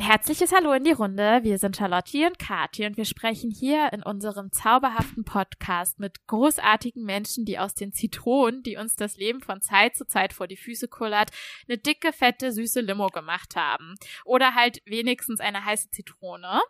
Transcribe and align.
Ein 0.00 0.06
herzliches 0.06 0.50
Hallo 0.50 0.72
in 0.72 0.84
die 0.84 0.92
Runde. 0.92 1.40
Wir 1.42 1.58
sind 1.58 1.76
Charlotte 1.76 2.26
und 2.26 2.38
Kathi 2.38 2.86
und 2.86 2.96
wir 2.96 3.04
sprechen 3.04 3.50
hier 3.50 3.92
in 3.92 4.02
unserem 4.02 4.50
zauberhaften 4.50 5.24
Podcast 5.24 6.00
mit 6.00 6.26
großartigen 6.26 7.04
Menschen, 7.04 7.44
die 7.44 7.58
aus 7.58 7.74
den 7.74 7.92
Zitronen, 7.92 8.62
die 8.62 8.78
uns 8.78 8.96
das 8.96 9.18
Leben 9.18 9.42
von 9.42 9.60
Zeit 9.60 9.96
zu 9.96 10.06
Zeit 10.06 10.32
vor 10.32 10.46
die 10.46 10.56
Füße 10.56 10.88
kullert, 10.88 11.32
eine 11.68 11.76
dicke, 11.76 12.14
fette, 12.14 12.50
süße 12.50 12.80
Limo 12.80 13.08
gemacht 13.08 13.56
haben. 13.56 13.96
Oder 14.24 14.54
halt 14.54 14.80
wenigstens 14.86 15.38
eine 15.38 15.66
heiße 15.66 15.90
Zitrone. 15.90 16.62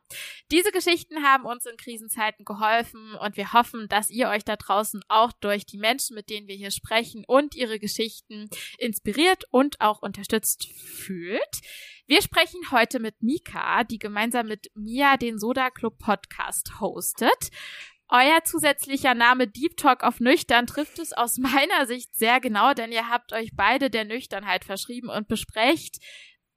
Diese 0.51 0.73
Geschichten 0.73 1.23
haben 1.23 1.45
uns 1.45 1.67
in 1.67 1.77
Krisenzeiten 1.77 2.45
geholfen 2.45 3.15
und 3.15 3.37
wir 3.37 3.53
hoffen, 3.53 3.87
dass 3.87 4.11
ihr 4.11 4.29
euch 4.29 4.45
da 4.45 4.57
draußen 4.57 5.03
auch 5.07 5.31
durch 5.31 5.65
die 5.67 5.79
Menschen, 5.79 6.17
mit 6.17 6.31
denen 6.31 6.49
wir 6.49 6.57
hier 6.57 6.73
sprechen 6.73 7.25
und 7.29 7.55
ihre 7.55 7.79
Geschichten 7.79 8.51
inspiriert 8.77 9.45
und 9.53 9.81
auch 9.81 10.03
unterstützt 10.03 10.67
fühlt. 10.67 11.61
Wir 12.11 12.23
sprechen 12.23 12.73
heute 12.73 12.99
mit 12.99 13.23
Mika, 13.23 13.85
die 13.85 14.01
gemeinsam 14.01 14.49
mit 14.49 14.73
Mia 14.75 15.17
den 15.17 15.39
Soda 15.39 15.71
Club 15.71 15.97
Podcast 16.01 16.81
hostet. 16.81 17.53
Euer 18.09 18.43
zusätzlicher 18.43 19.15
Name 19.15 19.47
Deep 19.47 19.77
Talk 19.77 20.03
auf 20.03 20.19
Nüchtern 20.19 20.67
trifft 20.67 20.99
es 20.99 21.13
aus 21.13 21.39
meiner 21.39 21.87
Sicht 21.87 22.17
sehr 22.17 22.41
genau, 22.41 22.75
denn 22.75 22.91
ihr 22.91 23.09
habt 23.09 23.33
euch 23.33 23.53
beide 23.55 23.91
der 23.91 24.05
Nüchternheit 24.05 24.65
verschrieben 24.65 25.09
und 25.09 25.29
besprecht 25.29 25.99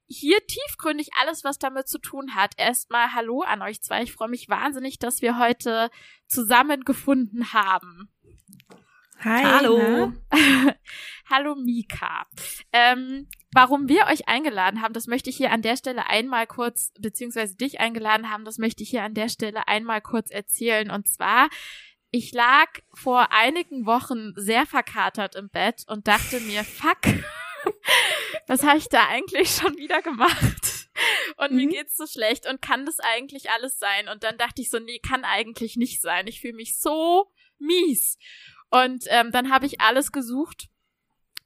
hier 0.08 0.44
tiefgründig 0.44 1.10
alles, 1.20 1.44
was 1.44 1.60
damit 1.60 1.86
zu 1.86 2.00
tun 2.00 2.34
hat. 2.34 2.54
Erstmal 2.56 3.14
Hallo 3.14 3.42
an 3.42 3.62
euch 3.62 3.80
zwei. 3.80 4.02
Ich 4.02 4.12
freue 4.12 4.30
mich 4.30 4.48
wahnsinnig, 4.48 4.98
dass 4.98 5.22
wir 5.22 5.38
heute 5.38 5.88
zusammengefunden 6.26 7.52
haben. 7.52 8.08
Hi. 9.20 9.44
Hallo. 9.44 10.12
Hallo 11.30 11.54
Mika. 11.54 12.26
Ähm, 12.72 13.28
warum 13.54 13.88
wir 13.88 14.06
euch 14.06 14.28
eingeladen 14.28 14.82
haben, 14.82 14.92
das 14.92 15.06
möchte 15.06 15.30
ich 15.30 15.36
hier 15.36 15.52
an 15.52 15.62
der 15.62 15.76
Stelle 15.76 16.06
einmal 16.08 16.46
kurz, 16.46 16.92
beziehungsweise 16.98 17.56
dich 17.56 17.80
eingeladen 17.80 18.30
haben, 18.30 18.44
das 18.44 18.58
möchte 18.58 18.82
ich 18.82 18.90
hier 18.90 19.04
an 19.04 19.14
der 19.14 19.28
Stelle 19.28 19.68
einmal 19.68 20.00
kurz 20.00 20.30
erzählen. 20.30 20.90
Und 20.90 21.08
zwar, 21.08 21.48
ich 22.10 22.32
lag 22.32 22.68
vor 22.92 23.32
einigen 23.32 23.86
Wochen 23.86 24.32
sehr 24.34 24.66
verkatert 24.66 25.36
im 25.36 25.48
Bett 25.50 25.84
und 25.86 26.08
dachte 26.08 26.40
mir, 26.40 26.64
fuck, 26.64 26.98
was 28.48 28.64
habe 28.64 28.78
ich 28.78 28.88
da 28.88 29.06
eigentlich 29.08 29.50
schon 29.50 29.76
wieder 29.76 30.02
gemacht? 30.02 30.88
Und 31.36 31.52
mhm. 31.52 31.56
mir 31.56 31.68
geht's 31.68 31.96
so 31.96 32.06
schlecht 32.06 32.48
und 32.48 32.60
kann 32.60 32.86
das 32.86 32.98
eigentlich 32.98 33.50
alles 33.50 33.78
sein? 33.78 34.08
Und 34.08 34.24
dann 34.24 34.36
dachte 34.36 34.62
ich 34.62 34.70
so, 34.70 34.80
nee, 34.80 34.98
kann 34.98 35.24
eigentlich 35.24 35.76
nicht 35.76 36.02
sein. 36.02 36.26
Ich 36.26 36.40
fühle 36.40 36.54
mich 36.54 36.78
so 36.78 37.30
mies. 37.58 38.18
Und 38.70 39.04
ähm, 39.08 39.30
dann 39.30 39.52
habe 39.52 39.66
ich 39.66 39.80
alles 39.80 40.10
gesucht, 40.10 40.68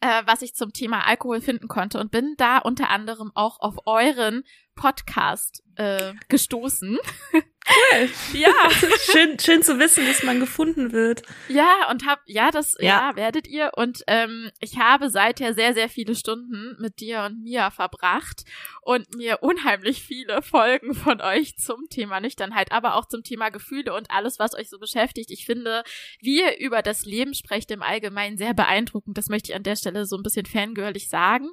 äh, 0.01 0.23
was 0.27 0.43
ich 0.43 0.55
zum 0.55 0.73
Thema 0.73 1.07
Alkohol 1.07 1.41
finden 1.41 1.69
konnte 1.69 1.99
und 1.99 2.11
bin 2.11 2.35
da 2.37 2.59
unter 2.59 2.91
anderem 2.91 3.33
auch 3.35 3.61
auf 3.61 3.77
euren 3.87 4.45
Podcast 4.75 5.63
äh, 5.77 6.15
gestoßen. 6.29 6.99
Cool. 7.69 8.09
ja. 8.33 8.71
schön, 9.13 9.39
schön 9.39 9.63
zu 9.63 9.79
wissen, 9.79 10.07
dass 10.07 10.23
man 10.23 10.41
gefunden 10.41 10.93
wird. 10.93 11.23
Ja, 11.49 11.91
und 11.91 12.07
hab, 12.07 12.21
ja, 12.27 12.51
das, 12.51 12.77
ja, 12.79 13.11
ja 13.11 13.17
werdet 13.17 13.47
ihr. 13.47 13.73
Und 13.77 14.03
ähm, 14.07 14.51
ich 14.61 14.79
habe 14.79 15.11
seither 15.11 15.55
sehr, 15.55 15.75
sehr 15.75 15.89
viele 15.89 16.15
Stunden 16.15 16.77
mit 16.81 17.01
dir 17.01 17.25
und 17.25 17.43
Mia 17.43 17.71
verbracht 17.71 18.45
und 18.83 19.15
mir 19.15 19.39
unheimlich 19.43 20.03
viele 20.03 20.41
Folgen 20.43 20.95
von 20.95 21.21
euch 21.21 21.59
zum 21.59 21.89
Thema 21.91 22.21
Nüchternheit, 22.21 22.73
aber 22.73 22.95
auch 22.95 23.07
zum 23.07 23.23
Thema 23.23 23.51
Gefühle 23.51 23.95
und 23.95 24.11
alles, 24.11 24.39
was 24.39 24.55
euch 24.55 24.71
so 24.71 24.79
beschäftigt. 24.79 25.31
Ich 25.31 25.45
finde, 25.45 25.83
wie 26.21 26.39
ihr 26.41 26.59
über 26.59 26.83
das 26.83 27.05
Leben 27.05 27.35
sprecht 27.35 27.71
im 27.71 27.83
Allgemeinen 27.83 28.39
sehr 28.39 28.55
beeindruckend. 28.55 29.19
Das 29.19 29.29
möchte 29.29 29.51
ich 29.51 29.57
an 29.57 29.63
der 29.63 29.77
Stelle 29.77 30.07
so 30.07 30.17
ein 30.17 30.23
bisschen 30.23 30.47
fangirlig 30.47 31.09
sagen. 31.09 31.51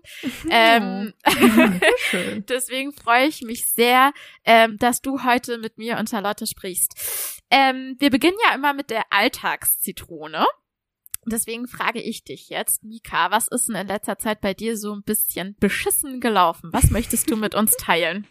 Ja. 0.49 0.77
Ähm, 0.77 1.13
deswegen 2.47 2.93
freue 2.93 3.27
ich 3.27 3.41
mich 3.41 3.65
sehr, 3.67 4.13
ähm, 4.45 4.77
dass 4.77 5.01
du 5.01 5.23
heute 5.23 5.57
mit 5.57 5.77
mir 5.77 5.97
und 5.97 6.04
Charlotte 6.07 6.47
sprichst. 6.47 6.93
Ähm, 7.49 7.95
wir 7.99 8.09
beginnen 8.09 8.37
ja 8.47 8.55
immer 8.55 8.73
mit 8.73 8.89
der 8.89 9.03
Alltagszitrone. 9.11 10.45
Deswegen 11.27 11.67
frage 11.67 11.99
ich 11.99 12.23
dich 12.23 12.49
jetzt, 12.49 12.83
Mika, 12.83 13.31
was 13.31 13.47
ist 13.47 13.67
denn 13.67 13.75
in 13.75 13.87
letzter 13.87 14.19
Zeit 14.19 14.41
bei 14.41 14.53
dir 14.53 14.77
so 14.77 14.93
ein 14.93 15.01
bisschen 15.01 15.55
beschissen 15.59 16.21
gelaufen? 16.21 16.69
Was 16.71 16.91
möchtest 16.91 17.31
du 17.31 17.35
mit 17.35 17.55
uns 17.55 17.71
teilen? 17.77 18.27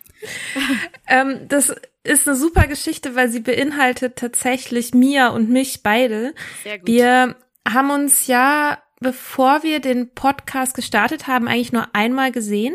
ähm, 1.08 1.48
das 1.48 1.74
ist 2.04 2.28
eine 2.28 2.36
super 2.36 2.68
Geschichte, 2.68 3.16
weil 3.16 3.28
sie 3.30 3.40
beinhaltet 3.40 4.16
tatsächlich 4.16 4.94
Mia 4.94 5.28
und 5.28 5.50
mich 5.50 5.82
beide. 5.82 6.34
Sehr 6.62 6.78
gut. 6.78 6.86
Wir 6.86 7.34
haben 7.68 7.90
uns 7.90 8.28
ja, 8.28 8.80
bevor 9.00 9.64
wir 9.64 9.80
den 9.80 10.10
Podcast 10.14 10.76
gestartet 10.76 11.26
haben, 11.26 11.48
eigentlich 11.48 11.72
nur 11.72 11.88
einmal 11.94 12.30
gesehen. 12.30 12.74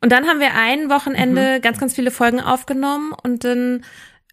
Und 0.00 0.12
dann 0.12 0.26
haben 0.26 0.40
wir 0.40 0.54
ein 0.54 0.88
Wochenende 0.88 1.58
mhm. 1.58 1.62
ganz, 1.62 1.78
ganz 1.78 1.94
viele 1.94 2.10
Folgen 2.10 2.40
aufgenommen 2.40 3.12
und 3.22 3.44
dann 3.44 3.84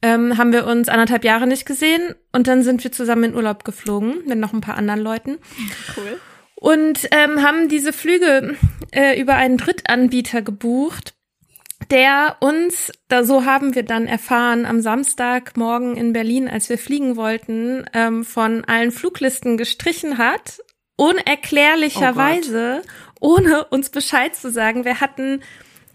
ähm, 0.02 0.38
haben 0.38 0.54
wir 0.54 0.66
uns 0.66 0.90
anderthalb 0.90 1.24
Jahre 1.24 1.48
nicht 1.48 1.66
gesehen 1.66 2.16
und 2.32 2.48
dann 2.48 2.64
sind 2.64 2.84
wir 2.84 2.92
zusammen 2.92 3.26
in 3.26 3.36
Urlaub 3.36 3.64
geflogen 3.64 4.26
mit 4.26 4.38
noch 4.38 4.54
ein 4.54 4.62
paar 4.62 4.78
anderen 4.78 5.02
Leuten. 5.02 5.38
Cool. 5.98 6.20
Und 6.56 7.08
ähm, 7.12 7.42
haben 7.42 7.70
diese 7.70 7.94
Flüge 7.94 8.58
äh, 8.92 9.20
über 9.20 9.36
einen 9.36 9.58
Drittanbieter 9.58 10.42
gebucht, 10.42 11.14
der 11.90 12.38
uns, 12.42 12.92
da 13.08 13.24
so 13.24 13.46
haben 13.46 13.76
wir 13.76 13.84
dann 13.84 14.08
erfahren, 14.08 14.66
am 14.66 14.82
Samstagmorgen 14.82 15.96
in 15.96 16.14
Berlin, 16.14 16.50
als 16.50 16.70
wir 16.70 16.78
fliegen 16.78 17.16
wollten, 17.16 17.86
ähm, 17.94 18.26
von 18.26 18.66
allen 18.66 18.92
Fluglisten 18.92 19.58
gestrichen 19.58 20.18
hat, 20.18 20.60
unerklärlicherweise, 20.98 22.82
oh 23.20 23.36
ohne 23.38 23.66
uns 23.66 23.90
Bescheid 23.90 24.36
zu 24.36 24.52
sagen. 24.52 24.86
Wir 24.86 25.00
hatten 25.02 25.42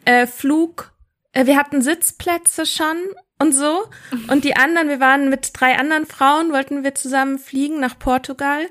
äh, 0.05 0.27
Flug, 0.27 0.93
äh, 1.33 1.47
wir 1.47 1.57
hatten 1.57 1.83
Sitzplätze 1.83 2.65
schon 2.67 2.97
und 3.39 3.53
so. 3.53 3.85
Und 4.29 4.45
die 4.45 4.57
anderen, 4.57 4.89
wir 4.89 5.01
waren 5.01 5.29
mit 5.29 5.51
drei 5.55 5.77
anderen 5.77 6.07
Frauen, 6.07 6.53
wollten 6.53 6.85
wir 6.85 6.95
zusammen 6.95 7.39
fliegen 7.39 7.81
nach 7.81 7.99
Portugal. 7.99 8.67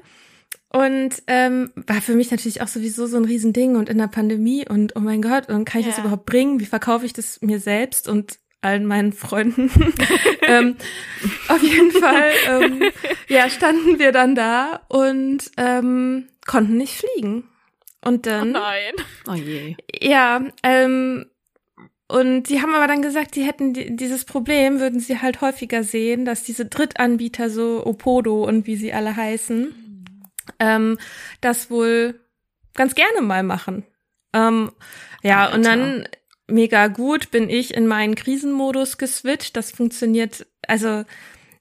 Und 0.70 1.22
ähm, 1.28 1.72
war 1.76 2.02
für 2.02 2.16
mich 2.16 2.32
natürlich 2.32 2.62
auch 2.62 2.68
sowieso 2.68 3.06
so 3.06 3.18
ein 3.18 3.26
Riesending 3.26 3.76
und 3.76 3.90
in 3.90 4.00
der 4.00 4.08
Pandemie 4.08 4.68
und 4.68 4.96
oh 4.96 5.02
mein 5.02 5.22
Gott, 5.22 5.48
und 5.50 5.66
kann 5.66 5.82
ich 5.82 5.86
ja. 5.86 5.92
das 5.92 6.00
überhaupt 6.00 6.26
bringen? 6.26 6.60
Wie 6.60 6.66
verkaufe 6.66 7.06
ich 7.06 7.14
das 7.14 7.42
mir 7.42 7.60
selbst 7.60 8.10
und 8.10 8.40
allen 8.62 8.88
meinen 8.88 9.14
Freunden? 9.14 9.70
ähm, 10.42 10.76
auf 11.48 11.62
jeden 11.62 11.92
Fall, 11.92 12.32
ähm, 12.48 12.84
ja, 13.28 13.52
standen 13.52 14.00
wir 14.00 14.12
dann 14.12 14.34
da 14.34 14.82
und 14.88 15.52
ähm, 15.58 16.30
konnten 16.48 16.78
nicht 16.78 16.98
fliegen. 16.98 17.48
Und 18.04 18.26
dann. 18.26 18.50
Oh 18.50 18.60
nein. 18.60 18.94
Oh 19.30 19.34
je. 19.34 19.76
Ja, 20.02 20.42
ähm, 20.64 21.28
und 22.14 22.46
sie 22.46 22.62
haben 22.62 22.76
aber 22.76 22.86
dann 22.86 23.02
gesagt, 23.02 23.34
sie 23.34 23.44
hätten 23.44 23.74
dieses 23.74 24.24
Problem, 24.24 24.80
würden 24.80 25.00
sie 25.00 25.20
halt 25.20 25.42
häufiger 25.42 25.84
sehen, 25.84 26.26
dass 26.26 26.44
diese 26.44 26.68
Drittanbieter, 26.68 27.50
so 27.50 27.84
Opodo 27.84 28.44
und 28.44 28.68
wie 28.68 28.76
sie 28.76 28.94
alle 28.94 29.16
heißen, 29.16 30.06
ähm, 30.60 31.00
das 31.42 31.72
wohl 31.72 32.22
ganz 32.76 32.94
gerne 32.94 33.22
mal 33.22 33.42
machen. 33.42 33.84
Ähm, 34.32 34.72
ja, 35.24 35.46
Alter. 35.46 35.56
und 35.56 35.66
dann 35.66 36.08
mega 36.48 36.86
gut 36.86 37.32
bin 37.32 37.50
ich 37.50 37.74
in 37.74 37.88
meinen 37.88 38.14
Krisenmodus 38.14 39.00
geswitcht. 39.00 39.58
Das 39.58 39.72
funktioniert, 39.72 40.46
also 40.68 41.06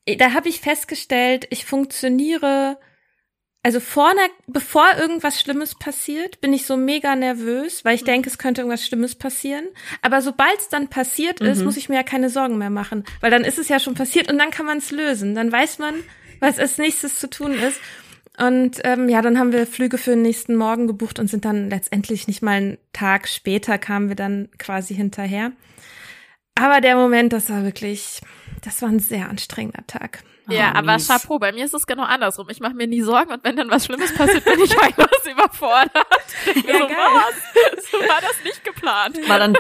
da 0.06 0.34
habe 0.34 0.50
ich 0.50 0.60
festgestellt, 0.60 1.46
ich 1.48 1.64
funktioniere 1.64 2.76
also 3.64 3.78
vorne, 3.78 4.20
bevor 4.48 4.86
irgendwas 4.98 5.40
Schlimmes 5.40 5.76
passiert, 5.76 6.40
bin 6.40 6.52
ich 6.52 6.66
so 6.66 6.76
mega 6.76 7.14
nervös, 7.14 7.84
weil 7.84 7.94
ich 7.94 8.02
denke, 8.02 8.28
es 8.28 8.38
könnte 8.38 8.62
irgendwas 8.62 8.84
Schlimmes 8.84 9.14
passieren. 9.14 9.66
Aber 10.02 10.20
sobald 10.20 10.58
es 10.58 10.68
dann 10.68 10.88
passiert 10.88 11.40
ist, 11.40 11.58
mhm. 11.58 11.64
muss 11.66 11.76
ich 11.76 11.88
mir 11.88 11.94
ja 11.94 12.02
keine 12.02 12.28
Sorgen 12.28 12.58
mehr 12.58 12.70
machen, 12.70 13.04
weil 13.20 13.30
dann 13.30 13.44
ist 13.44 13.58
es 13.58 13.68
ja 13.68 13.78
schon 13.78 13.94
passiert 13.94 14.30
und 14.30 14.38
dann 14.38 14.50
kann 14.50 14.66
man 14.66 14.78
es 14.78 14.90
lösen. 14.90 15.36
Dann 15.36 15.52
weiß 15.52 15.78
man, 15.78 15.94
was 16.40 16.58
als 16.58 16.78
nächstes 16.78 17.20
zu 17.20 17.30
tun 17.30 17.52
ist. 17.52 17.80
Und 18.36 18.80
ähm, 18.82 19.08
ja, 19.08 19.22
dann 19.22 19.38
haben 19.38 19.52
wir 19.52 19.66
Flüge 19.66 19.98
für 19.98 20.10
den 20.10 20.22
nächsten 20.22 20.56
Morgen 20.56 20.88
gebucht 20.88 21.20
und 21.20 21.28
sind 21.28 21.44
dann 21.44 21.70
letztendlich 21.70 22.26
nicht 22.26 22.42
mal 22.42 22.52
einen 22.52 22.78
Tag 22.92 23.28
später 23.28 23.78
kamen 23.78 24.08
wir 24.08 24.16
dann 24.16 24.48
quasi 24.58 24.94
hinterher. 24.94 25.52
Aber 26.56 26.80
der 26.80 26.96
Moment, 26.96 27.32
das 27.32 27.48
war 27.50 27.62
wirklich, 27.62 28.20
das 28.62 28.80
war 28.80 28.88
ein 28.88 29.00
sehr 29.00 29.28
anstrengender 29.28 29.86
Tag. 29.86 30.24
Ja, 30.48 30.72
oh, 30.74 30.78
aber 30.78 30.94
mies. 30.94 31.08
Chapeau, 31.08 31.38
bei 31.38 31.52
mir 31.52 31.64
ist 31.64 31.74
es 31.74 31.86
genau 31.86 32.04
andersrum. 32.04 32.48
Ich 32.50 32.60
mache 32.60 32.74
mir 32.74 32.86
nie 32.86 33.02
Sorgen 33.02 33.32
und 33.32 33.44
wenn 33.44 33.56
dann 33.56 33.70
was 33.70 33.84
Schlimmes 33.84 34.14
passiert, 34.14 34.44
bin 34.44 34.60
ich 34.60 34.76
heillos 34.80 35.26
überfordert. 35.30 35.92
Ja, 36.66 36.78
so, 36.78 36.88
was? 36.88 37.90
So 37.90 37.98
war 37.98 38.20
das 38.20 38.42
nicht 38.44 38.64
geplant. 38.64 39.28
War 39.28 39.38
dann 39.38 39.56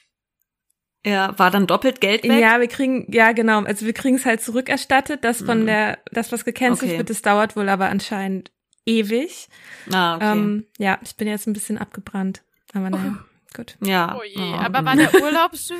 ja, 1.04 1.38
war 1.38 1.50
dann 1.50 1.66
doppelt 1.66 2.00
Geld 2.00 2.24
weg? 2.24 2.40
Ja, 2.40 2.60
wir 2.60 2.68
kriegen, 2.68 3.06
ja 3.12 3.32
genau, 3.32 3.62
also 3.62 3.84
wir 3.84 3.92
kriegen 3.92 4.16
es 4.16 4.24
halt 4.24 4.42
zurückerstattet. 4.42 5.24
Das 5.24 5.42
von 5.42 5.62
mhm. 5.62 5.66
der, 5.66 5.98
das 6.12 6.32
was 6.32 6.44
gecancelt 6.44 6.90
okay. 6.90 6.98
wird, 6.98 7.10
das 7.10 7.22
dauert 7.22 7.56
wohl 7.56 7.68
aber 7.68 7.88
anscheinend 7.88 8.50
ewig. 8.86 9.48
Ah, 9.92 10.16
okay. 10.16 10.32
Ähm, 10.32 10.66
ja, 10.78 10.98
ich 11.02 11.16
bin 11.16 11.28
jetzt 11.28 11.46
ein 11.46 11.52
bisschen 11.52 11.78
abgebrannt. 11.78 12.42
Aber 12.72 12.88
naja, 12.88 13.18
oh. 13.18 13.56
gut. 13.56 13.76
Ja. 13.82 14.16
Oh 14.18 14.22
je, 14.22 14.38
oh. 14.38 14.54
aber 14.54 14.84
war 14.84 14.96
der 14.96 15.12
Urlaub 15.14 15.56
schön? 15.56 15.76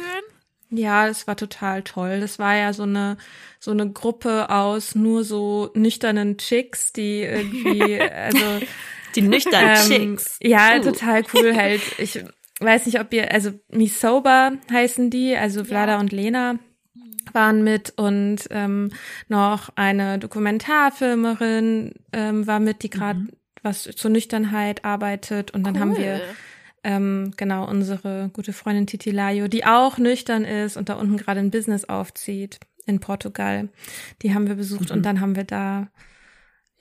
Ja, 0.71 1.09
das 1.09 1.27
war 1.27 1.37
total 1.37 1.83
toll. 1.83 2.21
Das 2.21 2.39
war 2.39 2.57
ja 2.57 2.73
so 2.73 2.85
eine 2.85 3.17
so 3.59 3.73
eine 3.73 3.91
Gruppe 3.91 4.49
aus 4.51 4.95
nur 4.95 5.25
so 5.25 5.71
nüchternen 5.75 6.39
Chicks, 6.39 6.93
die 6.93 7.23
irgendwie 7.23 8.01
also 8.01 8.61
die 9.15 9.23
nüchternen 9.23 9.93
ähm, 9.93 10.17
Chicks. 10.17 10.39
Ja, 10.41 10.79
uh. 10.79 10.83
total 10.83 11.25
cool 11.35 11.55
halt. 11.55 11.83
Ich 11.99 12.25
weiß 12.61 12.87
nicht, 12.87 13.01
ob 13.01 13.13
ihr, 13.13 13.33
also 13.33 13.51
Me 13.71 13.89
Sober 13.89 14.53
heißen 14.71 15.11
die, 15.11 15.37
also 15.37 15.65
Vlada 15.65 15.93
ja. 15.93 16.01
und 16.01 16.13
Lena 16.13 16.59
waren 17.33 17.63
mit 17.63 17.93
und 17.97 18.39
ähm, 18.51 18.91
noch 19.29 19.71
eine 19.77 20.19
Dokumentarfilmerin 20.19 21.95
ähm, 22.13 22.47
war 22.47 22.61
mit, 22.61 22.83
die 22.83 22.91
gerade 22.91 23.21
mhm. 23.21 23.31
was 23.63 23.83
zur 23.83 24.11
Nüchternheit 24.11 24.85
arbeitet 24.85 25.53
und 25.53 25.65
dann 25.65 25.75
cool. 25.75 25.81
haben 25.81 25.97
wir 25.97 26.21
ähm, 26.83 27.33
genau 27.37 27.69
unsere 27.69 28.31
gute 28.33 28.53
Freundin 28.53 28.87
Titi 28.87 29.11
Layo, 29.11 29.49
die 29.49 29.65
auch 29.65 29.99
nüchtern 29.99 30.45
ist 30.45 30.77
und 30.77 30.89
da 30.89 30.95
unten 30.95 31.17
gerade 31.17 31.41
ein 31.41 31.51
Business 31.51 31.85
aufzieht 31.85 32.61
in 32.87 33.01
Portugal. 33.01 33.69
Die 34.23 34.35
haben 34.35 34.49
wir 34.49 34.55
besucht 34.55 34.91
mhm. 34.91 34.97
und 34.97 35.03
dann 35.05 35.21
haben 35.21 35.37
wir 35.37 35.45
da 35.45 35.89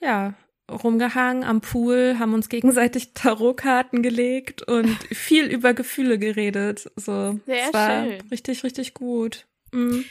ja 0.00 0.34
rumgehangen 0.70 1.44
am 1.44 1.60
Pool, 1.60 2.16
haben 2.18 2.34
uns 2.34 2.48
gegenseitig 2.48 3.12
Tarotkarten 3.14 4.02
gelegt 4.02 4.62
und 4.62 4.88
viel 5.12 5.46
über 5.46 5.74
Gefühle 5.74 6.18
geredet. 6.18 6.90
So, 6.96 7.38
Sehr 7.46 7.66
es 7.66 7.74
war 7.74 8.04
schön. 8.04 8.20
richtig, 8.30 8.64
richtig 8.64 8.94
gut. 8.94 9.46
Mhm. 9.72 10.04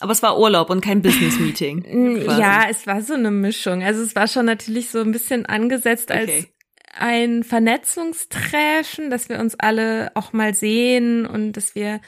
Aber 0.00 0.12
es 0.12 0.22
war 0.22 0.38
Urlaub 0.38 0.70
und 0.70 0.80
kein 0.80 1.02
Business-Meeting. 1.02 2.24
ja, 2.38 2.64
es 2.70 2.86
war 2.86 3.02
so 3.02 3.12
eine 3.12 3.30
Mischung. 3.30 3.82
Also 3.82 4.02
es 4.02 4.16
war 4.16 4.28
schon 4.28 4.46
natürlich 4.46 4.88
so 4.88 5.00
ein 5.00 5.12
bisschen 5.12 5.44
angesetzt 5.44 6.10
als 6.10 6.30
okay. 6.30 6.46
Ein 6.92 7.44
Vernetzungstreffen, 7.44 9.10
dass 9.10 9.28
wir 9.28 9.38
uns 9.38 9.54
alle 9.54 10.12
auch 10.14 10.32
mal 10.32 10.54
sehen 10.54 11.26
und 11.26 11.52
dass 11.52 11.74
wir, 11.74 12.00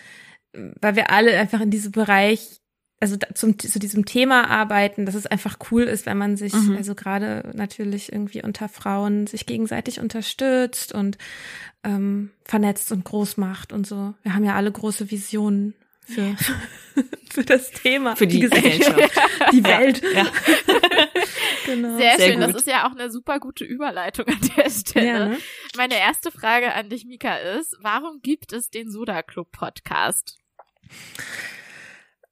weil 0.53 0.97
wir 0.97 1.11
alle 1.11 1.39
einfach 1.39 1.61
in 1.61 1.71
diesem 1.71 1.93
Bereich 1.93 2.63
also 3.03 3.17
zum, 3.35 3.59
zu 3.59 3.81
diesem 3.81 4.05
Thema 4.05 4.49
arbeiten, 4.49 5.07
dass 5.07 5.17
es 5.17 5.27
einfach 5.27 5.59
cool 5.73 5.83
ist, 5.83 6.07
wenn 6.07 6.17
man 6.17 6.37
sich, 6.37 6.55
mhm. 6.55 6.77
also 6.77 6.95
gerade 6.95 7.51
natürlich 7.53 8.13
irgendwie 8.13 8.45
unter 8.45 8.69
Frauen 8.69 9.27
sich 9.27 9.45
gegenseitig 9.45 9.99
unterstützt 9.99 10.95
und 10.95 11.19
ähm, 11.83 12.31
vernetzt 12.45 12.93
und 12.93 13.05
groß 13.05 13.39
macht 13.39 13.73
und 13.73 13.89
so. 13.89 14.15
Wir 14.23 14.37
haben 14.37 14.45
ja 14.45 14.55
alle 14.55 14.71
große 14.71 15.11
Visionen 15.11 15.75
für, 16.05 16.37
für 17.31 17.45
das 17.45 17.71
Thema. 17.71 18.17
Für 18.17 18.27
die, 18.27 18.41
die 18.41 18.49
Gesellschaft. 18.49 19.13
die 19.53 19.65
Welt. 19.65 20.03
Ja, 20.03 20.23
ja. 20.23 20.27
genau. 21.67 21.97
Sehr, 21.97 22.17
Sehr 22.17 22.27
schön. 22.27 22.41
Gut. 22.41 22.49
Das 22.49 22.57
ist 22.57 22.69
ja 22.69 22.87
auch 22.87 22.93
eine 22.93 23.11
super 23.11 23.41
gute 23.41 23.65
Überleitung 23.65 24.27
an 24.27 24.51
der 24.57 24.71
Stelle. 24.71 25.07
Ja, 25.07 25.29
ne? 25.29 25.39
Meine 25.77 25.99
erste 25.99 26.31
Frage 26.31 26.75
an 26.75 26.89
dich, 26.89 27.05
Mika, 27.05 27.37
ist, 27.37 27.77
warum 27.81 28.21
gibt 28.23 28.53
es 28.53 28.71
den 28.71 28.91
Soda 28.91 29.23
Club 29.23 29.51
Podcast? 29.53 30.39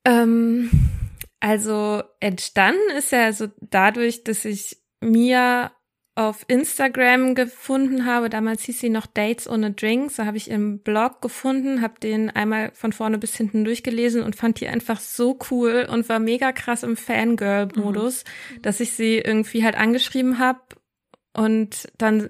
Ähm, 0.05 0.71
also 1.41 2.03
entstanden 2.21 2.91
ist 2.97 3.13
ja 3.13 3.33
so 3.33 3.49
dadurch, 3.61 4.25
dass 4.25 4.45
ich 4.45 4.77
mir 5.01 5.73
auf 6.21 6.45
Instagram 6.49 7.35
gefunden 7.35 8.05
habe. 8.05 8.29
Damals 8.29 8.63
hieß 8.65 8.79
sie 8.79 8.91
noch 8.91 9.07
Dates 9.07 9.49
ohne 9.49 9.71
Drinks. 9.71 10.17
Da 10.17 10.27
habe 10.27 10.37
ich 10.37 10.51
im 10.51 10.81
Blog 10.81 11.23
gefunden, 11.23 11.81
habe 11.81 11.99
den 11.99 12.29
einmal 12.29 12.73
von 12.75 12.93
vorne 12.93 13.17
bis 13.17 13.35
hinten 13.35 13.65
durchgelesen 13.65 14.23
und 14.23 14.37
fand 14.37 14.61
die 14.61 14.69
einfach 14.69 15.01
so 15.01 15.39
cool 15.51 15.89
und 15.91 16.11
war 16.11 16.19
mega 16.19 16.53
krass 16.53 16.83
im 16.83 16.99
Fangirl-Modus, 16.99 18.25
mhm. 18.25 18.63
dass 18.63 18.81
ich 18.81 18.93
sie 18.93 19.17
irgendwie 19.17 19.65
halt 19.65 19.77
angeschrieben 19.77 20.39
habe 20.39 20.61
und 21.33 21.89
dann 21.97 22.29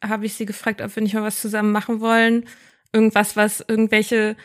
habe 0.00 0.26
ich 0.26 0.34
sie 0.34 0.46
gefragt, 0.46 0.80
ob 0.80 0.94
wir 0.94 1.02
nicht 1.02 1.14
mal 1.14 1.24
was 1.24 1.40
zusammen 1.40 1.72
machen 1.72 2.00
wollen. 2.00 2.46
Irgendwas, 2.92 3.36
was 3.36 3.64
irgendwelche 3.66 4.36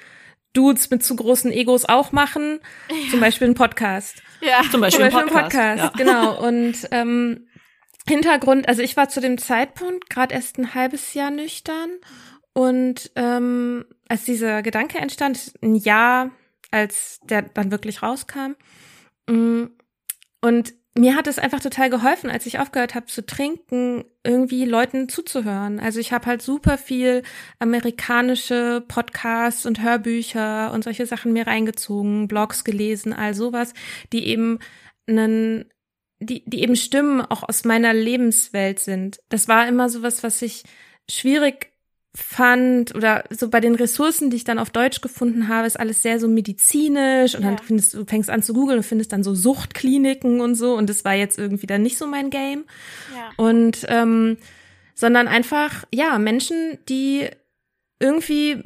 Dudes 0.54 0.90
mit 0.90 1.04
zu 1.04 1.16
großen 1.16 1.52
Egos 1.52 1.86
auch 1.86 2.12
machen. 2.12 2.60
Ja. 2.90 3.12
Zum 3.12 3.20
Beispiel 3.20 3.48
ein 3.50 3.54
Podcast. 3.54 4.24
Ja, 4.42 4.62
zum 4.72 4.82
Beispiel, 4.82 5.10
zum 5.10 5.20
Beispiel 5.20 5.36
ein 5.36 5.44
Podcast. 5.44 5.84
Ja. 5.84 5.94
Genau. 5.96 6.40
Und 6.48 6.88
ähm, 6.92 7.47
Hintergrund, 8.08 8.68
also 8.68 8.82
ich 8.82 8.96
war 8.96 9.10
zu 9.10 9.20
dem 9.20 9.38
Zeitpunkt 9.38 10.10
gerade 10.10 10.34
erst 10.34 10.58
ein 10.58 10.74
halbes 10.74 11.14
Jahr 11.14 11.32
nüchtern. 11.32 11.90
Und 12.54 13.12
ähm, 13.16 13.86
als 14.08 14.24
dieser 14.26 14.64
Gedanke 14.64 14.98
entstand, 14.98 15.54
ein 15.62 15.76
Jahr, 15.76 16.32
als 16.72 17.20
der 17.24 17.44
dann 17.44 17.72
wirklich 17.72 18.02
rauskam. 18.02 18.56
Mm, 19.30 19.66
und 20.42 20.74
mir 20.98 21.16
hat 21.16 21.28
es 21.28 21.38
einfach 21.38 21.60
total 21.60 21.90
geholfen, 21.90 22.30
als 22.32 22.46
ich 22.46 22.60
aufgehört 22.60 22.96
habe 22.96 23.06
zu 23.06 23.26
trinken, 23.26 24.06
irgendwie 24.24 24.66
Leuten 24.66 25.10
zuzuhören. 25.10 25.80
Also 25.80 26.00
ich 26.00 26.12
habe 26.12 26.26
halt 26.26 26.42
super 26.42 26.78
viel 26.78 27.24
amerikanische 27.60 28.84
Podcasts 28.88 29.66
und 29.66 29.82
Hörbücher 29.84 30.72
und 30.72 30.84
solche 30.84 31.06
Sachen 31.06 31.34
mir 31.34 31.46
reingezogen, 31.46 32.28
Blogs 32.28 32.64
gelesen, 32.64 33.14
all 33.14 33.36
sowas, 33.36 33.74
die 34.12 34.26
eben 34.26 34.60
einen 35.08 35.66
die, 36.20 36.44
die 36.46 36.62
eben 36.62 36.76
Stimmen 36.76 37.22
auch 37.22 37.44
aus 37.48 37.64
meiner 37.64 37.94
Lebenswelt 37.94 38.80
sind. 38.80 39.20
Das 39.30 39.48
war 39.48 39.68
immer 39.68 39.90
sowas, 39.90 40.24
was 40.24 40.42
ich 40.42 40.64
schwierig 41.10 41.72
fand 42.16 42.96
oder 42.96 43.26
so 43.30 43.50
bei 43.50 43.60
den 43.60 43.76
Ressourcen, 43.76 44.32
die 44.32 44.38
ich 44.38 44.44
dann 44.44 44.58
auf 44.58 44.72
Deutsch 44.72 45.02
gefunden 45.02 45.48
habe, 45.48 45.68
ist 45.68 45.80
alles 45.80 46.02
sehr 46.02 46.20
so 46.20 46.28
medizinisch 46.28 47.36
und 47.36 47.44
ja. 47.44 47.50
dann 47.50 47.60
findest 47.60 47.94
du 47.94 48.06
fängst 48.06 48.32
an 48.32 48.42
zu 48.42 48.54
googeln 48.54 48.80
und 48.80 48.84
findest 48.84 49.14
dann 49.14 49.24
so 49.24 49.36
Suchtkliniken 49.36 50.42
und 50.42 50.56
so 50.56 50.76
und 50.76 50.90
das 50.90 51.06
war 51.06 51.14
jetzt 51.14 51.38
irgendwie 51.38 51.68
dann 51.68 51.84
nicht 51.84 51.98
so 51.98 52.08
mein 52.08 52.32
Game 52.32 52.66
ja. 53.16 53.30
und 53.38 53.86
ähm, 53.90 54.38
sondern 54.96 55.28
einfach 55.28 55.86
ja 55.94 56.18
Menschen, 56.18 56.80
die 56.90 57.30
irgendwie 58.00 58.64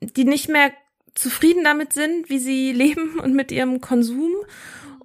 die 0.00 0.24
nicht 0.24 0.48
mehr 0.48 0.70
zufrieden 1.14 1.64
damit 1.64 1.92
sind, 1.92 2.30
wie 2.30 2.38
sie 2.38 2.70
leben 2.72 3.18
und 3.18 3.34
mit 3.34 3.50
ihrem 3.50 3.80
Konsum 3.80 4.32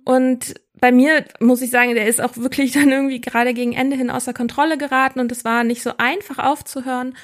und 0.06 0.56
bei 0.80 0.92
mir 0.92 1.25
muss 1.39 1.62
ich 1.62 1.69
sagen, 1.69 1.94
der 1.94 2.07
ist 2.07 2.21
auch 2.21 2.36
wirklich 2.38 2.71
dann 2.71 2.92
irgendwie 2.92 3.21
gerade 3.21 3.53
gegen 3.53 3.74
Ende 3.74 3.95
hin 3.95 4.09
außer 4.09 4.33
Kontrolle 4.33 4.77
geraten 4.77 5.19
und 5.19 5.31
es 5.31 5.45
war 5.45 5.63
nicht 5.63 5.83
so 5.83 5.92
einfach 5.98 6.39
aufzuhören. 6.39 7.15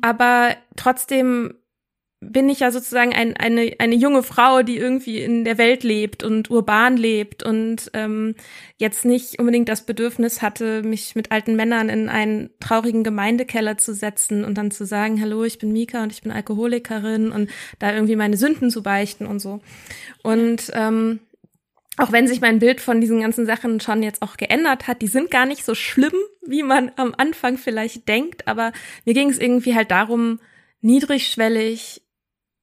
Aber 0.00 0.54
trotzdem 0.76 1.54
bin 2.22 2.50
ich 2.50 2.60
ja 2.60 2.70
sozusagen 2.70 3.14
ein, 3.14 3.34
eine, 3.36 3.72
eine 3.78 3.94
junge 3.94 4.22
Frau, 4.22 4.62
die 4.62 4.76
irgendwie 4.76 5.22
in 5.22 5.44
der 5.44 5.56
Welt 5.56 5.82
lebt 5.82 6.22
und 6.22 6.50
urban 6.50 6.98
lebt 6.98 7.42
und 7.42 7.90
ähm, 7.94 8.34
jetzt 8.76 9.06
nicht 9.06 9.38
unbedingt 9.38 9.70
das 9.70 9.86
Bedürfnis 9.86 10.42
hatte, 10.42 10.82
mich 10.82 11.14
mit 11.14 11.32
alten 11.32 11.56
Männern 11.56 11.88
in 11.88 12.10
einen 12.10 12.50
traurigen 12.60 13.04
Gemeindekeller 13.04 13.78
zu 13.78 13.94
setzen 13.94 14.44
und 14.44 14.58
dann 14.58 14.70
zu 14.70 14.84
sagen, 14.84 15.18
hallo, 15.18 15.44
ich 15.44 15.58
bin 15.58 15.72
Mika 15.72 16.02
und 16.02 16.12
ich 16.12 16.20
bin 16.20 16.30
Alkoholikerin 16.30 17.32
und 17.32 17.48
da 17.78 17.94
irgendwie 17.94 18.16
meine 18.16 18.36
Sünden 18.36 18.70
zu 18.70 18.82
beichten 18.82 19.24
und 19.24 19.40
so. 19.40 19.60
Und 20.22 20.70
ähm, 20.74 21.20
auch 22.00 22.12
wenn 22.12 22.26
sich 22.26 22.40
mein 22.40 22.58
Bild 22.58 22.80
von 22.80 23.00
diesen 23.00 23.20
ganzen 23.20 23.46
Sachen 23.46 23.80
schon 23.80 24.02
jetzt 24.02 24.22
auch 24.22 24.36
geändert 24.36 24.88
hat, 24.88 25.02
die 25.02 25.06
sind 25.06 25.30
gar 25.30 25.46
nicht 25.46 25.64
so 25.64 25.74
schlimm, 25.74 26.14
wie 26.46 26.62
man 26.62 26.90
am 26.96 27.14
Anfang 27.16 27.58
vielleicht 27.58 28.08
denkt, 28.08 28.48
aber 28.48 28.72
mir 29.04 29.14
ging 29.14 29.28
es 29.28 29.38
irgendwie 29.38 29.74
halt 29.74 29.90
darum, 29.90 30.40
niedrigschwellig 30.80 32.02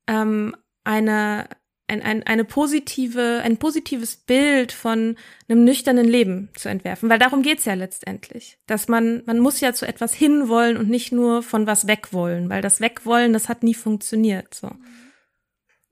ähm, 0.07 0.55
eine, 0.83 1.49
ein, 1.87 2.01
ein, 2.01 2.23
eine 2.23 2.45
positive, 2.45 3.41
ein 3.43 3.57
positives 3.57 4.15
Bild 4.15 4.71
von 4.71 5.15
einem 5.47 5.63
nüchternen 5.63 6.07
Leben 6.07 6.49
zu 6.55 6.69
entwerfen, 6.69 7.09
weil 7.09 7.19
darum 7.19 7.43
geht's 7.43 7.65
ja 7.65 7.75
letztendlich, 7.75 8.57
dass 8.65 8.87
man, 8.87 9.21
man 9.27 9.39
muss 9.39 9.59
ja 9.59 9.73
zu 9.73 9.87
etwas 9.87 10.15
hinwollen 10.15 10.77
und 10.77 10.89
nicht 10.89 11.11
nur 11.11 11.43
von 11.43 11.67
was 11.67 11.87
wegwollen, 11.87 12.49
weil 12.49 12.63
das 12.63 12.81
Wegwollen, 12.81 13.33
das 13.33 13.49
hat 13.49 13.61
nie 13.61 13.75
funktioniert, 13.75 14.53
so. 14.53 14.71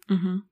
Mhm. 0.08 0.44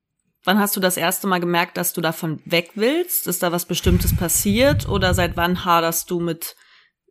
Wann 0.43 0.59
hast 0.59 0.75
du 0.75 0.79
das 0.79 0.97
erste 0.97 1.27
Mal 1.27 1.39
gemerkt, 1.39 1.77
dass 1.77 1.93
du 1.93 2.01
davon 2.01 2.41
weg 2.45 2.71
willst? 2.75 3.27
Ist 3.27 3.43
da 3.43 3.51
was 3.51 3.65
Bestimmtes 3.65 4.15
passiert? 4.15 4.89
Oder 4.89 5.13
seit 5.13 5.38
wann 5.38 5.63
haderst 5.63 6.12
du 6.12 6.19
mit 6.19 6.55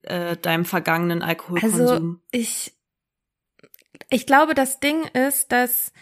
äh, 0.02 0.36
deinem 0.36 0.64
vergangenen 0.64 1.22
Alkoholkonsum? 1.22 1.80
Also 1.80 2.16
ich, 2.30 2.74
ich 4.10 4.26
glaube, 4.26 4.54
das 4.54 4.80
Ding 4.80 5.04
ist, 5.14 5.50
dass 5.50 5.92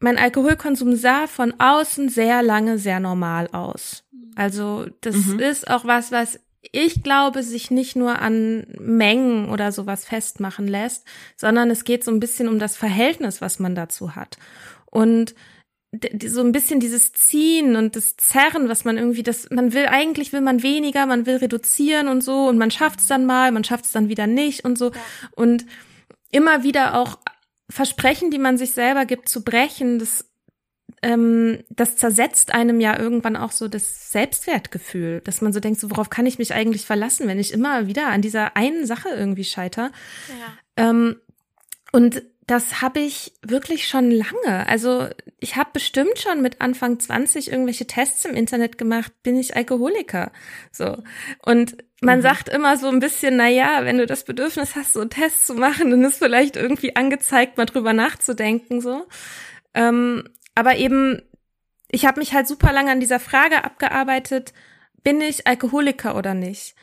mein 0.00 0.18
Alkoholkonsum 0.18 0.96
sah 0.96 1.28
von 1.28 1.54
außen 1.58 2.08
sehr 2.08 2.42
lange 2.42 2.78
sehr 2.78 2.98
normal 2.98 3.48
aus. 3.52 4.04
Also 4.34 4.86
das 5.00 5.14
mhm. 5.14 5.38
ist 5.38 5.70
auch 5.70 5.84
was, 5.84 6.10
was 6.10 6.40
ich 6.72 7.02
glaube, 7.02 7.42
sich 7.42 7.70
nicht 7.70 7.96
nur 7.96 8.20
an 8.20 8.66
Mengen 8.78 9.48
oder 9.48 9.72
sowas 9.72 10.04
festmachen 10.04 10.66
lässt, 10.66 11.06
sondern 11.36 11.70
es 11.70 11.84
geht 11.84 12.04
so 12.04 12.10
ein 12.10 12.20
bisschen 12.20 12.48
um 12.48 12.58
das 12.58 12.76
Verhältnis, 12.76 13.40
was 13.40 13.58
man 13.58 13.74
dazu 13.74 14.14
hat. 14.14 14.38
Und 14.86 15.34
so 16.26 16.40
ein 16.40 16.52
bisschen 16.52 16.80
dieses 16.80 17.12
Ziehen 17.12 17.76
und 17.76 17.96
das 17.96 18.16
Zerren, 18.16 18.68
was 18.68 18.84
man 18.84 18.96
irgendwie, 18.96 19.22
das, 19.22 19.50
man 19.50 19.74
will, 19.74 19.86
eigentlich 19.86 20.32
will 20.32 20.40
man 20.40 20.62
weniger, 20.62 21.04
man 21.04 21.26
will 21.26 21.36
reduzieren 21.36 22.08
und 22.08 22.22
so 22.22 22.48
und 22.48 22.56
man 22.56 22.70
schafft 22.70 23.00
es 23.00 23.08
dann 23.08 23.26
mal, 23.26 23.52
man 23.52 23.64
schafft 23.64 23.84
es 23.84 23.92
dann 23.92 24.08
wieder 24.08 24.26
nicht 24.26 24.64
und 24.64 24.78
so. 24.78 24.86
Ja. 24.86 25.00
Und 25.32 25.66
immer 26.30 26.62
wieder 26.62 26.94
auch 26.94 27.18
Versprechen, 27.68 28.30
die 28.30 28.38
man 28.38 28.56
sich 28.56 28.72
selber 28.72 29.04
gibt, 29.04 29.28
zu 29.28 29.44
brechen, 29.44 29.98
das, 29.98 30.24
ähm, 31.02 31.62
das 31.68 31.96
zersetzt 31.96 32.54
einem 32.54 32.80
ja 32.80 32.98
irgendwann 32.98 33.36
auch 33.36 33.52
so 33.52 33.68
das 33.68 34.10
Selbstwertgefühl, 34.12 35.20
dass 35.20 35.42
man 35.42 35.52
so 35.52 35.60
denkt, 35.60 35.78
so 35.78 35.90
worauf 35.90 36.08
kann 36.08 36.24
ich 36.24 36.38
mich 36.38 36.54
eigentlich 36.54 36.86
verlassen, 36.86 37.28
wenn 37.28 37.38
ich 37.38 37.52
immer 37.52 37.86
wieder 37.86 38.08
an 38.08 38.22
dieser 38.22 38.56
einen 38.56 38.86
Sache 38.86 39.10
irgendwie 39.10 39.44
scheiter. 39.44 39.92
Ja. 40.28 40.88
Ähm, 40.88 41.16
und 41.92 42.22
das 42.52 42.82
habe 42.82 43.00
ich 43.00 43.32
wirklich 43.40 43.88
schon 43.88 44.10
lange. 44.10 44.68
Also 44.68 45.08
ich 45.38 45.56
habe 45.56 45.70
bestimmt 45.72 46.18
schon 46.18 46.42
mit 46.42 46.60
Anfang 46.60 47.00
20 47.00 47.50
irgendwelche 47.50 47.86
Tests 47.86 48.26
im 48.26 48.34
Internet 48.34 48.76
gemacht, 48.76 49.10
bin 49.22 49.38
ich 49.38 49.56
Alkoholiker. 49.56 50.32
So. 50.70 51.02
Und 51.42 51.78
man 52.02 52.18
mhm. 52.18 52.22
sagt 52.22 52.50
immer 52.50 52.76
so 52.76 52.88
ein 52.88 53.00
bisschen, 53.00 53.36
na 53.38 53.48
ja, 53.48 53.86
wenn 53.86 53.96
du 53.96 54.04
das 54.04 54.24
Bedürfnis 54.24 54.76
hast, 54.76 54.92
so 54.92 55.00
einen 55.00 55.08
Test 55.08 55.46
zu 55.46 55.54
machen, 55.54 55.90
dann 55.90 56.04
ist 56.04 56.18
vielleicht 56.18 56.56
irgendwie 56.56 56.94
angezeigt, 56.94 57.56
mal 57.56 57.64
drüber 57.64 57.94
nachzudenken, 57.94 58.82
so. 58.82 59.06
Ähm, 59.72 60.28
aber 60.54 60.76
eben, 60.76 61.22
ich 61.88 62.04
habe 62.04 62.20
mich 62.20 62.34
halt 62.34 62.46
super 62.48 62.70
lange 62.70 62.90
an 62.90 63.00
dieser 63.00 63.18
Frage 63.18 63.64
abgearbeitet, 63.64 64.52
bin 65.02 65.22
ich 65.22 65.46
Alkoholiker 65.46 66.16
oder 66.16 66.34
nicht? 66.34 66.74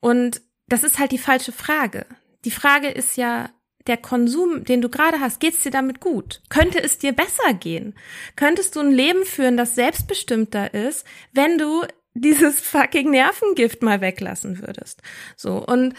Und 0.00 0.42
das 0.66 0.82
ist 0.82 0.98
halt 0.98 1.12
die 1.12 1.18
falsche 1.18 1.52
Frage. 1.52 2.06
Die 2.44 2.50
Frage 2.50 2.88
ist 2.88 3.16
ja, 3.16 3.50
der 3.86 3.96
Konsum, 3.96 4.64
den 4.64 4.80
du 4.80 4.88
gerade 4.88 5.20
hast, 5.20 5.40
geht's 5.40 5.62
dir 5.62 5.70
damit 5.70 6.00
gut? 6.00 6.40
Könnte 6.48 6.82
es 6.82 6.98
dir 6.98 7.12
besser 7.12 7.54
gehen? 7.54 7.94
Könntest 8.36 8.76
du 8.76 8.80
ein 8.80 8.92
Leben 8.92 9.24
führen, 9.24 9.56
das 9.56 9.74
selbstbestimmter 9.74 10.74
ist, 10.74 11.06
wenn 11.32 11.58
du 11.58 11.82
dieses 12.14 12.60
fucking 12.60 13.10
Nervengift 13.10 13.82
mal 13.82 14.00
weglassen 14.00 14.60
würdest? 14.60 15.02
So. 15.36 15.64
Und 15.64 15.94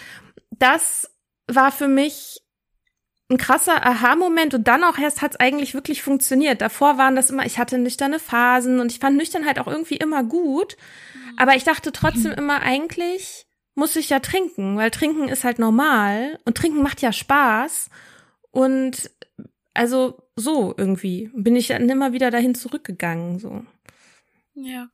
das 0.52 1.10
war 1.48 1.72
für 1.72 1.88
mich 1.88 2.42
ein 3.30 3.38
krasser 3.38 3.86
Aha-Moment 3.86 4.54
und 4.54 4.68
dann 4.68 4.84
auch 4.84 4.98
erst 4.98 5.22
hat's 5.22 5.38
eigentlich 5.38 5.74
wirklich 5.74 6.04
funktioniert. 6.04 6.62
Davor 6.62 6.98
waren 6.98 7.16
das 7.16 7.30
immer, 7.30 7.46
ich 7.46 7.58
hatte 7.58 7.78
nüchterne 7.78 8.20
Phasen 8.20 8.80
und 8.80 8.92
ich 8.92 9.00
fand 9.00 9.18
Nüchternheit 9.18 9.60
auch 9.60 9.68
irgendwie 9.68 9.98
immer 9.98 10.24
gut. 10.24 10.78
Aber 11.38 11.56
ich 11.56 11.64
dachte 11.64 11.92
trotzdem 11.92 12.32
immer 12.38 12.62
eigentlich, 12.62 13.46
muss 13.76 13.96
ich 13.96 14.10
ja 14.10 14.20
trinken, 14.20 14.78
weil 14.78 14.92
trinken 14.92 15.30
ist 15.30 15.44
halt 15.44 15.60
normal 15.60 16.40
und 16.46 16.58
trinken 16.58 16.84
macht 16.84 17.02
ja 17.02 17.12
Spaß. 17.12 17.90
Und 18.52 19.10
also 19.74 20.22
so 20.36 20.74
irgendwie 20.78 21.32
bin 21.34 21.56
ich 21.56 21.68
dann 21.68 21.90
immer 21.90 22.14
wieder 22.14 22.32
dahin 22.32 22.56
zurückgegangen, 22.56 23.40
so. 23.40 23.66
Ja. 24.54 24.90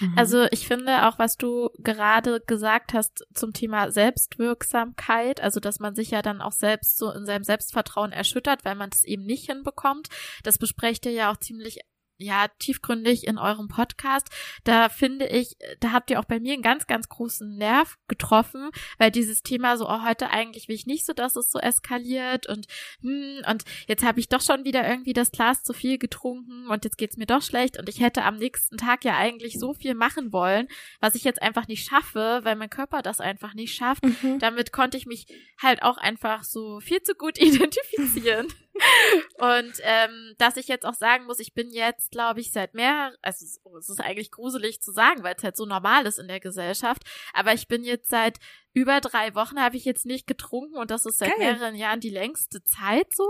Mhm. 0.00 0.14
Also 0.16 0.46
ich 0.50 0.66
finde 0.66 1.06
auch, 1.06 1.18
was 1.18 1.36
du 1.36 1.70
gerade 1.78 2.40
gesagt 2.46 2.94
hast 2.94 3.26
zum 3.34 3.52
Thema 3.52 3.90
Selbstwirksamkeit, 3.90 5.40
also 5.40 5.60
dass 5.60 5.78
man 5.78 5.94
sich 5.94 6.10
ja 6.10 6.22
dann 6.22 6.40
auch 6.40 6.52
selbst 6.52 6.96
so 6.96 7.12
in 7.12 7.26
seinem 7.26 7.44
Selbstvertrauen 7.44 8.12
erschüttert, 8.12 8.64
weil 8.64 8.74
man 8.74 8.90
es 8.92 9.04
eben 9.04 9.24
nicht 9.24 9.46
hinbekommt. 9.46 10.08
Das 10.42 10.58
besprecht 10.58 11.06
ihr 11.06 11.12
ja 11.12 11.30
auch 11.30 11.36
ziemlich 11.36 11.80
ja, 12.20 12.48
tiefgründig 12.58 13.26
in 13.26 13.38
eurem 13.38 13.68
Podcast. 13.68 14.28
Da 14.64 14.88
finde 14.88 15.26
ich, 15.26 15.56
da 15.80 15.92
habt 15.92 16.10
ihr 16.10 16.20
auch 16.20 16.24
bei 16.24 16.40
mir 16.40 16.52
einen 16.52 16.62
ganz, 16.62 16.86
ganz 16.86 17.08
großen 17.08 17.56
Nerv 17.56 17.96
getroffen, 18.08 18.70
weil 18.98 19.10
dieses 19.10 19.42
Thema 19.42 19.76
so, 19.76 19.88
oh, 19.88 20.02
heute 20.04 20.30
eigentlich 20.30 20.68
will 20.68 20.74
ich 20.74 20.86
nicht 20.86 21.06
so, 21.06 21.12
dass 21.12 21.36
es 21.36 21.50
so 21.50 21.58
eskaliert 21.58 22.46
und, 22.46 22.66
hm, 23.00 23.42
und 23.48 23.64
jetzt 23.86 24.04
habe 24.04 24.20
ich 24.20 24.28
doch 24.28 24.40
schon 24.40 24.64
wieder 24.64 24.88
irgendwie 24.88 25.12
das 25.12 25.32
Glas 25.32 25.62
zu 25.62 25.72
viel 25.72 25.98
getrunken 25.98 26.68
und 26.68 26.84
jetzt 26.84 26.98
geht's 26.98 27.16
mir 27.16 27.26
doch 27.26 27.42
schlecht 27.42 27.78
und 27.78 27.88
ich 27.88 28.00
hätte 28.00 28.22
am 28.24 28.36
nächsten 28.36 28.76
Tag 28.76 29.04
ja 29.04 29.16
eigentlich 29.16 29.58
so 29.58 29.74
viel 29.74 29.94
machen 29.94 30.32
wollen, 30.32 30.68
was 31.00 31.14
ich 31.14 31.24
jetzt 31.24 31.42
einfach 31.42 31.68
nicht 31.68 31.88
schaffe, 31.88 32.40
weil 32.42 32.56
mein 32.56 32.70
Körper 32.70 33.02
das 33.02 33.20
einfach 33.20 33.54
nicht 33.54 33.74
schafft. 33.74 34.04
Mhm. 34.04 34.38
Damit 34.38 34.72
konnte 34.72 34.96
ich 34.96 35.06
mich 35.06 35.26
halt 35.60 35.82
auch 35.82 35.96
einfach 35.96 36.44
so 36.44 36.80
viel 36.80 37.02
zu 37.02 37.14
gut 37.14 37.38
identifizieren. 37.40 38.46
Und 39.38 39.72
ähm, 39.82 40.34
dass 40.38 40.56
ich 40.56 40.68
jetzt 40.68 40.86
auch 40.86 40.94
sagen 40.94 41.26
muss, 41.26 41.38
ich 41.38 41.54
bin 41.54 41.70
jetzt, 41.70 42.10
glaube 42.10 42.40
ich, 42.40 42.52
seit 42.52 42.74
mehr, 42.74 43.12
also 43.22 43.44
es 43.78 43.88
ist 43.88 44.00
eigentlich 44.00 44.30
gruselig 44.30 44.80
zu 44.80 44.92
sagen, 44.92 45.22
weil 45.22 45.34
es 45.36 45.42
halt 45.42 45.56
so 45.56 45.66
normal 45.66 46.06
ist 46.06 46.18
in 46.18 46.28
der 46.28 46.40
Gesellschaft, 46.40 47.02
aber 47.32 47.52
ich 47.52 47.68
bin 47.68 47.84
jetzt 47.84 48.10
seit 48.10 48.38
über 48.72 49.00
drei 49.00 49.34
Wochen 49.34 49.60
habe 49.60 49.76
ich 49.76 49.84
jetzt 49.84 50.06
nicht 50.06 50.26
getrunken 50.26 50.76
und 50.76 50.90
das 50.90 51.04
ist 51.04 51.18
seit 51.18 51.30
Geil. 51.30 51.38
mehreren 51.38 51.74
Jahren 51.74 52.00
die 52.00 52.10
längste 52.10 52.62
Zeit 52.62 53.12
so. 53.12 53.28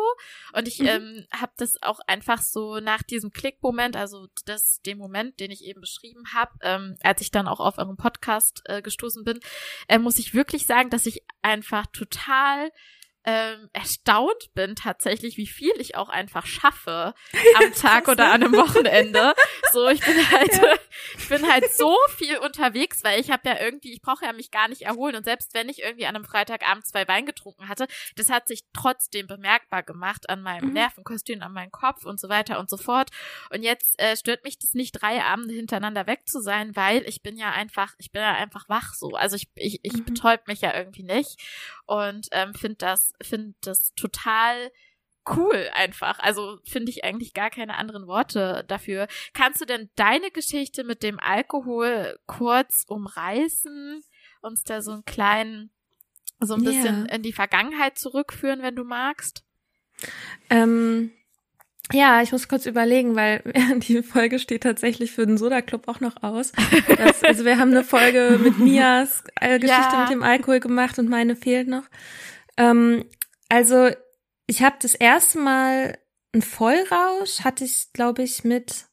Und 0.53 0.69
ich 0.69 0.81
mhm. 0.81 0.87
ähm, 0.87 1.27
habe 1.33 1.53
das 1.57 1.83
auch 1.83 2.01
einfach 2.07 2.43
so 2.43 2.79
nach 2.81 3.03
diesem 3.03 3.31
Klickmoment, 3.31 3.97
also 3.97 4.29
das 4.45 4.81
den 4.83 4.99
Moment, 4.99 5.41
den 5.41 5.51
ich 5.51 5.65
eben 5.65 5.81
beschrieben 5.81 6.25
habe, 6.35 6.53
ähm, 6.61 6.97
als 7.03 7.23
ich 7.23 7.31
dann 7.31 7.49
auch 7.49 7.61
auf 7.61 7.79
euren 7.79 7.97
Podcast 7.97 8.63
äh, 8.67 8.83
gestoßen 8.83 9.25
bin, 9.25 9.41
äh, 9.89 9.99
muss 9.99 10.19
ich 10.19 10.35
wirklich 10.35 10.67
sagen, 10.67 10.91
dass 10.91 11.07
ich 11.07 11.25
einfach 11.41 11.87
total 11.87 12.71
ähm, 13.25 13.69
erstaunt 13.73 14.51
bin 14.55 14.75
tatsächlich, 14.75 15.37
wie 15.37 15.47
viel 15.47 15.73
ich 15.79 15.95
auch 15.95 16.09
einfach 16.09 16.47
schaffe 16.47 17.15
am 17.63 17.73
Tag 17.75 18.09
oder 18.09 18.33
an 18.33 18.43
einem 18.43 18.53
Wochenende. 18.55 19.35
So, 19.73 19.87
ich 19.89 20.01
bin 20.01 20.31
halt, 20.33 20.53
ja. 20.53 20.75
ich 21.17 21.29
bin 21.29 21.49
halt 21.49 21.73
so 21.73 21.97
viel 22.17 22.39
unterwegs, 22.39 23.05
weil 23.05 23.21
ich 23.21 23.31
habe 23.31 23.49
ja 23.49 23.61
irgendwie, 23.61 23.93
ich 23.93 24.03
brauche 24.03 24.25
ja 24.25 24.33
mich 24.33 24.51
gar 24.51 24.67
nicht 24.67 24.83
erholen 24.83 25.15
und 25.15 25.23
selbst 25.23 25.55
wenn 25.55 25.69
ich 25.69 25.81
irgendwie 25.83 26.07
an 26.07 26.17
einem 26.17 26.25
Freitagabend 26.25 26.85
zwei 26.85 27.07
Wein 27.07 27.25
getrunken 27.25 27.69
hatte, 27.69 27.87
das 28.17 28.31
hat 28.31 28.49
sich 28.49 28.65
trotzdem 28.73 29.29
bemerkbar 29.29 29.85
gemacht 29.85 30.29
an 30.29 30.43
meinem 30.43 30.71
mhm. 30.71 30.73
Nervenkostüm, 30.73 31.41
an 31.43 31.53
meinem 31.53 31.71
Kopf 31.71 32.05
und 32.05 32.19
so 32.19 32.29
weiter 32.29 32.59
und 32.59 32.69
so 32.69 32.79
fort. 32.79 33.11
Und 33.51 33.63
jetzt 33.63 33.97
äh, 34.01 34.17
stört 34.17 34.43
mich 34.43 34.59
das 34.59 34.75
nicht, 34.75 34.93
drei 35.01 35.23
Abende 35.23 35.55
hintereinander 35.55 36.09
weg 36.09 36.27
zu 36.27 36.41
sein, 36.41 36.75
weil 36.75 37.07
ich 37.07 37.23
bin 37.23 37.37
ja 37.37 37.53
einfach, 37.53 37.95
ich 37.99 38.11
bin 38.11 38.23
ja 38.23 38.33
einfach 38.33 38.69
wach 38.69 38.95
so. 38.95 39.11
Also 39.11 39.37
ich, 39.37 39.49
ich, 39.55 39.79
ich 39.85 39.93
mhm. 39.93 40.05
betäub 40.05 40.49
mich 40.49 40.63
ja 40.63 40.75
irgendwie 40.75 41.05
nicht 41.05 41.39
und 41.87 42.27
ähm, 42.33 42.55
finde 42.55 42.77
das 42.77 43.10
finde 43.23 43.55
das 43.61 43.93
total 43.95 44.71
cool 45.37 45.69
einfach. 45.75 46.19
Also 46.19 46.59
finde 46.65 46.91
ich 46.91 47.05
eigentlich 47.05 47.35
gar 47.35 47.51
keine 47.51 47.77
anderen 47.77 48.07
Worte 48.07 48.65
dafür. 48.69 49.07
Kannst 49.35 49.61
du 49.61 49.65
denn 49.65 49.91
deine 49.97 50.31
Geschichte 50.31 50.85
mit 50.85 51.03
dem 51.03 51.19
Alkohol 51.21 52.19
kurz 52.27 52.85
umreißen? 52.87 54.03
Uns 54.43 54.65
da 54.65 54.81
so 54.81 54.93
einen 54.93 55.05
kleinen, 55.05 55.71
so 56.41 56.55
ein 56.55 56.65
bisschen 56.65 57.05
yeah. 57.05 57.15
in 57.15 57.23
die 57.23 57.33
Vergangenheit 57.33 57.99
zurückführen, 57.99 58.63
wenn 58.63 58.77
du 58.77 58.85
magst? 58.85 59.45
Ähm, 60.49 61.13
ja, 61.93 62.23
ich 62.23 62.33
muss 62.33 62.49
kurz 62.49 62.67
überlegen, 62.67 63.17
weil 63.17 63.43
die 63.77 64.03
Folge 64.03 64.39
steht 64.39 64.63
tatsächlich 64.63 65.13
für 65.13 65.27
den 65.27 65.39
Soda 65.39 65.61
Club 65.61 65.89
auch 65.89 66.01
noch 66.01 66.23
aus. 66.23 66.53
Das, 66.97 67.23
also 67.23 67.45
wir 67.45 67.59
haben 67.59 67.71
eine 67.71 67.85
Folge 67.85 68.39
mit 68.43 68.59
Mias 68.59 69.25
äh, 69.41 69.59
Geschichte 69.59 69.93
ja. 69.93 70.03
mit 70.03 70.11
dem 70.11 70.23
Alkohol 70.23 70.61
gemacht 70.61 70.99
und 70.99 71.09
meine 71.09 71.37
fehlt 71.37 71.69
noch. 71.69 71.85
Ähm, 72.61 73.05
also 73.49 73.91
ich 74.47 74.63
habe 74.63 74.77
das 74.81 74.95
erste 74.95 75.39
Mal 75.39 75.99
ein 76.33 76.43
Vollrausch, 76.43 77.41
hatte 77.41 77.65
ich, 77.65 77.93
glaube 77.93 78.23
ich, 78.23 78.45
mit 78.45 78.87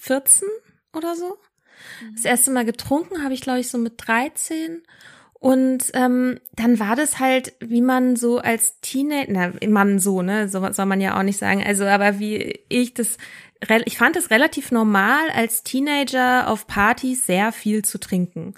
14 0.00 0.48
oder 0.94 1.14
so. 1.14 1.38
Mhm. 2.02 2.14
Das 2.16 2.24
erste 2.24 2.50
Mal 2.50 2.64
getrunken 2.64 3.22
habe 3.22 3.34
ich, 3.34 3.40
glaube 3.40 3.60
ich, 3.60 3.68
so 3.68 3.78
mit 3.78 3.94
13. 3.96 4.82
Und 5.34 5.84
ähm, 5.94 6.38
dann 6.52 6.78
war 6.78 6.96
das 6.96 7.18
halt, 7.18 7.54
wie 7.60 7.80
man 7.80 8.16
so 8.16 8.38
als 8.38 8.80
Teenager, 8.80 9.32
na, 9.32 9.68
man 9.68 9.98
so, 9.98 10.20
ne, 10.20 10.50
so 10.50 10.70
soll 10.72 10.84
man 10.84 11.00
ja 11.00 11.18
auch 11.18 11.22
nicht 11.22 11.38
sagen, 11.38 11.64
also 11.64 11.86
aber 11.86 12.18
wie 12.18 12.60
ich 12.68 12.92
das, 12.92 13.16
ich 13.86 13.96
fand 13.96 14.16
es 14.16 14.28
relativ 14.28 14.70
normal, 14.70 15.30
als 15.34 15.62
Teenager 15.62 16.46
auf 16.48 16.66
Partys 16.66 17.24
sehr 17.24 17.52
viel 17.52 17.82
zu 17.84 17.98
trinken. 17.98 18.54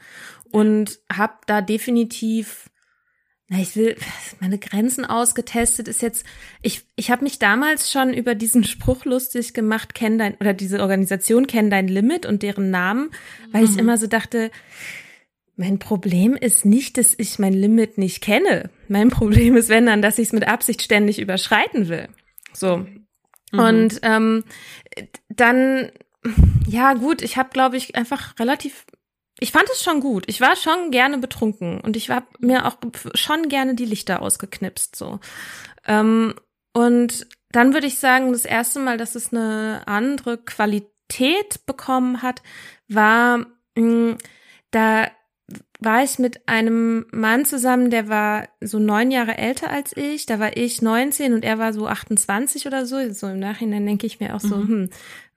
Und 0.51 0.99
habe 1.11 1.35
da 1.47 1.61
definitiv 1.61 2.69
na, 3.49 3.59
ich 3.59 3.77
will 3.77 3.97
meine 4.41 4.59
Grenzen 4.59 5.05
ausgetestet 5.05 5.89
ist 5.89 6.01
jetzt 6.01 6.25
ich 6.63 6.83
ich 6.97 7.11
habe 7.11 7.25
mich 7.25 7.39
damals 7.39 7.91
schon 7.91 8.15
über 8.15 8.35
diesen 8.35 8.65
Spruch 8.65 9.05
lustig 9.05 9.53
gemacht 9.53 9.95
kenn 9.95 10.19
dein 10.19 10.37
oder 10.37 10.55
diese 10.55 10.81
Organisation 10.81 11.47
kenn 11.47 11.71
dein 11.71 11.89
Limit 11.89 12.25
und 12.25 12.43
deren 12.43 12.71
Namen 12.71 13.11
weil 13.51 13.63
mhm. 13.63 13.71
ich 13.71 13.79
immer 13.79 13.99
so 13.99 14.07
dachte 14.07 14.51
mein 15.57 15.79
Problem 15.79 16.35
ist 16.35 16.65
nicht, 16.65 16.99
dass 16.99 17.15
ich 17.17 17.39
mein 17.39 17.53
Limit 17.53 17.99
nicht 17.99 18.21
kenne. 18.21 18.71
Mein 18.89 19.11
Problem 19.11 19.57
ist, 19.57 19.69
wenn 19.69 19.87
dann, 19.87 20.03
dass 20.03 20.19
ich 20.19 20.29
es 20.29 20.33
mit 20.33 20.49
Absicht 20.49 20.83
ständig 20.83 21.21
überschreiten 21.21 21.89
will. 21.89 22.09
So. 22.53 22.79
Mhm. 23.53 23.59
Und 23.59 24.01
ähm, 24.03 24.45
dann, 25.29 25.93
ja 26.67 26.95
gut, 26.95 27.23
ich 27.23 27.37
habe, 27.37 27.51
glaube 27.51 27.77
ich, 27.77 27.97
einfach 27.97 28.39
relativ 28.39 28.87
ich 29.43 29.51
fand 29.51 29.69
es 29.71 29.83
schon 29.83 29.99
gut. 29.99 30.23
Ich 30.29 30.41
war 30.41 30.55
schon 30.55 30.93
gerne 30.93 31.19
betrunken 31.19 31.81
und 31.81 31.97
ich 31.97 32.11
habe 32.11 32.27
mir 32.39 32.65
auch 32.65 32.77
schon 33.15 33.49
gerne 33.49 33.75
die 33.75 33.85
Lichter 33.85 34.23
ausgeknipst 34.23 34.95
so. 34.95 35.19
Ähm, 35.85 36.35
und 36.73 37.27
dann 37.51 37.75
würde 37.75 37.89
ich 37.89 37.99
sagen, 37.99 38.33
das 38.33 38.45
erste 38.45 38.79
Mal, 38.79 38.99
dass 38.99 39.17
es 39.17 39.33
eine 39.33 39.83
andere 39.87 40.39
Qualität 40.39 41.67
bekommen 41.67 42.23
hat, 42.23 42.41
war 42.87 43.39
mh, 43.39 43.47
hm, 43.77 44.19
da 44.71 45.09
war 45.81 46.05
ich 46.05 46.21
mit 46.21 46.49
einem 46.49 47.07
Mann 47.11 47.45
zusammen, 47.45 47.91
der 47.91 48.09
war 48.09 48.49
so 48.61 48.79
neun 48.79 49.11
Jahre 49.11 49.37
älter 49.37 49.71
als 49.71 49.97
ich. 49.97 50.27
Da 50.27 50.39
war 50.39 50.57
ich 50.57 50.81
19 50.81 51.35
und 51.35 51.45
er 51.45 51.59
war 51.59 51.73
so 51.73 51.89
28 51.89 52.67
oder 52.67 52.87
so. 52.87 53.13
So 53.13 53.27
im 53.27 53.41
Nachhinein 53.41 53.85
denke 53.85 54.07
ich 54.07 54.21
mir 54.21 54.37
auch 54.37 54.41
so, 54.41 54.57
mhm. 54.57 54.69
hm, 54.69 54.91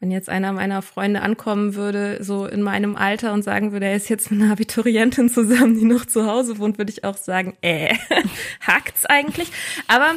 wenn 0.05 0.11
jetzt 0.11 0.29
einer 0.29 0.53
meiner 0.53 0.83
Freunde 0.83 1.23
ankommen 1.23 1.73
würde, 1.73 2.23
so 2.23 2.45
in 2.45 2.61
meinem 2.61 2.95
Alter 2.95 3.33
und 3.33 3.41
sagen 3.41 3.71
würde, 3.71 3.87
er 3.87 3.95
ist 3.95 4.07
jetzt 4.07 4.29
mit 4.29 4.39
einer 4.39 4.51
Abiturientin 4.51 5.29
zusammen, 5.29 5.79
die 5.79 5.85
noch 5.85 6.05
zu 6.05 6.27
Hause 6.27 6.59
wohnt, 6.59 6.77
würde 6.77 6.91
ich 6.91 7.03
auch 7.03 7.17
sagen, 7.17 7.57
äh, 7.61 7.95
hackt's 8.61 9.07
eigentlich. 9.07 9.51
Aber 9.87 10.13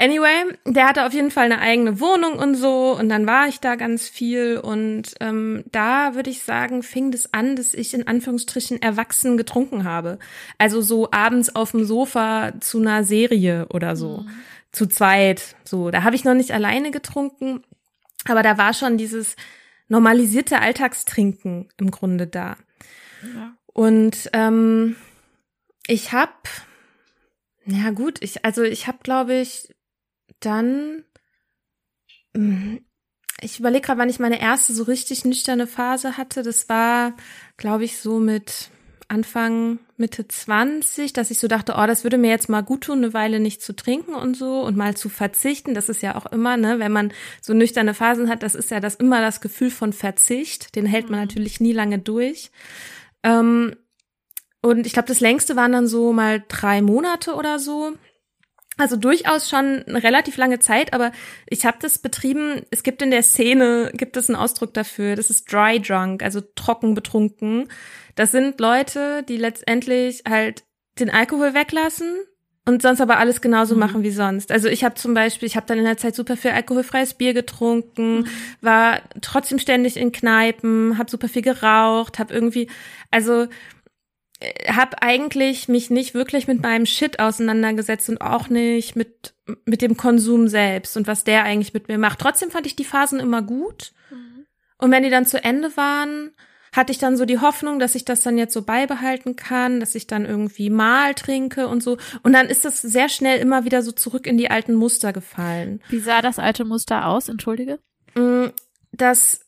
Anyway, 0.00 0.56
der 0.64 0.86
hatte 0.86 1.06
auf 1.06 1.12
jeden 1.12 1.32
Fall 1.32 1.46
eine 1.46 1.60
eigene 1.60 1.98
Wohnung 1.98 2.34
und 2.34 2.54
so 2.54 2.96
und 2.96 3.08
dann 3.08 3.26
war 3.26 3.48
ich 3.48 3.58
da 3.58 3.74
ganz 3.74 4.08
viel 4.08 4.56
und 4.56 5.14
ähm, 5.18 5.64
da 5.72 6.14
würde 6.14 6.30
ich 6.30 6.42
sagen, 6.44 6.84
fing 6.84 7.10
das 7.10 7.34
an, 7.34 7.56
dass 7.56 7.74
ich 7.74 7.94
in 7.94 8.06
Anführungsstrichen 8.06 8.80
erwachsen 8.80 9.36
getrunken 9.36 9.82
habe. 9.82 10.20
Also 10.56 10.82
so 10.82 11.10
abends 11.10 11.54
auf 11.56 11.72
dem 11.72 11.84
Sofa 11.84 12.52
zu 12.60 12.78
einer 12.78 13.02
Serie 13.02 13.66
oder 13.70 13.96
so. 13.96 14.18
Mhm. 14.18 14.30
zu 14.70 14.86
zweit. 14.86 15.56
So, 15.64 15.90
da 15.90 16.04
habe 16.04 16.14
ich 16.14 16.24
noch 16.24 16.34
nicht 16.34 16.52
alleine 16.52 16.92
getrunken, 16.92 17.64
aber 18.30 18.42
da 18.42 18.58
war 18.58 18.74
schon 18.74 18.98
dieses 18.98 19.36
normalisierte 19.88 20.60
Alltagstrinken 20.60 21.68
im 21.78 21.90
Grunde 21.90 22.26
da. 22.26 22.56
Ja. 23.22 23.56
Und 23.66 24.30
ähm, 24.32 24.96
ich 25.86 26.12
habe, 26.12 26.32
ja 27.64 27.90
gut, 27.90 28.22
ich 28.22 28.44
also 28.44 28.62
ich 28.62 28.86
habe, 28.86 28.98
glaube 29.02 29.34
ich, 29.34 29.74
dann 30.40 31.04
hm, 32.34 32.84
ich 33.40 33.60
überlege 33.60 33.86
gerade, 33.86 34.00
wann 34.00 34.08
ich 34.08 34.18
meine 34.18 34.40
erste 34.40 34.72
so 34.72 34.82
richtig 34.82 35.24
nüchterne 35.24 35.66
Phase 35.66 36.16
hatte. 36.16 36.42
Das 36.42 36.68
war, 36.68 37.14
glaube 37.56 37.84
ich, 37.84 37.98
so 37.98 38.18
mit 38.18 38.70
Anfang, 39.08 39.78
Mitte 39.96 40.28
20, 40.28 41.14
dass 41.14 41.30
ich 41.30 41.38
so 41.38 41.48
dachte, 41.48 41.74
oh, 41.78 41.86
das 41.86 42.04
würde 42.04 42.18
mir 42.18 42.30
jetzt 42.30 42.50
mal 42.50 42.62
gut 42.62 42.82
tun, 42.82 42.98
eine 42.98 43.14
Weile 43.14 43.40
nicht 43.40 43.62
zu 43.62 43.74
trinken 43.74 44.14
und 44.14 44.36
so 44.36 44.60
und 44.60 44.76
mal 44.76 44.96
zu 44.96 45.08
verzichten. 45.08 45.74
Das 45.74 45.88
ist 45.88 46.02
ja 46.02 46.14
auch 46.14 46.26
immer, 46.26 46.58
ne, 46.58 46.78
wenn 46.78 46.92
man 46.92 47.12
so 47.40 47.54
nüchterne 47.54 47.94
Phasen 47.94 48.28
hat, 48.28 48.42
das 48.42 48.54
ist 48.54 48.70
ja 48.70 48.80
das 48.80 48.94
immer 48.96 49.22
das 49.22 49.40
Gefühl 49.40 49.70
von 49.70 49.94
Verzicht. 49.94 50.76
Den 50.76 50.84
hält 50.84 51.08
man 51.08 51.20
mhm. 51.20 51.26
natürlich 51.26 51.58
nie 51.58 51.72
lange 51.72 51.98
durch. 51.98 52.50
Ähm, 53.22 53.74
und 54.60 54.86
ich 54.86 54.92
glaube, 54.92 55.08
das 55.08 55.20
längste 55.20 55.56
waren 55.56 55.72
dann 55.72 55.86
so 55.86 56.12
mal 56.12 56.44
drei 56.48 56.82
Monate 56.82 57.34
oder 57.34 57.58
so. 57.58 57.92
Also 58.78 58.96
durchaus 58.96 59.50
schon 59.50 59.82
eine 59.86 60.02
relativ 60.02 60.36
lange 60.36 60.60
Zeit, 60.60 60.94
aber 60.94 61.10
ich 61.48 61.66
habe 61.66 61.78
das 61.80 61.98
betrieben. 61.98 62.62
Es 62.70 62.84
gibt 62.84 63.02
in 63.02 63.10
der 63.10 63.24
Szene 63.24 63.90
gibt 63.92 64.16
es 64.16 64.30
einen 64.30 64.36
Ausdruck 64.36 64.72
dafür. 64.72 65.16
Das 65.16 65.30
ist 65.30 65.52
dry 65.52 65.80
drunk, 65.80 66.22
also 66.22 66.40
trocken 66.54 66.94
betrunken. 66.94 67.68
Das 68.14 68.30
sind 68.30 68.60
Leute, 68.60 69.24
die 69.28 69.36
letztendlich 69.36 70.22
halt 70.28 70.62
den 71.00 71.10
Alkohol 71.10 71.54
weglassen 71.54 72.16
und 72.68 72.82
sonst 72.82 73.00
aber 73.00 73.18
alles 73.18 73.40
genauso 73.40 73.74
mhm. 73.74 73.80
machen 73.80 74.02
wie 74.02 74.10
sonst. 74.10 74.52
Also 74.52 74.68
ich 74.68 74.84
habe 74.84 74.94
zum 74.94 75.14
Beispiel, 75.14 75.46
ich 75.46 75.56
habe 75.56 75.66
dann 75.66 75.78
in 75.78 75.84
der 75.84 75.96
Zeit 75.96 76.14
super 76.14 76.36
viel 76.36 76.50
alkoholfreies 76.50 77.14
Bier 77.14 77.32
getrunken, 77.32 78.18
mhm. 78.18 78.26
war 78.60 79.00
trotzdem 79.22 79.58
ständig 79.58 79.96
in 79.96 80.12
Kneipen, 80.12 80.98
habe 80.98 81.10
super 81.10 81.28
viel 81.28 81.42
geraucht, 81.42 82.18
habe 82.18 82.34
irgendwie, 82.34 82.68
also 83.10 83.46
habe 84.68 85.02
eigentlich 85.02 85.68
mich 85.68 85.90
nicht 85.90 86.14
wirklich 86.14 86.46
mit 86.46 86.62
meinem 86.62 86.86
Shit 86.86 87.18
auseinandergesetzt 87.18 88.08
und 88.08 88.20
auch 88.20 88.48
nicht 88.48 88.94
mit 88.96 89.34
mit 89.64 89.82
dem 89.82 89.96
Konsum 89.96 90.48
selbst 90.48 90.96
und 90.96 91.06
was 91.06 91.24
der 91.24 91.44
eigentlich 91.44 91.74
mit 91.74 91.88
mir 91.88 91.98
macht. 91.98 92.18
Trotzdem 92.18 92.50
fand 92.50 92.66
ich 92.66 92.76
die 92.76 92.84
Phasen 92.84 93.18
immer 93.18 93.42
gut. 93.42 93.92
Mhm. 94.10 94.46
Und 94.78 94.90
wenn 94.90 95.02
die 95.02 95.10
dann 95.10 95.26
zu 95.26 95.42
Ende 95.42 95.76
waren, 95.76 96.32
hatte 96.72 96.92
ich 96.92 96.98
dann 96.98 97.16
so 97.16 97.24
die 97.24 97.40
Hoffnung, 97.40 97.78
dass 97.78 97.94
ich 97.94 98.04
das 98.04 98.22
dann 98.22 98.36
jetzt 98.36 98.52
so 98.52 98.62
beibehalten 98.62 99.36
kann, 99.36 99.80
dass 99.80 99.94
ich 99.94 100.06
dann 100.06 100.26
irgendwie 100.26 100.70
mal 100.70 101.14
trinke 101.14 101.66
und 101.66 101.82
so. 101.82 101.96
Und 102.22 102.32
dann 102.34 102.46
ist 102.46 102.64
das 102.64 102.82
sehr 102.82 103.08
schnell 103.08 103.40
immer 103.40 103.64
wieder 103.64 103.82
so 103.82 103.90
zurück 103.92 104.26
in 104.26 104.36
die 104.36 104.50
alten 104.50 104.74
Muster 104.74 105.12
gefallen. 105.12 105.82
Wie 105.88 106.00
sah 106.00 106.20
das 106.20 106.38
alte 106.38 106.64
Muster 106.64 107.06
aus? 107.06 107.28
Entschuldige. 107.28 107.78
Mm, 108.14 108.48
das, 108.92 109.40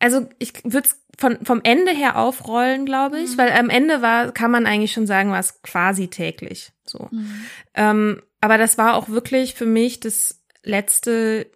also 0.00 0.28
ich 0.38 0.52
würde 0.64 0.88
es 0.88 1.03
von, 1.18 1.38
vom 1.44 1.60
Ende 1.62 1.92
her 1.92 2.18
aufrollen, 2.18 2.86
glaube 2.86 3.20
ich, 3.20 3.32
mhm. 3.32 3.38
weil 3.38 3.52
am 3.52 3.70
Ende 3.70 4.02
war, 4.02 4.32
kann 4.32 4.50
man 4.50 4.66
eigentlich 4.66 4.92
schon 4.92 5.06
sagen, 5.06 5.30
war 5.30 5.38
es 5.38 5.62
quasi 5.62 6.08
täglich. 6.08 6.72
So. 6.84 7.08
Mhm. 7.10 7.46
Ähm, 7.74 8.22
aber 8.40 8.58
das 8.58 8.78
war 8.78 8.94
auch 8.94 9.08
wirklich 9.08 9.54
für 9.54 9.66
mich 9.66 10.00
das 10.00 10.44
letzte 10.62 11.50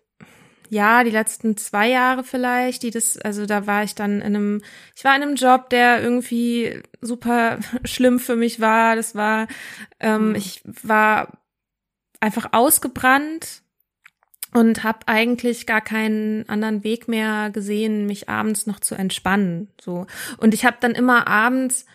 Jahr, 0.70 1.04
die 1.04 1.10
letzten 1.10 1.56
zwei 1.56 1.88
Jahre 1.88 2.24
vielleicht, 2.24 2.82
die 2.82 2.90
das, 2.90 3.18
also 3.18 3.46
da 3.46 3.66
war 3.66 3.84
ich 3.84 3.94
dann 3.94 4.20
in 4.20 4.36
einem, 4.36 4.62
ich 4.94 5.04
war 5.04 5.16
in 5.16 5.22
einem 5.22 5.34
Job, 5.34 5.70
der 5.70 6.02
irgendwie 6.02 6.82
super 7.00 7.58
schlimm 7.84 8.18
für 8.18 8.36
mich 8.36 8.60
war. 8.60 8.96
Das 8.96 9.14
war, 9.14 9.48
ähm, 10.00 10.30
mhm. 10.30 10.34
ich 10.34 10.62
war 10.64 11.38
einfach 12.20 12.48
ausgebrannt 12.52 13.62
und 14.52 14.82
habe 14.82 15.00
eigentlich 15.06 15.66
gar 15.66 15.80
keinen 15.80 16.48
anderen 16.48 16.84
Weg 16.84 17.08
mehr 17.08 17.50
gesehen, 17.50 18.06
mich 18.06 18.28
abends 18.28 18.66
noch 18.66 18.80
zu 18.80 18.94
entspannen. 18.94 19.68
So 19.80 20.06
und 20.38 20.54
ich 20.54 20.64
habe 20.64 20.78
dann 20.80 20.92
immer 20.92 21.26
abends 21.26 21.86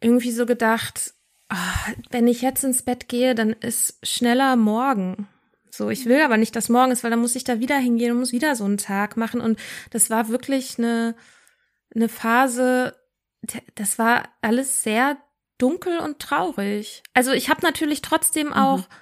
irgendwie 0.00 0.30
so 0.30 0.46
gedacht, 0.46 1.12
oh, 1.52 1.92
wenn 2.10 2.26
ich 2.26 2.42
jetzt 2.42 2.64
ins 2.64 2.82
Bett 2.82 3.08
gehe, 3.08 3.34
dann 3.34 3.52
ist 3.52 3.98
schneller 4.02 4.56
morgen. 4.56 5.28
So, 5.70 5.90
ich 5.90 6.06
will 6.06 6.20
aber 6.22 6.36
nicht, 6.36 6.56
dass 6.56 6.68
morgen 6.68 6.90
ist, 6.90 7.04
weil 7.04 7.10
dann 7.10 7.20
muss 7.20 7.36
ich 7.36 7.44
da 7.44 7.60
wieder 7.60 7.76
hingehen 7.76 8.12
und 8.12 8.18
muss 8.18 8.32
wieder 8.32 8.56
so 8.56 8.64
einen 8.64 8.78
Tag 8.78 9.16
machen. 9.16 9.40
Und 9.40 9.58
das 9.90 10.10
war 10.10 10.28
wirklich 10.28 10.78
eine, 10.78 11.14
eine 11.94 12.08
Phase, 12.08 12.96
das 13.74 13.98
war 13.98 14.28
alles 14.42 14.82
sehr 14.82 15.16
dunkel 15.58 15.98
und 15.98 16.18
traurig. 16.18 17.02
Also 17.14 17.32
ich 17.32 17.50
habe 17.50 17.60
natürlich 17.62 18.02
trotzdem 18.02 18.48
mhm. 18.48 18.52
auch 18.54 18.78
mhm 18.78 18.94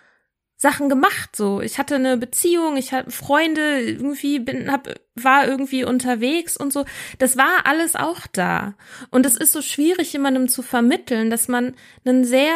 Sachen 0.61 0.89
gemacht 0.89 1.37
so. 1.37 1.61
Ich 1.61 1.79
hatte 1.79 1.95
eine 1.95 2.17
Beziehung, 2.17 2.77
ich 2.77 2.93
hatte 2.93 3.13
Freunde, 3.13 3.81
irgendwie 3.81 4.41
bin 4.41 4.71
hab 4.71 4.89
war 5.15 5.47
irgendwie 5.47 5.85
unterwegs 5.85 6.57
und 6.57 6.73
so. 6.73 6.85
Das 7.19 7.37
war 7.37 7.65
alles 7.65 7.95
auch 7.95 8.27
da. 8.27 8.75
Und 9.11 9.25
es 9.25 9.37
ist 9.37 9.53
so 9.53 9.63
schwierig 9.63 10.13
jemandem 10.13 10.49
zu 10.49 10.63
vermitteln, 10.63 11.31
dass 11.31 11.47
man 11.47 11.77
ein 12.05 12.25
sehr 12.25 12.55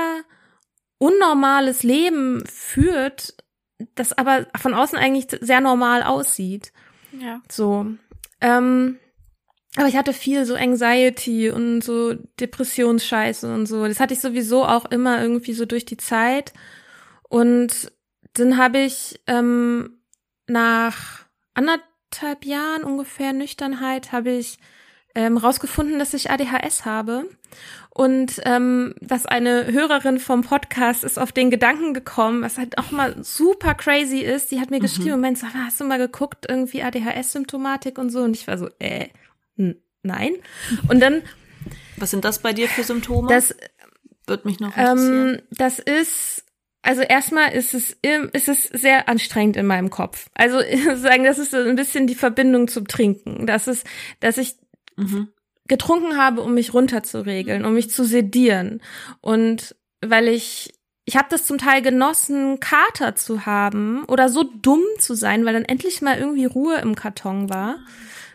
unnormales 0.99 1.85
Leben 1.85 2.45
führt, 2.45 3.37
das 3.95 4.13
aber 4.13 4.47
von 4.61 4.75
außen 4.75 4.99
eigentlich 4.99 5.29
sehr 5.41 5.61
normal 5.61 6.03
aussieht. 6.03 6.73
Ja. 7.13 7.41
So. 7.49 7.87
Ähm, 8.41 8.99
aber 9.77 9.87
ich 9.87 9.97
hatte 9.97 10.13
viel 10.13 10.45
so 10.45 10.57
Anxiety 10.57 11.51
und 11.51 11.83
so 11.83 12.15
Depressionsscheiße 12.41 13.53
und 13.55 13.67
so. 13.67 13.87
Das 13.87 14.01
hatte 14.01 14.15
ich 14.15 14.21
sowieso 14.21 14.65
auch 14.65 14.87
immer 14.87 15.23
irgendwie 15.23 15.55
so 15.55 15.67
durch 15.67 15.85
die 15.85 15.97
Zeit. 15.97 16.53
Und 17.33 17.91
dann 18.35 18.59
habe 18.59 18.81
ich 18.81 19.19
ähm, 19.27 20.03
nach 20.47 21.25
anderthalb 21.55 22.45
Jahren 22.45 22.85
ungefähr 22.85 23.33
Nüchternheit 23.33 24.13
habe 24.13 24.33
ich 24.33 24.59
ähm, 25.15 25.39
rausgefunden, 25.39 25.99
dass 25.99 26.13
ich 26.13 26.31
ADHS 26.31 26.85
habe. 26.85 27.25
Und 27.89 28.35
ähm, 28.45 28.95
dass 29.01 29.25
eine 29.25 29.73
Hörerin 29.73 30.19
vom 30.19 30.43
Podcast 30.43 31.05
ist 31.05 31.19
auf 31.19 31.33
den 31.33 31.51
Gedanken 31.51 31.95
gekommen, 31.95 32.43
was 32.43 32.59
halt 32.59 32.77
auch 32.77 32.91
mal 32.91 33.17
super 33.25 33.75
crazy 33.75 34.19
ist. 34.19 34.51
Die 34.51 34.61
hat 34.61 34.71
mir 34.71 34.77
mhm. 34.77 34.83
geschrieben, 34.83 35.13
Moment, 35.13 35.39
so, 35.39 35.47
hast 35.47 35.81
du 35.81 35.85
mal 35.85 35.97
geguckt, 35.97 36.45
irgendwie 36.47 36.83
ADHS-Symptomatik 36.83 37.97
und 37.97 38.11
so? 38.11 38.21
Und 38.21 38.37
ich 38.37 38.47
war 38.47 38.59
so, 38.59 38.69
äh, 38.79 39.09
nein. 40.03 40.35
Und 40.87 41.01
dann. 41.01 41.23
Was 41.97 42.11
sind 42.11 42.27
das 42.27 42.41
bei 42.41 42.53
dir 42.53 42.69
für 42.69 42.85
Symptome? 42.85 43.29
Das 43.29 43.55
wird 44.27 44.45
mich 44.45 44.61
noch 44.61 44.77
interessieren. 44.77 45.39
Ähm, 45.39 45.43
das 45.51 45.79
ist 45.79 46.45
also 46.83 47.03
erstmal 47.03 47.53
ist 47.53 47.75
es, 47.75 47.97
ist 48.33 48.49
es 48.49 48.65
sehr 48.65 49.09
anstrengend 49.09 49.57
in 49.57 49.67
meinem 49.67 49.89
Kopf. 49.89 50.29
Also 50.35 50.59
sagen, 50.97 51.25
das 51.25 51.39
ist 51.39 51.53
so 51.53 51.59
ein 51.59 51.77
bisschen 51.77 52.07
die 52.07 52.17
Verbindung 52.17 52.69
zum 52.69 52.89
Trinken. 52.89 53.47
Das 53.47 53.69
ist, 53.69 53.87
dass 54.19 54.37
ich 54.37 54.57
mhm. 54.97 55.29
getrunken 55.69 56.17
habe, 56.17 56.43
um 56.43 56.55
mich 56.55 56.75
runterzuregeln, 56.75 57.65
um 57.65 57.75
mich 57.75 57.91
zu 57.91 58.05
sedieren. 58.05 58.83
Und 59.21 59.77
weil 60.05 60.27
ich, 60.27 60.75
ich 61.05 61.17
habe 61.17 61.29
das 61.31 61.47
zum 61.47 61.59
Teil 61.59 61.83
genossen, 61.83 62.59
Kater 62.59 63.15
zu 63.15 63.47
haben 63.47 64.05
oder 64.07 64.29
so 64.29 64.43
dumm 64.43 64.83
zu 64.99 65.15
sein, 65.15 65.45
weil 65.45 65.55
dann 65.55 65.65
endlich 65.65 66.03
mal 66.03 66.19
irgendwie 66.19 66.47
Ruhe 66.47 66.79
im 66.81 66.97
Karton 66.97 67.49
war. 67.49 67.77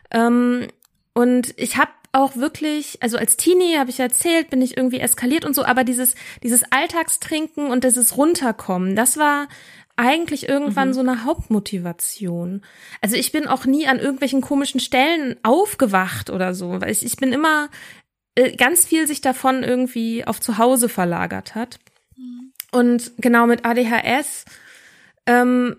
Ähm, 0.09 0.67
und 1.13 1.53
ich 1.57 1.77
habe 1.77 1.91
auch 2.17 2.35
wirklich, 2.35 3.01
also 3.01 3.17
als 3.17 3.37
Teenie 3.37 3.77
habe 3.77 3.91
ich 3.91 3.99
erzählt, 3.99 4.49
bin 4.49 4.61
ich 4.61 4.75
irgendwie 4.75 4.99
eskaliert 4.99 5.45
und 5.45 5.53
so, 5.53 5.63
aber 5.63 5.83
dieses, 5.83 6.15
dieses 6.41 6.63
Alltagstrinken 6.71 7.67
und 7.67 7.83
dieses 7.83 8.17
Runterkommen, 8.17 8.95
das 8.95 9.17
war 9.17 9.47
eigentlich 9.95 10.49
irgendwann 10.49 10.89
mhm. 10.89 10.93
so 10.93 10.99
eine 11.01 11.23
Hauptmotivation. 11.25 12.63
Also 13.01 13.15
ich 13.15 13.31
bin 13.31 13.47
auch 13.47 13.65
nie 13.65 13.87
an 13.87 13.99
irgendwelchen 13.99 14.41
komischen 14.41 14.79
Stellen 14.79 15.35
aufgewacht 15.43 16.29
oder 16.31 16.55
so, 16.55 16.81
weil 16.81 16.91
ich, 16.91 17.05
ich 17.05 17.17
bin 17.17 17.33
immer 17.33 17.69
äh, 18.35 18.55
ganz 18.55 18.85
viel 18.85 19.07
sich 19.07 19.21
davon 19.21 19.63
irgendwie 19.63 20.25
auf 20.25 20.39
zu 20.39 20.57
Hause 20.57 20.89
verlagert 20.89 21.53
hat. 21.53 21.79
Mhm. 22.15 22.51
Und 22.71 23.11
genau 23.17 23.45
mit 23.45 23.63
ADHS, 23.63 24.45
ähm, 25.27 25.77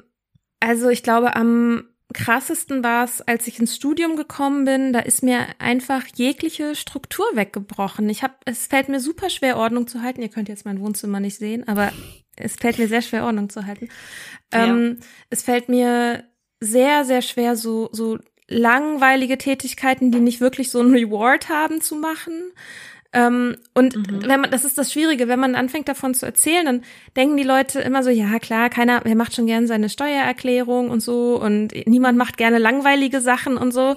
also 0.60 0.88
ich 0.88 1.02
glaube, 1.02 1.34
am 1.34 1.84
krassesten 2.14 2.82
war 2.82 3.04
es, 3.04 3.20
als 3.20 3.46
ich 3.46 3.58
ins 3.58 3.76
Studium 3.76 4.16
gekommen 4.16 4.64
bin, 4.64 4.92
da 4.92 5.00
ist 5.00 5.22
mir 5.22 5.46
einfach 5.58 6.04
jegliche 6.14 6.74
Struktur 6.74 7.26
weggebrochen. 7.34 8.08
Ich 8.08 8.22
habe, 8.22 8.34
es 8.46 8.66
fällt 8.66 8.88
mir 8.88 9.00
super 9.00 9.28
schwer 9.28 9.56
Ordnung 9.58 9.86
zu 9.86 10.02
halten. 10.02 10.22
Ihr 10.22 10.30
könnt 10.30 10.48
jetzt 10.48 10.64
mein 10.64 10.80
Wohnzimmer 10.80 11.20
nicht 11.20 11.36
sehen, 11.36 11.68
aber 11.68 11.92
es 12.36 12.56
fällt 12.56 12.78
mir 12.78 12.88
sehr 12.88 13.02
schwer 13.02 13.24
Ordnung 13.24 13.50
zu 13.50 13.66
halten. 13.66 13.88
Ja. 14.52 14.66
Ähm, 14.66 15.00
es 15.28 15.42
fällt 15.42 15.68
mir 15.68 16.24
sehr, 16.60 17.04
sehr 17.04 17.22
schwer, 17.22 17.56
so 17.56 17.90
so 17.92 18.18
langweilige 18.48 19.36
Tätigkeiten, 19.36 20.10
die 20.10 20.20
nicht 20.20 20.40
wirklich 20.40 20.70
so 20.70 20.80
einen 20.80 20.94
Reward 20.94 21.50
haben, 21.50 21.82
zu 21.82 21.94
machen. 21.96 22.52
Ähm, 23.12 23.56
und 23.74 23.96
mhm. 23.96 24.22
wenn 24.26 24.40
man, 24.40 24.50
das 24.50 24.64
ist 24.64 24.76
das 24.76 24.92
Schwierige, 24.92 25.28
wenn 25.28 25.40
man 25.40 25.54
anfängt 25.54 25.88
davon 25.88 26.14
zu 26.14 26.26
erzählen, 26.26 26.66
dann 26.66 26.82
denken 27.16 27.36
die 27.36 27.44
Leute 27.44 27.80
immer 27.80 28.02
so, 28.02 28.10
ja 28.10 28.38
klar, 28.38 28.68
keiner, 28.68 29.00
wer 29.04 29.16
macht 29.16 29.34
schon 29.34 29.46
gern 29.46 29.66
seine 29.66 29.88
Steuererklärung 29.88 30.90
und 30.90 31.00
so 31.00 31.40
und 31.40 31.72
niemand 31.86 32.18
macht 32.18 32.36
gerne 32.36 32.58
langweilige 32.58 33.20
Sachen 33.20 33.56
und 33.56 33.72
so, 33.72 33.96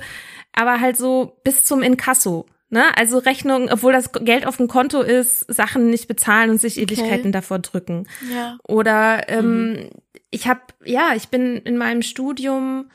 aber 0.53 0.79
halt 0.79 0.97
so 0.97 1.37
bis 1.43 1.65
zum 1.65 1.81
Inkasso. 1.81 2.45
Ne? 2.69 2.85
Also 2.95 3.17
Rechnung, 3.17 3.67
obwohl 3.69 3.91
das 3.91 4.13
Geld 4.13 4.47
auf 4.47 4.55
dem 4.55 4.69
Konto 4.69 5.01
ist, 5.01 5.53
Sachen 5.53 5.89
nicht 5.89 6.07
bezahlen 6.07 6.49
und 6.49 6.61
sich 6.61 6.79
Ewigkeiten 6.79 7.19
okay. 7.19 7.31
davor 7.31 7.59
drücken. 7.59 8.07
Ja. 8.33 8.57
Oder 8.63 9.27
ähm, 9.27 9.73
mhm 9.73 9.89
ich 10.31 10.47
habe, 10.47 10.61
ja, 10.83 11.13
ich 11.15 11.27
bin 11.27 11.57
in 11.57 11.77
meinem 11.77 12.01
Studium, 12.01 12.89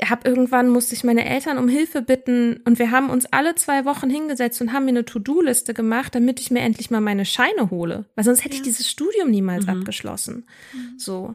habe 0.00 0.26
irgendwann 0.28 0.70
musste 0.70 0.94
ich 0.94 1.04
meine 1.04 1.28
Eltern 1.28 1.58
um 1.58 1.68
Hilfe 1.68 2.00
bitten 2.00 2.60
und 2.64 2.78
wir 2.78 2.90
haben 2.90 3.10
uns 3.10 3.26
alle 3.26 3.54
zwei 3.54 3.84
Wochen 3.84 4.08
hingesetzt 4.08 4.60
und 4.60 4.72
haben 4.72 4.86
mir 4.86 4.90
eine 4.90 5.04
To-Do-Liste 5.04 5.74
gemacht, 5.74 6.14
damit 6.14 6.40
ich 6.40 6.50
mir 6.50 6.60
endlich 6.60 6.90
mal 6.90 7.00
meine 7.00 7.24
Scheine 7.26 7.70
hole, 7.70 8.06
weil 8.14 8.24
sonst 8.24 8.44
hätte 8.44 8.54
ja. 8.54 8.60
ich 8.60 8.62
dieses 8.62 8.90
Studium 8.90 9.30
niemals 9.30 9.66
mhm. 9.66 9.72
abgeschlossen. 9.72 10.46
Mhm. 10.72 10.98
So. 10.98 11.34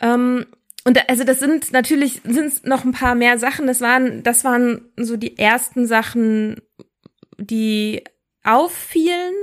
Ähm, 0.00 0.46
und 0.84 1.10
also 1.10 1.24
das 1.24 1.40
sind 1.40 1.72
natürlich 1.72 2.22
sind 2.24 2.64
noch 2.64 2.84
ein 2.84 2.92
paar 2.92 3.14
mehr 3.14 3.38
Sachen. 3.38 3.66
Das 3.66 3.80
waren 3.80 4.22
das 4.22 4.44
waren 4.44 4.82
so 4.96 5.16
die 5.16 5.36
ersten 5.36 5.86
Sachen, 5.86 6.62
die 7.36 8.04
auffielen 8.44 9.34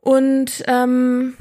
und 0.00 0.64
ähm, 0.66 1.34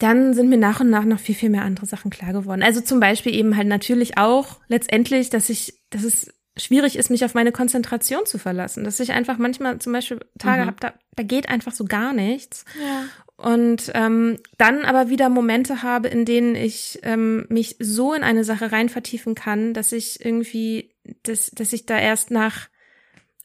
dann 0.00 0.34
sind 0.34 0.48
mir 0.48 0.58
nach 0.58 0.80
und 0.80 0.90
nach 0.90 1.04
noch 1.04 1.20
viel, 1.20 1.34
viel 1.34 1.50
mehr 1.50 1.62
andere 1.62 1.86
Sachen 1.86 2.10
klar 2.10 2.32
geworden. 2.32 2.62
Also 2.62 2.80
zum 2.80 3.00
Beispiel 3.00 3.34
eben 3.34 3.56
halt 3.56 3.68
natürlich 3.68 4.18
auch 4.18 4.58
letztendlich, 4.68 5.30
dass 5.30 5.50
ich, 5.50 5.74
dass 5.90 6.04
es 6.04 6.34
schwierig 6.56 6.96
ist, 6.96 7.10
mich 7.10 7.24
auf 7.24 7.34
meine 7.34 7.52
Konzentration 7.52 8.26
zu 8.26 8.38
verlassen. 8.38 8.82
Dass 8.84 8.98
ich 8.98 9.12
einfach 9.12 9.38
manchmal 9.38 9.78
zum 9.78 9.92
Beispiel 9.92 10.20
Tage 10.38 10.62
mhm. 10.62 10.66
habe, 10.66 10.76
da, 10.80 10.94
da 11.16 11.22
geht 11.22 11.48
einfach 11.48 11.72
so 11.72 11.84
gar 11.84 12.12
nichts. 12.12 12.64
Ja. 12.80 13.04
Und 13.36 13.90
ähm, 13.94 14.38
dann 14.58 14.84
aber 14.84 15.08
wieder 15.08 15.28
Momente 15.28 15.82
habe, 15.82 16.08
in 16.08 16.24
denen 16.24 16.54
ich 16.54 16.98
ähm, 17.02 17.46
mich 17.48 17.76
so 17.78 18.12
in 18.12 18.22
eine 18.22 18.44
Sache 18.44 18.72
rein 18.72 18.88
vertiefen 18.88 19.34
kann, 19.34 19.72
dass 19.74 19.92
ich 19.92 20.24
irgendwie, 20.24 20.94
dass, 21.22 21.50
dass 21.50 21.72
ich 21.72 21.86
da 21.86 21.98
erst 21.98 22.30
nach 22.30 22.68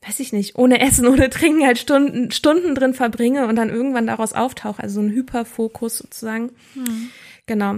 weiß 0.07 0.19
ich 0.19 0.33
nicht, 0.33 0.57
ohne 0.57 0.79
Essen, 0.81 1.07
ohne 1.07 1.29
Trinken 1.29 1.65
halt 1.65 1.77
Stunden, 1.77 2.31
Stunden 2.31 2.75
drin 2.75 2.93
verbringe 2.93 3.47
und 3.47 3.55
dann 3.55 3.69
irgendwann 3.69 4.07
daraus 4.07 4.33
auftauche. 4.33 4.81
Also 4.81 4.95
so 4.95 5.07
ein 5.07 5.11
Hyperfokus 5.11 5.97
sozusagen. 5.97 6.51
Hm. 6.73 7.09
Genau. 7.45 7.75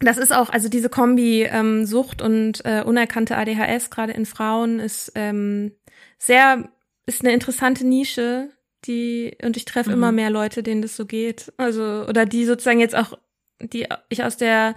Das 0.00 0.16
ist 0.16 0.32
auch, 0.32 0.50
also 0.50 0.68
diese 0.68 0.88
Kombi 0.88 1.42
ähm, 1.42 1.84
Sucht 1.84 2.22
und 2.22 2.64
äh, 2.64 2.82
unerkannte 2.84 3.36
ADHS, 3.36 3.90
gerade 3.90 4.12
in 4.12 4.26
Frauen, 4.26 4.78
ist 4.78 5.12
ähm, 5.16 5.72
sehr, 6.18 6.68
ist 7.06 7.24
eine 7.24 7.32
interessante 7.32 7.84
Nische, 7.84 8.50
die, 8.84 9.36
und 9.42 9.56
ich 9.56 9.64
treffe 9.64 9.90
mhm. 9.90 9.96
immer 9.96 10.12
mehr 10.12 10.30
Leute, 10.30 10.62
denen 10.62 10.82
das 10.82 10.96
so 10.96 11.04
geht. 11.04 11.52
Also, 11.56 12.06
oder 12.08 12.26
die 12.26 12.44
sozusagen 12.44 12.78
jetzt 12.78 12.94
auch, 12.94 13.18
die 13.60 13.88
ich 14.08 14.22
aus 14.22 14.36
der 14.36 14.76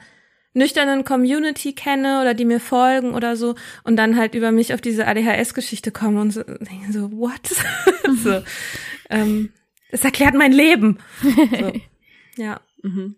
nüchternen 0.53 1.03
Community 1.03 1.73
kenne 1.73 2.21
oder 2.21 2.33
die 2.33 2.45
mir 2.45 2.59
folgen 2.59 3.13
oder 3.13 3.35
so 3.35 3.55
und 3.83 3.95
dann 3.95 4.17
halt 4.17 4.35
über 4.35 4.51
mich 4.51 4.73
auf 4.73 4.81
diese 4.81 5.07
ADHS-Geschichte 5.07 5.91
kommen 5.91 6.17
und 6.17 6.31
so, 6.31 6.43
so 6.91 7.11
what? 7.11 7.47
so, 8.23 8.43
ähm, 9.09 9.51
es 9.89 10.03
erklärt 10.03 10.35
mein 10.35 10.51
Leben. 10.51 10.99
So. 11.21 11.73
Ja, 12.37 12.61
mhm. 12.81 13.15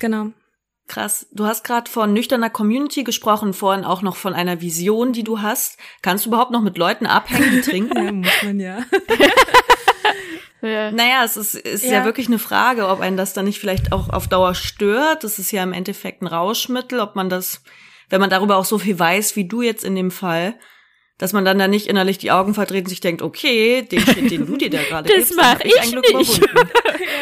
genau. 0.00 0.32
Krass. 0.86 1.28
Du 1.32 1.44
hast 1.44 1.64
gerade 1.64 1.90
von 1.90 2.14
nüchterner 2.14 2.48
Community 2.48 3.04
gesprochen, 3.04 3.52
vorhin 3.52 3.84
auch 3.84 4.00
noch 4.00 4.16
von 4.16 4.32
einer 4.32 4.62
Vision, 4.62 5.12
die 5.12 5.22
du 5.22 5.42
hast. 5.42 5.78
Kannst 6.00 6.24
du 6.24 6.30
überhaupt 6.30 6.50
noch 6.50 6.62
mit 6.62 6.78
Leuten 6.78 7.04
abhängen, 7.04 7.50
die 7.52 7.60
trinken? 7.70 8.04
ja, 8.04 8.12
muss 8.12 8.42
man 8.42 8.58
ja. 8.58 8.78
Ja. 10.60 10.90
Naja, 10.90 11.24
es 11.24 11.36
ist, 11.36 11.54
ist 11.54 11.84
ja. 11.84 11.98
ja. 11.98 12.04
wirklich 12.04 12.26
eine 12.26 12.38
Frage, 12.38 12.88
ob 12.88 13.00
einen 13.00 13.16
das 13.16 13.32
dann 13.32 13.44
nicht 13.44 13.60
vielleicht 13.60 13.92
auch 13.92 14.08
auf 14.10 14.28
Dauer 14.28 14.54
stört. 14.54 15.24
Das 15.24 15.38
ist 15.38 15.52
ja 15.52 15.62
im 15.62 15.72
Endeffekt 15.72 16.22
ein 16.22 16.26
Rauschmittel, 16.26 17.00
ob 17.00 17.14
man 17.14 17.28
das, 17.28 17.62
wenn 18.08 18.20
man 18.20 18.30
darüber 18.30 18.56
auch 18.56 18.64
so 18.64 18.78
viel 18.78 18.98
weiß 18.98 19.36
wie 19.36 19.46
du 19.46 19.62
jetzt 19.62 19.84
in 19.84 19.94
dem 19.94 20.10
Fall, 20.10 20.54
dass 21.18 21.32
man 21.32 21.44
dann 21.44 21.58
da 21.58 21.66
nicht 21.66 21.88
innerlich 21.88 22.18
die 22.18 22.30
Augen 22.30 22.54
verdreht 22.54 22.84
und 22.84 22.90
sich 22.90 23.00
denkt, 23.00 23.22
okay, 23.22 23.82
den 23.82 24.00
Shit, 24.00 24.30
den 24.30 24.46
du 24.46 24.56
dir 24.56 24.70
da 24.70 24.82
gerade 24.88 25.12
gibst, 25.12 25.34
mach 25.36 25.60
ich, 25.60 25.74
ich 25.74 25.80
ein 25.80 25.90
Glück 25.90 26.14
nicht. 26.16 26.38
ja, 26.40 26.44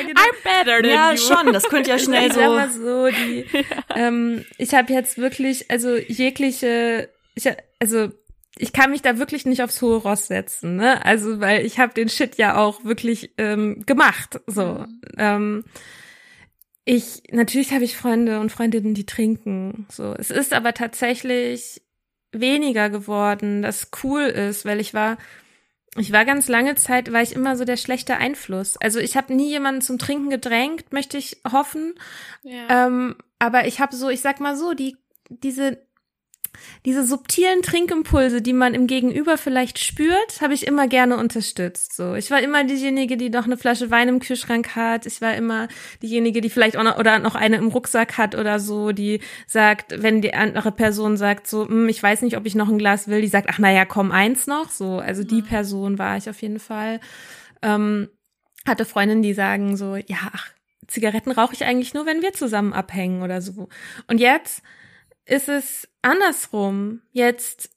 genau. 0.07 0.21
I'm 0.21 0.35
better 0.45 0.83
than 0.83 0.91
ja, 0.91 1.13
you. 1.13 1.19
schon, 1.19 1.53
das 1.53 1.65
könnte 1.65 1.91
ja 1.91 1.99
schnell 1.99 2.31
so. 2.31 2.41
Mal 2.41 2.71
so 2.71 3.09
die, 3.09 3.47
ähm, 3.95 4.45
ich 4.59 4.75
habe 4.75 4.93
jetzt 4.93 5.17
wirklich, 5.17 5.71
also 5.71 5.97
jegliche, 5.97 7.09
ich, 7.35 7.49
also 7.81 8.11
ich 8.59 8.73
kann 8.73 8.91
mich 8.91 9.03
da 9.03 9.19
wirklich 9.19 9.45
nicht 9.45 9.63
aufs 9.63 9.83
hohe 9.83 9.99
Ross 9.99 10.29
setzen, 10.29 10.77
ne? 10.77 11.05
Also, 11.05 11.41
weil 11.41 11.67
ich 11.67 11.79
habe 11.79 11.93
den 11.93 12.09
Shit 12.09 12.37
ja 12.37 12.57
auch 12.57 12.85
wirklich 12.85 13.33
ähm, 13.39 13.85
gemacht. 13.85 14.41
So. 14.47 14.65
Mhm. 14.65 15.01
Ähm, 15.19 15.65
ich, 16.85 17.25
natürlich 17.31 17.73
habe 17.73 17.85
ich 17.85 17.97
Freunde 17.97 18.41
und 18.41 18.51
Freundinnen, 18.51 18.95
die 18.95 19.07
trinken. 19.07 19.87
So. 19.91 20.15
Es 20.15 20.31
ist 20.31 20.55
aber 20.55 20.73
tatsächlich 20.73 21.83
weniger 22.33 22.91
geworden, 22.91 23.63
das 23.63 23.91
cool 24.03 24.23
ist, 24.23 24.65
weil 24.65 24.81
ich 24.81 24.95
war, 24.95 25.19
ich 25.97 26.13
war 26.13 26.25
ganz 26.25 26.49
lange 26.49 26.75
Zeit, 26.77 27.13
war 27.13 27.23
ich 27.23 27.35
immer 27.35 27.57
so 27.57 27.65
der 27.65 27.77
schlechte 27.77 28.17
Einfluss. 28.17 28.77
Also 28.77 29.01
ich 29.01 29.17
habe 29.17 29.35
nie 29.35 29.51
jemanden 29.51 29.81
zum 29.81 29.99
Trinken 29.99 30.31
gedrängt, 30.31 30.93
möchte 30.93 31.19
ich 31.19 31.41
hoffen. 31.51 31.95
Ja. 32.43 32.87
Ähm, 32.87 33.17
aber 33.39 33.67
ich 33.67 33.81
habe 33.81 33.95
so, 33.97 34.09
ich 34.09 34.21
sag 34.21 34.41
mal 34.41 34.57
so, 34.57 34.75
die 34.75 34.97
diese 35.29 35.86
diese 36.85 37.05
subtilen 37.05 37.63
Trinkimpulse, 37.63 38.43
die 38.43 38.53
man 38.53 38.75
im 38.75 38.87
Gegenüber 38.87 39.37
vielleicht 39.37 39.79
spürt, 39.79 40.41
habe 40.41 40.55
ich 40.55 40.67
immer 40.67 40.89
gerne 40.89 41.17
unterstützt. 41.17 41.95
So, 41.97 42.15
ich 42.15 42.31
war 42.31 42.41
immer 42.41 42.65
diejenige, 42.65 43.17
die 43.17 43.31
noch 43.31 43.45
eine 43.45 43.57
Flasche 43.57 43.91
Wein 43.91 44.09
im 44.09 44.21
Kühlschrank 44.21 44.77
hat. 44.77 45.07
Ich 45.07 45.21
war 45.21 45.35
immer 45.35 45.69
diejenige, 46.03 46.41
die 46.41 46.51
vielleicht 46.51 46.77
auch 46.77 46.83
noch 46.83 46.99
oder 46.99 47.19
noch 47.19 47.35
eine 47.35 47.57
im 47.57 47.69
Rucksack 47.69 48.19
hat 48.19 48.35
oder 48.35 48.61
so, 48.61 48.93
die 48.93 49.21
sagt, 49.47 50.03
wenn 50.03 50.23
die 50.23 50.35
andere 50.35 50.73
Person 50.73 51.17
sagt 51.17 51.47
so, 51.47 51.69
hm, 51.69 51.89
ich 51.89 52.03
weiß 52.03 52.23
nicht, 52.23 52.37
ob 52.37 52.47
ich 52.47 52.55
noch 52.55 52.69
ein 52.69 52.79
Glas 52.79 53.09
will, 53.09 53.21
die 53.21 53.29
sagt, 53.29 53.49
ach 53.51 53.59
naja, 53.59 53.85
komm 53.85 54.13
eins 54.13 54.47
noch. 54.47 54.71
So, 54.71 54.99
also 54.99 55.25
die 55.25 55.43
mhm. 55.43 55.47
Person 55.47 55.99
war 55.99 56.17
ich 56.17 56.29
auf 56.29 56.41
jeden 56.43 56.61
Fall. 56.61 57.01
Ähm, 57.63 58.09
hatte 58.67 58.85
Freundinnen, 58.85 59.23
die 59.23 59.35
sagen 59.35 59.77
so, 59.77 59.97
ja, 59.97 60.19
ach, 60.33 60.49
Zigaretten 60.87 61.33
rauche 61.33 61.55
ich 61.55 61.65
eigentlich 61.65 61.95
nur, 61.95 62.07
wenn 62.07 62.23
wir 62.23 62.33
zusammen 62.33 62.73
abhängen 62.73 63.23
oder 63.23 63.41
so. 63.41 63.69
Und 64.07 64.19
jetzt 64.19 64.63
ist 65.27 65.49
es 65.49 65.89
andersrum. 66.03 67.03
Jetzt 67.13 67.71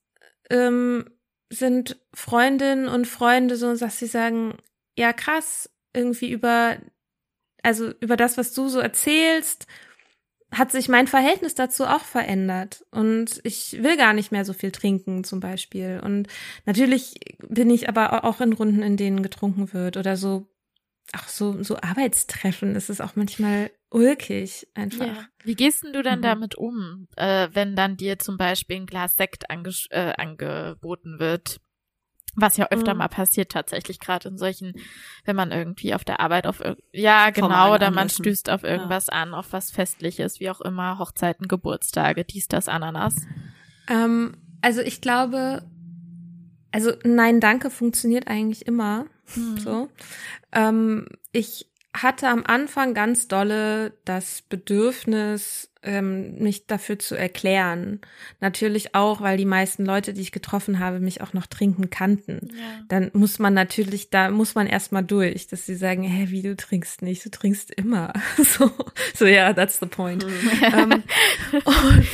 ähm, 0.50 1.10
sind 1.50 2.00
Freundinnen 2.14 2.88
und 2.88 3.08
Freunde 3.08 3.58
so, 3.58 3.76
dass 3.76 4.00
sie 4.00 4.08
sagen, 4.08 4.58
ja 4.98 5.14
krass, 5.14 5.70
irgendwie 5.94 6.30
über, 6.30 6.78
also 7.64 7.92
über 8.00 8.16
das, 8.16 8.38
was 8.38 8.54
du 8.54 8.70
so 8.70 8.80
erzählst, 8.80 9.66
hat 10.52 10.72
sich 10.72 10.90
mein 10.90 11.08
Verhältnis 11.08 11.56
dazu 11.56 11.86
auch 11.86 12.04
verändert. 12.04 12.86
Und 12.92 13.40
ich 13.44 13.84
will 13.84 13.98
gar 13.98 14.14
nicht 14.14 14.32
mehr 14.32 14.46
so 14.46 14.54
viel 14.54 14.72
trinken, 14.72 15.24
zum 15.24 15.40
Beispiel. 15.40 16.02
Und 16.04 16.28
natürlich 16.66 17.20
bin 17.48 17.70
ich 17.70 17.90
aber 17.90 18.24
auch 18.24 18.42
in 18.42 18.54
Runden, 18.54 18.82
in 18.82 18.98
denen 18.98 19.22
getrunken 19.24 19.74
wird 19.74 19.98
oder 19.98 20.18
so 20.18 20.48
auch 21.14 21.28
so, 21.28 21.64
so 21.64 21.78
Arbeitstreffen 21.78 22.76
ist 22.76 22.90
es 22.90 23.02
auch 23.02 23.16
manchmal 23.16 23.72
ulkig 23.92 24.68
einfach. 24.74 25.08
Ja. 25.08 25.26
Wie 25.44 25.56
gehst 25.56 25.84
denn 25.84 25.94
du 25.94 26.04
dann 26.04 26.20
mhm. 26.20 26.24
damit 26.24 26.56
um, 26.56 27.08
äh, 27.16 27.50
wenn 27.54 27.76
dann 27.76 27.98
dir 27.98 28.20
zum 28.20 28.38
Beispiel 28.38 28.78
ein 28.78 28.86
Glas 28.86 29.16
Sekt 29.16 29.50
ange 29.50 29.72
äh, 29.90 30.14
angeboten 30.18 31.20
wird? 31.20 31.60
Was 32.36 32.58
ja 32.58 32.68
öfter 32.70 32.94
mhm. 32.94 33.00
mal 33.00 33.08
passiert 33.08 33.52
tatsächlich, 33.52 34.00
gerade 34.00 34.30
in 34.30 34.38
solchen, 34.38 34.74
wenn 35.26 35.36
man 35.36 35.52
irgendwie 35.52 35.96
auf 35.96 36.04
der 36.04 36.20
Arbeit 36.20 36.46
auf 36.46 36.62
ja 36.94 37.32
genau, 37.32 37.74
oder 37.74 37.90
man 37.90 38.08
stößt 38.08 38.52
auf 38.52 38.64
irgendwas 38.64 39.08
ja. 39.08 39.14
an, 39.14 39.34
auf 39.34 39.52
was 39.52 39.72
Festliches, 39.72 40.40
wie 40.40 40.50
auch 40.52 40.62
immer, 40.62 41.00
Hochzeiten, 41.00 41.48
Geburtstage, 41.48 42.24
dies, 42.26 42.48
das, 42.48 42.68
Ananas. 42.68 43.16
Ähm, 43.88 44.38
also 44.62 44.82
ich 44.82 45.02
glaube, 45.02 45.64
also 46.72 46.92
nein, 47.04 47.40
danke 47.40 47.72
funktioniert 47.72 48.28
eigentlich 48.28 48.68
immer. 48.68 49.08
Hm. 49.34 49.58
So. 49.58 49.90
Ähm, 50.52 51.08
ich 51.32 51.70
hatte 51.94 52.28
am 52.28 52.44
Anfang 52.46 52.94
ganz 52.94 53.28
dolle 53.28 53.94
das 54.06 54.44
Bedürfnis, 54.44 55.70
ähm, 55.82 56.36
mich 56.36 56.68
dafür 56.68 57.00
zu 57.00 57.16
erklären. 57.16 58.02
Natürlich 58.42 58.96
auch, 58.96 59.22
weil 59.22 59.38
die 59.38 59.46
meisten 59.46 59.86
Leute, 59.86 60.14
die 60.14 60.22
ich 60.22 60.32
getroffen 60.32 60.80
habe, 60.80 61.00
mich 61.00 61.22
auch 61.22 61.34
noch 61.34 61.48
trinken 61.48 61.90
kannten. 61.90 62.50
Ja. 62.52 62.84
Dann 62.90 63.12
muss 63.14 63.40
man 63.40 63.54
natürlich, 63.54 64.10
da 64.10 64.30
muss 64.30 64.56
man 64.56 64.68
erstmal 64.68 65.04
durch, 65.04 65.48
dass 65.48 65.66
sie 65.66 65.76
sagen, 65.76 66.04
hä, 66.04 66.28
wie 66.30 66.42
du 66.42 66.56
trinkst 66.56 67.02
nicht, 67.02 67.26
du 67.26 67.32
trinkst 67.32 67.72
immer. 67.72 68.14
so, 68.38 68.72
so 69.16 69.26
ja, 69.26 69.46
yeah, 69.46 69.54
that's 69.54 69.80
the 69.80 69.86
point. 69.86 70.26
ähm, 70.62 71.04
und 71.64 72.08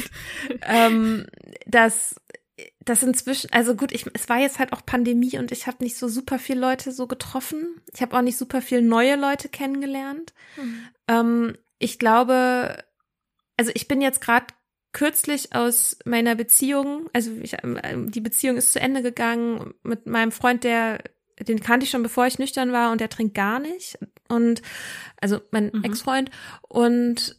ähm, 0.61 1.25
das 1.65 2.15
das 2.85 3.01
inzwischen, 3.01 3.51
also 3.51 3.75
gut, 3.75 3.91
ich, 3.91 4.05
es 4.13 4.29
war 4.29 4.37
jetzt 4.37 4.59
halt 4.59 4.71
auch 4.71 4.85
Pandemie 4.85 5.37
und 5.37 5.51
ich 5.51 5.65
habe 5.65 5.83
nicht 5.83 5.97
so 5.97 6.07
super 6.07 6.37
viele 6.37 6.61
Leute 6.61 6.91
so 6.91 7.07
getroffen. 7.07 7.81
Ich 7.93 8.01
habe 8.01 8.15
auch 8.15 8.21
nicht 8.21 8.37
super 8.37 8.61
viele 8.61 8.83
neue 8.83 9.15
Leute 9.15 9.49
kennengelernt. 9.49 10.33
Mhm. 10.55 10.87
Ähm, 11.07 11.57
ich 11.79 11.97
glaube, 11.97 12.77
also 13.57 13.71
ich 13.73 13.87
bin 13.87 14.01
jetzt 14.01 14.21
gerade 14.21 14.47
kürzlich 14.93 15.53
aus 15.53 15.97
meiner 16.05 16.35
Beziehung, 16.35 17.09
also 17.11 17.31
ich, 17.41 17.57
ähm, 17.63 18.11
die 18.11 18.21
Beziehung 18.21 18.55
ist 18.55 18.71
zu 18.71 18.79
Ende 18.79 19.01
gegangen 19.01 19.73
mit 19.83 20.05
meinem 20.05 20.31
Freund, 20.31 20.63
der, 20.63 21.03
den 21.39 21.59
kannte 21.59 21.85
ich 21.85 21.89
schon 21.89 22.03
bevor 22.03 22.27
ich 22.27 22.39
nüchtern 22.39 22.71
war 22.71 22.91
und 22.91 23.01
der 23.01 23.09
trinkt 23.09 23.33
gar 23.33 23.59
nicht. 23.59 23.97
Und 24.29 24.61
also 25.19 25.41
mein 25.51 25.71
mhm. 25.73 25.83
Ex-Freund. 25.83 26.29
Und 26.61 27.35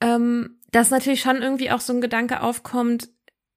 ähm, 0.00 0.60
dass 0.70 0.90
natürlich 0.90 1.22
schon 1.22 1.42
irgendwie 1.42 1.70
auch 1.70 1.80
so 1.80 1.92
ein 1.92 2.00
Gedanke 2.00 2.42
aufkommt, 2.42 3.08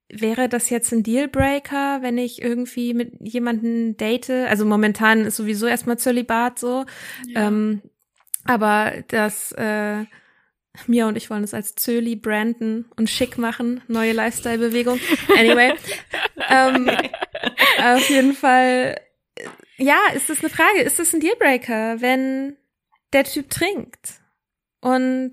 wäre 0.08 0.48
das 0.48 0.70
jetzt 0.70 0.92
ein 0.92 1.02
Dealbreaker, 1.02 2.02
wenn 2.02 2.18
ich 2.18 2.40
irgendwie 2.40 2.94
mit 2.94 3.12
jemanden 3.20 3.96
date? 3.96 4.30
Also 4.30 4.64
momentan 4.64 5.24
ist 5.24 5.36
sowieso 5.36 5.66
erstmal 5.66 5.98
Zölibat 5.98 6.58
so. 6.58 6.84
Ja. 7.26 7.48
Ähm, 7.48 7.82
aber 8.44 9.02
das, 9.08 9.52
äh, 9.52 10.04
Mia 10.86 11.08
und 11.08 11.16
ich 11.16 11.30
wollen 11.30 11.44
es 11.44 11.54
als 11.54 11.74
Zöli 11.74 12.16
branden 12.16 12.86
und 12.96 13.10
schick 13.10 13.38
machen. 13.38 13.82
Neue 13.88 14.12
Lifestyle-Bewegung. 14.12 15.00
Anyway. 15.36 15.72
ähm, 16.48 16.90
auf 17.82 18.08
jeden 18.08 18.34
Fall, 18.34 19.00
ja, 19.76 19.98
ist 20.14 20.28
das 20.28 20.40
eine 20.40 20.50
Frage. 20.50 20.82
Ist 20.82 20.98
das 20.98 21.12
ein 21.12 21.20
Dealbreaker, 21.20 22.00
wenn 22.00 22.56
der 23.12 23.24
Typ 23.24 23.50
trinkt? 23.50 24.20
Und 24.80 25.32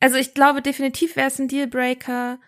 also 0.00 0.16
ich 0.16 0.34
glaube 0.34 0.62
definitiv 0.62 1.16
wäre 1.16 1.28
es 1.28 1.38
ein 1.38 1.48
Dealbreaker, 1.48 2.38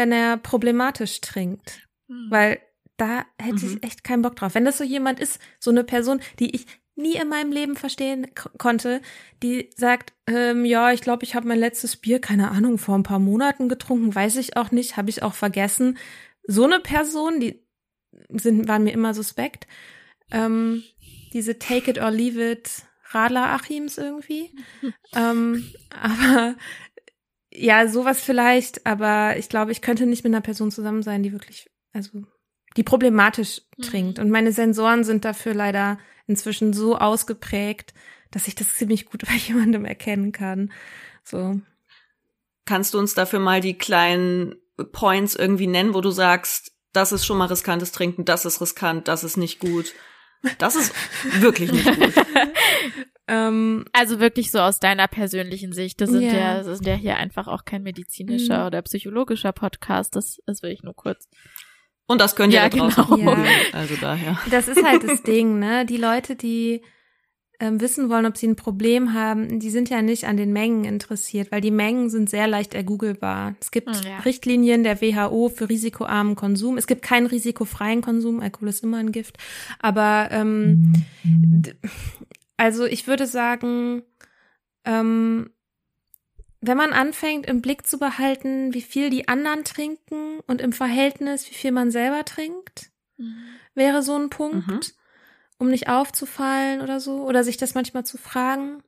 wenn 0.00 0.12
er 0.12 0.38
problematisch 0.38 1.20
trinkt. 1.20 1.86
Mhm. 2.08 2.30
Weil 2.30 2.60
da 2.96 3.26
hätte 3.38 3.66
mhm. 3.66 3.76
ich 3.76 3.84
echt 3.84 4.02
keinen 4.02 4.22
Bock 4.22 4.36
drauf. 4.36 4.54
Wenn 4.54 4.64
das 4.64 4.78
so 4.78 4.84
jemand 4.84 5.20
ist, 5.20 5.38
so 5.58 5.70
eine 5.70 5.84
Person, 5.84 6.20
die 6.38 6.54
ich 6.56 6.66
nie 6.96 7.16
in 7.16 7.28
meinem 7.28 7.52
Leben 7.52 7.76
verstehen 7.76 8.28
konnte, 8.58 9.02
die 9.42 9.70
sagt, 9.76 10.14
ähm, 10.26 10.64
ja, 10.64 10.92
ich 10.92 11.02
glaube, 11.02 11.24
ich 11.24 11.34
habe 11.34 11.48
mein 11.48 11.58
letztes 11.58 11.96
Bier, 11.96 12.18
keine 12.18 12.50
Ahnung, 12.50 12.78
vor 12.78 12.94
ein 12.94 13.02
paar 13.02 13.18
Monaten 13.18 13.68
getrunken, 13.68 14.14
weiß 14.14 14.36
ich 14.36 14.56
auch 14.56 14.70
nicht, 14.70 14.96
habe 14.96 15.10
ich 15.10 15.22
auch 15.22 15.34
vergessen. 15.34 15.98
So 16.44 16.64
eine 16.64 16.80
Person, 16.80 17.40
die 17.40 17.62
sind, 18.30 18.68
waren 18.68 18.84
mir 18.84 18.92
immer 18.92 19.12
suspekt. 19.12 19.66
Ähm, 20.30 20.82
diese 21.34 21.58
Take 21.58 21.90
it 21.90 21.98
or 21.98 22.10
leave 22.10 22.42
it 22.42 22.70
Radler 23.10 23.50
Achims 23.50 23.98
irgendwie. 23.98 24.50
ähm, 25.14 25.70
aber 25.90 26.56
ja, 27.52 27.88
sowas 27.88 28.20
vielleicht, 28.20 28.86
aber 28.86 29.36
ich 29.36 29.48
glaube, 29.48 29.72
ich 29.72 29.82
könnte 29.82 30.06
nicht 30.06 30.24
mit 30.24 30.32
einer 30.32 30.40
Person 30.40 30.70
zusammen 30.70 31.02
sein, 31.02 31.22
die 31.22 31.32
wirklich, 31.32 31.70
also 31.92 32.22
die 32.76 32.82
problematisch 32.82 33.62
mhm. 33.76 33.82
trinkt. 33.82 34.18
Und 34.18 34.30
meine 34.30 34.52
Sensoren 34.52 35.04
sind 35.04 35.24
dafür 35.24 35.54
leider 35.54 35.98
inzwischen 36.26 36.72
so 36.72 36.96
ausgeprägt, 36.96 37.92
dass 38.30 38.46
ich 38.46 38.54
das 38.54 38.74
ziemlich 38.74 39.06
gut 39.06 39.24
bei 39.26 39.34
jemandem 39.34 39.84
erkennen 39.84 40.32
kann. 40.32 40.72
So. 41.24 41.60
Kannst 42.66 42.94
du 42.94 42.98
uns 42.98 43.14
dafür 43.14 43.40
mal 43.40 43.60
die 43.60 43.76
kleinen 43.76 44.54
Points 44.92 45.34
irgendwie 45.34 45.66
nennen, 45.66 45.94
wo 45.94 46.00
du 46.00 46.10
sagst, 46.10 46.72
das 46.92 47.12
ist 47.12 47.26
schon 47.26 47.38
mal 47.38 47.46
riskantes 47.46 47.92
Trinken, 47.92 48.24
das 48.24 48.44
ist 48.44 48.60
riskant, 48.60 49.08
das 49.08 49.24
ist 49.24 49.36
nicht 49.36 49.60
gut. 49.60 49.92
Das 50.58 50.76
ist 50.76 50.94
wirklich 51.40 51.72
nicht 51.72 51.84
gut. 51.84 52.14
ähm, 53.28 53.84
also 53.92 54.20
wirklich 54.20 54.50
so 54.50 54.58
aus 54.58 54.80
deiner 54.80 55.06
persönlichen 55.08 55.72
Sicht. 55.72 56.00
Das 56.00 56.10
sind 56.10 56.22
yeah. 56.22 56.34
ja, 56.34 56.62
das 56.62 56.78
sind 56.78 56.86
ja 56.86 56.94
hier 56.94 57.16
einfach 57.16 57.46
auch 57.46 57.64
kein 57.64 57.82
medizinischer 57.82 58.60
mhm. 58.60 58.66
oder 58.66 58.82
psychologischer 58.82 59.52
Podcast. 59.52 60.16
Das, 60.16 60.38
das 60.46 60.62
will 60.62 60.70
ich 60.70 60.82
nur 60.82 60.94
kurz. 60.94 61.28
Und 62.06 62.20
das 62.20 62.34
könnt 62.34 62.52
ihr 62.52 62.60
ja, 62.60 62.68
da 62.68 62.76
draußen 62.76 63.16
genau. 63.16 63.36
Ja. 63.36 63.50
Also 63.72 63.94
daher. 64.00 64.38
Das 64.50 64.66
ist 64.66 64.82
halt 64.82 65.04
das 65.04 65.22
Ding, 65.22 65.58
ne? 65.58 65.86
Die 65.86 65.96
Leute, 65.96 66.36
die 66.36 66.82
wissen 67.60 68.08
wollen, 68.08 68.26
ob 68.26 68.36
sie 68.36 68.48
ein 68.48 68.56
Problem 68.56 69.12
haben, 69.12 69.58
die 69.60 69.70
sind 69.70 69.90
ja 69.90 70.00
nicht 70.00 70.24
an 70.24 70.36
den 70.36 70.52
Mengen 70.52 70.84
interessiert, 70.84 71.52
weil 71.52 71.60
die 71.60 71.70
Mengen 71.70 72.08
sind 72.08 72.30
sehr 72.30 72.46
leicht 72.46 72.74
ergoogelbar. 72.74 73.54
Es 73.60 73.70
gibt 73.70 73.94
hm, 73.94 74.06
ja. 74.06 74.18
Richtlinien 74.20 74.82
der 74.82 75.00
WHO 75.00 75.50
für 75.50 75.68
risikoarmen 75.68 76.36
Konsum. 76.36 76.78
Es 76.78 76.86
gibt 76.86 77.02
keinen 77.02 77.26
risikofreien 77.26 78.00
Konsum. 78.00 78.40
Alkohol 78.40 78.68
ist 78.68 78.82
immer 78.82 78.96
ein 78.96 79.12
Gift. 79.12 79.36
Aber 79.78 80.28
ähm, 80.30 80.92
also 82.56 82.86
ich 82.86 83.06
würde 83.06 83.26
sagen, 83.26 84.02
ähm, 84.84 85.50
wenn 86.60 86.76
man 86.76 86.92
anfängt, 86.92 87.46
im 87.46 87.62
Blick 87.62 87.86
zu 87.86 87.98
behalten, 87.98 88.74
wie 88.74 88.82
viel 88.82 89.10
die 89.10 89.28
anderen 89.28 89.64
trinken 89.64 90.40
und 90.46 90.60
im 90.60 90.72
Verhältnis, 90.72 91.50
wie 91.50 91.54
viel 91.54 91.72
man 91.72 91.90
selber 91.90 92.24
trinkt, 92.24 92.90
mhm. 93.16 93.34
wäre 93.74 94.02
so 94.02 94.14
ein 94.14 94.30
Punkt, 94.30 94.68
mhm. 94.68 94.80
Um 95.60 95.68
nicht 95.68 95.88
aufzufallen 95.88 96.80
oder 96.80 96.98
so, 96.98 97.22
oder 97.22 97.44
sich 97.44 97.56
das 97.56 97.74
manchmal 97.74 98.04
zu 98.04 98.18
fragen. 98.18 98.82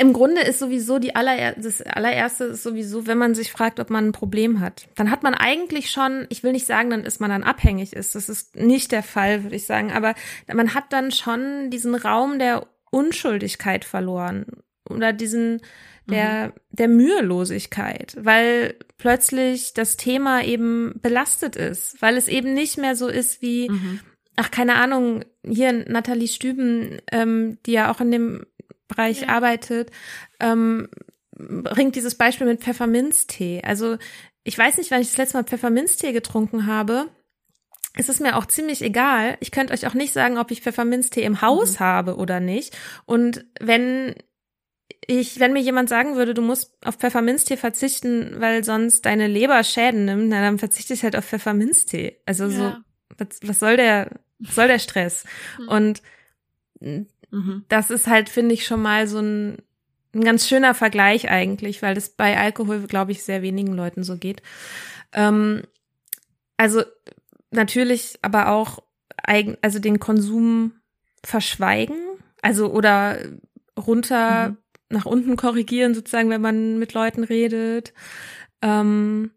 Im 0.00 0.12
Grunde 0.12 0.42
ist 0.42 0.58
sowieso 0.60 0.98
die 0.98 1.16
aller, 1.16 1.52
das 1.52 1.82
allererste 1.82 2.44
ist 2.44 2.62
sowieso, 2.62 3.06
wenn 3.06 3.18
man 3.18 3.34
sich 3.34 3.50
fragt, 3.50 3.80
ob 3.80 3.90
man 3.90 4.08
ein 4.08 4.12
Problem 4.12 4.60
hat. 4.60 4.88
Dann 4.94 5.10
hat 5.10 5.24
man 5.24 5.34
eigentlich 5.34 5.90
schon, 5.90 6.26
ich 6.28 6.44
will 6.44 6.52
nicht 6.52 6.66
sagen, 6.66 6.90
dann 6.90 7.04
ist 7.04 7.20
man 7.20 7.30
dann 7.30 7.42
abhängig 7.42 7.94
ist. 7.94 8.14
Das 8.14 8.28
ist 8.28 8.54
nicht 8.54 8.92
der 8.92 9.02
Fall, 9.02 9.42
würde 9.42 9.56
ich 9.56 9.66
sagen. 9.66 9.90
Aber 9.90 10.14
man 10.52 10.74
hat 10.74 10.92
dann 10.92 11.10
schon 11.10 11.70
diesen 11.70 11.96
Raum 11.96 12.38
der 12.38 12.68
Unschuldigkeit 12.90 13.84
verloren. 13.84 14.46
Oder 14.88 15.12
diesen, 15.12 15.60
der, 16.08 16.48
mhm. 16.48 16.52
der 16.70 16.88
Mühelosigkeit, 16.88 18.16
weil 18.20 18.76
plötzlich 18.98 19.74
das 19.74 19.96
Thema 19.96 20.42
eben 20.44 20.94
belastet 21.02 21.56
ist, 21.56 22.00
weil 22.00 22.16
es 22.16 22.28
eben 22.28 22.54
nicht 22.54 22.78
mehr 22.78 22.96
so 22.96 23.08
ist 23.08 23.42
wie, 23.42 23.68
mhm. 23.68 24.00
ach, 24.36 24.50
keine 24.50 24.76
Ahnung, 24.76 25.24
hier 25.50 25.72
Nathalie 25.72 26.28
Stüben, 26.28 26.98
ähm, 27.10 27.58
die 27.66 27.72
ja 27.72 27.90
auch 27.90 28.00
in 28.00 28.10
dem 28.10 28.46
Bereich 28.88 29.22
ja. 29.22 29.28
arbeitet, 29.28 29.90
ähm, 30.40 30.88
bringt 31.32 31.94
dieses 31.94 32.16
Beispiel 32.16 32.46
mit 32.46 32.60
Pfefferminztee. 32.60 33.62
Also 33.64 33.96
ich 34.44 34.56
weiß 34.58 34.78
nicht, 34.78 34.90
wann 34.90 35.00
ich 35.00 35.08
das 35.08 35.18
letzte 35.18 35.36
Mal 35.36 35.44
Pfefferminztee 35.44 36.12
getrunken 36.12 36.66
habe. 36.66 37.08
Es 37.94 38.08
ist 38.08 38.20
mir 38.20 38.36
auch 38.36 38.46
ziemlich 38.46 38.82
egal. 38.82 39.36
Ich 39.40 39.50
könnte 39.50 39.72
euch 39.72 39.86
auch 39.86 39.94
nicht 39.94 40.12
sagen, 40.12 40.38
ob 40.38 40.50
ich 40.50 40.62
Pfefferminztee 40.62 41.22
im 41.22 41.42
Haus 41.42 41.74
mhm. 41.74 41.80
habe 41.80 42.16
oder 42.16 42.40
nicht. 42.40 42.76
Und 43.06 43.44
wenn 43.60 44.14
ich, 45.06 45.40
wenn 45.40 45.52
mir 45.52 45.60
jemand 45.60 45.88
sagen 45.88 46.16
würde, 46.16 46.34
du 46.34 46.42
musst 46.42 46.74
auf 46.84 46.96
Pfefferminztee 46.96 47.56
verzichten, 47.56 48.36
weil 48.38 48.64
sonst 48.64 49.06
deine 49.06 49.26
Leber 49.26 49.62
Schäden 49.64 50.04
nimmt, 50.04 50.28
na, 50.28 50.40
dann 50.40 50.58
verzichte 50.58 50.94
ich 50.94 51.02
halt 51.02 51.16
auf 51.16 51.24
Pfefferminztee. 51.24 52.20
Also 52.26 52.44
ja. 52.44 52.50
so, 52.50 52.72
was, 53.16 53.40
was 53.42 53.58
soll 53.58 53.76
der, 53.76 54.10
was 54.38 54.54
soll 54.54 54.68
der 54.68 54.78
Stress? 54.78 55.24
Mhm. 55.58 55.68
Und 55.68 56.02
mhm. 56.80 57.64
das 57.68 57.90
ist 57.90 58.06
halt, 58.06 58.28
finde 58.28 58.54
ich, 58.54 58.66
schon 58.66 58.82
mal 58.82 59.06
so 59.06 59.18
ein, 59.18 59.58
ein 60.14 60.24
ganz 60.24 60.48
schöner 60.48 60.74
Vergleich 60.74 61.30
eigentlich, 61.30 61.82
weil 61.82 61.94
das 61.94 62.10
bei 62.10 62.38
Alkohol, 62.38 62.86
glaube 62.86 63.12
ich, 63.12 63.22
sehr 63.22 63.42
wenigen 63.42 63.74
Leuten 63.74 64.04
so 64.04 64.16
geht. 64.16 64.42
Ähm, 65.12 65.62
also 66.56 66.82
natürlich 67.50 68.18
aber 68.22 68.50
auch 68.50 68.82
eigen, 69.16 69.56
also 69.62 69.78
den 69.78 69.98
Konsum 70.00 70.72
verschweigen, 71.24 71.96
also 72.42 72.70
oder 72.72 73.18
runter 73.76 74.50
mhm 74.50 74.56
nach 74.90 75.06
unten 75.06 75.36
korrigieren, 75.36 75.94
sozusagen, 75.94 76.30
wenn 76.30 76.40
man 76.40 76.78
mit 76.78 76.94
Leuten 76.94 77.24
redet. 77.24 77.92
Ähm, 78.62 79.32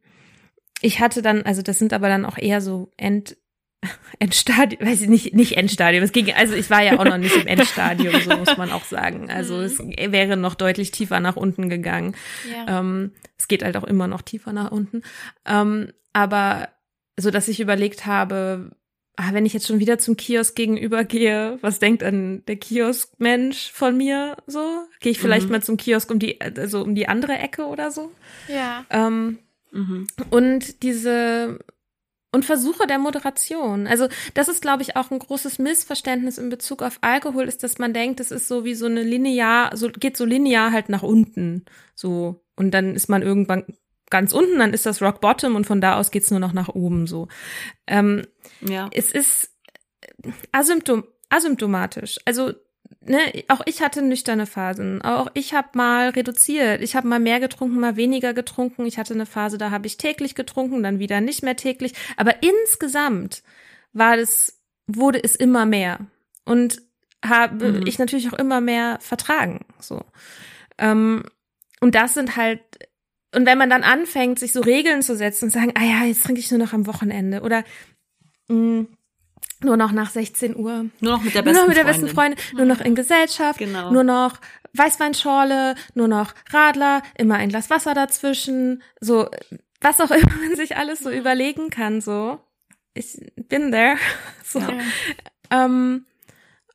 ich 0.81 0.99
hatte 0.99 1.21
dann, 1.21 1.43
also 1.43 1.61
das 1.61 1.77
sind 1.79 1.93
aber 1.93 2.07
dann 2.07 2.25
auch 2.25 2.37
eher 2.37 2.61
so 2.61 2.91
End, 2.97 3.37
Endstadium, 4.19 4.87
weiß 4.87 5.01
ich 5.01 5.09
nicht, 5.09 5.33
nicht 5.33 5.57
Endstadium. 5.57 6.03
Es 6.03 6.11
ging, 6.11 6.31
also 6.33 6.53
ich 6.53 6.69
war 6.69 6.83
ja 6.83 6.99
auch 6.99 7.05
noch 7.05 7.17
nicht 7.17 7.35
im 7.35 7.47
Endstadium, 7.47 8.13
so 8.21 8.37
muss 8.37 8.57
man 8.57 8.71
auch 8.71 8.85
sagen. 8.85 9.31
Also 9.31 9.55
mhm. 9.55 9.63
es 9.63 9.79
wäre 10.11 10.37
noch 10.37 10.55
deutlich 10.55 10.91
tiefer 10.91 11.19
nach 11.19 11.35
unten 11.35 11.69
gegangen. 11.69 12.15
Ja. 12.51 12.79
Ähm, 12.79 13.11
es 13.37 13.47
geht 13.47 13.63
halt 13.63 13.77
auch 13.77 13.83
immer 13.83 14.07
noch 14.07 14.21
tiefer 14.21 14.53
nach 14.53 14.71
unten. 14.71 15.01
Ähm, 15.45 15.91
aber 16.13 16.69
so, 17.17 17.31
dass 17.31 17.47
ich 17.47 17.59
überlegt 17.59 18.05
habe, 18.05 18.71
ah, 19.15 19.33
wenn 19.33 19.45
ich 19.45 19.53
jetzt 19.53 19.67
schon 19.67 19.79
wieder 19.79 19.97
zum 19.97 20.15
Kiosk 20.15 20.55
gegenüber 20.55 21.03
gehe, 21.03 21.57
was 21.61 21.79
denkt 21.79 22.03
dann 22.03 22.43
der 22.45 22.57
Kioskmensch 22.57 23.71
von 23.71 23.97
mir 23.97 24.37
so? 24.47 24.83
Gehe 24.99 25.11
ich 25.11 25.19
vielleicht 25.19 25.47
mhm. 25.47 25.53
mal 25.53 25.63
zum 25.63 25.77
Kiosk 25.77 26.09
um 26.11 26.19
die, 26.19 26.39
also 26.41 26.81
um 26.81 26.95
die 26.95 27.07
andere 27.07 27.33
Ecke 27.33 27.65
oder 27.65 27.91
so? 27.91 28.11
Ja. 28.47 28.85
Ähm, 28.89 29.39
mhm. 29.71 30.07
Und 30.29 30.83
diese 30.83 31.59
und 32.31 32.45
Versuche 32.45 32.87
der 32.87 32.99
Moderation. 32.99 33.87
Also 33.87 34.07
das 34.33 34.47
ist, 34.47 34.61
glaube 34.61 34.83
ich, 34.83 34.95
auch 34.95 35.11
ein 35.11 35.19
großes 35.19 35.59
Missverständnis 35.59 36.37
in 36.37 36.49
Bezug 36.49 36.81
auf 36.81 36.97
Alkohol, 37.01 37.45
ist, 37.45 37.63
dass 37.63 37.77
man 37.77 37.93
denkt, 37.93 38.19
es 38.19 38.31
ist 38.31 38.47
so 38.47 38.63
wie 38.63 38.75
so 38.75 38.85
eine 38.85 39.03
linear, 39.03 39.75
so 39.75 39.89
geht 39.89 40.17
so 40.17 40.25
linear 40.25 40.71
halt 40.71 40.89
nach 40.89 41.03
unten, 41.03 41.65
so 41.95 42.43
und 42.55 42.71
dann 42.71 42.95
ist 42.95 43.09
man 43.09 43.21
irgendwann 43.21 43.65
ganz 44.09 44.33
unten, 44.33 44.59
dann 44.59 44.73
ist 44.73 44.85
das 44.85 45.01
Rock 45.01 45.21
Bottom 45.21 45.55
und 45.55 45.65
von 45.65 45.81
da 45.81 45.97
aus 45.97 46.11
geht's 46.11 46.31
nur 46.31 46.39
noch 46.39 46.53
nach 46.53 46.69
oben 46.69 47.07
so. 47.07 47.27
Ähm, 47.87 48.27
ja. 48.61 48.89
Es 48.93 49.11
ist 49.11 49.51
asymptom 50.51 51.05
asymptomatisch. 51.29 52.19
Also 52.25 52.51
ne, 53.05 53.19
auch 53.47 53.61
ich 53.65 53.81
hatte 53.81 54.01
nüchterne 54.01 54.45
Phasen. 54.45 55.01
Auch 55.01 55.27
ich 55.33 55.53
habe 55.53 55.69
mal 55.73 56.09
reduziert. 56.09 56.81
Ich 56.81 56.95
habe 56.95 57.07
mal 57.07 57.19
mehr 57.19 57.39
getrunken, 57.39 57.79
mal 57.79 57.95
weniger 57.95 58.33
getrunken. 58.33 58.85
Ich 58.85 58.97
hatte 58.97 59.13
eine 59.13 59.25
Phase, 59.25 59.57
da 59.57 59.71
habe 59.71 59.87
ich 59.87 59.97
täglich 59.97 60.35
getrunken, 60.35 60.83
dann 60.83 60.99
wieder 60.99 61.21
nicht 61.21 61.43
mehr 61.43 61.55
täglich. 61.55 61.93
Aber 62.17 62.35
insgesamt 62.43 63.43
war 63.93 64.17
es, 64.17 64.61
wurde 64.87 65.23
es 65.23 65.35
immer 65.35 65.65
mehr. 65.65 65.99
Und 66.45 66.81
habe 67.23 67.73
mhm. 67.73 67.87
ich 67.87 67.99
natürlich 67.99 68.29
auch 68.29 68.39
immer 68.39 68.61
mehr 68.61 68.97
vertragen. 68.99 69.65
So. 69.79 70.03
Ähm, 70.77 71.23
und 71.79 71.95
das 71.95 72.13
sind 72.13 72.35
halt 72.35 72.61
und 73.33 73.45
wenn 73.45 73.57
man 73.57 73.69
dann 73.69 73.83
anfängt, 73.83 74.39
sich 74.39 74.51
so 74.51 74.59
Regeln 74.59 75.01
zu 75.01 75.15
setzen 75.15 75.45
und 75.45 75.51
sagen, 75.51 75.71
ah 75.75 75.83
ja, 75.83 76.03
jetzt 76.03 76.23
trinke 76.23 76.41
ich 76.41 76.51
nur 76.51 76.59
noch 76.59 76.73
am 76.73 76.85
Wochenende 76.85 77.41
oder 77.41 77.63
mh, 78.49 78.81
mm, 78.81 78.87
nur 79.63 79.77
noch 79.77 79.91
nach 79.91 80.09
16 80.09 80.55
Uhr. 80.55 80.85
Nur 80.99 81.11
noch 81.11 81.23
mit 81.23 81.35
der 81.35 81.41
besten 81.41 81.55
Nur 81.55 81.61
noch 81.63 81.67
mit 81.67 81.77
der 81.77 81.83
besten 81.83 82.07
Freundin. 82.07 82.39
Nur 82.53 82.65
noch 82.65 82.81
in 82.81 82.95
Gesellschaft. 82.95 83.59
Genau. 83.59 83.91
Nur 83.91 84.03
noch 84.03 84.39
Weißweinschorle, 84.73 85.75
nur 85.95 86.07
noch 86.07 86.33
Radler, 86.51 87.03
immer 87.17 87.35
ein 87.35 87.49
Glas 87.49 87.69
Wasser 87.69 87.93
dazwischen. 87.93 88.81
So, 88.99 89.29
was 89.81 89.99
auch 89.99 90.11
immer 90.11 90.35
man 90.37 90.55
sich 90.55 90.77
alles 90.77 90.99
so 90.99 91.09
überlegen 91.09 91.69
kann, 91.69 92.01
so. 92.01 92.39
Ich 92.93 93.19
bin 93.35 93.71
there. 93.71 93.97
So. 94.43 94.59
Ja. 94.59 94.73
Ähm, 95.49 96.05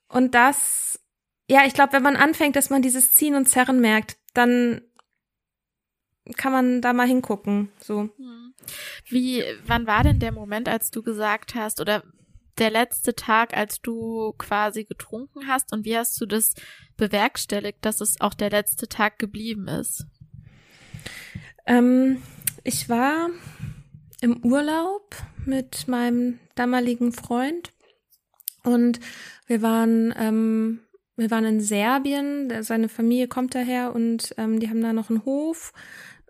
und 0.09 0.35
das, 0.35 0.99
ja, 1.47 1.67
ich 1.67 1.75
glaube, 1.75 1.93
wenn 1.93 2.03
man 2.03 2.17
anfängt, 2.17 2.57
dass 2.57 2.71
man 2.71 2.81
dieses 2.81 3.13
Ziehen 3.13 3.35
und 3.35 3.45
Zerren 3.45 3.83
merkt, 3.83 4.17
dann 4.33 4.81
kann 6.39 6.53
man 6.53 6.81
da 6.81 6.95
mal 6.95 7.07
hingucken. 7.07 7.71
So. 7.79 8.09
Hm. 8.17 8.55
Wie, 9.09 9.45
wann 9.67 9.87
war 9.87 10.05
denn 10.05 10.19
der 10.19 10.33
Moment, 10.33 10.71
als 10.71 10.91
du 10.91 11.03
gesagt 11.03 11.55
hast, 11.55 11.83
oder 11.83 12.03
der 12.59 12.71
letzte 12.71 13.15
Tag, 13.15 13.57
als 13.57 13.81
du 13.81 14.33
quasi 14.39 14.85
getrunken 14.85 15.47
hast? 15.47 15.73
Und 15.73 15.85
wie 15.85 15.97
hast 15.97 16.21
du 16.21 16.27
das 16.27 16.55
bewerkstelligt, 16.97 17.85
dass 17.85 18.01
es 18.01 18.21
auch 18.21 18.35
der 18.35 18.51
letzte 18.51 18.89
Tag 18.89 19.19
geblieben 19.19 19.69
ist? 19.69 20.07
Ähm, 21.67 22.23
ich 22.65 22.89
war 22.89 23.31
im 24.21 24.45
Urlaub 24.45 25.15
mit 25.45 25.89
meinem 25.89 26.39
damaligen 26.55 27.13
Freund 27.13 27.73
und 28.65 29.01
wir 29.47 29.63
waren 29.63 30.15
ähm, 30.17 30.81
wir 31.17 31.31
waren 31.31 31.47
in 31.47 31.61
Serbien, 31.61 32.63
seine 32.63 32.89
Familie 32.91 33.27
kommt 33.27 33.55
daher 33.55 33.95
und 33.95 34.35
ähm, 34.37 34.61
die 34.61 34.69
haben 34.69 34.83
da 34.83 34.93
noch 34.93 35.09
einen 35.09 35.25
Hof. 35.25 35.73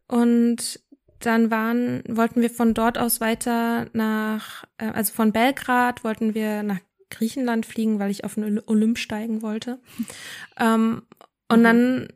Und 0.07 0.81
dann 1.21 1.51
waren, 1.51 2.03
wollten 2.09 2.43
wir 2.43 2.51
von 2.51 2.75
dort 2.75 2.99
aus 2.99 3.21
weiter 3.21 3.87
nach, 3.93 4.65
äh, 4.79 4.87
also 4.87 5.13
von 5.13 5.33
Belgrad 5.33 6.05
wollten 6.05 6.35
wir 6.35 6.63
nach 6.63 6.81
Griechenland 7.11 7.67
fliegen, 7.67 7.99
weil 7.99 8.11
ich 8.11 8.25
auf 8.25 8.35
den 8.35 8.61
Olymp 8.67 8.99
steigen 8.99 9.43
wollte. 9.43 9.81
ähm, 10.59 11.03
und 11.49 11.61
mhm. 11.61 11.65
dann 11.65 12.09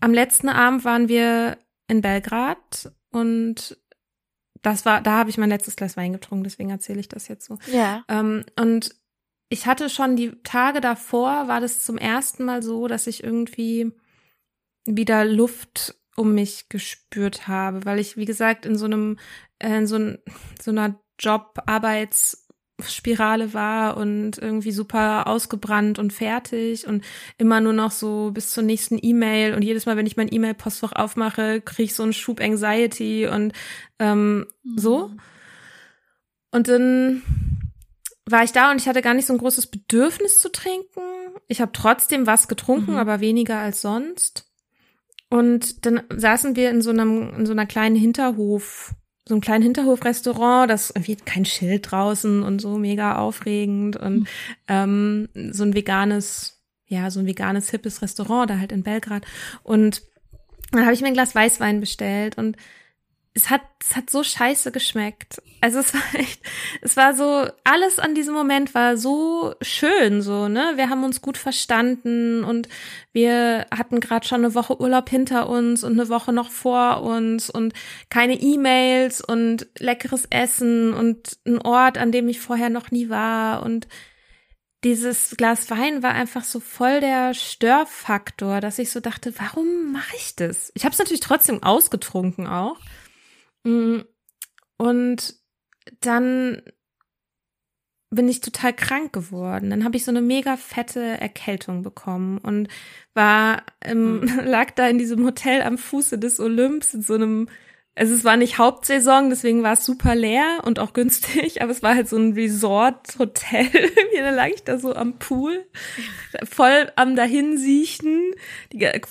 am 0.00 0.14
letzten 0.14 0.48
Abend 0.48 0.84
waren 0.84 1.08
wir 1.08 1.58
in 1.88 2.00
Belgrad 2.00 2.92
und 3.10 3.76
das 4.62 4.84
war, 4.84 5.00
da 5.00 5.12
habe 5.12 5.30
ich 5.30 5.38
mein 5.38 5.48
letztes 5.48 5.76
Glas 5.76 5.96
Wein 5.96 6.12
getrunken, 6.12 6.44
deswegen 6.44 6.70
erzähle 6.70 7.00
ich 7.00 7.08
das 7.08 7.28
jetzt 7.28 7.46
so. 7.46 7.58
Ja. 7.72 8.04
Ähm, 8.08 8.44
und 8.58 8.94
ich 9.48 9.66
hatte 9.66 9.88
schon 9.88 10.16
die 10.16 10.32
Tage 10.42 10.80
davor, 10.80 11.48
war 11.48 11.60
das 11.60 11.82
zum 11.82 11.98
ersten 11.98 12.44
Mal 12.44 12.62
so, 12.62 12.86
dass 12.86 13.06
ich 13.06 13.24
irgendwie 13.24 13.92
wieder 14.84 15.24
Luft 15.24 15.96
um 16.16 16.34
mich 16.34 16.68
gespürt 16.68 17.48
habe, 17.48 17.84
weil 17.84 17.98
ich, 17.98 18.16
wie 18.16 18.24
gesagt, 18.24 18.64
in 18.66 18.76
so 18.76 18.84
einem, 18.86 19.18
äh, 19.58 19.78
in 19.78 19.86
so, 19.86 19.98
so 20.60 20.70
einer 20.70 21.00
Job-Arbeitsspirale 21.18 23.54
war 23.54 23.96
und 23.96 24.38
irgendwie 24.38 24.72
super 24.72 25.26
ausgebrannt 25.26 25.98
und 25.98 26.12
fertig 26.12 26.86
und 26.86 27.04
immer 27.38 27.60
nur 27.60 27.72
noch 27.72 27.90
so 27.90 28.30
bis 28.32 28.50
zur 28.50 28.64
nächsten 28.64 28.98
E-Mail 29.00 29.54
und 29.54 29.62
jedes 29.62 29.86
Mal, 29.86 29.96
wenn 29.96 30.06
ich 30.06 30.16
mein 30.16 30.32
E-Mail-Postfach 30.32 30.92
aufmache, 30.92 31.60
kriege 31.60 31.84
ich 31.84 31.94
so 31.94 32.02
einen 32.02 32.12
Schub 32.12 32.40
Anxiety 32.40 33.26
und 33.26 33.52
ähm, 33.98 34.46
mhm. 34.62 34.78
so. 34.78 35.10
Und 36.50 36.68
dann 36.68 37.22
war 38.26 38.44
ich 38.44 38.52
da 38.52 38.70
und 38.70 38.80
ich 38.80 38.88
hatte 38.88 39.02
gar 39.02 39.14
nicht 39.14 39.26
so 39.26 39.32
ein 39.32 39.38
großes 39.38 39.68
Bedürfnis 39.68 40.40
zu 40.40 40.50
trinken. 40.50 41.00
Ich 41.48 41.60
habe 41.60 41.72
trotzdem 41.72 42.26
was 42.26 42.48
getrunken, 42.48 42.92
mhm. 42.92 42.98
aber 42.98 43.20
weniger 43.20 43.58
als 43.58 43.82
sonst. 43.82 44.49
Und 45.30 45.86
dann 45.86 46.02
saßen 46.14 46.56
wir 46.56 46.70
in 46.70 46.82
so 46.82 46.90
einem, 46.90 47.32
in 47.38 47.46
so 47.46 47.52
einer 47.52 47.66
kleinen 47.66 47.96
Hinterhof, 47.96 48.94
so 49.26 49.34
einem 49.34 49.40
kleinen 49.40 49.62
Hinterhofrestaurant, 49.62 50.68
das 50.68 50.90
irgendwie 50.90 51.16
kein 51.16 51.44
Schild 51.44 51.90
draußen 51.90 52.42
und 52.42 52.60
so 52.60 52.76
mega 52.78 53.16
aufregend 53.16 53.96
und 53.96 54.20
mhm. 54.20 54.26
ähm, 54.66 55.28
so 55.52 55.62
ein 55.62 55.74
veganes, 55.74 56.60
ja, 56.86 57.10
so 57.10 57.20
ein 57.20 57.26
veganes 57.26 57.70
hippes 57.70 58.02
Restaurant 58.02 58.50
da 58.50 58.58
halt 58.58 58.72
in 58.72 58.82
Belgrad. 58.82 59.24
Und 59.62 60.02
dann 60.72 60.82
habe 60.82 60.94
ich 60.94 61.00
mir 61.00 61.08
ein 61.08 61.14
Glas 61.14 61.34
Weißwein 61.34 61.78
bestellt 61.80 62.36
und 62.36 62.56
es 63.32 63.48
hat, 63.48 63.62
es 63.80 63.94
hat 63.94 64.10
so 64.10 64.24
scheiße 64.24 64.72
geschmeckt. 64.72 65.40
Also 65.60 65.78
es 65.78 65.94
war 65.94 66.02
echt, 66.14 66.42
es 66.82 66.96
war 66.96 67.14
so, 67.14 67.46
alles 67.62 67.98
an 67.98 68.14
diesem 68.14 68.34
Moment 68.34 68.74
war 68.74 68.96
so 68.96 69.54
schön, 69.62 70.20
so, 70.20 70.48
ne? 70.48 70.72
Wir 70.76 70.90
haben 70.90 71.04
uns 71.04 71.22
gut 71.22 71.38
verstanden 71.38 72.42
und 72.42 72.68
wir 73.12 73.66
hatten 73.70 74.00
gerade 74.00 74.26
schon 74.26 74.44
eine 74.44 74.54
Woche 74.54 74.80
Urlaub 74.80 75.08
hinter 75.08 75.48
uns 75.48 75.84
und 75.84 75.92
eine 75.92 76.08
Woche 76.08 76.32
noch 76.32 76.50
vor 76.50 77.02
uns 77.02 77.50
und 77.50 77.72
keine 78.08 78.34
E-Mails 78.34 79.20
und 79.20 79.68
leckeres 79.78 80.26
Essen 80.30 80.92
und 80.92 81.38
ein 81.46 81.58
Ort, 81.60 81.98
an 81.98 82.10
dem 82.10 82.28
ich 82.28 82.40
vorher 82.40 82.70
noch 82.70 82.90
nie 82.90 83.10
war 83.10 83.62
und 83.62 83.86
dieses 84.82 85.36
Glas 85.36 85.68
Wein 85.70 86.02
war 86.02 86.12
einfach 86.12 86.42
so 86.42 86.58
voll 86.58 87.00
der 87.00 87.34
Störfaktor, 87.34 88.60
dass 88.60 88.78
ich 88.78 88.90
so 88.90 89.00
dachte, 89.00 89.34
warum 89.38 89.92
mache 89.92 90.16
ich 90.16 90.36
das? 90.36 90.72
Ich 90.74 90.84
habe 90.84 90.94
es 90.94 90.98
natürlich 90.98 91.20
trotzdem 91.20 91.62
ausgetrunken 91.62 92.46
auch. 92.46 92.78
Mm, 93.64 94.00
und 94.76 95.34
dann 96.00 96.62
bin 98.10 98.28
ich 98.28 98.40
total 98.40 98.72
krank 98.72 99.12
geworden. 99.12 99.70
Dann 99.70 99.84
habe 99.84 99.96
ich 99.96 100.04
so 100.04 100.10
eine 100.10 100.22
mega 100.22 100.56
fette 100.56 101.00
Erkältung 101.00 101.82
bekommen 101.82 102.38
und 102.38 102.68
war 103.14 103.62
im, 103.84 104.20
mhm. 104.20 104.40
lag 104.44 104.72
da 104.72 104.88
in 104.88 104.98
diesem 104.98 105.24
Hotel 105.24 105.62
am 105.62 105.78
Fuße 105.78 106.18
des 106.18 106.40
Olymps 106.40 106.94
in 106.94 107.02
so 107.02 107.14
einem 107.14 107.48
also 107.96 108.14
es 108.14 108.24
war 108.24 108.36
nicht 108.36 108.56
Hauptsaison, 108.56 109.30
deswegen 109.30 109.62
war 109.62 109.72
es 109.72 109.84
super 109.84 110.14
leer 110.14 110.60
und 110.64 110.78
auch 110.78 110.92
günstig, 110.92 111.60
aber 111.60 111.72
es 111.72 111.82
war 111.82 111.94
halt 111.94 112.08
so 112.08 112.16
ein 112.16 112.32
Resort-Hotel. 112.32 113.66
da 114.14 114.30
lag 114.30 114.48
ich 114.48 114.62
da 114.62 114.78
so 114.78 114.94
am 114.94 115.18
Pool, 115.18 115.66
voll 116.48 116.90
am 116.96 117.16
Dahinsiechen, 117.16 118.32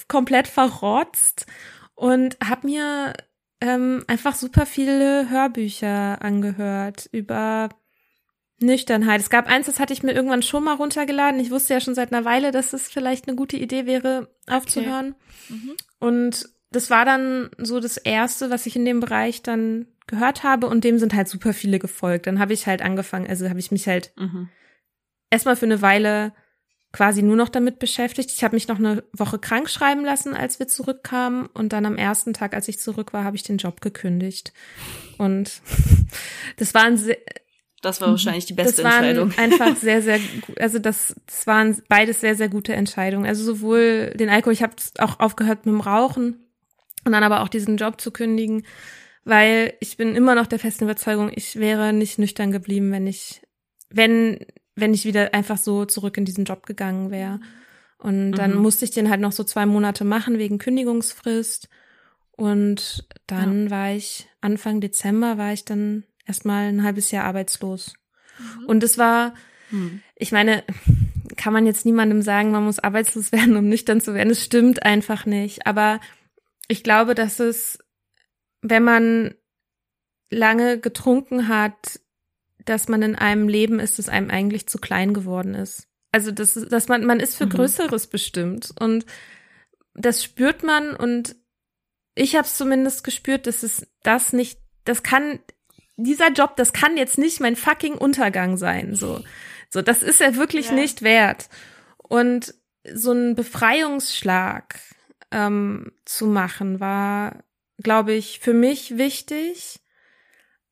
komplett 0.07 0.47
verrotzt 0.47 1.45
und 1.93 2.37
hab 2.43 2.63
mir 2.63 3.13
ähm, 3.61 4.03
einfach 4.07 4.35
super 4.35 4.65
viele 4.65 5.29
Hörbücher 5.29 6.21
angehört 6.21 7.09
über 7.11 7.69
Nüchternheit. 8.61 9.21
Es 9.21 9.29
gab 9.29 9.47
eins, 9.47 9.65
das 9.67 9.79
hatte 9.79 9.93
ich 9.93 10.03
mir 10.03 10.13
irgendwann 10.13 10.43
schon 10.43 10.63
mal 10.63 10.75
runtergeladen. 10.75 11.39
Ich 11.39 11.51
wusste 11.51 11.73
ja 11.73 11.79
schon 11.79 11.95
seit 11.95 12.11
einer 12.11 12.25
Weile, 12.25 12.51
dass 12.51 12.73
es 12.73 12.89
vielleicht 12.89 13.27
eine 13.27 13.35
gute 13.35 13.57
Idee 13.57 13.85
wäre, 13.85 14.33
aufzuhören. 14.47 15.15
Okay. 15.45 15.53
Mhm. 15.53 15.77
Und 15.99 16.49
das 16.71 16.89
war 16.89 17.05
dann 17.05 17.49
so 17.57 17.79
das 17.79 17.97
erste, 17.97 18.49
was 18.49 18.65
ich 18.65 18.75
in 18.75 18.85
dem 18.85 18.99
Bereich 18.99 19.41
dann 19.41 19.87
gehört 20.07 20.43
habe 20.43 20.67
und 20.67 20.83
dem 20.83 20.97
sind 20.97 21.13
halt 21.13 21.27
super 21.27 21.53
viele 21.53 21.79
gefolgt. 21.79 22.27
Dann 22.27 22.39
habe 22.39 22.53
ich 22.53 22.67
halt 22.67 22.81
angefangen, 22.81 23.27
also 23.27 23.47
habe 23.49 23.59
ich 23.59 23.71
mich 23.71 23.87
halt 23.87 24.11
mhm. 24.17 24.49
erstmal 25.29 25.55
für 25.55 25.65
eine 25.65 25.81
Weile 25.81 26.33
quasi 26.91 27.21
nur 27.21 27.35
noch 27.35 27.49
damit 27.49 27.79
beschäftigt. 27.79 28.31
Ich 28.31 28.43
habe 28.43 28.55
mich 28.55 28.67
noch 28.67 28.79
eine 28.79 29.03
Woche 29.13 29.37
krank 29.37 29.69
schreiben 29.69 30.03
lassen, 30.03 30.33
als 30.33 30.59
wir 30.59 30.67
zurückkamen. 30.67 31.47
Und 31.47 31.73
dann 31.73 31.85
am 31.85 31.97
ersten 31.97 32.33
Tag, 32.33 32.55
als 32.55 32.67
ich 32.67 32.79
zurück 32.79 33.13
war, 33.13 33.23
habe 33.23 33.35
ich 33.35 33.43
den 33.43 33.57
Job 33.57 33.81
gekündigt. 33.81 34.53
Und 35.17 35.61
das 36.57 36.73
waren 36.73 36.97
sehr, 36.97 37.17
das 37.81 38.01
war 38.01 38.09
wahrscheinlich 38.09 38.45
die 38.45 38.53
beste 38.53 38.81
das 38.81 38.91
waren 38.91 39.03
Entscheidung. 39.03 39.33
Einfach 39.37 39.75
sehr, 39.75 40.01
sehr, 40.01 40.19
also 40.59 40.79
das, 40.79 41.15
das 41.27 41.45
waren 41.47 41.81
beides 41.87 42.21
sehr, 42.21 42.35
sehr 42.35 42.49
gute 42.49 42.73
Entscheidungen. 42.73 43.25
Also 43.25 43.43
sowohl 43.43 44.11
den 44.15 44.29
Alkohol, 44.29 44.53
ich 44.53 44.63
habe 44.63 44.75
auch 44.97 45.19
aufgehört 45.19 45.65
mit 45.65 45.73
dem 45.73 45.81
Rauchen 45.81 46.45
und 47.05 47.11
dann 47.11 47.23
aber 47.23 47.41
auch 47.41 47.49
diesen 47.49 47.77
Job 47.77 48.01
zu 48.01 48.11
kündigen, 48.11 48.65
weil 49.23 49.73
ich 49.79 49.95
bin 49.95 50.15
immer 50.15 50.35
noch 50.35 50.47
der 50.47 50.59
festen 50.59 50.85
Überzeugung, 50.85 51.31
ich 51.33 51.57
wäre 51.57 51.93
nicht 51.93 52.17
nüchtern 52.19 52.51
geblieben, 52.51 52.91
wenn 52.91 53.07
ich, 53.07 53.41
wenn 53.89 54.45
wenn 54.79 54.93
ich 54.93 55.05
wieder 55.05 55.33
einfach 55.33 55.57
so 55.57 55.85
zurück 55.85 56.17
in 56.17 56.25
diesen 56.25 56.45
Job 56.45 56.65
gegangen 56.65 57.11
wäre. 57.11 57.39
Und 57.97 58.33
dann 58.33 58.55
mhm. 58.55 58.61
musste 58.61 58.85
ich 58.85 58.91
den 58.91 59.09
halt 59.09 59.19
noch 59.19 59.33
so 59.33 59.43
zwei 59.43 59.65
Monate 59.65 60.05
machen 60.05 60.37
wegen 60.37 60.57
Kündigungsfrist. 60.57 61.69
Und 62.31 63.07
dann 63.27 63.65
ja. 63.65 63.71
war 63.71 63.91
ich, 63.91 64.27
Anfang 64.39 64.79
Dezember 64.79 65.37
war 65.37 65.51
ich 65.51 65.65
dann 65.65 66.05
erstmal 66.25 66.69
ein 66.69 66.83
halbes 66.83 67.11
Jahr 67.11 67.25
arbeitslos. 67.25 67.93
Mhm. 68.39 68.65
Und 68.65 68.83
es 68.83 68.97
war, 68.97 69.33
mhm. 69.71 70.01
ich 70.15 70.31
meine, 70.31 70.63
kann 71.35 71.53
man 71.53 71.65
jetzt 71.65 71.85
niemandem 71.85 72.21
sagen, 72.21 72.51
man 72.51 72.63
muss 72.63 72.79
arbeitslos 72.79 73.31
werden, 73.33 73.57
um 73.57 73.67
nüchtern 73.67 73.99
zu 73.99 74.13
werden. 74.13 74.29
Es 74.29 74.43
stimmt 74.43 74.83
einfach 74.83 75.25
nicht. 75.25 75.67
Aber 75.67 75.99
ich 76.69 76.83
glaube, 76.83 77.15
dass 77.15 77.39
es, 77.39 77.79
wenn 78.61 78.83
man 78.83 79.35
lange 80.29 80.79
getrunken 80.79 81.47
hat, 81.47 81.99
dass 82.65 82.87
man 82.87 83.01
in 83.01 83.15
einem 83.15 83.47
Leben 83.47 83.79
ist, 83.79 83.99
das 83.99 84.09
einem 84.09 84.29
eigentlich 84.29 84.67
zu 84.67 84.79
klein 84.79 85.13
geworden 85.13 85.55
ist. 85.55 85.87
Also 86.11 86.31
das, 86.31 86.53
dass 86.53 86.87
man, 86.87 87.05
man 87.05 87.19
ist 87.19 87.35
für 87.35 87.45
mhm. 87.45 87.51
Größeres 87.51 88.07
bestimmt. 88.07 88.73
Und 88.79 89.05
das 89.93 90.23
spürt 90.23 90.63
man 90.63 90.95
und 90.95 91.35
ich 92.15 92.35
habe 92.35 92.45
es 92.45 92.57
zumindest 92.57 93.03
gespürt, 93.03 93.47
dass 93.47 93.63
es 93.63 93.87
das 94.03 94.33
nicht, 94.33 94.59
das 94.85 95.03
kann, 95.03 95.39
dieser 95.97 96.31
Job, 96.31 96.55
das 96.55 96.73
kann 96.73 96.97
jetzt 96.97 97.17
nicht 97.17 97.39
mein 97.39 97.55
fucking 97.55 97.95
Untergang 97.95 98.57
sein. 98.57 98.95
So, 98.95 99.21
so 99.69 99.81
das 99.81 100.03
ist 100.03 100.21
er 100.21 100.35
wirklich 100.35 100.67
ja. 100.67 100.73
nicht 100.73 101.01
wert. 101.01 101.49
Und 101.97 102.53
so 102.91 103.11
ein 103.11 103.35
Befreiungsschlag 103.35 104.79
ähm, 105.31 105.91
zu 106.05 106.25
machen 106.25 106.79
war, 106.79 107.43
glaube 107.77 108.13
ich, 108.13 108.39
für 108.39 108.53
mich 108.53 108.97
wichtig. 108.97 109.79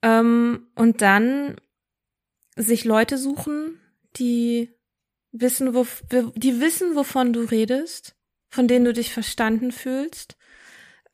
Ähm, 0.02 0.68
und 0.76 1.02
dann 1.02 1.58
sich 2.58 2.84
Leute 2.84 3.18
suchen, 3.18 3.80
die 4.18 4.70
wissen, 5.32 5.74
wo, 5.74 5.88
die 6.36 6.60
wissen, 6.60 6.96
wovon 6.96 7.32
du 7.34 7.42
redest, 7.42 8.16
von 8.50 8.68
denen 8.68 8.86
du 8.86 8.94
dich 8.94 9.14
verstanden 9.14 9.72
fühlst. 9.72 10.38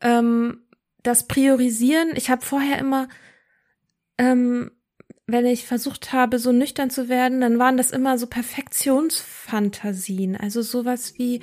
Ähm, 0.01 0.65
das 1.03 1.27
Priorisieren, 1.27 2.15
ich 2.15 2.29
habe 2.29 2.45
vorher 2.45 2.77
immer, 2.79 3.07
ähm, 4.17 4.71
wenn 5.25 5.45
ich 5.45 5.65
versucht 5.65 6.11
habe, 6.13 6.39
so 6.39 6.51
nüchtern 6.51 6.89
zu 6.89 7.07
werden, 7.09 7.41
dann 7.41 7.59
waren 7.59 7.77
das 7.77 7.91
immer 7.91 8.17
so 8.17 8.27
Perfektionsfantasien. 8.27 10.37
Also 10.37 10.61
sowas 10.61 11.17
wie, 11.17 11.41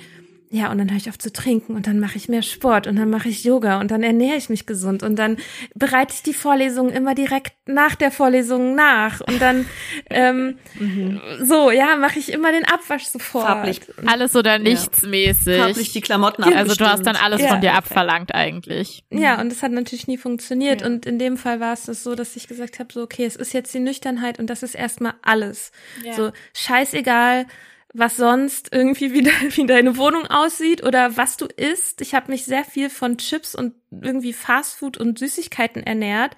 ja, 0.53 0.69
und 0.69 0.79
dann 0.79 0.89
höre 0.89 0.97
ich 0.97 1.07
auf 1.07 1.17
zu 1.17 1.31
trinken 1.31 1.75
und 1.75 1.87
dann 1.87 1.97
mache 1.97 2.17
ich 2.17 2.27
mehr 2.27 2.41
Sport 2.41 2.85
und 2.85 2.97
dann 2.97 3.09
mache 3.09 3.29
ich 3.29 3.45
Yoga 3.45 3.79
und 3.79 3.89
dann 3.89 4.03
ernähre 4.03 4.35
ich 4.35 4.49
mich 4.49 4.65
gesund 4.65 5.01
und 5.01 5.15
dann 5.15 5.37
bereite 5.75 6.13
ich 6.13 6.23
die 6.23 6.33
Vorlesung 6.33 6.89
immer 6.89 7.15
direkt 7.15 7.53
nach 7.67 7.95
der 7.95 8.11
Vorlesung 8.11 8.75
nach 8.75 9.21
und 9.21 9.41
dann 9.41 9.65
ähm, 10.09 10.57
mhm. 10.77 11.21
so, 11.41 11.71
ja, 11.71 11.95
mache 11.95 12.19
ich 12.19 12.33
immer 12.33 12.51
den 12.51 12.65
Abwasch 12.65 13.05
sofort. 13.05 13.45
Farblich. 13.45 13.79
Alles 14.05 14.35
oder 14.35 14.59
nichts 14.59 15.03
ja. 15.03 15.07
mäßig. 15.07 15.57
Farblich 15.57 15.93
die 15.93 16.01
Klamotten 16.01 16.43
Also 16.43 16.75
du 16.75 16.85
hast 16.85 17.05
dann 17.05 17.15
alles 17.15 17.41
ja. 17.41 17.47
von 17.47 17.61
dir 17.61 17.73
abverlangt 17.73 18.35
eigentlich. 18.35 19.05
Ja, 19.09 19.39
und 19.39 19.49
das 19.53 19.63
hat 19.63 19.71
natürlich 19.71 20.07
nie 20.07 20.17
funktioniert 20.17 20.81
ja. 20.81 20.87
und 20.87 21.05
in 21.05 21.17
dem 21.17 21.37
Fall 21.37 21.61
war 21.61 21.71
es 21.71 21.83
das 21.83 22.03
so, 22.03 22.13
dass 22.13 22.35
ich 22.35 22.49
gesagt 22.49 22.79
habe, 22.79 22.91
so 22.91 23.03
okay, 23.03 23.23
es 23.23 23.37
ist 23.37 23.53
jetzt 23.53 23.73
die 23.73 23.79
Nüchternheit 23.79 24.37
und 24.37 24.49
das 24.49 24.63
ist 24.63 24.75
erstmal 24.75 25.13
alles. 25.21 25.71
So 26.13 26.31
scheißegal, 26.53 27.45
was 27.93 28.17
sonst 28.17 28.69
irgendwie 28.71 29.13
wie, 29.13 29.23
de 29.23 29.33
wie 29.55 29.65
deine 29.65 29.97
Wohnung 29.97 30.25
aussieht 30.27 30.83
oder 30.83 31.17
was 31.17 31.37
du 31.37 31.45
isst. 31.45 32.01
Ich 32.01 32.15
habe 32.15 32.31
mich 32.31 32.45
sehr 32.45 32.63
viel 32.63 32.89
von 32.89 33.17
Chips 33.17 33.55
und 33.55 33.75
irgendwie 33.89 34.33
Fastfood 34.33 34.97
und 34.97 35.19
Süßigkeiten 35.19 35.83
ernährt. 35.83 36.35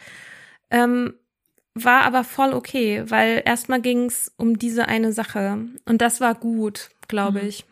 Ähm, 0.72 1.14
war 1.76 2.04
aber 2.04 2.24
voll 2.24 2.54
okay, 2.54 3.04
weil 3.10 3.42
erstmal 3.46 3.82
ging 3.82 4.06
es 4.06 4.32
um 4.38 4.60
diese 4.60 4.88
eine 4.88 5.12
Sache. 5.12 5.68
Und 5.86 6.02
das 6.02 6.22
war 6.22 6.36
gut, 6.36 6.90
glaube 7.08 7.42
mhm. 7.42 7.48
ich. 7.48 7.66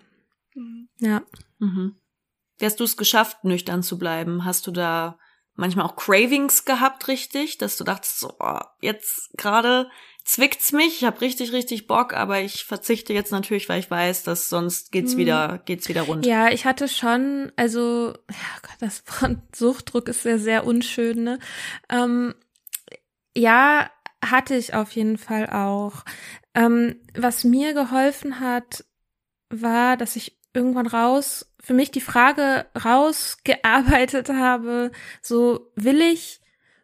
Mhm. 0.56 0.90
Ja. 1.00 1.22
Mhm. 1.60 1.96
Hast 2.62 2.80
du 2.80 2.84
es 2.84 2.98
geschafft, 2.98 3.44
nüchtern 3.44 3.84
zu 3.84 3.98
bleiben? 3.98 4.46
Hast 4.46 4.68
du 4.68 4.72
da 4.72 5.18
manchmal 5.56 5.86
auch 5.86 5.96
Cravings 5.96 6.66
gehabt, 6.66 7.08
richtig? 7.08 7.58
Dass 7.58 7.78
du 7.78 7.84
dachtest, 7.84 8.20
so, 8.20 8.36
oh, 8.40 8.60
jetzt 8.82 9.32
gerade 9.38 9.90
zwickt's 10.24 10.72
mich, 10.72 11.02
ich 11.02 11.04
habe 11.04 11.22
richtig, 11.22 11.52
richtig 11.52 11.88
Bock, 11.88 12.14
aber 12.14 12.42
ich 12.42 12.66
verzichte 12.66 13.14
jetzt 13.14 13.32
natürlich, 13.32 13.70
weil 13.70 13.80
ich 13.80 13.90
weiß, 13.90 14.24
dass 14.24 14.50
sonst 14.50 14.92
geht's 14.92 15.16
mhm. 15.16 15.20
wieder, 15.20 15.62
geht's 15.66 15.90
wieder 15.90 16.04
rund. 16.04 16.26
Ja, 16.26 16.50
ich 16.50 16.66
hatte 16.66 16.88
schon, 16.88 17.52
also, 17.56 18.14
ja 18.30 18.60
Gott, 18.62 18.78
das 18.80 19.04
Wort 19.08 19.38
Suchtdruck 19.56 20.08
ist 20.08 20.26
ja 20.26 20.38
sehr 20.38 20.66
unschön, 20.66 21.24
ne? 21.24 21.40
Ähm, 21.90 22.36
ja, 23.36 23.90
hatte 24.24 24.56
ich 24.56 24.74
auf 24.74 24.92
jeden 24.92 25.18
Fall 25.18 25.50
auch. 25.50 26.04
Ähm, 26.54 26.98
was 27.16 27.44
mir 27.44 27.74
geholfen 27.74 28.40
hat, 28.40 28.86
war, 29.50 29.98
dass 29.98 30.16
ich 30.16 30.38
irgendwann 30.54 30.88
raus, 30.88 31.54
für 31.60 31.74
mich 31.74 31.92
die 31.92 32.02
Frage 32.02 32.66
rausgearbeitet 32.84 34.30
habe, 34.34 34.92
so 35.22 35.72
will 35.76 36.02
ich 36.02 36.41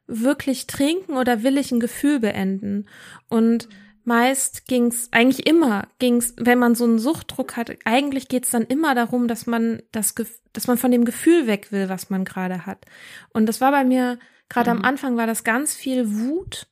wirklich 0.08 0.68
trinken 0.68 1.18
oder 1.18 1.44
will 1.44 1.58
ich 1.58 1.72
ein 1.72 1.80
Gefühl 1.80 2.20
beenden? 2.20 2.88
Und 3.30 3.68
meist 4.08 4.68
ging's 4.68 5.10
eigentlich 5.12 5.46
immer 5.46 5.90
ging's, 6.00 6.34
wenn 6.38 6.60
man 6.60 6.76
so 6.76 6.86
einen 6.86 6.98
Suchtdruck 6.98 7.58
hat, 7.58 7.72
eigentlich 7.84 8.30
geht's 8.30 8.52
dann 8.52 8.64
immer 8.64 8.96
darum, 8.96 9.28
dass 9.28 9.48
man 9.48 9.84
das, 9.92 10.16
dass 10.54 10.68
man 10.68 10.78
von 10.78 10.92
dem 10.92 11.04
Gefühl 11.04 11.46
weg 11.46 11.74
will, 11.74 11.90
was 11.90 12.10
man 12.10 12.24
gerade 12.24 12.66
hat. 12.66 12.86
Und 13.34 13.48
das 13.48 13.60
war 13.60 13.72
bei 13.72 13.84
mir 13.84 14.18
gerade 14.48 14.72
mhm. 14.72 14.78
am 14.78 14.86
Anfang 14.86 15.18
war 15.18 15.28
das 15.28 15.44
ganz 15.44 15.76
viel 15.76 16.18
Wut, 16.18 16.68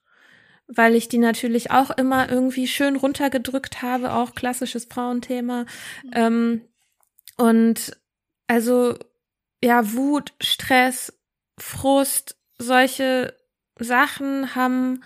weil 0.67 0.95
ich 0.95 1.09
die 1.09 1.17
natürlich 1.17 1.71
auch 1.71 1.91
immer 1.91 2.29
irgendwie 2.29 2.67
schön 2.67 2.95
runtergedrückt 2.95 3.81
habe, 3.81 4.13
auch 4.13 4.33
klassisches 4.33 4.85
Frauenthema. 4.85 5.65
Mhm. 6.03 6.11
Ähm, 6.13 6.61
und 7.35 7.97
also 8.47 8.97
ja, 9.61 9.91
Wut, 9.91 10.33
Stress, 10.41 11.11
Frust, 11.57 12.37
solche 12.57 13.35
Sachen 13.79 14.55
haben 14.55 15.03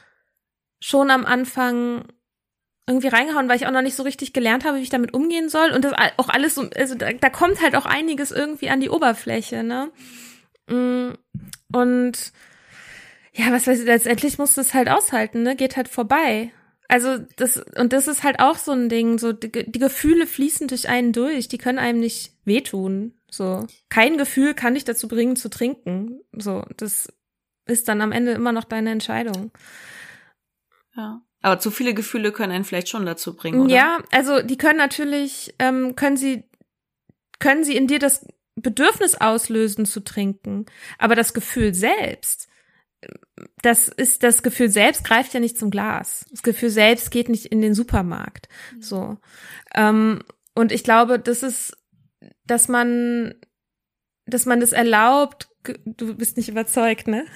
schon 0.79 1.11
am 1.11 1.25
Anfang 1.25 2.05
irgendwie 2.87 3.07
reingehauen, 3.07 3.47
weil 3.47 3.57
ich 3.57 3.67
auch 3.67 3.71
noch 3.71 3.83
nicht 3.83 3.95
so 3.95 4.03
richtig 4.03 4.33
gelernt 4.33 4.65
habe, 4.65 4.77
wie 4.77 4.81
ich 4.81 4.89
damit 4.89 5.13
umgehen 5.13 5.47
soll. 5.47 5.71
Und 5.71 5.85
das 5.85 5.93
auch 6.17 6.29
alles, 6.29 6.57
also 6.57 6.95
da, 6.95 7.13
da 7.13 7.29
kommt 7.29 7.61
halt 7.61 7.75
auch 7.75 7.85
einiges 7.85 8.31
irgendwie 8.31 8.69
an 8.69 8.81
die 8.81 8.89
Oberfläche, 8.89 9.63
ne? 9.63 9.91
Mm, 10.67 11.11
und 11.71 12.33
ja, 13.33 13.51
was 13.51 13.67
weiß 13.67 13.81
ich, 13.81 13.85
letztendlich 13.85 14.39
musst 14.39 14.57
du 14.57 14.61
es 14.61 14.73
halt 14.73 14.89
aushalten, 14.89 15.43
ne? 15.43 15.55
Geht 15.55 15.77
halt 15.77 15.87
vorbei. 15.87 16.51
Also 16.87 17.19
das, 17.35 17.63
und 17.77 17.93
das 17.93 18.07
ist 18.07 18.23
halt 18.23 18.39
auch 18.39 18.57
so 18.57 18.71
ein 18.71 18.89
Ding, 18.89 19.19
so 19.19 19.33
die, 19.33 19.51
die 19.51 19.79
Gefühle 19.79 20.25
fließen 20.25 20.67
durch 20.67 20.89
einen 20.89 21.13
durch, 21.13 21.47
die 21.47 21.59
können 21.59 21.77
einem 21.77 21.99
nicht 21.99 22.33
wehtun. 22.45 23.13
So. 23.29 23.67
Kein 23.89 24.17
Gefühl 24.17 24.55
kann 24.55 24.73
dich 24.73 24.85
dazu 24.85 25.07
bringen, 25.07 25.35
zu 25.35 25.51
trinken. 25.51 26.21
So, 26.31 26.65
das 26.75 27.13
ist 27.69 27.87
dann 27.87 28.01
am 28.01 28.11
Ende 28.11 28.31
immer 28.31 28.51
noch 28.51 28.63
deine 28.63 28.91
Entscheidung. 28.91 29.51
Ja. 30.95 31.21
Aber 31.41 31.59
zu 31.59 31.71
viele 31.71 31.93
Gefühle 31.93 32.31
können 32.31 32.51
einen 32.51 32.65
vielleicht 32.65 32.89
schon 32.89 33.05
dazu 33.05 33.35
bringen, 33.35 33.61
oder? 33.61 33.73
Ja, 33.73 33.99
also 34.11 34.41
die 34.41 34.57
können 34.57 34.77
natürlich, 34.77 35.55
ähm, 35.59 35.95
können 35.95 36.17
sie, 36.17 36.43
können 37.39 37.63
sie 37.63 37.77
in 37.77 37.87
dir 37.87 37.99
das 37.99 38.25
Bedürfnis 38.55 39.15
auslösen 39.15 39.85
zu 39.85 40.01
trinken. 40.01 40.65
Aber 40.97 41.15
das 41.15 41.33
Gefühl 41.33 41.73
selbst, 41.73 42.49
das 43.61 43.87
ist, 43.87 44.23
das 44.23 44.43
Gefühl 44.43 44.69
selbst 44.69 45.05
greift 45.05 45.33
ja 45.33 45.39
nicht 45.39 45.57
zum 45.57 45.71
Glas. 45.71 46.25
Das 46.31 46.43
Gefühl 46.43 46.69
selbst 46.69 47.11
geht 47.11 47.29
nicht 47.29 47.45
in 47.45 47.61
den 47.61 47.73
Supermarkt. 47.73 48.49
Mhm. 48.75 48.81
So. 48.81 49.17
Ähm, 49.73 50.23
und 50.55 50.71
ich 50.71 50.83
glaube, 50.83 51.19
das 51.19 51.43
ist, 51.43 51.77
dass 52.45 52.67
man, 52.67 53.35
dass 54.25 54.45
man 54.45 54.59
das 54.59 54.73
erlaubt, 54.73 55.49
du 55.85 56.15
bist 56.15 56.37
nicht 56.37 56.49
überzeugt, 56.49 57.07
ne? 57.07 57.25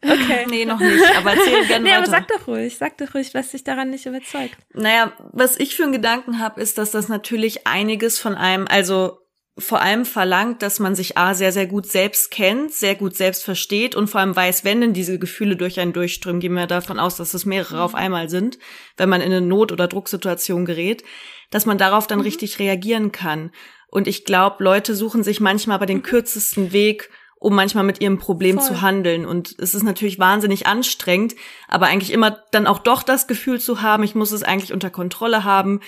Okay. 0.00 0.46
nee, 0.48 0.64
noch 0.64 0.78
nicht, 0.78 1.04
aber 1.16 1.32
erzähl 1.32 1.64
gerne 1.66 1.84
nee, 1.84 1.90
weiter. 1.90 1.98
aber 1.98 2.06
sag 2.06 2.28
doch 2.28 2.46
ruhig, 2.46 2.78
sag 2.78 2.98
doch 2.98 3.14
ruhig, 3.14 3.34
was 3.34 3.50
dich 3.50 3.64
daran 3.64 3.90
nicht 3.90 4.06
überzeugt. 4.06 4.56
Naja, 4.72 5.12
was 5.32 5.58
ich 5.58 5.74
für 5.74 5.82
einen 5.82 5.92
Gedanken 5.92 6.38
habe, 6.38 6.60
ist, 6.60 6.78
dass 6.78 6.92
das 6.92 7.08
natürlich 7.08 7.66
einiges 7.66 8.20
von 8.20 8.36
einem, 8.36 8.68
also 8.68 9.18
vor 9.58 9.82
allem 9.82 10.04
verlangt, 10.04 10.62
dass 10.62 10.78
man 10.78 10.94
sich 10.94 11.18
A 11.18 11.34
sehr, 11.34 11.50
sehr 11.50 11.66
gut 11.66 11.86
selbst 11.86 12.30
kennt, 12.30 12.72
sehr 12.72 12.94
gut 12.94 13.16
selbst 13.16 13.44
versteht 13.44 13.96
und 13.96 14.08
vor 14.08 14.20
allem 14.20 14.36
weiß, 14.36 14.64
wenn 14.64 14.80
denn 14.80 14.92
diese 14.92 15.18
Gefühle 15.18 15.56
durch 15.56 15.80
einen 15.80 15.92
durchströmen, 15.92 16.40
gehen 16.40 16.54
wir 16.54 16.68
davon 16.68 17.00
aus, 17.00 17.16
dass 17.16 17.34
es 17.34 17.44
mehrere 17.44 17.82
auf 17.82 17.96
einmal 17.96 18.28
sind, 18.28 18.58
wenn 18.96 19.08
man 19.08 19.20
in 19.20 19.32
eine 19.32 19.40
Not- 19.40 19.72
oder 19.72 19.88
Drucksituation 19.88 20.64
gerät, 20.64 21.02
dass 21.50 21.66
man 21.66 21.76
darauf 21.76 22.06
dann 22.06 22.18
mhm. 22.18 22.24
richtig 22.24 22.60
reagieren 22.60 23.10
kann. 23.10 23.50
Und 23.88 24.06
ich 24.06 24.24
glaube, 24.24 24.62
Leute 24.62 24.94
suchen 24.94 25.24
sich 25.24 25.40
manchmal 25.40 25.74
aber 25.74 25.86
den 25.86 25.98
mhm. 25.98 26.02
kürzesten 26.04 26.72
Weg, 26.72 27.10
um 27.40 27.54
manchmal 27.54 27.84
mit 27.84 28.00
ihrem 28.00 28.18
Problem 28.18 28.58
Voll. 28.58 28.66
zu 28.66 28.82
handeln. 28.82 29.24
Und 29.24 29.54
es 29.58 29.74
ist 29.74 29.82
natürlich 29.82 30.18
wahnsinnig 30.18 30.66
anstrengend, 30.66 31.34
aber 31.68 31.86
eigentlich 31.86 32.12
immer 32.12 32.42
dann 32.50 32.66
auch 32.66 32.78
doch 32.78 33.02
das 33.02 33.26
Gefühl 33.26 33.60
zu 33.60 33.82
haben, 33.82 34.02
ich 34.02 34.14
muss 34.14 34.32
es 34.32 34.42
eigentlich 34.42 34.72
unter 34.72 34.90
Kontrolle 34.90 35.44
haben, 35.44 35.80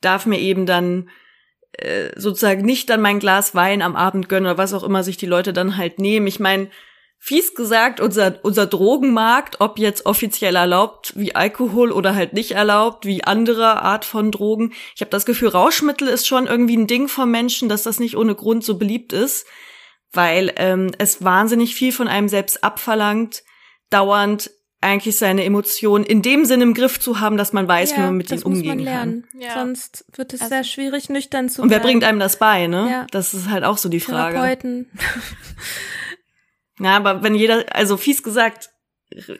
darf 0.00 0.26
mir 0.26 0.38
eben 0.38 0.66
dann 0.66 1.10
äh, 1.72 2.10
sozusagen 2.16 2.64
nicht 2.64 2.88
dann 2.90 3.00
mein 3.00 3.18
Glas 3.18 3.54
Wein 3.54 3.82
am 3.82 3.96
Abend 3.96 4.28
gönnen 4.28 4.46
oder 4.46 4.58
was 4.58 4.74
auch 4.74 4.84
immer 4.84 5.02
sich 5.02 5.16
die 5.16 5.26
Leute 5.26 5.52
dann 5.52 5.76
halt 5.76 5.98
nehmen. 5.98 6.26
Ich 6.26 6.38
meine, 6.38 6.70
fies 7.18 7.54
gesagt, 7.54 8.00
unser, 8.00 8.40
unser 8.42 8.66
Drogenmarkt, 8.66 9.60
ob 9.60 9.78
jetzt 9.78 10.06
offiziell 10.06 10.56
erlaubt 10.56 11.14
wie 11.16 11.34
Alkohol 11.34 11.90
oder 11.92 12.14
halt 12.14 12.32
nicht 12.32 12.52
erlaubt, 12.52 13.06
wie 13.06 13.24
andere 13.24 13.82
Art 13.82 14.04
von 14.04 14.30
Drogen. 14.30 14.72
Ich 14.94 15.00
habe 15.00 15.10
das 15.10 15.24
Gefühl, 15.24 15.48
Rauschmittel 15.48 16.08
ist 16.08 16.26
schon 16.26 16.46
irgendwie 16.46 16.76
ein 16.76 16.86
Ding 16.86 17.08
von 17.08 17.30
Menschen, 17.30 17.68
dass 17.68 17.84
das 17.84 18.00
nicht 18.00 18.16
ohne 18.16 18.34
Grund 18.34 18.64
so 18.64 18.76
beliebt 18.76 19.12
ist 19.12 19.46
weil 20.12 20.52
ähm, 20.56 20.92
es 20.98 21.24
wahnsinnig 21.24 21.74
viel 21.74 21.92
von 21.92 22.08
einem 22.08 22.28
selbst 22.28 22.62
abverlangt, 22.62 23.42
dauernd 23.90 24.50
eigentlich 24.82 25.16
seine 25.16 25.44
Emotionen 25.44 26.04
in 26.04 26.22
dem 26.22 26.44
Sinne 26.44 26.64
im 26.64 26.74
Griff 26.74 26.98
zu 26.98 27.20
haben, 27.20 27.36
dass 27.36 27.52
man 27.52 27.68
weiß, 27.68 27.92
ja, 27.92 27.96
wie 27.96 28.00
man 28.00 28.16
mit 28.16 28.30
ihnen 28.30 28.42
umgehen 28.42 28.68
man 28.68 28.78
lernen. 28.80 29.28
kann. 29.30 29.40
Ja. 29.40 29.54
Sonst 29.54 30.04
wird 30.14 30.34
es 30.34 30.40
also, 30.40 30.54
sehr 30.54 30.64
schwierig, 30.64 31.08
nüchtern 31.08 31.48
zu 31.48 31.62
Und 31.62 31.70
wer 31.70 31.78
bringt 31.78 32.02
einem 32.02 32.18
das 32.18 32.36
bei, 32.38 32.66
ne? 32.66 32.88
Ja. 32.90 33.06
Das 33.10 33.32
ist 33.32 33.48
halt 33.48 33.64
auch 33.64 33.78
so 33.78 33.88
die 33.88 34.00
Frage. 34.00 34.34
Therapeuten. 34.34 34.90
ja, 36.80 36.96
aber 36.96 37.22
wenn 37.22 37.36
jeder, 37.36 37.64
also 37.74 37.96
fies 37.96 38.24
gesagt, 38.24 38.70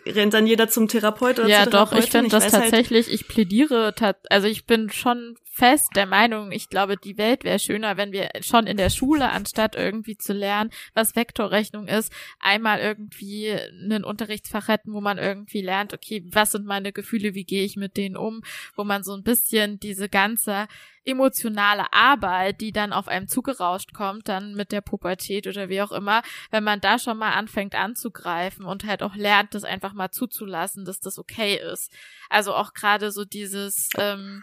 rennt 0.07 0.35
dann 0.35 0.47
jeder 0.47 0.69
zum 0.69 0.89
Therapeut 0.89 1.39
oder 1.39 1.49
ja, 1.49 1.67
doch, 1.67 1.93
ich 1.93 2.11
finde 2.11 2.31
das 2.31 2.45
halt 2.45 2.53
tatsächlich, 2.53 3.07
halt, 3.07 3.15
ich 3.15 3.29
plädiere, 3.29 3.95
also 4.31 4.47
ich 4.47 4.67
bin 4.67 4.91
schon 4.91 5.37
fest 5.45 5.91
der 5.95 6.07
Meinung, 6.07 6.51
ich 6.51 6.71
glaube, 6.71 6.97
die 6.97 7.19
Welt 7.19 7.45
wäre 7.45 7.59
schöner, 7.59 7.99
wenn 7.99 8.11
wir 8.11 8.31
schon 8.41 8.67
in 8.67 8.79
der 8.79 8.89
Schule, 8.89 9.31
anstatt 9.31 9.77
irgendwie 9.77 10.17
zu 10.17 10.33
lernen, 10.33 10.71
was 10.95 11.15
Vektorrechnung 11.15 11.89
ist, 11.89 12.11
einmal 12.41 12.81
irgendwie 12.81 13.53
einen 13.53 14.03
Unterrichtsfach 14.03 14.69
hätten, 14.69 14.95
wo 14.95 15.03
man 15.03 15.19
irgendwie 15.19 15.61
lernt, 15.61 15.93
okay, 15.93 16.25
was 16.31 16.53
sind 16.53 16.65
meine 16.65 16.93
Gefühle, 16.93 17.35
wie 17.35 17.45
gehe 17.45 17.65
ich 17.65 17.77
mit 17.77 17.99
denen 17.99 18.17
um, 18.17 18.43
wo 18.77 18.85
man 18.85 19.03
so 19.03 19.15
ein 19.15 19.23
bisschen 19.23 19.79
diese 19.79 20.09
ganze 20.09 20.69
emotionale 21.05 21.93
Arbeit, 21.93 22.61
die 22.61 22.73
dann 22.73 22.93
auf 22.93 23.09
einem 23.09 23.29
zugerauscht 23.29 23.93
kommt, 23.93 24.29
dann 24.29 24.55
mit 24.55 24.73
der 24.73 24.81
Pubertät 24.81 25.47
oder 25.47 25.69
wie 25.69 25.83
auch 25.83 25.93
immer, 25.93 26.23
wenn 26.51 26.65
man 26.65 26.81
da 26.81 26.99
schon 26.99 27.19
mal 27.19 27.33
anfängt 27.33 27.75
anzugreifen 27.75 28.65
und 28.65 28.85
halt 28.85 29.03
auch 29.03 29.15
lernt, 29.15 29.55
das 29.55 29.65
einfach 29.65 29.93
mal 29.93 30.11
zuzulassen, 30.11 30.85
dass 30.85 31.01
das 31.01 31.19
okay 31.19 31.57
ist. 31.57 31.93
Also 32.29 32.55
auch 32.55 32.73
gerade 32.73 33.11
so 33.11 33.25
dieses 33.25 33.89
ähm, 33.99 34.43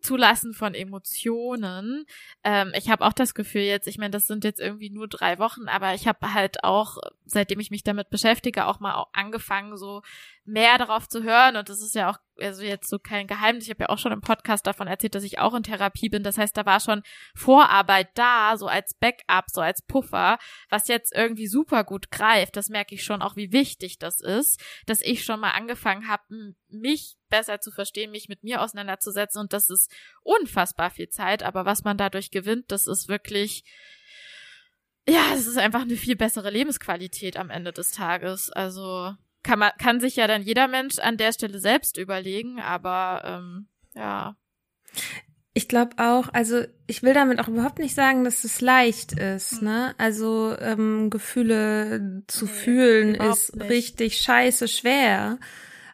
Zulassen 0.00 0.54
von 0.54 0.74
Emotionen. 0.74 2.04
Ähm, 2.44 2.72
ich 2.76 2.88
habe 2.88 3.04
auch 3.04 3.12
das 3.12 3.34
Gefühl 3.34 3.62
jetzt, 3.62 3.88
ich 3.88 3.98
meine, 3.98 4.10
das 4.10 4.26
sind 4.26 4.44
jetzt 4.44 4.60
irgendwie 4.60 4.90
nur 4.90 5.08
drei 5.08 5.38
Wochen, 5.38 5.68
aber 5.68 5.94
ich 5.94 6.06
habe 6.06 6.32
halt 6.34 6.62
auch 6.64 6.98
seitdem 7.24 7.60
ich 7.60 7.70
mich 7.70 7.82
damit 7.82 8.10
beschäftige, 8.10 8.66
auch 8.66 8.80
mal 8.80 9.06
angefangen, 9.12 9.76
so 9.76 10.02
mehr 10.44 10.78
darauf 10.78 11.08
zu 11.08 11.22
hören. 11.22 11.56
Und 11.56 11.68
das 11.68 11.80
ist 11.80 11.94
ja 11.94 12.10
auch, 12.10 12.18
also 12.40 12.62
jetzt 12.62 12.88
so 12.88 12.98
kein 12.98 13.26
Geheimnis. 13.26 13.64
Ich 13.64 13.70
habe 13.70 13.84
ja 13.84 13.88
auch 13.88 13.98
schon 13.98 14.12
im 14.12 14.20
Podcast 14.20 14.66
davon 14.66 14.86
erzählt, 14.86 15.14
dass 15.14 15.24
ich 15.24 15.38
auch 15.38 15.54
in 15.54 15.62
Therapie 15.62 16.08
bin. 16.08 16.22
Das 16.22 16.38
heißt, 16.38 16.56
da 16.56 16.66
war 16.66 16.80
schon 16.80 17.02
Vorarbeit 17.34 18.08
da, 18.14 18.56
so 18.56 18.66
als 18.66 18.94
Backup, 18.94 19.46
so 19.48 19.60
als 19.60 19.82
Puffer, 19.82 20.38
was 20.68 20.88
jetzt 20.88 21.14
irgendwie 21.14 21.46
super 21.46 21.84
gut 21.84 22.10
greift. 22.10 22.56
Das 22.56 22.68
merke 22.68 22.94
ich 22.94 23.04
schon 23.04 23.22
auch, 23.22 23.36
wie 23.36 23.52
wichtig 23.52 23.98
das 23.98 24.20
ist, 24.20 24.60
dass 24.86 25.00
ich 25.00 25.24
schon 25.24 25.40
mal 25.40 25.52
angefangen 25.52 26.08
habe, 26.08 26.22
mich 26.68 27.16
besser 27.28 27.60
zu 27.60 27.70
verstehen, 27.70 28.10
mich 28.10 28.28
mit 28.28 28.42
mir 28.42 28.62
auseinanderzusetzen. 28.62 29.40
Und 29.40 29.52
das 29.52 29.70
ist 29.70 29.90
unfassbar 30.22 30.90
viel 30.90 31.08
Zeit. 31.08 31.42
Aber 31.42 31.64
was 31.64 31.84
man 31.84 31.96
dadurch 31.96 32.30
gewinnt, 32.30 32.70
das 32.70 32.86
ist 32.86 33.08
wirklich, 33.08 33.64
ja, 35.06 35.32
es 35.34 35.46
ist 35.46 35.58
einfach 35.58 35.82
eine 35.82 35.96
viel 35.96 36.16
bessere 36.16 36.50
Lebensqualität 36.50 37.36
am 37.36 37.50
Ende 37.50 37.72
des 37.72 37.92
Tages. 37.92 38.50
Also 38.50 39.14
kann 39.48 39.60
man, 39.60 39.70
kann 39.78 39.98
sich 39.98 40.16
ja 40.16 40.26
dann 40.26 40.42
jeder 40.42 40.68
Mensch 40.68 40.98
an 40.98 41.16
der 41.16 41.32
Stelle 41.32 41.58
selbst 41.58 41.96
überlegen, 41.96 42.60
aber 42.60 43.22
ähm, 43.24 43.68
ja. 43.94 44.36
Ich 45.54 45.68
glaube 45.68 45.96
auch, 45.96 46.28
also 46.34 46.64
ich 46.86 47.02
will 47.02 47.14
damit 47.14 47.40
auch 47.40 47.48
überhaupt 47.48 47.78
nicht 47.78 47.94
sagen, 47.94 48.24
dass 48.24 48.44
es 48.44 48.60
leicht 48.60 49.12
ist, 49.12 49.62
mhm. 49.62 49.68
ne? 49.68 49.94
Also 49.96 50.54
ähm, 50.58 51.08
Gefühle 51.08 52.24
zu 52.26 52.44
nee, 52.44 52.50
fühlen 52.50 53.14
ist 53.14 53.56
nicht. 53.56 53.70
richtig 53.70 54.18
scheiße 54.18 54.68
schwer. 54.68 55.38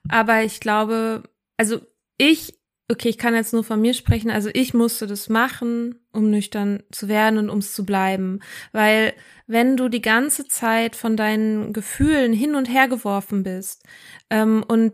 Aber 0.09 0.43
ich 0.43 0.59
glaube, 0.59 1.23
also 1.57 1.81
ich 2.19 2.59
okay, 2.91 3.09
ich 3.09 3.19
kann 3.19 3.35
jetzt 3.35 3.53
nur 3.53 3.65
von 3.65 3.81
mir 3.81 3.95
sprechen, 3.95 4.31
also 4.31 4.51
ich 4.53 4.75
musste 4.75 5.07
das 5.07 5.29
machen, 5.29 6.01
um 6.13 6.31
nüchtern 6.31 6.83
zu 6.91 7.09
werden 7.09 7.39
und 7.39 7.49
ums 7.49 7.73
zu 7.73 7.87
bleiben, 7.87 8.41
weil 8.73 9.15
wenn 9.47 9.77
du 9.77 9.89
die 9.89 10.03
ganze 10.03 10.47
Zeit 10.49 10.97
von 10.97 11.17
deinen 11.17 11.73
Gefühlen 11.73 12.33
hin 12.33 12.55
und 12.55 12.67
her 12.67 12.89
geworfen 12.89 13.43
bist 13.43 13.85
ähm, 14.31 14.65
und 14.67 14.93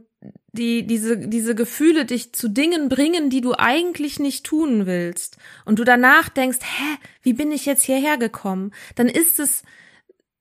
die 0.53 0.87
diese 0.87 1.17
diese 1.17 1.55
Gefühle 1.55 2.05
dich 2.05 2.33
zu 2.33 2.49
Dingen 2.49 2.89
bringen, 2.89 3.31
die 3.31 3.41
du 3.41 3.55
eigentlich 3.57 4.19
nicht 4.19 4.45
tun 4.45 4.87
willst 4.87 5.39
und 5.65 5.79
du 5.79 5.85
danach 5.85 6.29
denkst, 6.29 6.59
hä, 6.63 6.97
wie 7.23 7.33
bin 7.33 7.53
ich 7.53 7.67
jetzt 7.67 7.85
hierher 7.85 8.19
gekommen? 8.19 8.73
Dann 8.97 9.09
ist 9.09 9.41
es 9.41 9.63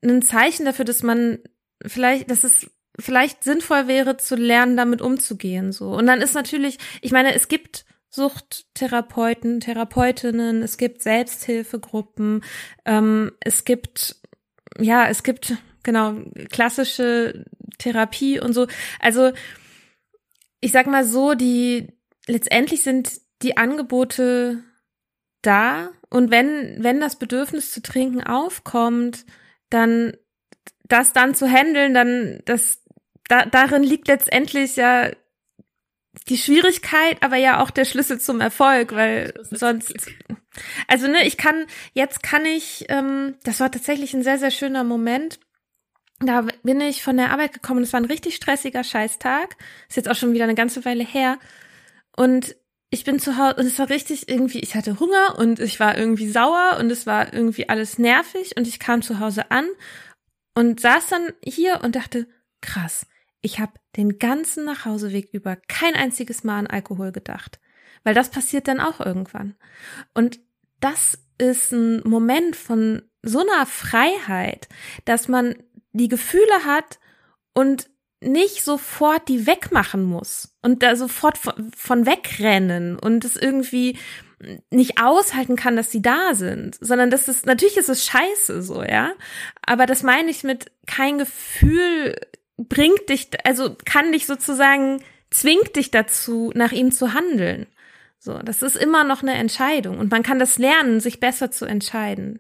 ein 0.03 0.21
Zeichen 0.21 0.65
dafür, 0.65 0.85
dass 0.85 1.03
man 1.03 1.39
vielleicht, 1.85 2.29
dass 2.29 2.43
es 2.43 2.69
vielleicht 2.99 3.43
sinnvoll 3.43 3.87
wäre 3.87 4.17
zu 4.17 4.35
lernen, 4.35 4.77
damit 4.77 5.01
umzugehen, 5.01 5.71
so. 5.71 5.91
Und 5.91 6.07
dann 6.07 6.21
ist 6.21 6.33
natürlich, 6.33 6.77
ich 7.01 7.11
meine, 7.11 7.33
es 7.33 7.47
gibt 7.47 7.85
Suchttherapeuten, 8.09 9.59
Therapeutinnen, 9.59 10.63
es 10.63 10.77
gibt 10.77 11.01
Selbsthilfegruppen, 11.01 12.43
ähm, 12.85 13.31
es 13.39 13.65
gibt, 13.65 14.17
ja, 14.79 15.07
es 15.07 15.23
gibt, 15.23 15.57
genau, 15.83 16.15
klassische 16.49 17.45
Therapie 17.77 18.39
und 18.39 18.53
so. 18.53 18.67
Also, 18.99 19.31
ich 20.59 20.71
sag 20.71 20.87
mal 20.87 21.05
so, 21.05 21.33
die, 21.33 21.93
letztendlich 22.27 22.83
sind 22.83 23.21
die 23.41 23.57
Angebote 23.57 24.63
da 25.41 25.89
und 26.09 26.31
wenn, 26.31 26.83
wenn 26.83 26.99
das 26.99 27.17
Bedürfnis 27.17 27.71
zu 27.71 27.81
trinken 27.81 28.23
aufkommt, 28.23 29.25
dann 29.69 30.13
das 30.83 31.13
dann 31.13 31.35
zu 31.35 31.47
handeln, 31.47 31.93
dann 31.93 32.41
das 32.45 32.83
da, 33.29 33.45
darin 33.45 33.83
liegt 33.83 34.09
letztendlich 34.09 34.75
ja 34.75 35.09
die 36.27 36.37
Schwierigkeit, 36.37 37.21
aber 37.21 37.37
ja 37.37 37.61
auch 37.61 37.69
der 37.69 37.85
Schlüssel 37.85 38.19
zum 38.19 38.41
Erfolg, 38.41 38.93
weil 38.93 39.33
sonst, 39.51 39.93
also 40.87 41.07
ne, 41.07 41.25
ich 41.25 41.37
kann, 41.37 41.65
jetzt 41.93 42.23
kann 42.23 42.45
ich, 42.45 42.85
ähm, 42.89 43.35
das 43.43 43.59
war 43.59 43.71
tatsächlich 43.71 44.13
ein 44.13 44.23
sehr, 44.23 44.39
sehr 44.39 44.51
schöner 44.51 44.83
Moment. 44.83 45.39
Da 46.19 46.45
bin 46.63 46.81
ich 46.81 47.03
von 47.03 47.15
der 47.15 47.31
Arbeit 47.31 47.53
gekommen, 47.53 47.83
es 47.83 47.93
war 47.93 48.01
ein 48.01 48.05
richtig 48.05 48.35
stressiger 48.35 48.83
Scheißtag, 48.83 49.55
ist 49.87 49.95
jetzt 49.95 50.09
auch 50.09 50.15
schon 50.15 50.33
wieder 50.33 50.43
eine 50.43 50.55
ganze 50.55 50.83
Weile 50.83 51.05
her. 51.05 51.39
Und 52.17 52.55
ich 52.89 53.03
bin 53.03 53.19
zu 53.19 53.37
Hause 53.37 53.55
und 53.57 53.67
es 53.67 53.77
war 53.77 53.89
richtig 53.89 54.27
irgendwie, 54.27 54.59
ich 54.59 54.75
hatte 54.75 54.99
Hunger 54.99 55.37
und 55.37 55.59
ich 55.59 55.79
war 55.79 55.97
irgendwie 55.97 56.27
sauer 56.27 56.77
und 56.79 56.91
es 56.91 57.05
war 57.05 57.31
irgendwie 57.33 57.69
alles 57.69 57.99
nervig 57.99 58.57
und 58.57 58.67
ich 58.67 58.79
kam 58.79 59.03
zu 59.03 59.19
Hause 59.19 59.51
an 59.51 59.65
und 60.55 60.81
saß 60.81 61.07
dann 61.07 61.31
hier 61.43 61.81
und 61.83 61.95
dachte, 61.95 62.27
krass, 62.61 63.05
ich 63.41 63.59
habe 63.59 63.73
den 63.95 64.19
ganzen 64.19 64.65
Nachhauseweg 64.65 65.29
über 65.31 65.55
kein 65.55 65.95
einziges 65.95 66.43
Mal 66.43 66.59
an 66.59 66.67
Alkohol 66.67 67.11
gedacht, 67.11 67.59
weil 68.03 68.13
das 68.13 68.29
passiert 68.29 68.67
dann 68.67 68.79
auch 68.79 68.99
irgendwann. 68.99 69.55
Und 70.13 70.39
das 70.79 71.19
ist 71.37 71.71
ein 71.71 72.01
Moment 72.07 72.55
von 72.55 73.03
so 73.21 73.39
einer 73.39 73.65
Freiheit, 73.65 74.67
dass 75.05 75.27
man 75.27 75.55
die 75.91 76.07
Gefühle 76.07 76.65
hat 76.65 76.99
und 77.53 77.89
nicht 78.21 78.63
sofort 78.63 79.27
die 79.29 79.47
wegmachen 79.47 80.03
muss 80.03 80.53
und 80.61 80.83
da 80.83 80.95
sofort 80.95 81.37
von, 81.37 82.05
wegrennen 82.05 82.99
und 82.99 83.23
es 83.23 83.37
irgendwie 83.37 83.97
nicht 84.71 85.01
aushalten 85.01 85.55
kann, 85.55 85.75
dass 85.75 85.91
sie 85.91 86.01
da 86.01 86.33
sind, 86.33 86.77
sondern 86.79 87.09
das 87.09 87.27
ist, 87.27 87.45
natürlich 87.45 87.77
ist 87.77 87.89
es 87.89 88.05
scheiße 88.05 88.61
so, 88.61 88.83
ja. 88.83 89.13
Aber 89.65 89.85
das 89.85 90.03
meine 90.03 90.29
ich 90.29 90.43
mit 90.43 90.71
kein 90.85 91.17
Gefühl 91.17 92.15
bringt 92.67 93.09
dich, 93.09 93.29
also 93.45 93.75
kann 93.85 94.11
dich 94.11 94.25
sozusagen, 94.25 95.03
zwingt 95.29 95.75
dich 95.75 95.91
dazu, 95.91 96.51
nach 96.55 96.71
ihm 96.71 96.91
zu 96.91 97.13
handeln. 97.13 97.67
So, 98.17 98.37
das 98.39 98.61
ist 98.61 98.75
immer 98.75 99.03
noch 99.03 99.21
eine 99.21 99.35
Entscheidung 99.35 99.97
und 99.97 100.11
man 100.11 100.23
kann 100.23 100.39
das 100.39 100.57
lernen, 100.57 100.99
sich 100.99 101.19
besser 101.19 101.51
zu 101.51 101.65
entscheiden. 101.65 102.39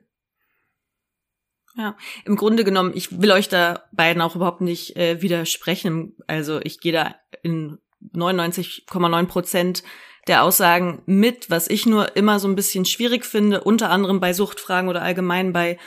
Ja, 1.75 1.95
im 2.25 2.35
Grunde 2.35 2.65
genommen, 2.65 2.91
ich 2.93 3.21
will 3.21 3.31
euch 3.31 3.47
da 3.47 3.85
beiden 3.93 4.21
auch 4.21 4.35
überhaupt 4.35 4.59
nicht 4.59 4.97
äh, 4.97 5.21
widersprechen. 5.21 6.17
Also 6.27 6.59
ich 6.63 6.81
gehe 6.81 6.91
da 6.91 7.15
in 7.41 7.77
99,9 8.13 9.25
Prozent 9.27 9.83
der 10.27 10.43
Aussagen 10.43 11.01
mit, 11.05 11.49
was 11.49 11.69
ich 11.69 11.85
nur 11.85 12.17
immer 12.17 12.39
so 12.39 12.47
ein 12.47 12.55
bisschen 12.55 12.85
schwierig 12.85 13.25
finde, 13.25 13.61
unter 13.61 13.89
anderem 13.89 14.19
bei 14.19 14.33
Suchtfragen 14.33 14.89
oder 14.89 15.01
allgemein 15.01 15.53
bei, 15.53 15.77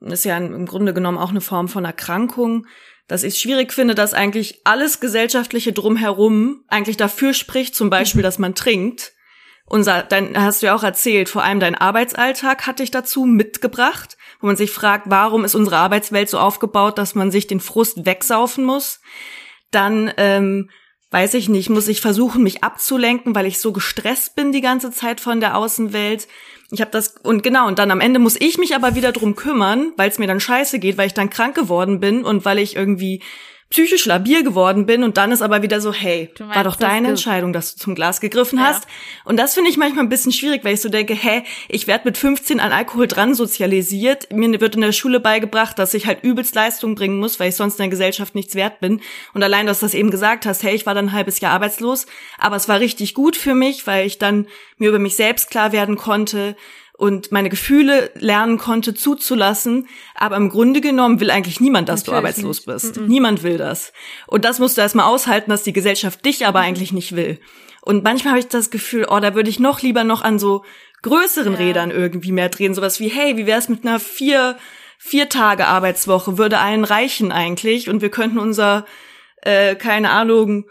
ist 0.00 0.24
ja 0.24 0.36
im 0.36 0.66
Grunde 0.66 0.94
genommen 0.94 1.18
auch 1.18 1.30
eine 1.30 1.40
Form 1.40 1.68
von 1.68 1.84
Erkrankung, 1.84 2.66
dass 3.12 3.24
ich 3.24 3.34
es 3.34 3.40
schwierig 3.40 3.74
finde, 3.74 3.94
dass 3.94 4.14
eigentlich 4.14 4.62
alles 4.64 4.98
gesellschaftliche 4.98 5.74
drumherum 5.74 6.64
eigentlich 6.68 6.96
dafür 6.96 7.34
spricht, 7.34 7.74
zum 7.74 7.90
Beispiel, 7.90 8.22
mhm. 8.22 8.24
dass 8.24 8.38
man 8.38 8.54
trinkt. 8.54 9.12
Unser, 9.66 10.02
dann 10.02 10.34
hast 10.34 10.62
du 10.62 10.66
ja 10.66 10.74
auch 10.74 10.82
erzählt, 10.82 11.28
vor 11.28 11.44
allem 11.44 11.60
dein 11.60 11.74
Arbeitsalltag 11.74 12.66
hat 12.66 12.78
dich 12.78 12.90
dazu 12.90 13.26
mitgebracht, 13.26 14.16
wo 14.40 14.46
man 14.46 14.56
sich 14.56 14.70
fragt, 14.70 15.10
warum 15.10 15.44
ist 15.44 15.54
unsere 15.54 15.76
Arbeitswelt 15.76 16.30
so 16.30 16.38
aufgebaut, 16.38 16.96
dass 16.96 17.14
man 17.14 17.30
sich 17.30 17.46
den 17.46 17.60
Frust 17.60 18.06
wegsaufen 18.06 18.64
muss. 18.64 19.02
Dann 19.70 20.10
ähm, 20.16 20.70
weiß 21.10 21.34
ich 21.34 21.50
nicht, 21.50 21.68
muss 21.68 21.88
ich 21.88 22.00
versuchen, 22.00 22.42
mich 22.42 22.64
abzulenken, 22.64 23.34
weil 23.34 23.44
ich 23.44 23.60
so 23.60 23.74
gestresst 23.74 24.36
bin 24.36 24.52
die 24.52 24.62
ganze 24.62 24.90
Zeit 24.90 25.20
von 25.20 25.38
der 25.40 25.58
Außenwelt. 25.58 26.28
Ich 26.74 26.80
habe 26.80 26.90
das 26.90 27.14
und 27.22 27.42
genau 27.42 27.68
und 27.68 27.78
dann 27.78 27.90
am 27.90 28.00
Ende 28.00 28.18
muss 28.18 28.40
ich 28.40 28.56
mich 28.56 28.74
aber 28.74 28.94
wieder 28.94 29.12
drum 29.12 29.36
kümmern, 29.36 29.92
weil 29.98 30.08
es 30.08 30.18
mir 30.18 30.26
dann 30.26 30.40
scheiße 30.40 30.78
geht, 30.78 30.96
weil 30.96 31.06
ich 31.06 31.12
dann 31.12 31.28
krank 31.28 31.54
geworden 31.54 32.00
bin 32.00 32.24
und 32.24 32.46
weil 32.46 32.58
ich 32.58 32.76
irgendwie 32.76 33.20
psychisch 33.72 34.04
labil 34.04 34.44
geworden 34.44 34.84
bin 34.84 35.02
und 35.02 35.16
dann 35.16 35.32
ist 35.32 35.40
aber 35.40 35.62
wieder 35.62 35.80
so, 35.80 35.94
hey, 35.94 36.30
meinst, 36.38 36.54
war 36.54 36.62
doch 36.62 36.76
deine 36.76 37.08
Entscheidung, 37.08 37.54
dass 37.54 37.74
du 37.74 37.80
zum 37.80 37.94
Glas 37.94 38.20
gegriffen 38.20 38.58
ja. 38.58 38.66
hast. 38.66 38.86
Und 39.24 39.38
das 39.38 39.54
finde 39.54 39.70
ich 39.70 39.78
manchmal 39.78 40.04
ein 40.04 40.10
bisschen 40.10 40.30
schwierig, 40.30 40.62
weil 40.62 40.74
ich 40.74 40.82
so 40.82 40.90
denke, 40.90 41.14
hä, 41.14 41.42
ich 41.68 41.86
werde 41.86 42.04
mit 42.04 42.18
15 42.18 42.60
an 42.60 42.70
Alkohol 42.70 43.06
dran 43.06 43.34
sozialisiert. 43.34 44.30
Mir 44.30 44.60
wird 44.60 44.74
in 44.74 44.82
der 44.82 44.92
Schule 44.92 45.20
beigebracht, 45.20 45.78
dass 45.78 45.94
ich 45.94 46.06
halt 46.06 46.22
übelst 46.22 46.54
Leistung 46.54 46.94
bringen 46.94 47.18
muss, 47.18 47.40
weil 47.40 47.48
ich 47.48 47.56
sonst 47.56 47.74
in 47.74 47.84
der 47.84 47.88
Gesellschaft 47.88 48.34
nichts 48.34 48.54
wert 48.54 48.80
bin. 48.80 49.00
Und 49.32 49.42
allein, 49.42 49.66
dass 49.66 49.80
du 49.80 49.86
das 49.86 49.94
eben 49.94 50.10
gesagt 50.10 50.44
hast, 50.44 50.62
hey, 50.62 50.74
ich 50.74 50.84
war 50.84 50.94
dann 50.94 51.06
ein 51.06 51.12
halbes 51.12 51.40
Jahr 51.40 51.54
arbeitslos, 51.54 52.04
aber 52.38 52.56
es 52.56 52.68
war 52.68 52.78
richtig 52.78 53.14
gut 53.14 53.36
für 53.36 53.54
mich, 53.54 53.86
weil 53.86 54.06
ich 54.06 54.18
dann 54.18 54.48
mir 54.76 54.90
über 54.90 54.98
mich 54.98 55.16
selbst 55.16 55.50
klar 55.50 55.72
werden 55.72 55.96
konnte, 55.96 56.56
und 57.02 57.32
meine 57.32 57.48
Gefühle 57.48 58.12
lernen 58.14 58.58
konnte 58.58 58.94
zuzulassen. 58.94 59.88
Aber 60.14 60.36
im 60.36 60.50
Grunde 60.50 60.80
genommen 60.80 61.18
will 61.18 61.32
eigentlich 61.32 61.58
niemand, 61.58 61.88
dass 61.88 62.02
Natürlich 62.02 62.12
du 62.12 62.16
arbeitslos 62.18 62.58
nicht. 62.58 62.66
bist. 62.66 62.96
Mm 62.96 63.00
-mm. 63.00 63.08
Niemand 63.08 63.42
will 63.42 63.58
das. 63.58 63.92
Und 64.28 64.44
das 64.44 64.60
musst 64.60 64.76
du 64.76 64.82
erstmal 64.82 65.06
aushalten, 65.06 65.50
dass 65.50 65.64
die 65.64 65.72
Gesellschaft 65.72 66.24
dich 66.24 66.46
aber 66.46 66.60
eigentlich 66.60 66.92
nicht 66.92 67.16
will. 67.16 67.40
Und 67.80 68.04
manchmal 68.04 68.34
habe 68.34 68.38
ich 68.38 68.46
das 68.46 68.70
Gefühl, 68.70 69.08
oh, 69.10 69.18
da 69.18 69.34
würde 69.34 69.50
ich 69.50 69.58
noch 69.58 69.82
lieber 69.82 70.04
noch 70.04 70.22
an 70.22 70.38
so 70.38 70.64
größeren 71.02 71.54
ja. 71.54 71.58
Rädern 71.58 71.90
irgendwie 71.90 72.30
mehr 72.30 72.50
drehen. 72.50 72.72
Sowas 72.72 73.00
wie, 73.00 73.08
hey, 73.08 73.36
wie 73.36 73.46
wär's 73.46 73.68
mit 73.68 73.84
einer 73.84 73.98
vier, 73.98 74.56
vier 74.96 75.28
Tage 75.28 75.66
Arbeitswoche? 75.66 76.38
Würde 76.38 76.60
allen 76.60 76.84
reichen 76.84 77.32
eigentlich. 77.32 77.88
Und 77.88 78.00
wir 78.00 78.10
könnten 78.10 78.38
unser, 78.38 78.86
äh, 79.38 79.74
keine 79.74 80.10
Ahnung, 80.10 80.66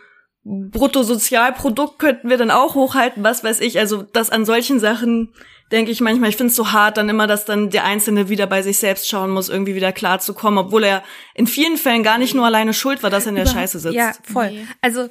Bruttosozialprodukt 0.45 1.99
könnten 1.99 2.29
wir 2.29 2.37
dann 2.37 2.51
auch 2.51 2.73
hochhalten, 2.73 3.21
was 3.21 3.43
weiß 3.43 3.59
ich. 3.59 3.79
Also, 3.79 4.01
dass 4.01 4.29
an 4.29 4.45
solchen 4.45 4.79
Sachen 4.79 5.33
denke 5.71 5.91
ich 5.91 6.01
manchmal, 6.01 6.29
ich 6.29 6.37
finde 6.37 6.51
es 6.51 6.55
so 6.55 6.71
hart 6.71 6.97
dann 6.97 7.09
immer, 7.09 7.27
dass 7.27 7.45
dann 7.45 7.69
der 7.69 7.85
Einzelne 7.85 8.29
wieder 8.29 8.47
bei 8.47 8.61
sich 8.61 8.77
selbst 8.77 9.07
schauen 9.07 9.31
muss, 9.31 9.49
irgendwie 9.49 9.75
wieder 9.75 9.91
klar 9.91 10.19
zu 10.19 10.33
kommen, 10.33 10.57
obwohl 10.57 10.83
er 10.83 11.03
in 11.33 11.47
vielen 11.47 11.77
Fällen 11.77 12.03
gar 12.03 12.17
nicht 12.17 12.33
nur 12.33 12.45
alleine 12.45 12.73
schuld 12.73 13.03
war, 13.03 13.09
dass 13.09 13.25
er 13.25 13.29
in 13.29 13.35
der 13.35 13.45
Über 13.45 13.53
Scheiße 13.53 13.79
sitzt. 13.79 13.95
Ja, 13.95 14.13
voll. 14.23 14.51
Nee. 14.51 14.67
Also, 14.81 15.09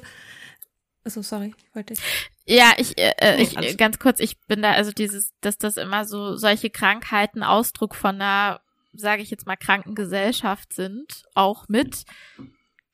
also 1.03 1.21
sorry, 1.21 1.53
wollte 1.73 1.93
ich. 1.93 1.99
Ja, 2.45 2.73
ich, 2.77 2.97
äh, 2.97 3.13
äh 3.19 3.41
ich 3.41 3.77
ganz 3.77 3.99
kurz, 3.99 4.19
ich 4.19 4.39
bin 4.47 4.61
da, 4.61 4.71
also 4.71 4.91
dieses, 4.91 5.33
dass 5.41 5.57
das 5.57 5.77
immer 5.77 6.05
so 6.05 6.35
solche 6.35 6.69
Krankheiten 6.69 7.43
Ausdruck 7.43 7.95
von 7.95 8.15
einer 8.15 8.61
sage 8.93 9.21
ich 9.21 9.31
jetzt 9.31 9.47
mal, 9.47 9.55
Krankengesellschaft 9.55 10.73
sind, 10.73 11.23
auch 11.33 11.67
mit, 11.67 12.03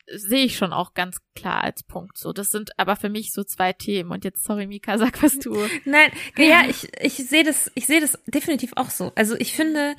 sehe 0.10 0.46
ich 0.46 0.58
schon 0.58 0.74
auch 0.74 0.94
ganz 0.94 1.18
klar 1.36 1.64
als 1.64 1.84
Punkt 1.84 2.18
so. 2.18 2.34
Das 2.34 2.50
sind 2.50 2.78
aber 2.80 2.96
für 2.96 3.10
mich 3.10 3.34
so 3.34 3.44
zwei 3.44 3.74
Themen. 3.74 4.12
Und 4.12 4.24
jetzt, 4.24 4.44
sorry, 4.44 4.68
Mika, 4.68 4.98
sag 4.98 5.22
was 5.22 5.40
du. 5.40 5.56
Nein, 5.86 6.12
ja, 6.38 6.64
ich, 6.68 6.90
ich 7.02 7.16
sehe 7.16 7.44
das, 7.44 7.72
ich 7.76 7.88
sehe 7.88 8.02
das 8.02 8.20
definitiv 8.26 8.74
auch 8.76 8.90
so. 8.90 9.12
Also 9.16 9.36
ich 9.36 9.54
finde, 9.54 9.96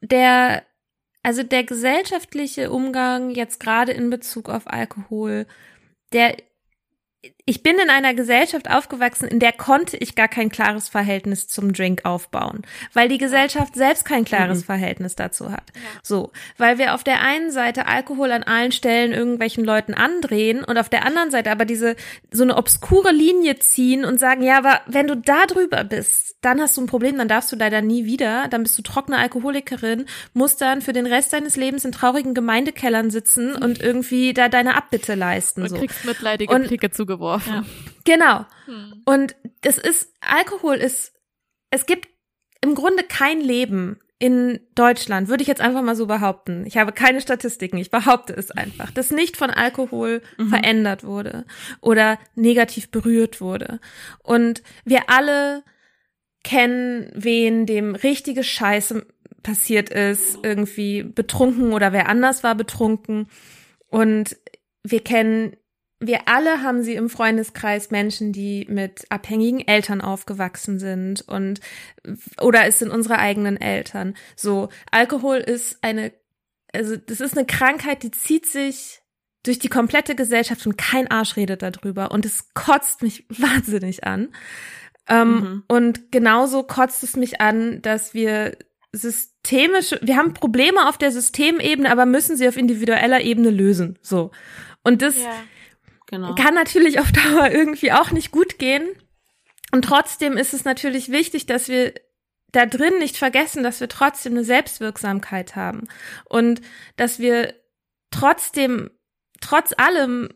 der, 0.00 0.64
also 1.22 1.42
der 1.42 1.64
gesellschaftliche 1.64 2.70
Umgang 2.70 3.30
jetzt 3.30 3.60
gerade 3.60 3.92
in 3.92 4.10
Bezug 4.10 4.48
auf 4.48 4.66
Alkohol, 4.66 5.46
der 6.12 6.36
ich 7.48 7.62
bin 7.62 7.78
in 7.78 7.88
einer 7.88 8.12
Gesellschaft 8.12 8.68
aufgewachsen, 8.68 9.26
in 9.26 9.40
der 9.40 9.52
konnte 9.52 9.96
ich 9.96 10.14
gar 10.14 10.28
kein 10.28 10.50
klares 10.50 10.90
Verhältnis 10.90 11.48
zum 11.48 11.72
Drink 11.72 12.04
aufbauen, 12.04 12.60
weil 12.92 13.08
die 13.08 13.16
Gesellschaft 13.16 13.74
selbst 13.74 14.04
kein 14.04 14.26
klares 14.26 14.58
mhm. 14.58 14.64
Verhältnis 14.64 15.16
dazu 15.16 15.50
hat. 15.50 15.62
Ja. 15.74 15.80
So, 16.02 16.30
weil 16.58 16.76
wir 16.76 16.92
auf 16.92 17.04
der 17.04 17.22
einen 17.22 17.50
Seite 17.50 17.86
Alkohol 17.86 18.32
an 18.32 18.42
allen 18.42 18.70
Stellen 18.70 19.12
irgendwelchen 19.12 19.64
Leuten 19.64 19.94
andrehen 19.94 20.62
und 20.62 20.76
auf 20.76 20.90
der 20.90 21.06
anderen 21.06 21.30
Seite 21.30 21.50
aber 21.50 21.64
diese 21.64 21.96
so 22.30 22.42
eine 22.42 22.54
obskure 22.54 23.12
Linie 23.12 23.58
ziehen 23.58 24.04
und 24.04 24.20
sagen, 24.20 24.42
ja, 24.42 24.58
aber 24.58 24.82
wenn 24.86 25.06
du 25.06 25.16
da 25.16 25.46
drüber 25.46 25.84
bist, 25.84 26.36
dann 26.42 26.60
hast 26.60 26.76
du 26.76 26.82
ein 26.82 26.86
Problem, 26.86 27.16
dann 27.16 27.28
darfst 27.28 27.50
du 27.50 27.56
leider 27.56 27.80
nie 27.80 28.04
wieder, 28.04 28.48
dann 28.48 28.62
bist 28.62 28.76
du 28.76 28.82
trockene 28.82 29.16
Alkoholikerin, 29.16 30.04
musst 30.34 30.60
dann 30.60 30.82
für 30.82 30.92
den 30.92 31.06
Rest 31.06 31.32
deines 31.32 31.56
Lebens 31.56 31.86
in 31.86 31.92
traurigen 31.92 32.34
Gemeindekellern 32.34 33.10
sitzen 33.10 33.54
und 33.62 33.80
irgendwie 33.80 34.34
da 34.34 34.50
deine 34.50 34.76
Abbitte 34.76 35.14
leisten. 35.14 35.62
Und 35.62 35.70
so. 35.70 35.76
kriegst 35.78 36.04
mitleidige 36.04 36.54
und, 36.54 36.68
Blicke 36.68 36.90
zugeworfen. 36.90 37.37
Ja. 37.46 37.64
Genau. 38.04 38.46
Hm. 38.66 39.02
Und 39.04 39.36
das 39.62 39.78
ist, 39.78 40.12
Alkohol 40.20 40.76
ist, 40.76 41.12
es 41.70 41.86
gibt 41.86 42.08
im 42.60 42.74
Grunde 42.74 43.02
kein 43.02 43.40
Leben 43.40 44.00
in 44.18 44.58
Deutschland, 44.74 45.28
würde 45.28 45.42
ich 45.42 45.48
jetzt 45.48 45.60
einfach 45.60 45.82
mal 45.82 45.94
so 45.94 46.06
behaupten. 46.06 46.66
Ich 46.66 46.76
habe 46.76 46.92
keine 46.92 47.20
Statistiken, 47.20 47.78
ich 47.78 47.90
behaupte 47.90 48.32
es 48.32 48.50
einfach, 48.50 48.90
das 48.90 49.12
nicht 49.12 49.36
von 49.36 49.50
Alkohol 49.50 50.22
mhm. 50.38 50.48
verändert 50.48 51.04
wurde 51.04 51.44
oder 51.80 52.18
negativ 52.34 52.90
berührt 52.90 53.40
wurde. 53.40 53.78
Und 54.24 54.62
wir 54.84 55.08
alle 55.08 55.62
kennen, 56.42 57.12
wen 57.14 57.64
dem 57.66 57.94
richtige 57.94 58.42
Scheiße 58.42 59.06
passiert 59.44 59.88
ist, 59.90 60.38
irgendwie 60.42 61.04
betrunken 61.04 61.72
oder 61.72 61.92
wer 61.92 62.08
anders 62.08 62.42
war 62.42 62.56
betrunken. 62.56 63.28
Und 63.86 64.36
wir 64.82 65.00
kennen, 65.00 65.56
wir 66.00 66.28
alle 66.28 66.62
haben 66.62 66.82
sie 66.82 66.94
im 66.94 67.10
Freundeskreis 67.10 67.90
Menschen, 67.90 68.32
die 68.32 68.66
mit 68.68 69.06
abhängigen 69.10 69.66
Eltern 69.66 70.00
aufgewachsen 70.00 70.78
sind 70.78 71.22
und 71.22 71.60
oder 72.40 72.66
es 72.66 72.78
sind 72.78 72.90
unsere 72.90 73.18
eigenen 73.18 73.60
Eltern. 73.60 74.14
So, 74.36 74.68
Alkohol 74.92 75.38
ist 75.38 75.78
eine, 75.82 76.12
also 76.72 76.96
das 76.96 77.20
ist 77.20 77.36
eine 77.36 77.46
Krankheit, 77.46 78.04
die 78.04 78.12
zieht 78.12 78.46
sich 78.46 79.02
durch 79.42 79.58
die 79.58 79.68
komplette 79.68 80.14
Gesellschaft 80.14 80.66
und 80.66 80.78
kein 80.78 81.10
Arsch 81.10 81.36
redet 81.36 81.62
darüber 81.62 82.12
und 82.12 82.24
es 82.24 82.54
kotzt 82.54 83.02
mich 83.02 83.26
wahnsinnig 83.28 84.04
an. 84.04 84.28
Ähm, 85.08 85.30
mhm. 85.30 85.64
Und 85.66 86.12
genauso 86.12 86.62
kotzt 86.62 87.02
es 87.02 87.16
mich 87.16 87.40
an, 87.40 87.82
dass 87.82 88.14
wir 88.14 88.56
systemische, 88.92 89.98
wir 90.02 90.16
haben 90.16 90.32
Probleme 90.32 90.88
auf 90.88 90.96
der 90.96 91.10
Systemebene, 91.10 91.90
aber 91.90 92.06
müssen 92.06 92.36
sie 92.36 92.46
auf 92.46 92.56
individueller 92.56 93.20
Ebene 93.20 93.50
lösen. 93.50 93.98
So. 94.02 94.30
Und 94.82 95.02
das 95.02 95.16
ja, 95.16 95.30
genau. 96.08 96.34
kann 96.34 96.54
natürlich 96.54 97.00
auf 97.00 97.12
Dauer 97.12 97.50
irgendwie 97.50 97.92
auch 97.92 98.10
nicht 98.10 98.30
gut 98.30 98.58
gehen. 98.58 98.88
Und 99.70 99.84
trotzdem 99.84 100.36
ist 100.36 100.54
es 100.54 100.64
natürlich 100.64 101.10
wichtig, 101.10 101.46
dass 101.46 101.68
wir 101.68 101.94
da 102.52 102.64
drin 102.64 102.98
nicht 102.98 103.16
vergessen, 103.16 103.62
dass 103.62 103.80
wir 103.80 103.88
trotzdem 103.88 104.32
eine 104.32 104.44
Selbstwirksamkeit 104.44 105.54
haben 105.54 105.86
und 106.24 106.62
dass 106.96 107.18
wir 107.18 107.54
trotzdem, 108.10 108.90
trotz 109.40 109.74
allem 109.76 110.30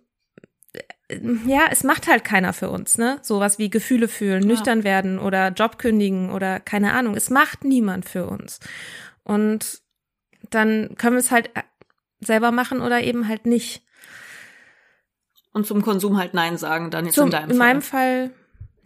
ja, 1.46 1.66
es 1.70 1.84
macht 1.84 2.06
halt 2.08 2.24
keiner 2.24 2.52
für 2.52 2.70
uns, 2.70 2.98
ne? 2.98 3.18
Sowas 3.22 3.58
wie 3.58 3.70
Gefühle 3.70 4.08
fühlen, 4.08 4.42
ja. 4.42 4.48
nüchtern 4.48 4.84
werden 4.84 5.18
oder 5.18 5.48
Job 5.48 5.78
kündigen 5.78 6.30
oder 6.30 6.60
keine 6.60 6.92
Ahnung. 6.94 7.16
Es 7.16 7.30
macht 7.30 7.64
niemand 7.64 8.08
für 8.08 8.26
uns. 8.26 8.60
Und 9.24 9.82
dann 10.50 10.94
können 10.96 11.16
wir 11.16 11.20
es 11.20 11.30
halt 11.30 11.50
äh, 11.54 11.62
selber 12.20 12.50
machen 12.52 12.80
oder 12.80 13.02
eben 13.02 13.28
halt 13.28 13.46
nicht. 13.46 13.82
Und 15.52 15.66
zum 15.66 15.82
Konsum 15.82 16.16
halt 16.16 16.34
Nein 16.34 16.56
sagen, 16.56 16.90
dann 16.90 17.06
jetzt 17.06 17.14
zum, 17.14 17.26
in 17.26 17.30
deinem 17.30 17.44
Fall. 17.48 17.52
In 17.52 17.58
meinem 17.58 17.82
Fall, 17.82 18.30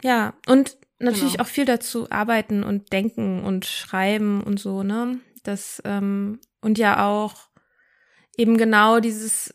ja. 0.03 0.33
Und 0.47 0.77
natürlich 0.99 1.33
genau. 1.33 1.43
auch 1.43 1.47
viel 1.47 1.65
dazu 1.65 2.09
arbeiten 2.09 2.63
und 2.63 2.91
denken 2.91 3.43
und 3.43 3.65
schreiben 3.65 4.43
und 4.43 4.59
so, 4.59 4.83
ne? 4.83 5.19
Das, 5.43 5.81
ähm, 5.85 6.39
und 6.61 6.77
ja 6.77 7.07
auch 7.07 7.49
eben 8.37 8.57
genau 8.57 8.99
dieses, 8.99 9.53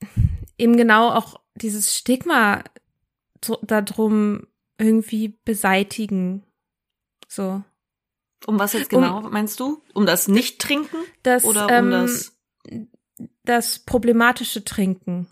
eben 0.58 0.76
genau 0.76 1.10
auch 1.10 1.40
dieses 1.54 1.96
Stigma 1.96 2.64
darum 3.62 4.46
irgendwie 4.78 5.38
beseitigen. 5.44 6.42
So. 7.28 7.62
Um 8.46 8.58
was 8.58 8.72
jetzt 8.72 8.90
genau 8.90 9.18
um, 9.18 9.30
meinst 9.30 9.60
du? 9.60 9.82
Um 9.94 10.06
das 10.06 10.28
Nicht-Trinken? 10.28 10.96
Das, 11.22 11.44
oder 11.44 11.66
um 11.66 11.70
ähm, 11.70 11.90
das? 11.90 12.36
Das 13.44 13.78
problematische 13.78 14.64
Trinken. 14.64 15.28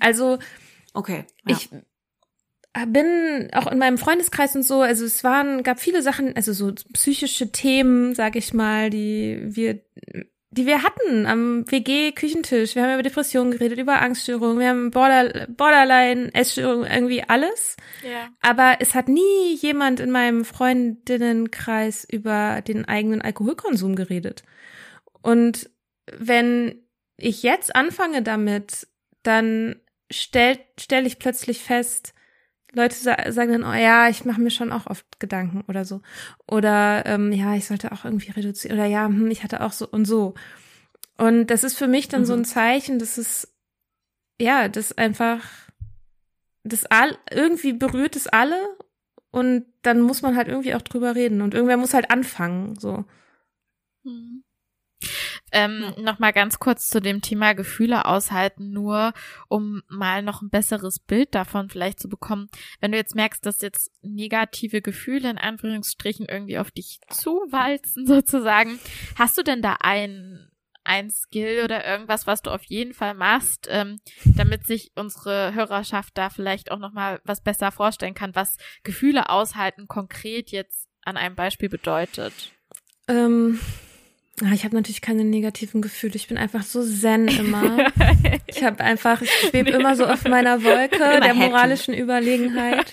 Also. 0.00 0.38
Okay. 0.92 1.24
Ja. 1.46 1.56
Ich 1.56 1.70
bin 2.88 3.50
auch 3.52 3.70
in 3.70 3.78
meinem 3.78 3.98
Freundeskreis 3.98 4.56
und 4.56 4.64
so, 4.64 4.82
also 4.82 5.04
es 5.04 5.22
waren, 5.22 5.62
gab 5.62 5.78
viele 5.78 6.02
Sachen, 6.02 6.34
also 6.34 6.52
so 6.52 6.72
psychische 6.92 7.52
Themen, 7.52 8.14
sag 8.14 8.34
ich 8.34 8.52
mal, 8.52 8.90
die 8.90 9.40
wir 9.44 9.80
die 10.54 10.66
wir 10.66 10.82
hatten 10.82 11.26
am 11.26 11.68
WG-Küchentisch. 11.70 12.76
Wir 12.76 12.84
haben 12.84 12.94
über 12.94 13.02
Depressionen 13.02 13.50
geredet, 13.50 13.78
über 13.78 14.00
Angststörungen, 14.00 14.60
wir 14.60 14.68
haben 14.68 14.90
Border, 14.90 15.48
Borderline, 15.48 16.32
Essstörungen, 16.32 16.90
irgendwie 16.90 17.24
alles. 17.24 17.76
Ja. 18.04 18.28
Aber 18.40 18.76
es 18.78 18.94
hat 18.94 19.08
nie 19.08 19.56
jemand 19.56 19.98
in 19.98 20.12
meinem 20.12 20.44
Freundinnenkreis 20.44 22.06
über 22.08 22.62
den 22.62 22.84
eigenen 22.84 23.20
Alkoholkonsum 23.20 23.96
geredet. 23.96 24.44
Und 25.22 25.70
wenn 26.16 26.82
ich 27.16 27.42
jetzt 27.42 27.74
anfange 27.74 28.22
damit, 28.22 28.86
dann 29.26 29.76
stell, 30.10 30.58
stell 30.78 31.06
ich 31.06 31.18
plötzlich 31.18 31.62
fest, 31.62 32.14
Leute 32.74 32.96
sagen 32.96 33.52
dann, 33.52 33.64
oh 33.64 33.72
ja, 33.72 34.08
ich 34.08 34.24
mache 34.24 34.40
mir 34.40 34.50
schon 34.50 34.72
auch 34.72 34.86
oft 34.86 35.20
Gedanken 35.20 35.62
oder 35.68 35.84
so. 35.84 36.02
Oder 36.48 37.06
ähm, 37.06 37.32
ja, 37.32 37.54
ich 37.54 37.66
sollte 37.66 37.92
auch 37.92 38.04
irgendwie 38.04 38.32
reduzieren. 38.32 38.76
Oder 38.76 38.86
ja, 38.86 39.06
hm, 39.06 39.30
ich 39.30 39.44
hatte 39.44 39.62
auch 39.62 39.72
so 39.72 39.88
und 39.88 40.06
so. 40.06 40.34
Und 41.16 41.46
das 41.46 41.62
ist 41.62 41.78
für 41.78 41.86
mich 41.86 42.08
dann 42.08 42.22
mhm. 42.22 42.26
so 42.26 42.34
ein 42.34 42.44
Zeichen, 42.44 42.98
dass 42.98 43.18
es, 43.18 43.54
ja, 44.40 44.68
das 44.68 44.96
einfach, 44.98 45.44
das 46.64 46.86
all, 46.86 47.16
irgendwie 47.30 47.72
berührt 47.72 48.16
es 48.16 48.26
alle 48.26 48.58
und 49.30 49.66
dann 49.82 50.00
muss 50.00 50.22
man 50.22 50.36
halt 50.36 50.48
irgendwie 50.48 50.74
auch 50.74 50.82
drüber 50.82 51.14
reden 51.14 51.42
und 51.42 51.54
irgendwer 51.54 51.76
muss 51.76 51.94
halt 51.94 52.10
anfangen, 52.10 52.76
so. 52.78 53.04
Mhm. 54.02 54.43
Ähm, 55.52 55.92
ja. 55.96 56.02
Noch 56.02 56.18
mal 56.18 56.32
ganz 56.32 56.58
kurz 56.58 56.88
zu 56.88 57.00
dem 57.00 57.20
Thema 57.20 57.54
Gefühle 57.54 58.04
aushalten, 58.04 58.70
nur 58.70 59.12
um 59.48 59.82
mal 59.88 60.22
noch 60.22 60.42
ein 60.42 60.50
besseres 60.50 60.98
Bild 60.98 61.34
davon 61.34 61.68
vielleicht 61.68 62.00
zu 62.00 62.08
bekommen. 62.08 62.48
Wenn 62.80 62.92
du 62.92 62.98
jetzt 62.98 63.14
merkst, 63.14 63.44
dass 63.46 63.60
jetzt 63.60 63.90
negative 64.02 64.82
Gefühle 64.82 65.30
in 65.30 65.38
Anführungsstrichen 65.38 66.26
irgendwie 66.26 66.58
auf 66.58 66.70
dich 66.70 67.00
zuwalzen 67.10 68.06
sozusagen, 68.06 68.78
hast 69.16 69.38
du 69.38 69.42
denn 69.42 69.62
da 69.62 69.76
ein 69.80 70.50
ein 70.84 71.10
Skill 71.10 71.64
oder 71.64 71.84
irgendwas, 71.84 72.26
was 72.26 72.42
du 72.42 72.50
auf 72.50 72.64
jeden 72.64 72.92
Fall 72.92 73.14
machst, 73.14 73.66
ähm, 73.70 73.98
damit 74.24 74.66
sich 74.66 74.92
unsere 74.94 75.54
Hörerschaft 75.54 76.16
da 76.16 76.28
vielleicht 76.30 76.70
auch 76.70 76.78
noch 76.78 76.92
mal 76.92 77.20
was 77.24 77.42
besser 77.42 77.72
vorstellen 77.72 78.14
kann, 78.14 78.34
was 78.34 78.56
Gefühle 78.82 79.30
aushalten 79.30 79.88
konkret 79.88 80.50
jetzt 80.50 80.88
an 81.02 81.16
einem 81.16 81.34
Beispiel 81.34 81.68
bedeutet? 81.68 82.52
Ähm, 83.08 83.58
ich 84.52 84.64
habe 84.64 84.74
natürlich 84.74 85.00
keine 85.00 85.24
negativen 85.24 85.80
Gefühle. 85.80 86.16
Ich 86.16 86.28
bin 86.28 86.38
einfach 86.38 86.62
so 86.62 86.84
zen 86.84 87.28
immer. 87.28 87.90
ich 88.46 88.64
habe 88.64 88.82
einfach, 88.82 89.22
ich 89.22 89.30
schwebe 89.48 89.70
immer 89.70 89.96
so 89.96 90.06
auf 90.06 90.24
meiner 90.24 90.64
Wolke 90.64 90.96
immer 90.96 91.20
der 91.20 91.34
moralischen 91.34 91.94
Überlegenheit. 91.94 92.92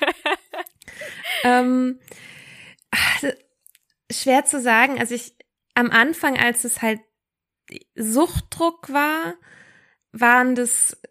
ähm, 1.44 2.00
schwer 4.12 4.46
zu 4.46 4.62
sagen. 4.62 5.00
Also 5.00 5.16
ich 5.16 5.34
am 5.74 5.90
Anfang, 5.90 6.38
als 6.38 6.64
es 6.64 6.82
halt 6.82 7.00
Suchtdruck 7.96 8.92
war, 8.92 9.36
waren 10.12 10.56
das 10.56 11.02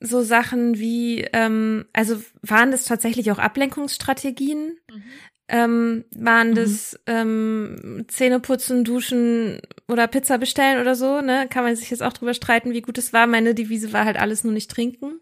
so 0.00 0.22
Sachen 0.22 0.78
wie, 0.78 1.20
ähm, 1.32 1.86
also 1.92 2.20
waren 2.40 2.72
das 2.72 2.84
tatsächlich 2.84 3.30
auch 3.30 3.38
Ablenkungsstrategien. 3.38 4.78
Mhm 4.90 5.04
ähm, 5.52 6.06
waren 6.16 6.50
mhm. 6.50 6.54
das 6.54 6.98
ähm, 7.06 8.06
Zähne 8.08 8.40
putzen, 8.40 8.84
duschen 8.84 9.60
oder 9.86 10.08
Pizza 10.08 10.38
bestellen 10.38 10.80
oder 10.80 10.94
so, 10.94 11.20
ne? 11.20 11.46
Kann 11.48 11.62
man 11.62 11.76
sich 11.76 11.90
jetzt 11.90 12.02
auch 12.02 12.14
drüber 12.14 12.32
streiten, 12.32 12.72
wie 12.72 12.80
gut 12.80 12.96
es 12.96 13.12
war. 13.12 13.26
Meine 13.26 13.54
Devise 13.54 13.92
war 13.92 14.06
halt 14.06 14.16
alles 14.16 14.44
nur 14.44 14.54
nicht 14.54 14.70
trinken. 14.70 15.20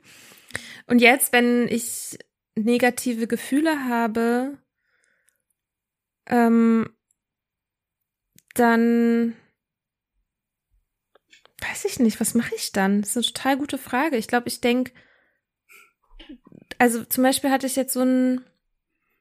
Und 0.86 1.00
jetzt, 1.00 1.32
wenn 1.32 1.66
ich 1.66 2.16
negative 2.54 3.26
Gefühle 3.26 3.86
habe, 3.88 4.56
ähm, 6.28 6.88
dann 8.54 9.34
weiß 11.60 11.86
ich 11.86 11.98
nicht, 11.98 12.20
was 12.20 12.34
mache 12.34 12.54
ich 12.54 12.70
dann? 12.70 13.00
Das 13.00 13.10
ist 13.10 13.16
eine 13.16 13.26
total 13.26 13.56
gute 13.58 13.78
Frage. 13.78 14.16
Ich 14.16 14.28
glaube, 14.28 14.46
ich 14.46 14.60
denke, 14.60 14.92
also 16.78 17.04
zum 17.04 17.24
Beispiel 17.24 17.50
hatte 17.50 17.66
ich 17.66 17.74
jetzt 17.74 17.94
so, 17.94 18.02
ein, 18.02 18.44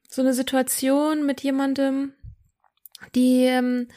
so 0.10 0.22
eine 0.24 0.34
Situation 0.34 1.26
mit 1.26 1.42
jemandem, 1.42 2.14
die, 3.14 3.44
ähm, 3.44 3.88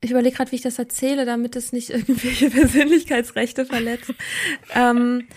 ich 0.00 0.12
überlege 0.12 0.36
gerade, 0.36 0.52
wie 0.52 0.56
ich 0.56 0.62
das 0.62 0.78
erzähle, 0.78 1.26
damit 1.26 1.56
es 1.56 1.72
nicht 1.72 1.90
irgendwelche 1.90 2.50
Persönlichkeitsrechte 2.50 3.66
verletzt. 3.66 4.14
ähm, 4.72 5.28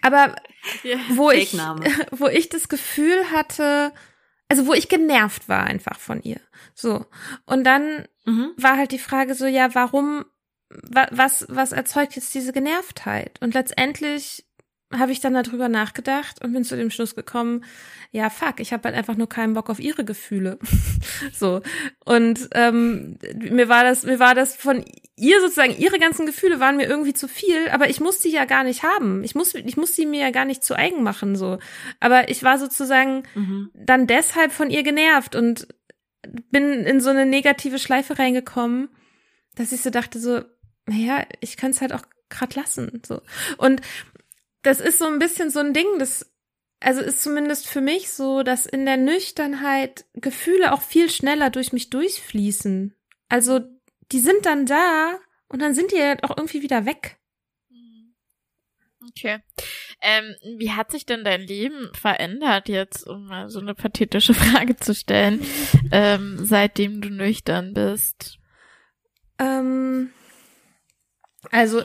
aber 0.00 0.34
ja, 0.82 0.96
wo 1.10 1.30
ich, 1.30 1.52
wo 2.10 2.26
ich 2.26 2.48
das 2.48 2.68
Gefühl 2.68 3.30
hatte, 3.30 3.92
also 4.48 4.66
wo 4.66 4.72
ich 4.72 4.88
genervt 4.88 5.48
war 5.50 5.64
einfach 5.64 6.00
von 6.00 6.22
ihr. 6.22 6.40
So. 6.74 7.04
Und 7.44 7.64
dann 7.64 8.08
mhm. 8.24 8.52
war 8.56 8.78
halt 8.78 8.92
die 8.92 8.98
Frage 8.98 9.34
so, 9.34 9.44
ja, 9.44 9.74
warum, 9.74 10.24
wa, 10.70 11.06
was, 11.10 11.44
was 11.50 11.72
erzeugt 11.72 12.16
jetzt 12.16 12.34
diese 12.34 12.54
Genervtheit? 12.54 13.42
Und 13.42 13.52
letztendlich 13.52 14.47
habe 14.92 15.12
ich 15.12 15.20
dann 15.20 15.34
darüber 15.34 15.68
nachgedacht 15.68 16.42
und 16.42 16.52
bin 16.52 16.64
zu 16.64 16.76
dem 16.76 16.90
Schluss 16.90 17.14
gekommen, 17.14 17.64
ja, 18.10 18.30
fuck, 18.30 18.58
ich 18.58 18.72
habe 18.72 18.84
halt 18.84 18.96
einfach 18.96 19.16
nur 19.16 19.28
keinen 19.28 19.52
Bock 19.52 19.68
auf 19.68 19.80
ihre 19.80 20.04
Gefühle. 20.04 20.58
so. 21.32 21.60
Und 22.04 22.48
ähm, 22.52 23.18
mir 23.36 23.68
war 23.68 23.84
das, 23.84 24.04
mir 24.04 24.18
war 24.18 24.34
das 24.34 24.56
von 24.56 24.82
ihr 25.14 25.40
sozusagen, 25.40 25.76
ihre 25.76 25.98
ganzen 25.98 26.24
Gefühle 26.24 26.58
waren 26.58 26.78
mir 26.78 26.88
irgendwie 26.88 27.12
zu 27.12 27.28
viel, 27.28 27.68
aber 27.68 27.90
ich 27.90 28.00
muss 28.00 28.20
die 28.20 28.30
ja 28.30 28.46
gar 28.46 28.64
nicht 28.64 28.82
haben. 28.82 29.24
Ich 29.24 29.34
muss, 29.34 29.54
ich 29.54 29.76
muss 29.76 29.94
sie 29.94 30.06
mir 30.06 30.22
ja 30.22 30.30
gar 30.30 30.46
nicht 30.46 30.64
zu 30.64 30.74
eigen 30.74 31.02
machen. 31.02 31.36
so. 31.36 31.58
Aber 32.00 32.30
ich 32.30 32.42
war 32.42 32.58
sozusagen 32.58 33.24
mhm. 33.34 33.70
dann 33.74 34.06
deshalb 34.06 34.52
von 34.52 34.70
ihr 34.70 34.82
genervt 34.82 35.36
und 35.36 35.68
bin 36.50 36.84
in 36.84 37.00
so 37.00 37.10
eine 37.10 37.26
negative 37.26 37.78
Schleife 37.78 38.18
reingekommen, 38.18 38.88
dass 39.54 39.72
ich 39.72 39.82
so 39.82 39.90
dachte, 39.90 40.18
so, 40.18 40.42
naja, 40.86 41.26
ich 41.40 41.58
kann 41.58 41.72
es 41.72 41.82
halt 41.82 41.92
auch 41.92 42.02
grad 42.30 42.54
lassen. 42.54 43.02
So. 43.06 43.20
Und 43.58 43.82
das 44.62 44.80
ist 44.80 44.98
so 44.98 45.06
ein 45.06 45.18
bisschen 45.18 45.50
so 45.50 45.60
ein 45.60 45.72
Ding, 45.72 45.86
das 45.98 46.30
also 46.80 47.00
ist 47.00 47.22
zumindest 47.22 47.66
für 47.66 47.80
mich 47.80 48.10
so, 48.10 48.42
dass 48.42 48.64
in 48.64 48.86
der 48.86 48.96
Nüchternheit 48.96 50.04
Gefühle 50.14 50.72
auch 50.72 50.82
viel 50.82 51.10
schneller 51.10 51.50
durch 51.50 51.72
mich 51.72 51.90
durchfließen. 51.90 52.94
Also 53.28 53.60
die 54.12 54.20
sind 54.20 54.46
dann 54.46 54.64
da 54.64 55.18
und 55.48 55.60
dann 55.60 55.74
sind 55.74 55.92
die 55.92 56.00
halt 56.00 56.22
auch 56.24 56.36
irgendwie 56.36 56.62
wieder 56.62 56.86
weg. 56.86 57.18
Okay. 59.08 59.38
Ähm, 60.00 60.36
wie 60.58 60.72
hat 60.72 60.90
sich 60.92 61.06
denn 61.06 61.24
dein 61.24 61.40
Leben 61.40 61.90
verändert 61.94 62.68
jetzt, 62.68 63.06
um 63.06 63.26
mal 63.26 63.48
so 63.48 63.58
eine 63.58 63.74
pathetische 63.74 64.34
Frage 64.34 64.76
zu 64.76 64.94
stellen, 64.94 65.44
ähm, 65.90 66.36
seitdem 66.40 67.00
du 67.00 67.10
nüchtern 67.10 67.74
bist? 67.74 68.38
Ähm, 69.38 70.10
also 71.50 71.82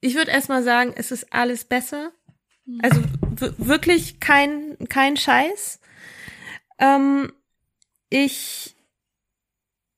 ich 0.00 0.14
würde 0.14 0.30
erstmal 0.30 0.62
sagen, 0.62 0.92
es 0.96 1.10
ist 1.10 1.32
alles 1.32 1.64
besser. 1.64 2.12
Also 2.82 3.02
wirklich 3.58 4.20
kein, 4.20 4.76
kein 4.88 5.16
Scheiß. 5.16 5.80
Ähm, 6.78 7.32
ich 8.08 8.76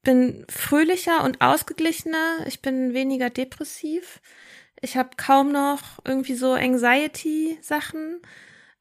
bin 0.02 0.44
fröhlicher 0.48 1.22
und 1.24 1.40
ausgeglichener. 1.40 2.46
Ich 2.46 2.62
bin 2.62 2.94
weniger 2.94 3.30
depressiv. 3.30 4.20
Ich 4.80 4.96
habe 4.96 5.10
kaum 5.16 5.52
noch 5.52 6.00
irgendwie 6.04 6.34
so 6.34 6.52
Anxiety-Sachen. 6.52 8.20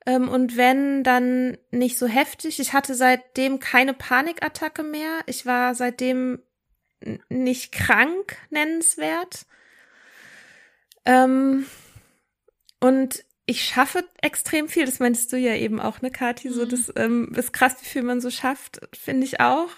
Ähm, 0.06 0.30
und 0.30 0.58
wenn, 0.58 1.04
dann 1.04 1.58
nicht 1.70 1.98
so 1.98 2.08
heftig. 2.08 2.60
Ich 2.60 2.74
hatte 2.74 2.96
seitdem 2.96 3.60
keine 3.60 3.94
Panikattacke 3.94 4.84
mehr. 4.84 5.22
Ich 5.28 5.46
war 5.46 5.76
seitdem 5.76 6.42
nicht 7.30 7.72
krank 7.72 8.38
nennenswert. 8.50 9.46
Ähm, 11.06 11.66
und 12.80 13.24
ich 13.46 13.64
schaffe 13.64 14.04
extrem 14.22 14.68
viel. 14.68 14.86
Das 14.86 15.00
meinst 15.00 15.32
du 15.34 15.38
ja 15.38 15.56
eben 15.56 15.80
auch, 15.80 16.02
ne, 16.02 16.12
Kathi? 16.12 16.50
So, 16.50 16.66
mhm. 16.66 16.70
das 16.70 16.94
ähm, 16.96 17.34
ist 17.36 17.54
krass, 17.54 17.76
wie 17.82 17.86
viel 17.86 18.04
man 18.04 18.22
so 18.22 18.30
schafft, 18.30 18.82
finde 18.94 19.26
ich 19.26 19.40
auch. 19.40 19.70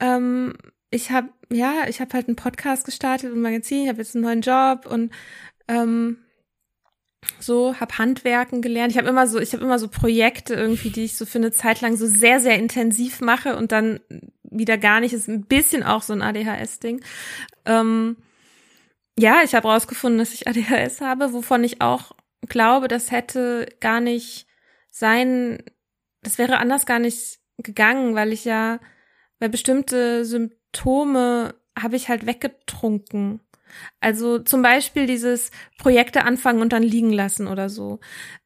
Ähm, 0.00 0.54
ich 0.90 1.10
habe, 1.10 1.30
ja, 1.50 1.86
ich 1.88 2.00
habe 2.00 2.12
halt 2.12 2.28
einen 2.28 2.36
Podcast 2.36 2.84
gestartet, 2.84 3.32
ein 3.32 3.40
Magazin, 3.40 3.84
ich 3.84 3.88
habe 3.88 3.98
jetzt 3.98 4.14
einen 4.14 4.24
neuen 4.24 4.42
Job 4.42 4.86
und 4.86 5.10
ähm, 5.68 6.18
so, 7.38 7.78
habe 7.78 7.98
Handwerken 7.98 8.62
gelernt. 8.62 8.92
Ich 8.92 8.98
habe 8.98 9.08
immer 9.08 9.26
so, 9.26 9.38
ich 9.38 9.52
habe 9.52 9.62
immer 9.62 9.78
so 9.78 9.88
Projekte 9.88 10.54
irgendwie, 10.54 10.90
die 10.90 11.04
ich 11.04 11.16
so 11.16 11.24
für 11.24 11.38
eine 11.38 11.52
Zeit 11.52 11.80
lang 11.80 11.96
so 11.96 12.06
sehr, 12.06 12.40
sehr 12.40 12.58
intensiv 12.58 13.20
mache 13.20 13.56
und 13.56 13.72
dann 13.72 14.00
wieder 14.42 14.76
gar 14.76 15.00
nicht. 15.00 15.12
Ist 15.12 15.28
ein 15.28 15.44
bisschen 15.46 15.82
auch 15.82 16.02
so 16.02 16.12
ein 16.12 16.22
ADHS-Ding. 16.22 17.00
Ähm, 17.64 18.16
ja, 19.18 19.42
ich 19.44 19.54
habe 19.54 19.68
rausgefunden, 19.68 20.18
dass 20.18 20.32
ich 20.32 20.48
ADHS 20.48 21.00
habe, 21.00 21.32
wovon 21.32 21.64
ich 21.64 21.80
auch 21.80 22.12
glaube, 22.48 22.88
das 22.88 23.10
hätte 23.10 23.66
gar 23.80 24.00
nicht 24.00 24.46
sein, 24.90 25.62
das 26.22 26.38
wäre 26.38 26.58
anders 26.58 26.86
gar 26.86 26.98
nicht 26.98 27.40
gegangen, 27.58 28.14
weil 28.14 28.32
ich 28.32 28.44
ja, 28.44 28.80
weil 29.38 29.48
bestimmte 29.48 30.24
Symptome 30.24 31.54
habe 31.78 31.96
ich 31.96 32.08
halt 32.08 32.26
weggetrunken. 32.26 33.40
Also 34.00 34.38
zum 34.38 34.62
Beispiel 34.62 35.06
dieses 35.06 35.50
Projekte 35.78 36.24
anfangen 36.24 36.60
und 36.60 36.72
dann 36.72 36.82
liegen 36.82 37.12
lassen 37.12 37.46
oder 37.46 37.70
so. 37.70 38.00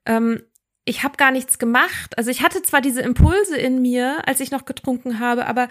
Ähm, 0.04 0.42
ich 0.84 1.02
habe 1.02 1.16
gar 1.16 1.32
nichts 1.32 1.58
gemacht. 1.58 2.16
Also 2.16 2.30
ich 2.30 2.42
hatte 2.42 2.62
zwar 2.62 2.80
diese 2.80 3.02
Impulse 3.02 3.56
in 3.56 3.82
mir, 3.82 4.26
als 4.28 4.40
ich 4.40 4.52
noch 4.52 4.64
getrunken 4.64 5.18
habe, 5.18 5.46
aber 5.46 5.68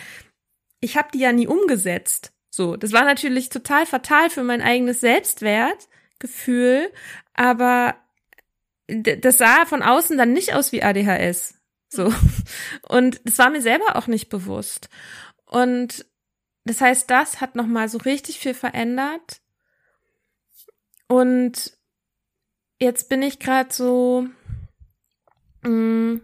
ich 0.82 0.98
habe 0.98 1.08
die 1.14 1.20
ja 1.20 1.32
nie 1.32 1.48
umgesetzt. 1.48 2.34
So, 2.56 2.78
das 2.78 2.93
war 2.93 3.03
natürlich 3.03 3.49
total 3.49 3.86
fatal 3.86 4.30
für 4.30 4.41
mein 4.41 4.62
eigenes 4.62 5.01
Selbstwertgefühl, 5.01 6.89
aber 7.34 7.97
das 8.88 9.39
sah 9.39 9.66
von 9.66 9.84
außen 9.84 10.18
dann 10.18 10.32
nicht 10.32 10.53
aus 10.53 10.72
wie 10.72 10.82
ADHS. 10.82 11.56
So. 11.89 12.14
Und 12.88 13.20
das 13.26 13.39
war 13.39 13.49
mir 13.49 13.62
selber 13.62 13.97
auch 13.97 14.08
nicht 14.08 14.30
bewusst. 14.30 14.88
Und 15.45 16.06
das 16.64 16.80
heißt, 16.80 17.10
das 17.12 17.41
hat 17.41 17.56
nochmal 17.56 17.89
so 17.89 17.97
richtig 17.97 18.39
viel 18.39 18.53
verändert. 18.53 19.41
Und 21.10 21.78
jetzt 22.80 23.10
bin 23.10 23.22
ich 23.22 23.39
gerade 23.39 23.74
so, 23.74 24.30
mh, 25.64 25.70
mm, 25.70 26.22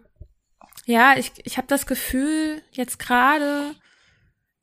ja, 0.85 1.17
ich, 1.17 1.33
ich 1.43 1.57
habe 1.57 1.67
das 1.67 1.85
Gefühl, 1.85 2.63
jetzt 2.71 2.99
gerade 2.99 3.75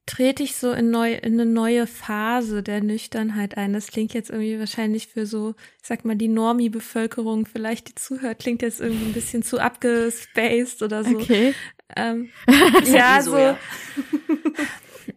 trete 0.08 0.42
ich 0.42 0.56
so 0.56 0.72
in, 0.72 0.90
neu, 0.90 1.12
in 1.12 1.34
eine 1.34 1.44
neue 1.44 1.86
Phase 1.86 2.62
der 2.62 2.82
Nüchternheit 2.82 3.56
ein. 3.56 3.74
Das 3.74 3.88
klingt 3.88 4.14
jetzt 4.14 4.30
irgendwie 4.30 4.58
wahrscheinlich 4.58 5.06
für 5.08 5.26
so, 5.26 5.54
ich 5.80 5.86
sag 5.86 6.04
mal, 6.04 6.16
die 6.16 6.28
Normie-Bevölkerung 6.28 7.46
vielleicht, 7.46 7.88
die 7.88 7.94
zuhört, 7.94 8.38
klingt 8.40 8.62
jetzt 8.62 8.80
irgendwie 8.80 9.06
ein 9.06 9.12
bisschen 9.12 9.42
zu 9.42 9.60
abgespaced 9.60 10.82
oder 10.82 11.04
so. 11.04 11.16
Okay. 11.16 11.54
Ähm, 11.94 12.30
ja, 12.84 13.22
so. 13.22 13.36
Ja. 13.36 13.58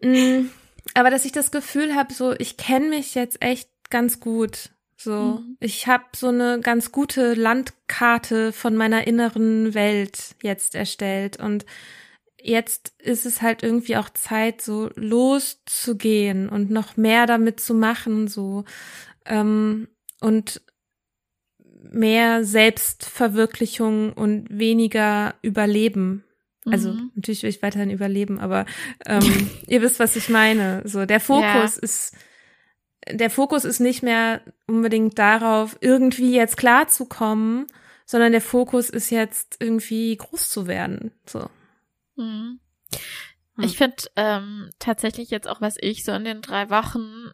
Mm, 0.00 0.48
aber 0.94 1.10
dass 1.10 1.26
ich 1.26 1.30
das 1.30 1.52
Gefühl 1.52 1.94
habe, 1.94 2.12
so, 2.12 2.32
ich 2.32 2.56
kenne 2.56 2.88
mich 2.88 3.14
jetzt 3.14 3.40
echt 3.40 3.68
ganz 3.90 4.18
gut. 4.18 4.70
So, 4.96 5.38
mhm. 5.38 5.56
ich 5.60 5.86
habe 5.86 6.04
so 6.16 6.28
eine 6.28 6.58
ganz 6.60 6.90
gute 6.90 7.34
Landkarte 7.34 8.52
von 8.52 8.74
meiner 8.74 9.06
inneren 9.06 9.74
Welt 9.74 10.34
jetzt 10.42 10.74
erstellt 10.74 11.38
und 11.38 11.66
jetzt 12.42 12.92
ist 12.98 13.26
es 13.26 13.42
halt 13.42 13.62
irgendwie 13.62 13.96
auch 13.96 14.10
Zeit, 14.10 14.60
so 14.60 14.90
loszugehen 14.94 16.48
und 16.48 16.70
noch 16.70 16.96
mehr 16.96 17.26
damit 17.26 17.60
zu 17.60 17.74
machen, 17.74 18.28
so 18.28 18.64
ähm, 19.26 19.88
und 20.20 20.62
mehr 21.90 22.44
Selbstverwirklichung 22.44 24.12
und 24.12 24.46
weniger 24.50 25.34
Überleben. 25.42 26.24
Also 26.64 26.92
mhm. 26.92 27.10
natürlich 27.14 27.42
will 27.42 27.50
ich 27.50 27.62
weiterhin 27.62 27.90
überleben, 27.90 28.38
aber 28.38 28.66
ähm, 29.06 29.50
ihr 29.66 29.82
wisst, 29.82 29.98
was 29.98 30.16
ich 30.16 30.28
meine. 30.28 30.82
So 30.84 31.06
der 31.06 31.20
Fokus 31.20 31.76
ja. 31.76 31.82
ist 31.82 32.16
der 33.10 33.30
Fokus 33.30 33.64
ist 33.64 33.80
nicht 33.80 34.04
mehr 34.04 34.42
unbedingt 34.68 35.18
darauf, 35.18 35.76
irgendwie 35.80 36.36
jetzt 36.36 36.56
klarzukommen, 36.56 37.66
sondern 38.06 38.30
der 38.30 38.40
Fokus 38.40 38.90
ist 38.90 39.10
jetzt 39.10 39.56
irgendwie 39.58 40.16
groß 40.16 40.50
zu 40.50 40.68
werden. 40.68 41.12
So. 41.26 41.48
Mhm. 42.16 42.60
Ich 43.58 43.76
finde 43.76 43.96
ähm, 44.16 44.70
tatsächlich 44.78 45.30
jetzt 45.30 45.46
auch, 45.46 45.60
was 45.60 45.76
ich 45.78 46.04
so 46.04 46.12
in 46.12 46.24
den 46.24 46.40
drei 46.40 46.70
Wochen 46.70 47.30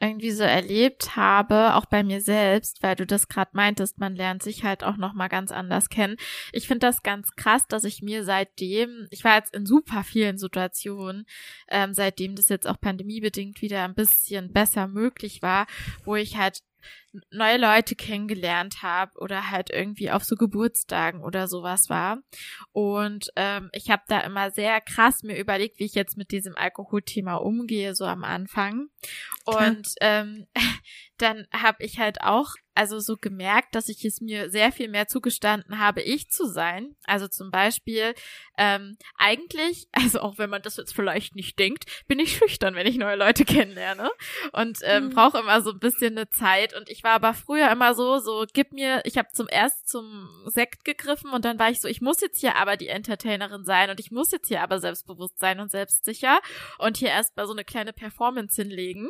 irgendwie 0.00 0.32
so 0.32 0.42
erlebt 0.42 1.14
habe, 1.14 1.74
auch 1.74 1.84
bei 1.84 2.02
mir 2.02 2.20
selbst, 2.20 2.82
weil 2.82 2.96
du 2.96 3.06
das 3.06 3.28
gerade 3.28 3.50
meintest, 3.52 3.98
man 3.98 4.16
lernt 4.16 4.42
sich 4.42 4.64
halt 4.64 4.82
auch 4.82 4.96
noch 4.96 5.12
mal 5.12 5.28
ganz 5.28 5.52
anders 5.52 5.90
kennen. 5.90 6.16
Ich 6.52 6.66
finde 6.66 6.86
das 6.86 7.02
ganz 7.02 7.36
krass, 7.36 7.68
dass 7.68 7.84
ich 7.84 8.02
mir 8.02 8.24
seitdem, 8.24 9.06
ich 9.10 9.22
war 9.22 9.36
jetzt 9.36 9.54
in 9.54 9.64
super 9.64 10.02
vielen 10.02 10.38
Situationen, 10.38 11.24
ähm, 11.68 11.94
seitdem 11.94 12.34
das 12.34 12.48
jetzt 12.48 12.66
auch 12.66 12.80
pandemiebedingt 12.80 13.62
wieder 13.62 13.84
ein 13.84 13.94
bisschen 13.94 14.52
besser 14.52 14.88
möglich 14.88 15.40
war, 15.40 15.66
wo 16.04 16.16
ich 16.16 16.36
halt 16.36 16.62
neue 17.30 17.58
Leute 17.58 17.94
kennengelernt 17.94 18.82
habe 18.82 19.18
oder 19.18 19.50
halt 19.50 19.70
irgendwie 19.70 20.10
auf 20.10 20.24
so 20.24 20.36
Geburtstagen 20.36 21.22
oder 21.22 21.48
sowas 21.48 21.88
war. 21.88 22.18
Und 22.72 23.30
ähm, 23.36 23.70
ich 23.72 23.90
habe 23.90 24.02
da 24.08 24.20
immer 24.20 24.50
sehr 24.50 24.80
krass 24.80 25.22
mir 25.22 25.38
überlegt, 25.38 25.78
wie 25.78 25.84
ich 25.84 25.94
jetzt 25.94 26.16
mit 26.16 26.30
diesem 26.30 26.56
Alkoholthema 26.56 27.36
umgehe, 27.36 27.94
so 27.94 28.04
am 28.04 28.24
Anfang. 28.24 28.88
Und 29.44 29.88
ähm, 30.00 30.46
dann 31.18 31.46
habe 31.52 31.84
ich 31.84 31.98
halt 31.98 32.22
auch 32.22 32.54
also 32.74 33.00
so 33.00 33.16
gemerkt, 33.16 33.74
dass 33.74 33.88
ich 33.88 34.04
es 34.04 34.20
mir 34.20 34.50
sehr 34.50 34.72
viel 34.72 34.88
mehr 34.88 35.06
zugestanden 35.06 35.78
habe, 35.78 36.00
ich 36.00 36.30
zu 36.30 36.46
sein. 36.46 36.96
Also 37.04 37.28
zum 37.28 37.50
Beispiel, 37.50 38.14
ähm, 38.56 38.96
eigentlich, 39.16 39.88
also 39.92 40.20
auch 40.20 40.38
wenn 40.38 40.50
man 40.50 40.62
das 40.62 40.76
jetzt 40.76 40.94
vielleicht 40.94 41.36
nicht 41.36 41.58
denkt, 41.58 41.84
bin 42.08 42.18
ich 42.18 42.36
schüchtern, 42.36 42.74
wenn 42.74 42.86
ich 42.86 42.96
neue 42.96 43.16
Leute 43.16 43.44
kennenlerne 43.44 44.10
und 44.52 44.78
ähm, 44.82 45.06
mhm. 45.06 45.10
brauche 45.10 45.38
immer 45.38 45.60
so 45.62 45.70
ein 45.70 45.78
bisschen 45.78 46.16
eine 46.16 46.30
Zeit. 46.30 46.74
Und 46.74 46.88
ich 46.88 47.01
war 47.04 47.12
aber 47.12 47.34
früher 47.34 47.70
immer 47.70 47.94
so, 47.94 48.18
so 48.18 48.44
gib 48.52 48.72
mir, 48.72 49.02
ich 49.04 49.18
habe 49.18 49.28
zum 49.32 49.46
erst 49.50 49.88
zum 49.88 50.28
Sekt 50.46 50.84
gegriffen 50.84 51.30
und 51.30 51.44
dann 51.44 51.58
war 51.58 51.70
ich 51.70 51.80
so, 51.80 51.88
ich 51.88 52.00
muss 52.00 52.20
jetzt 52.20 52.40
hier 52.40 52.56
aber 52.56 52.76
die 52.76 52.88
Entertainerin 52.88 53.64
sein 53.64 53.90
und 53.90 54.00
ich 54.00 54.10
muss 54.10 54.30
jetzt 54.32 54.48
hier 54.48 54.62
aber 54.62 54.80
selbstbewusst 54.80 55.38
sein 55.38 55.60
und 55.60 55.70
selbstsicher 55.70 56.40
und 56.78 56.96
hier 56.96 57.08
erstmal 57.08 57.46
so 57.46 57.52
eine 57.52 57.64
kleine 57.64 57.92
Performance 57.92 58.60
hinlegen. 58.60 59.08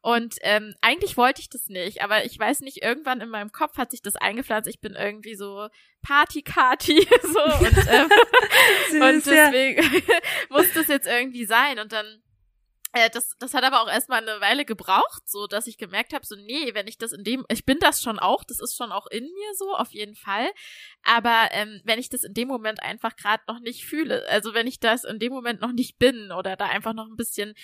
Und 0.00 0.36
ähm, 0.42 0.74
eigentlich 0.80 1.16
wollte 1.16 1.40
ich 1.40 1.50
das 1.50 1.68
nicht, 1.68 2.02
aber 2.02 2.24
ich 2.24 2.38
weiß 2.38 2.60
nicht, 2.60 2.82
irgendwann 2.82 3.20
in 3.20 3.28
meinem 3.28 3.52
Kopf 3.52 3.76
hat 3.76 3.90
sich 3.90 4.02
das 4.02 4.16
eingepflanzt. 4.16 4.68
Ich 4.68 4.80
bin 4.80 4.94
irgendwie 4.94 5.34
so 5.34 5.68
Party-Kati, 6.02 7.08
so 7.22 7.42
und, 7.42 7.86
ähm, 7.88 8.10
und 9.02 9.26
deswegen 9.26 10.04
muss 10.50 10.66
das 10.74 10.88
jetzt 10.88 11.06
irgendwie 11.06 11.44
sein. 11.44 11.78
Und 11.78 11.92
dann 11.92 12.22
das, 12.92 13.36
das 13.38 13.54
hat 13.54 13.64
aber 13.64 13.82
auch 13.82 13.88
erstmal 13.88 14.20
eine 14.20 14.40
Weile 14.40 14.66
gebraucht, 14.66 15.22
so 15.26 15.46
dass 15.46 15.66
ich 15.66 15.78
gemerkt 15.78 16.12
habe, 16.12 16.26
so 16.26 16.36
nee, 16.36 16.74
wenn 16.74 16.86
ich 16.86 16.98
das 16.98 17.12
in 17.12 17.24
dem, 17.24 17.44
ich 17.48 17.64
bin 17.64 17.78
das 17.78 18.02
schon 18.02 18.18
auch, 18.18 18.44
das 18.44 18.60
ist 18.60 18.76
schon 18.76 18.92
auch 18.92 19.06
in 19.06 19.24
mir 19.24 19.54
so, 19.56 19.74
auf 19.74 19.92
jeden 19.92 20.14
Fall. 20.14 20.50
Aber 21.02 21.48
ähm, 21.52 21.80
wenn 21.84 21.98
ich 21.98 22.10
das 22.10 22.22
in 22.22 22.34
dem 22.34 22.48
Moment 22.48 22.82
einfach 22.82 23.16
gerade 23.16 23.42
noch 23.48 23.60
nicht 23.60 23.86
fühle, 23.86 24.28
also 24.28 24.52
wenn 24.52 24.66
ich 24.66 24.78
das 24.78 25.04
in 25.04 25.18
dem 25.18 25.32
Moment 25.32 25.62
noch 25.62 25.72
nicht 25.72 25.98
bin 25.98 26.32
oder 26.32 26.54
da 26.56 26.66
einfach 26.66 26.92
noch 26.92 27.06
ein 27.06 27.16
bisschen 27.16 27.54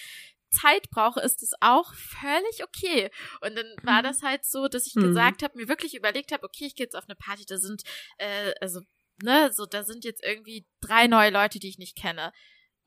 Zeit 0.50 0.88
brauche, 0.88 1.20
ist 1.20 1.42
es 1.42 1.52
auch 1.60 1.92
völlig 1.94 2.64
okay. 2.64 3.10
Und 3.42 3.54
dann 3.54 3.66
war 3.82 4.00
mhm. 4.00 4.06
das 4.06 4.22
halt 4.22 4.46
so, 4.46 4.66
dass 4.66 4.86
ich 4.86 4.94
mhm. 4.94 5.02
gesagt 5.02 5.42
habe, 5.42 5.58
mir 5.58 5.68
wirklich 5.68 5.94
überlegt 5.94 6.32
habe, 6.32 6.44
okay, 6.44 6.64
ich 6.64 6.74
gehe 6.74 6.86
jetzt 6.86 6.96
auf 6.96 7.04
eine 7.06 7.16
Party, 7.16 7.44
da 7.46 7.58
sind, 7.58 7.82
äh, 8.16 8.54
also, 8.62 8.80
ne, 9.22 9.52
so, 9.52 9.66
da 9.66 9.84
sind 9.84 10.04
jetzt 10.04 10.24
irgendwie 10.24 10.66
drei 10.80 11.06
neue 11.06 11.28
Leute, 11.28 11.58
die 11.58 11.68
ich 11.68 11.76
nicht 11.76 11.98
kenne 11.98 12.32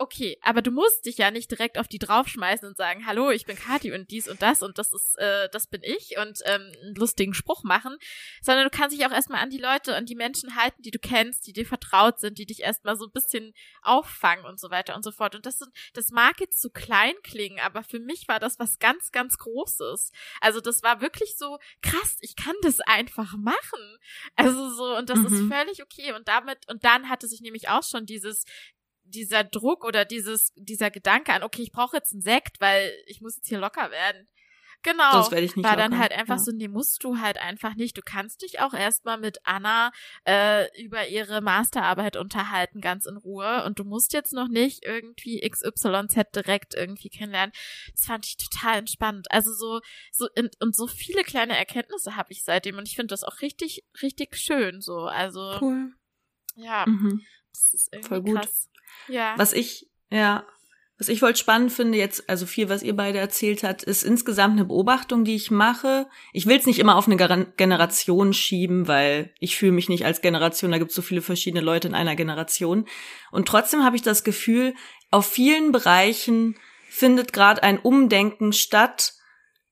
okay, 0.02 0.38
aber 0.42 0.64
du 0.64 0.72
musst 0.72 1.06
dich 1.06 1.18
ja 1.18 1.30
nicht 1.30 1.52
direkt 1.52 1.78
auf 1.78 1.88
die 1.88 2.00
draufschmeißen 2.00 2.68
und 2.68 2.76
sagen, 2.76 3.06
hallo, 3.06 3.30
ich 3.30 3.46
bin 3.46 3.56
Kati 3.56 3.94
und 3.94 4.10
dies 4.10 4.28
und 4.28 4.42
das 4.42 4.64
und 4.64 4.80
das 4.80 4.92
ist, 4.94 5.16
äh, 5.18 5.48
das 5.52 5.68
bin 5.68 5.82
ich 5.84 6.18
und 6.18 6.40
ähm, 6.46 6.72
einen 6.82 6.96
lustigen 6.96 7.36
Spruch 7.36 7.64
machen, 7.64 7.96
sondern 8.42 8.66
du 8.66 8.76
kannst 8.76 8.98
dich 8.98 9.06
auch 9.06 9.12
erstmal 9.12 9.42
an 9.42 9.52
die 9.52 9.60
Leute 9.60 9.96
und 9.96 10.10
die 10.10 10.16
Menschen 10.16 10.56
halten, 10.56 10.82
die 10.82 10.90
du 10.90 10.98
kennst, 10.98 11.46
die 11.46 11.54
dir 11.54 11.68
vertraut 11.68 12.20
sind, 12.20 12.40
die 12.40 12.48
dich 12.48 12.62
erstmal 12.62 12.96
so 12.96 13.06
ein 13.06 13.12
bisschen 13.12 13.54
auffangen 13.84 14.46
und 14.46 14.60
so 14.60 14.72
weiter 14.72 14.96
und 14.96 15.04
so 15.04 15.12
fort. 15.12 15.36
Und 15.36 15.46
das, 15.46 15.60
das 15.94 16.10
mag 16.10 16.40
jetzt 16.40 16.60
zu 16.60 16.72
klein 16.72 17.14
klingen, 17.22 17.60
aber 17.60 17.84
für 17.84 18.00
mich 18.00 18.28
war 18.28 18.40
das 18.40 18.58
was 18.58 18.80
ganz, 18.80 19.12
ganz 19.12 19.38
Großes. 19.38 20.12
Also 20.42 20.62
das 20.62 20.82
war 20.82 21.02
wirklich 21.02 21.38
so 21.38 21.60
krass, 21.84 22.18
ich 22.22 22.36
kann 22.36 22.56
das 22.64 22.80
einfach 22.80 23.36
machen. 23.38 23.98
Also 24.36 24.72
so, 24.72 24.98
und 24.98 25.10
das 25.10 25.20
mhm. 25.20 25.26
ist 25.28 25.54
völlig 25.54 25.84
okay. 25.84 26.14
Und 26.14 26.28
damit, 26.28 26.58
und 26.70 26.84
dann 26.84 27.08
hatte 27.08 27.28
sich 27.28 27.42
nämlich 27.42 27.70
auch 27.70 27.84
schon 27.84 28.08
dieses, 28.08 28.46
dieser 29.12 29.44
Druck 29.44 29.86
oder 29.86 30.06
dieses, 30.06 30.54
dieser 30.56 30.92
Gedanke 30.92 31.34
an, 31.34 31.44
okay, 31.44 31.62
ich 31.62 31.72
brauche 31.72 31.98
jetzt 31.98 32.14
einen 32.14 32.22
Sekt, 32.22 32.60
weil 32.60 32.92
ich 33.06 33.22
muss 33.22 33.38
jetzt 33.38 33.48
hier 33.48 33.60
locker 33.60 33.92
werden. 33.92 34.28
Genau. 34.84 35.12
Sonst 35.12 35.32
werde 35.32 35.46
ich 35.46 35.56
nicht 35.56 35.64
war 35.64 35.76
locker. 35.76 35.90
dann 35.90 36.00
halt 36.00 36.12
einfach 36.12 36.38
ja. 36.38 36.44
so, 36.44 36.52
nee, 36.52 36.68
musst 36.68 37.04
du 37.04 37.20
halt 37.20 37.38
einfach 37.38 37.76
nicht. 37.76 37.98
Du 37.98 38.02
kannst 38.04 38.42
dich 38.42 38.60
auch 38.62 38.74
erstmal 38.74 39.20
mit 39.20 39.38
Anna 39.44 39.92
äh, 40.26 40.66
über 40.82 41.08
ihre 41.08 41.42
Masterarbeit 41.42 42.18
unterhalten, 42.18 42.82
ganz 42.82 43.06
in 43.06 43.18
Ruhe. 43.18 43.64
Und 43.66 43.78
du 43.78 43.84
musst 43.84 44.14
jetzt 44.14 44.34
noch 44.34 44.48
nicht 44.48 44.84
irgendwie 44.84 45.48
XYZ 45.48 46.32
direkt 46.36 46.74
irgendwie 46.74 47.10
kennenlernen. 47.10 47.54
Das 47.92 48.06
fand 48.06 48.26
ich 48.26 48.38
total 48.38 48.80
entspannt. 48.80 49.30
Also 49.30 49.54
so, 49.54 49.82
so 50.12 50.28
in, 50.36 50.50
und 50.60 50.76
so 50.76 50.88
viele 50.88 51.24
kleine 51.24 51.56
Erkenntnisse 51.56 52.16
habe 52.16 52.32
ich 52.32 52.44
seitdem 52.44 52.78
und 52.78 52.88
ich 52.88 52.96
finde 52.96 53.14
das 53.14 53.24
auch 53.24 53.42
richtig, 53.42 53.86
richtig 54.02 54.36
schön 54.36 54.82
so. 54.82 55.02
Also 55.02 55.58
cool. 55.62 55.94
Ja, 56.56 56.86
mhm. 56.88 57.22
das 57.54 57.74
ist 57.74 57.90
irgendwie 57.92 58.08
Voll 58.08 58.22
gut. 58.24 58.42
krass. 58.42 58.71
Ja. 59.08 59.34
Was 59.38 59.54
ich, 59.54 59.90
ja, 60.10 60.46
was 61.02 61.10
ich 61.10 61.20
voll 61.20 61.36
spannend 61.36 61.72
finde 61.72 61.98
jetzt, 61.98 62.30
also 62.30 62.46
viel, 62.46 62.70
was 62.70 62.84
ihr 62.84 62.96
beide 62.96 63.18
erzählt 63.18 63.64
habt, 63.64 63.82
ist 63.82 64.04
insgesamt 64.04 64.54
eine 64.54 64.66
Beobachtung, 64.66 65.26
die 65.26 65.34
ich 65.34 65.50
mache. 65.50 66.08
Ich 66.32 66.46
will 66.46 66.60
es 66.60 66.68
nicht 66.68 66.78
immer 66.78 66.96
auf 66.96 67.08
eine 67.08 67.18
Generation 67.58 68.34
schieben, 68.34 68.88
weil 68.88 69.34
ich 69.40 69.58
fühle 69.58 69.72
mich 69.72 69.90
nicht 69.90 70.06
als 70.06 70.22
Generation, 70.22 70.70
da 70.70 70.78
gibt 70.78 70.92
es 70.92 70.96
so 70.96 71.02
viele 71.02 71.24
verschiedene 71.24 71.64
Leute 71.64 71.88
in 71.88 71.96
einer 71.96 72.16
Generation. 72.16 72.86
Und 73.32 73.48
trotzdem 73.48 73.84
habe 73.84 73.96
ich 73.96 74.04
das 74.04 74.24
Gefühl, 74.24 74.76
auf 75.10 75.26
vielen 75.26 75.72
Bereichen 75.72 76.56
findet 76.88 77.34
gerade 77.34 77.64
ein 77.64 77.80
Umdenken 77.80 78.54
statt 78.54 79.14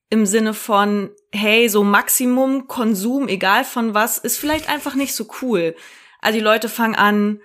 im 0.08 0.26
Sinne 0.26 0.52
von, 0.52 1.10
hey, 1.30 1.68
so 1.68 1.84
Maximum 1.84 2.66
Konsum, 2.66 3.28
egal 3.28 3.64
von 3.64 3.94
was, 3.94 4.18
ist 4.18 4.36
vielleicht 4.36 4.68
einfach 4.68 4.96
nicht 4.96 5.14
so 5.14 5.28
cool. 5.42 5.76
Also 6.20 6.40
die 6.40 6.44
Leute 6.44 6.68
fangen 6.68 6.96
an, 6.96 7.40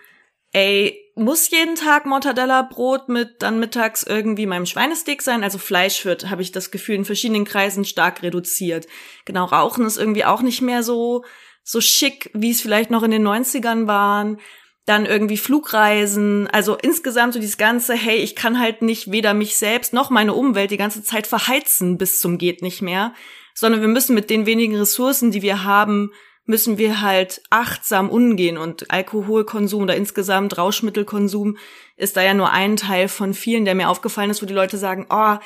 ey, 0.53 1.04
muss 1.15 1.49
jeden 1.49 1.75
Tag 1.75 2.05
Mortadella-Brot 2.05 3.07
mit 3.07 3.41
dann 3.41 3.59
mittags 3.59 4.03
irgendwie 4.03 4.45
meinem 4.45 4.65
Schweinesteak 4.65 5.21
sein. 5.21 5.43
Also 5.43 5.57
Fleisch 5.57 6.03
wird, 6.03 6.29
habe 6.29 6.41
ich 6.41 6.51
das 6.51 6.71
Gefühl, 6.71 6.95
in 6.95 7.05
verschiedenen 7.05 7.45
Kreisen 7.45 7.85
stark 7.85 8.21
reduziert. 8.21 8.85
Genau, 9.23 9.45
Rauchen 9.45 9.85
ist 9.85 9.97
irgendwie 9.97 10.25
auch 10.25 10.41
nicht 10.41 10.61
mehr 10.61 10.83
so, 10.83 11.23
so 11.63 11.79
schick, 11.79 12.29
wie 12.33 12.51
es 12.51 12.61
vielleicht 12.61 12.91
noch 12.91 13.03
in 13.03 13.11
den 13.11 13.25
90ern 13.25 13.87
waren. 13.87 14.39
Dann 14.85 15.05
irgendwie 15.05 15.37
Flugreisen, 15.37 16.47
also 16.47 16.75
insgesamt 16.75 17.33
so 17.33 17.39
dieses 17.39 17.57
ganze, 17.57 17.95
hey, 17.95 18.17
ich 18.17 18.35
kann 18.35 18.59
halt 18.59 18.81
nicht 18.83 19.09
weder 19.09 19.33
mich 19.33 19.55
selbst 19.55 19.93
noch 19.93 20.09
meine 20.09 20.33
Umwelt 20.33 20.69
die 20.69 20.77
ganze 20.77 21.01
Zeit 21.01 21.25
verheizen 21.25 21.97
bis 21.97 22.19
zum 22.19 22.37
geht 22.37 22.61
nicht 22.61 22.83
mehr, 22.83 23.13
sondern 23.55 23.81
wir 23.81 23.87
müssen 23.87 24.13
mit 24.13 24.29
den 24.29 24.45
wenigen 24.45 24.75
Ressourcen, 24.75 25.31
die 25.31 25.41
wir 25.41 25.63
haben, 25.63 26.11
müssen 26.45 26.77
wir 26.77 27.01
halt 27.01 27.41
achtsam 27.49 28.09
umgehen 28.09 28.57
und 28.57 28.91
Alkoholkonsum 28.91 29.83
oder 29.83 29.95
insgesamt 29.95 30.57
Rauschmittelkonsum 30.57 31.57
ist 31.97 32.17
da 32.17 32.21
ja 32.21 32.33
nur 32.33 32.51
ein 32.51 32.75
Teil 32.75 33.07
von 33.07 33.33
vielen, 33.33 33.65
der 33.65 33.75
mir 33.75 33.89
aufgefallen 33.89 34.29
ist, 34.29 34.41
wo 34.41 34.45
die 34.45 34.53
Leute 34.53 34.77
sagen, 34.77 35.07
oh, 35.09 35.37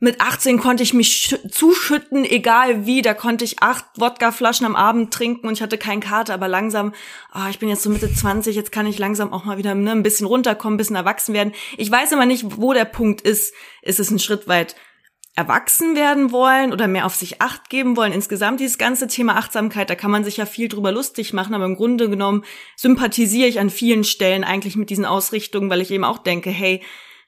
mit 0.00 0.20
18 0.20 0.60
konnte 0.60 0.84
ich 0.84 0.94
mich 0.94 1.36
zuschütten, 1.50 2.24
egal 2.24 2.86
wie, 2.86 3.02
da 3.02 3.14
konnte 3.14 3.44
ich 3.44 3.60
acht 3.60 3.84
Wodkaflaschen 3.96 4.64
am 4.64 4.76
Abend 4.76 5.12
trinken 5.12 5.48
und 5.48 5.54
ich 5.54 5.62
hatte 5.62 5.76
keinen 5.76 6.00
Kater, 6.00 6.34
aber 6.34 6.46
langsam, 6.46 6.94
oh, 7.34 7.48
ich 7.50 7.58
bin 7.58 7.68
jetzt 7.68 7.82
so 7.82 7.90
Mitte 7.90 8.12
20, 8.12 8.54
jetzt 8.54 8.70
kann 8.70 8.86
ich 8.86 8.98
langsam 8.98 9.32
auch 9.32 9.44
mal 9.44 9.58
wieder 9.58 9.74
ne, 9.74 9.90
ein 9.90 10.04
bisschen 10.04 10.26
runterkommen, 10.26 10.74
ein 10.74 10.78
bisschen 10.78 10.94
erwachsen 10.94 11.34
werden. 11.34 11.52
Ich 11.76 11.90
weiß 11.90 12.12
immer 12.12 12.26
nicht, 12.26 12.44
wo 12.60 12.72
der 12.72 12.84
Punkt 12.84 13.22
ist. 13.22 13.52
Ist 13.82 13.98
es 13.98 14.10
ein 14.12 14.20
Schritt 14.20 14.46
weit 14.46 14.76
erwachsen 15.38 15.94
werden 15.94 16.32
wollen 16.32 16.72
oder 16.72 16.88
mehr 16.88 17.06
auf 17.06 17.14
sich 17.14 17.40
acht 17.40 17.70
geben 17.70 17.96
wollen. 17.96 18.12
Insgesamt 18.12 18.58
dieses 18.58 18.76
ganze 18.76 19.06
Thema 19.06 19.36
Achtsamkeit, 19.36 19.88
da 19.88 19.94
kann 19.94 20.10
man 20.10 20.24
sich 20.24 20.36
ja 20.36 20.46
viel 20.46 20.66
drüber 20.66 20.90
lustig 20.90 21.32
machen, 21.32 21.54
aber 21.54 21.64
im 21.64 21.76
Grunde 21.76 22.10
genommen 22.10 22.44
sympathisiere 22.74 23.46
ich 23.46 23.60
an 23.60 23.70
vielen 23.70 24.02
Stellen 24.02 24.42
eigentlich 24.42 24.74
mit 24.74 24.90
diesen 24.90 25.04
Ausrichtungen, 25.04 25.70
weil 25.70 25.80
ich 25.80 25.92
eben 25.92 26.02
auch 26.02 26.18
denke, 26.18 26.50
hey, 26.50 26.82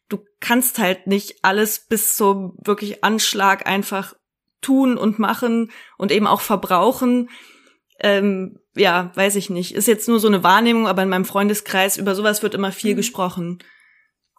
du 0.08 0.18
kannst 0.40 0.80
halt 0.80 1.06
nicht 1.06 1.36
alles 1.42 1.86
bis 1.88 2.16
zum 2.16 2.58
wirklich 2.64 3.04
Anschlag 3.04 3.68
einfach 3.68 4.16
tun 4.60 4.98
und 4.98 5.20
machen 5.20 5.70
und 5.96 6.10
eben 6.10 6.26
auch 6.26 6.40
verbrauchen. 6.40 7.30
Ähm, 8.00 8.58
ja, 8.74 9.12
weiß 9.14 9.36
ich 9.36 9.50
nicht. 9.50 9.72
Ist 9.72 9.86
jetzt 9.86 10.08
nur 10.08 10.18
so 10.18 10.26
eine 10.26 10.42
Wahrnehmung, 10.42 10.88
aber 10.88 11.04
in 11.04 11.10
meinem 11.10 11.24
Freundeskreis 11.24 11.96
über 11.96 12.16
sowas 12.16 12.42
wird 12.42 12.56
immer 12.56 12.72
viel 12.72 12.94
mhm. 12.94 12.96
gesprochen 12.96 13.58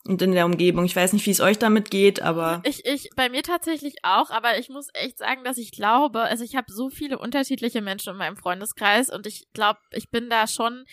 und 0.06 0.22
in 0.22 0.32
der 0.32 0.45
Umgebung. 0.45 0.86
Ich 0.86 0.95
weiß 0.95 1.14
nicht, 1.14 1.26
wie 1.26 1.32
es 1.32 1.41
euch 1.41 1.60
damit 1.60 1.91
geht, 1.91 2.22
aber. 2.22 2.62
Ich, 2.66 2.86
ich, 2.86 3.10
bei 3.16 3.30
mir 3.30 3.43
tatsächlich 3.43 3.95
auch, 4.04 4.32
aber 4.32 4.58
ich 4.58 4.70
muss 4.70 4.88
echt 4.93 5.18
sagen, 5.20 5.43
dass 5.43 5.58
ich 5.58 5.72
glaube, 5.72 6.22
also 6.22 6.43
ich 6.43 6.56
habe 6.56 6.72
so 6.72 6.89
viele 6.89 7.20
unterschiedliche 7.20 7.82
Menschen 7.82 8.12
in 8.12 8.18
meinem 8.18 8.38
Freundeskreis 8.38 9.10
und 9.10 9.28
ich 9.28 9.47
glaube, 9.54 9.80
ich 9.91 10.10
bin 10.10 10.30
da 10.30 10.47
schon 10.47 10.86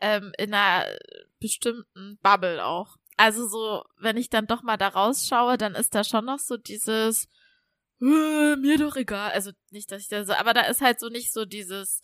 ähm, 0.00 0.32
in 0.38 0.52
einer 0.52 0.84
bestimmten 1.38 2.18
Bubble 2.22 2.64
auch. 2.64 2.96
Also 3.16 3.46
so, 3.48 3.84
wenn 3.98 4.16
ich 4.16 4.30
dann 4.30 4.46
doch 4.46 4.62
mal 4.62 4.76
da 4.76 4.88
rausschaue, 4.88 5.56
dann 5.56 5.74
ist 5.74 5.94
da 5.94 6.04
schon 6.04 6.24
noch 6.24 6.38
so 6.38 6.56
dieses, 6.56 7.28
äh, 8.00 8.56
mir 8.56 8.78
doch 8.78 8.96
egal. 8.96 9.30
Also 9.30 9.52
nicht, 9.70 9.90
dass 9.92 10.02
ich 10.02 10.08
da 10.08 10.24
so, 10.24 10.32
aber 10.34 10.54
da 10.54 10.62
ist 10.62 10.80
halt 10.80 11.00
so 11.00 11.08
nicht 11.08 11.32
so 11.32 11.44
dieses, 11.44 12.02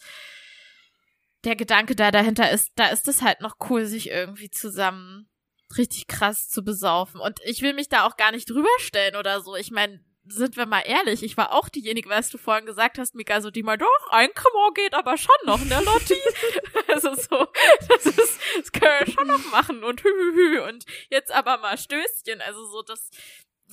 der 1.44 1.56
Gedanke 1.56 1.96
da 1.96 2.12
dahinter 2.12 2.50
ist, 2.50 2.70
da 2.76 2.86
ist 2.86 3.08
es 3.08 3.20
halt 3.20 3.40
noch 3.40 3.56
cool, 3.68 3.84
sich 3.84 4.10
irgendwie 4.10 4.50
zusammen 4.50 5.28
richtig 5.76 6.06
krass 6.06 6.48
zu 6.48 6.62
besaufen. 6.62 7.20
Und 7.20 7.40
ich 7.44 7.62
will 7.62 7.74
mich 7.74 7.88
da 7.88 8.06
auch 8.06 8.16
gar 8.16 8.32
nicht 8.32 8.48
drüber 8.48 8.68
stellen 8.78 9.16
oder 9.16 9.40
so. 9.40 9.56
Ich 9.56 9.70
meine, 9.70 10.04
sind 10.24 10.56
wir 10.56 10.66
mal 10.66 10.80
ehrlich, 10.80 11.22
ich 11.22 11.36
war 11.36 11.52
auch 11.52 11.68
diejenige, 11.68 12.08
was 12.08 12.30
du 12.30 12.38
vorhin 12.38 12.66
gesagt 12.66 12.98
hast, 12.98 13.14
Mika, 13.14 13.40
so 13.40 13.50
die 13.50 13.62
mal 13.62 13.76
doch, 13.76 14.08
ein 14.10 14.32
Cremant 14.34 14.76
geht 14.76 14.94
aber 14.94 15.16
schon 15.16 15.34
noch, 15.44 15.62
ne, 15.64 15.82
Lotti? 15.84 16.16
also 16.88 17.14
so, 17.14 17.46
das 17.88 18.06
ist, 18.06 18.40
das 18.56 18.72
können 18.72 19.00
wir 19.00 19.12
schon 19.12 19.26
noch 19.26 19.50
machen 19.50 19.82
und 19.82 20.02
hü, 20.02 20.08
hü, 20.08 20.32
hü 20.32 20.60
und 20.68 20.84
jetzt 21.10 21.32
aber 21.32 21.58
mal 21.58 21.76
Stößchen, 21.76 22.40
also 22.40 22.64
so 22.66 22.82
das, 22.82 23.10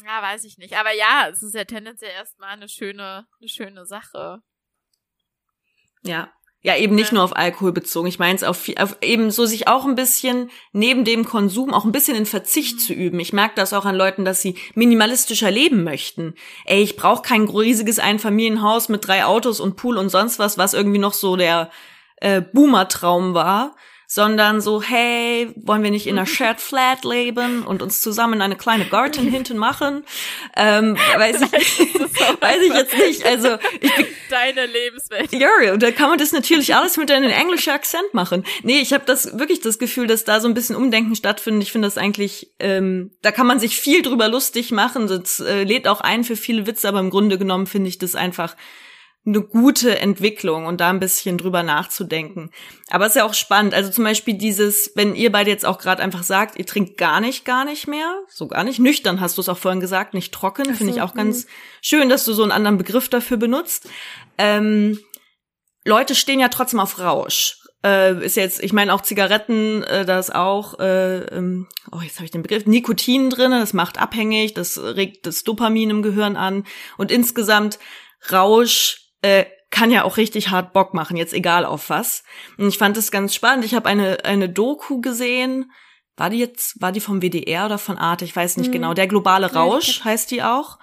ja, 0.03 0.21
weiß 0.21 0.43
ich 0.45 0.57
nicht. 0.57 0.75
Aber 0.77 0.93
ja, 0.93 1.27
es 1.29 1.43
ist 1.43 1.55
ja 1.55 1.65
tendenziell 1.65 2.11
erstmal 2.11 2.49
eine 2.49 2.69
schöne, 2.69 3.27
eine 3.39 3.49
schöne 3.49 3.85
Sache. 3.85 4.41
Ja. 6.03 6.33
Ja, 6.61 6.75
eben 6.75 6.93
nicht 6.95 7.13
nur 7.13 7.23
auf 7.23 7.37
Alkohol 7.37 7.71
bezogen. 7.71 8.07
Ich 8.07 8.19
meine 8.19 8.35
es 8.35 8.43
auf, 8.43 8.67
auf 8.77 8.97
eben 9.01 9.31
so 9.31 9.45
sich 9.45 9.69
auch 9.69 9.85
ein 9.85 9.95
bisschen 9.95 10.51
neben 10.73 11.05
dem 11.05 11.23
Konsum 11.23 11.73
auch 11.73 11.85
ein 11.85 11.93
bisschen 11.93 12.17
in 12.17 12.25
Verzicht 12.25 12.75
mhm. 12.75 12.79
zu 12.79 12.93
üben. 12.93 13.19
Ich 13.21 13.31
merke 13.31 13.55
das 13.55 13.71
auch 13.71 13.85
an 13.85 13.95
Leuten, 13.95 14.25
dass 14.25 14.41
sie 14.41 14.55
minimalistischer 14.75 15.51
leben 15.51 15.85
möchten. 15.85 16.35
Ey, 16.65 16.81
ich 16.81 16.97
brauche 16.97 17.21
kein 17.21 17.47
riesiges 17.47 17.97
Einfamilienhaus 17.97 18.89
mit 18.89 19.07
drei 19.07 19.23
Autos 19.23 19.61
und 19.61 19.77
Pool 19.77 19.97
und 19.97 20.09
sonst 20.09 20.37
was, 20.37 20.57
was 20.57 20.73
irgendwie 20.73 20.99
noch 20.99 21.13
so 21.13 21.37
der 21.37 21.71
äh, 22.17 22.41
Boomer-Traum 22.41 23.33
war, 23.33 23.77
sondern 24.11 24.59
so, 24.59 24.81
hey, 24.81 25.53
wollen 25.55 25.83
wir 25.83 25.91
nicht 25.91 26.07
in 26.07 26.17
einer 26.17 26.25
Shared 26.25 26.59
Flat 26.59 27.05
leben 27.05 27.63
und 27.63 27.83
uns 27.83 28.01
zusammen 28.01 28.41
eine 28.41 28.55
kleine 28.55 28.85
Garten 28.85 29.27
hinten 29.29 29.55
machen? 29.55 30.03
Ähm, 30.57 30.97
weiß 31.15 31.41
ich, 31.41 31.51
weiß 32.41 32.61
ich 32.67 32.73
jetzt 32.73 32.97
nicht. 32.97 33.23
Also 33.23 33.59
ich 33.79 33.91
deine 34.31 34.65
Lebenswelt. 34.65 35.31
Ja, 35.31 35.49
und 35.71 35.83
da 35.83 35.91
kann 35.91 36.09
man 36.09 36.17
das 36.17 36.31
natürlich 36.31 36.73
alles 36.73 36.97
mit 36.97 37.11
einem 37.11 37.29
englischen 37.29 37.69
Akzent 37.69 38.11
machen. 38.13 38.45
Nee, 38.63 38.79
ich 38.79 38.93
habe 38.93 39.03
das 39.05 39.37
wirklich 39.37 39.61
das 39.61 39.77
Gefühl, 39.77 40.07
dass 40.07 40.23
da 40.23 40.41
so 40.41 40.47
ein 40.47 40.55
bisschen 40.55 40.75
Umdenken 40.75 41.15
stattfindet. 41.15 41.61
Ich 41.61 41.71
finde 41.71 41.85
das 41.87 41.99
eigentlich, 41.99 42.49
ähm, 42.57 43.11
da 43.21 43.31
kann 43.31 43.45
man 43.45 43.59
sich 43.59 43.77
viel 43.77 44.01
drüber 44.01 44.27
lustig 44.27 44.71
machen. 44.71 45.05
Das 45.05 45.39
äh, 45.39 45.65
lädt 45.65 45.87
auch 45.87 46.01
ein 46.01 46.23
für 46.23 46.35
viele 46.35 46.65
Witze, 46.65 46.87
aber 46.87 46.99
im 46.99 47.11
Grunde 47.11 47.37
genommen 47.37 47.67
finde 47.67 47.89
ich 47.89 47.99
das 47.99 48.15
einfach 48.15 48.55
eine 49.29 49.41
gute 49.41 49.99
Entwicklung 49.99 50.65
und 50.65 50.81
da 50.81 50.89
ein 50.89 50.99
bisschen 50.99 51.37
drüber 51.37 51.63
nachzudenken. 51.63 52.51
Aber 52.89 53.05
es 53.05 53.11
ist 53.11 53.17
ja 53.17 53.25
auch 53.25 53.33
spannend. 53.33 53.73
Also 53.73 53.91
zum 53.91 54.03
Beispiel 54.03 54.33
dieses, 54.33 54.91
wenn 54.95 55.15
ihr 55.15 55.31
beide 55.31 55.49
jetzt 55.49 55.65
auch 55.65 55.77
gerade 55.77 56.01
einfach 56.01 56.23
sagt, 56.23 56.57
ihr 56.57 56.65
trinkt 56.65 56.97
gar 56.97 57.21
nicht, 57.21 57.45
gar 57.45 57.65
nicht 57.65 57.87
mehr, 57.87 58.21
so 58.27 58.47
gar 58.47 58.63
nicht 58.63 58.79
nüchtern, 58.79 59.21
hast 59.21 59.37
du 59.37 59.41
es 59.41 59.49
auch 59.49 59.57
vorhin 59.57 59.79
gesagt, 59.79 60.13
nicht 60.13 60.33
trocken, 60.33 60.65
so, 60.65 60.73
finde 60.73 60.93
ich 60.93 61.01
auch 61.01 61.13
ganz 61.13 61.45
mh. 61.45 61.51
schön, 61.81 62.09
dass 62.09 62.25
du 62.25 62.33
so 62.33 62.43
einen 62.43 62.51
anderen 62.51 62.77
Begriff 62.77 63.09
dafür 63.09 63.37
benutzt. 63.37 63.87
Ähm, 64.37 64.99
Leute 65.85 66.15
stehen 66.15 66.39
ja 66.39 66.49
trotzdem 66.49 66.79
auf 66.79 66.99
Rausch. 66.99 67.57
Äh, 67.83 68.25
ist 68.25 68.35
jetzt, 68.35 68.61
ich 68.61 68.73
meine 68.73 68.93
auch 68.93 69.01
Zigaretten, 69.01 69.83
äh, 69.83 70.05
da 70.05 70.19
ist 70.19 70.35
auch, 70.35 70.79
äh, 70.79 71.19
ähm, 71.27 71.67
oh 71.91 72.01
jetzt 72.01 72.15
habe 72.15 72.25
ich 72.25 72.31
den 72.31 72.41
Begriff, 72.41 72.65
Nikotin 72.65 73.29
drin, 73.29 73.51
das 73.51 73.71
macht 73.71 73.97
abhängig, 73.97 74.53
das 74.53 74.77
regt 74.77 75.25
das 75.25 75.43
Dopamin 75.43 75.89
im 75.89 76.01
Gehirn 76.01 76.35
an 76.35 76.65
und 76.97 77.09
insgesamt 77.09 77.79
Rausch 78.31 79.08
äh, 79.21 79.45
kann 79.69 79.91
ja 79.91 80.03
auch 80.03 80.17
richtig 80.17 80.49
hart 80.49 80.73
Bock 80.73 80.93
machen, 80.93 81.17
jetzt 81.17 81.33
egal 81.33 81.65
auf 81.65 81.89
was. 81.89 82.23
Und 82.57 82.67
ich 82.67 82.77
fand 82.77 82.97
das 82.97 83.11
ganz 83.11 83.35
spannend. 83.35 83.65
Ich 83.65 83.75
habe 83.75 83.87
eine, 83.87 84.25
eine 84.25 84.49
Doku 84.49 84.99
gesehen. 85.01 85.71
War 86.17 86.29
die 86.29 86.39
jetzt, 86.39 86.81
war 86.81 86.91
die 86.91 86.99
vom 86.99 87.21
WDR 87.21 87.65
oder 87.65 87.77
von 87.77 87.97
Arte? 87.97 88.25
Ich 88.25 88.35
weiß 88.35 88.57
nicht 88.57 88.69
mhm. 88.69 88.73
genau. 88.73 88.93
Der 88.93 89.07
globale 89.07 89.53
Rausch 89.53 90.03
heißt 90.03 90.31
die 90.31 90.43
auch. 90.43 90.79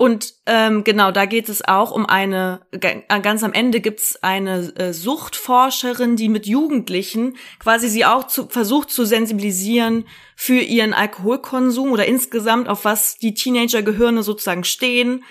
Und 0.00 0.32
ähm, 0.46 0.82
genau, 0.82 1.10
da 1.10 1.26
geht 1.26 1.50
es 1.50 1.66
auch 1.68 1.90
um 1.90 2.06
eine, 2.06 2.62
ganz 2.80 3.42
am 3.42 3.52
Ende 3.52 3.80
gibt's 3.80 4.16
eine 4.22 4.74
äh, 4.76 4.94
Suchtforscherin, 4.94 6.16
die 6.16 6.30
mit 6.30 6.46
Jugendlichen 6.46 7.36
quasi 7.58 7.90
sie 7.90 8.06
auch 8.06 8.26
zu, 8.26 8.48
versucht 8.48 8.88
zu 8.88 9.04
sensibilisieren 9.04 10.06
für 10.36 10.58
ihren 10.58 10.94
Alkoholkonsum 10.94 11.92
oder 11.92 12.06
insgesamt 12.06 12.66
auf 12.66 12.86
was 12.86 13.18
die 13.18 13.34
Teenager-Gehirne 13.34 14.22
sozusagen 14.22 14.64
stehen 14.64 15.22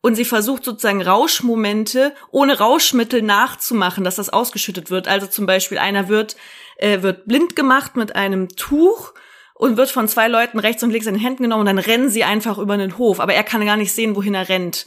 und 0.00 0.14
sie 0.14 0.24
versucht 0.24 0.64
sozusagen 0.64 1.02
Rauschmomente 1.02 2.14
ohne 2.30 2.58
Rauschmittel 2.58 3.22
nachzumachen, 3.22 4.04
dass 4.04 4.16
das 4.16 4.30
ausgeschüttet 4.30 4.90
wird. 4.90 5.08
Also 5.08 5.26
zum 5.26 5.46
Beispiel 5.46 5.78
einer 5.78 6.08
wird, 6.08 6.36
äh, 6.76 7.02
wird 7.02 7.26
blind 7.26 7.56
gemacht 7.56 7.96
mit 7.96 8.14
einem 8.14 8.48
Tuch 8.50 9.14
und 9.54 9.76
wird 9.76 9.90
von 9.90 10.06
zwei 10.06 10.28
Leuten 10.28 10.58
rechts 10.58 10.82
und 10.82 10.90
links 10.90 11.06
in 11.06 11.14
den 11.14 11.22
Händen 11.22 11.42
genommen 11.44 11.60
und 11.60 11.66
dann 11.66 11.78
rennen 11.78 12.10
sie 12.10 12.24
einfach 12.24 12.58
über 12.58 12.76
den 12.76 12.98
Hof. 12.98 13.20
Aber 13.20 13.34
er 13.34 13.44
kann 13.44 13.64
gar 13.64 13.76
nicht 13.76 13.92
sehen, 13.92 14.14
wohin 14.14 14.34
er 14.34 14.48
rennt. 14.48 14.86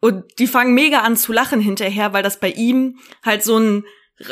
Und 0.00 0.38
die 0.38 0.46
fangen 0.46 0.74
mega 0.74 1.00
an 1.00 1.16
zu 1.16 1.32
lachen 1.32 1.60
hinterher, 1.60 2.12
weil 2.12 2.22
das 2.22 2.38
bei 2.38 2.50
ihm 2.50 2.98
halt 3.22 3.42
so 3.42 3.58
ein 3.58 3.84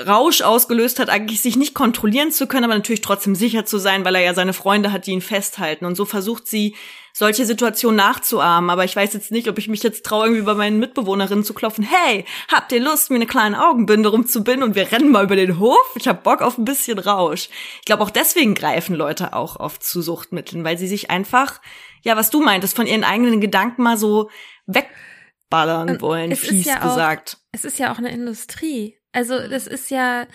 Rausch 0.06 0.42
ausgelöst 0.42 1.00
hat, 1.00 1.10
eigentlich 1.10 1.42
sich 1.42 1.56
nicht 1.56 1.74
kontrollieren 1.74 2.30
zu 2.30 2.46
können, 2.46 2.64
aber 2.64 2.74
natürlich 2.74 3.00
trotzdem 3.00 3.34
sicher 3.34 3.64
zu 3.64 3.78
sein, 3.78 4.04
weil 4.04 4.14
er 4.14 4.20
ja 4.20 4.34
seine 4.34 4.52
Freunde 4.52 4.92
hat, 4.92 5.06
die 5.06 5.12
ihn 5.12 5.20
festhalten. 5.20 5.84
Und 5.84 5.96
so 5.96 6.04
versucht 6.04 6.46
sie, 6.46 6.76
solche 7.12 7.46
Situationen 7.46 7.96
nachzuahmen. 7.96 8.70
Aber 8.70 8.84
ich 8.84 8.96
weiß 8.96 9.12
jetzt 9.12 9.30
nicht, 9.30 9.48
ob 9.48 9.58
ich 9.58 9.68
mich 9.68 9.82
jetzt 9.82 10.04
traue, 10.04 10.26
irgendwie 10.26 10.42
bei 10.42 10.54
meinen 10.54 10.78
Mitbewohnerinnen 10.78 11.44
zu 11.44 11.54
klopfen. 11.54 11.84
Hey, 11.84 12.24
habt 12.48 12.72
ihr 12.72 12.80
Lust, 12.80 13.10
mir 13.10 13.16
eine 13.16 13.26
kleine 13.26 13.62
Augenbinde 13.64 14.08
rumzubinden 14.08 14.62
und 14.62 14.74
wir 14.74 14.90
rennen 14.90 15.10
mal 15.10 15.24
über 15.24 15.36
den 15.36 15.58
Hof? 15.58 15.78
Ich 15.96 16.08
hab 16.08 16.22
Bock 16.22 16.42
auf 16.42 16.58
ein 16.58 16.64
bisschen 16.64 16.98
Rausch. 16.98 17.48
Ich 17.80 17.86
glaube, 17.86 18.02
auch 18.02 18.10
deswegen 18.10 18.54
greifen 18.54 18.96
Leute 18.96 19.34
auch 19.34 19.56
oft 19.56 19.82
zu 19.82 20.02
Suchtmitteln, 20.02 20.64
weil 20.64 20.78
sie 20.78 20.88
sich 20.88 21.10
einfach, 21.10 21.60
ja, 22.02 22.16
was 22.16 22.30
du 22.30 22.42
meintest, 22.42 22.76
von 22.76 22.86
ihren 22.86 23.04
eigenen 23.04 23.40
Gedanken 23.40 23.82
mal 23.82 23.96
so 23.96 24.30
wegballern 24.66 26.00
wollen, 26.00 26.34
fies 26.36 26.66
ja 26.66 26.78
gesagt. 26.78 27.36
Auch, 27.36 27.48
es 27.52 27.64
ist 27.64 27.78
ja 27.78 27.92
auch 27.92 27.98
eine 27.98 28.10
Industrie. 28.10 28.96
Also 29.12 29.46
das 29.48 29.66
ist 29.66 29.90
ja 29.90 30.26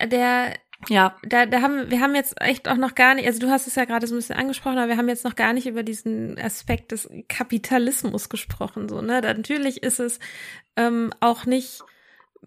der 0.00 0.54
ja. 0.88 1.16
Da, 1.22 1.46
da 1.46 1.60
haben 1.60 1.90
wir 1.90 2.00
haben 2.00 2.14
jetzt 2.14 2.40
echt 2.40 2.68
auch 2.68 2.76
noch 2.76 2.94
gar 2.94 3.14
nicht, 3.14 3.26
also 3.26 3.38
du 3.38 3.50
hast 3.50 3.66
es 3.66 3.74
ja 3.74 3.84
gerade 3.84 4.06
so 4.06 4.14
ein 4.14 4.18
bisschen 4.18 4.36
angesprochen, 4.36 4.78
aber 4.78 4.88
wir 4.88 4.96
haben 4.96 5.08
jetzt 5.08 5.24
noch 5.24 5.36
gar 5.36 5.52
nicht 5.52 5.66
über 5.66 5.82
diesen 5.82 6.38
Aspekt 6.38 6.92
des 6.92 7.08
Kapitalismus 7.28 8.28
gesprochen. 8.28 8.88
So, 8.88 9.00
ne? 9.00 9.20
Da, 9.20 9.34
natürlich 9.34 9.82
ist 9.82 10.00
es 10.00 10.18
ähm, 10.76 11.12
auch 11.20 11.46
nicht 11.46 11.82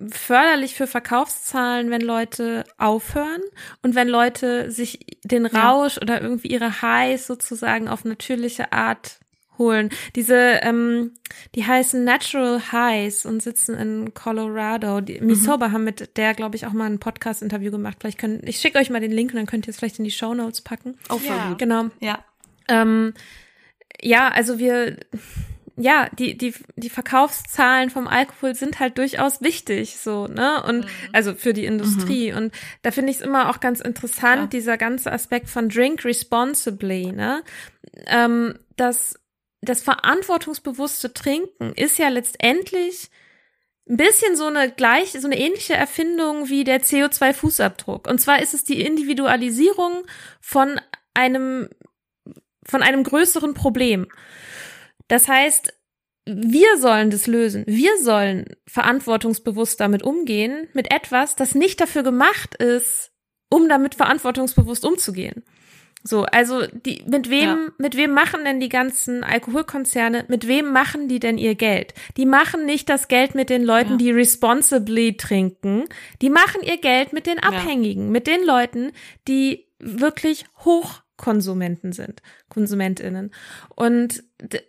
förderlich 0.10 0.76
für 0.76 0.88
Verkaufszahlen, 0.88 1.90
wenn 1.90 2.02
Leute 2.02 2.66
aufhören 2.78 3.42
und 3.82 3.96
wenn 3.96 4.10
Leute 4.10 4.70
sich 4.70 5.00
den 5.24 5.46
Rausch 5.46 5.96
ja. 5.96 6.02
oder 6.02 6.22
irgendwie 6.22 6.50
ihre 6.50 6.82
Highs 6.82 7.28
sozusagen 7.28 7.88
auf 7.88 8.04
natürliche 8.04 8.74
Art 8.74 9.20
holen. 9.58 9.90
Diese, 10.16 10.36
ähm, 10.62 11.12
die 11.56 11.66
heißen 11.66 12.04
Natural 12.04 12.72
Highs 12.72 13.26
und 13.26 13.42
sitzen 13.42 13.76
in 13.76 14.14
Colorado. 14.14 15.02
Die, 15.02 15.20
mhm. 15.20 15.28
Misoba 15.28 15.72
haben 15.72 15.84
mit 15.84 16.18
der, 16.18 16.34
glaube 16.34 16.56
ich, 16.56 16.66
auch 16.66 16.74
mal 16.74 16.86
ein 16.86 17.00
Podcast-Interview 17.00 17.72
gemacht. 17.72 17.98
Vielleicht 18.00 18.18
können, 18.18 18.42
ich 18.46 18.58
schicke 18.58 18.80
euch 18.80 18.90
mal 18.90 19.02
den 19.02 19.12
Link 19.12 19.32
und 19.32 19.38
dann 19.38 19.46
könnt 19.46 19.68
ihr 19.68 19.72
es 19.72 19.78
vielleicht 19.78 20.00
in 20.00 20.06
die 20.06 20.12
Show 20.12 20.34
Notes 20.34 20.62
packen. 20.62 20.98
Oh, 21.10 21.20
ja. 21.26 21.50
Gut. 21.50 21.60
Genau. 21.60 21.86
Ja. 22.00 22.24
Ähm, 22.68 23.14
ja, 24.02 24.30
also 24.30 24.60
wir, 24.60 24.98
ja, 25.78 26.10
die, 26.18 26.38
die, 26.38 26.54
die 26.78 26.90
Verkaufszahlen 26.90 27.90
vom 27.90 28.08
Alkohol 28.08 28.56
sind 28.56 28.80
halt 28.80 28.98
durchaus 28.98 29.42
wichtig, 29.42 29.98
so, 29.98 30.28
ne? 30.28 30.64
Und 30.64 30.86
mhm. 30.86 30.90
also 31.12 31.36
für 31.36 31.54
die 31.54 31.66
Industrie. 31.66 32.32
Mhm. 32.32 32.38
Und 32.38 32.54
da 32.82 32.92
finde 32.92 33.12
ich 33.12 33.18
es 33.18 33.24
immer 33.24 33.50
auch 33.50 33.60
ganz 33.60 33.82
interessant, 33.82 34.42
ja. 34.42 34.48
dieser 34.48 34.78
ganze 34.78 35.12
Aspekt 35.12 35.50
von 35.50 35.68
Drink 35.68 36.06
responsibly, 36.06 37.12
ne? 37.12 37.44
Ähm, 38.08 38.58
dass 38.78 39.20
das 39.66 39.82
verantwortungsbewusste 39.82 41.14
Trinken 41.14 41.74
ist 41.74 41.98
ja 41.98 42.10
letztendlich 42.10 43.10
ein 43.88 43.98
bisschen 43.98 44.36
so 44.36 44.46
eine 44.46 44.72
gleich, 44.72 45.12
so 45.12 45.28
eine 45.28 45.38
ähnliche 45.38 45.76
Erfindung 45.76 46.50
wie 46.50 46.64
der 46.64 46.82
CO2-Fußabdruck. 46.82 48.10
Und 48.10 48.20
zwar 48.20 48.42
ist 48.42 48.54
es 48.54 48.64
die 48.64 48.82
Individualisierung 48.82 50.06
von 50.42 50.80
einem, 51.14 51.70
von 52.66 52.82
einem 52.82 53.04
größeren 53.04 53.54
Problem. 53.54 54.08
Das 55.08 55.28
heißt, 55.28 55.74
wir 56.26 56.80
sollen 56.80 57.12
das 57.12 57.28
lösen. 57.28 57.64
Wir 57.68 58.00
sollen 58.00 58.46
verantwortungsbewusst 58.66 59.80
damit 59.80 60.02
umgehen, 60.02 60.68
mit 60.74 60.92
etwas, 60.92 61.36
das 61.36 61.54
nicht 61.54 61.80
dafür 61.80 62.02
gemacht 62.02 62.56
ist, 62.56 63.12
um 63.50 63.70
damit 63.70 63.94
verantwortungsbewusst 63.94 64.84
umzugehen. 64.84 65.44
So, 66.08 66.24
also 66.26 66.68
die, 66.68 67.04
mit 67.08 67.32
wem, 67.32 67.50
ja. 67.50 67.58
mit 67.80 67.98
wem 67.98 68.12
machen 68.14 68.46
denn 68.46 68.60
die 68.60 68.70
ganzen 68.70 69.24
Alkoholkonzerne, 69.24 70.26
mit 70.28 70.48
wem 70.48 70.72
machen 70.72 71.08
die 71.08 71.18
denn 71.18 71.40
ihr 71.40 71.56
Geld? 71.56 71.96
Die 72.16 72.28
machen 72.28 72.66
nicht 72.66 72.90
das 72.90 73.08
Geld 73.08 73.34
mit 73.34 73.50
den 73.50 73.64
Leuten, 73.64 73.94
ja. 73.94 73.98
die 73.98 74.12
responsibly 74.12 75.18
trinken. 75.18 75.86
Die 76.22 76.30
machen 76.30 76.62
ihr 76.62 76.78
Geld 76.78 77.12
mit 77.12 77.26
den 77.26 77.40
Abhängigen, 77.40 78.06
ja. 78.06 78.12
mit 78.12 78.28
den 78.28 78.46
Leuten, 78.46 78.92
die 79.28 79.66
wirklich 79.80 80.46
Hochkonsumenten 80.64 81.92
sind, 81.92 82.22
KonsumentInnen. 82.50 83.32
Und 83.76 84.24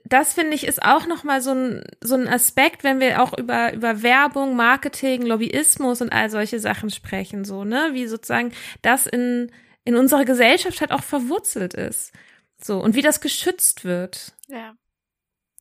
das 0.06 0.32
finde 0.32 0.54
ich 0.54 0.66
ist 0.66 0.82
auch 0.82 1.06
nochmal 1.06 1.42
so 1.42 1.50
ein, 1.50 1.84
so 2.02 2.14
ein 2.14 2.28
Aspekt, 2.28 2.82
wenn 2.82 2.98
wir 2.98 3.22
auch 3.22 3.36
über, 3.36 3.74
über 3.74 4.02
Werbung, 4.02 4.56
Marketing, 4.56 5.20
Lobbyismus 5.20 6.00
und 6.00 6.14
all 6.14 6.30
solche 6.30 6.60
Sachen 6.60 6.88
sprechen, 6.88 7.44
so, 7.44 7.64
ne, 7.64 7.90
wie 7.92 8.06
sozusagen 8.06 8.52
das 8.80 9.06
in, 9.06 9.50
in 9.86 9.96
unserer 9.96 10.24
Gesellschaft 10.24 10.80
halt 10.80 10.92
auch 10.92 11.02
verwurzelt 11.02 11.72
ist. 11.72 12.12
So, 12.58 12.80
und 12.80 12.94
wie 12.94 13.02
das 13.02 13.20
geschützt 13.20 13.84
wird. 13.84 14.34
Ja. 14.48 14.74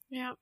Ja. 0.09 0.35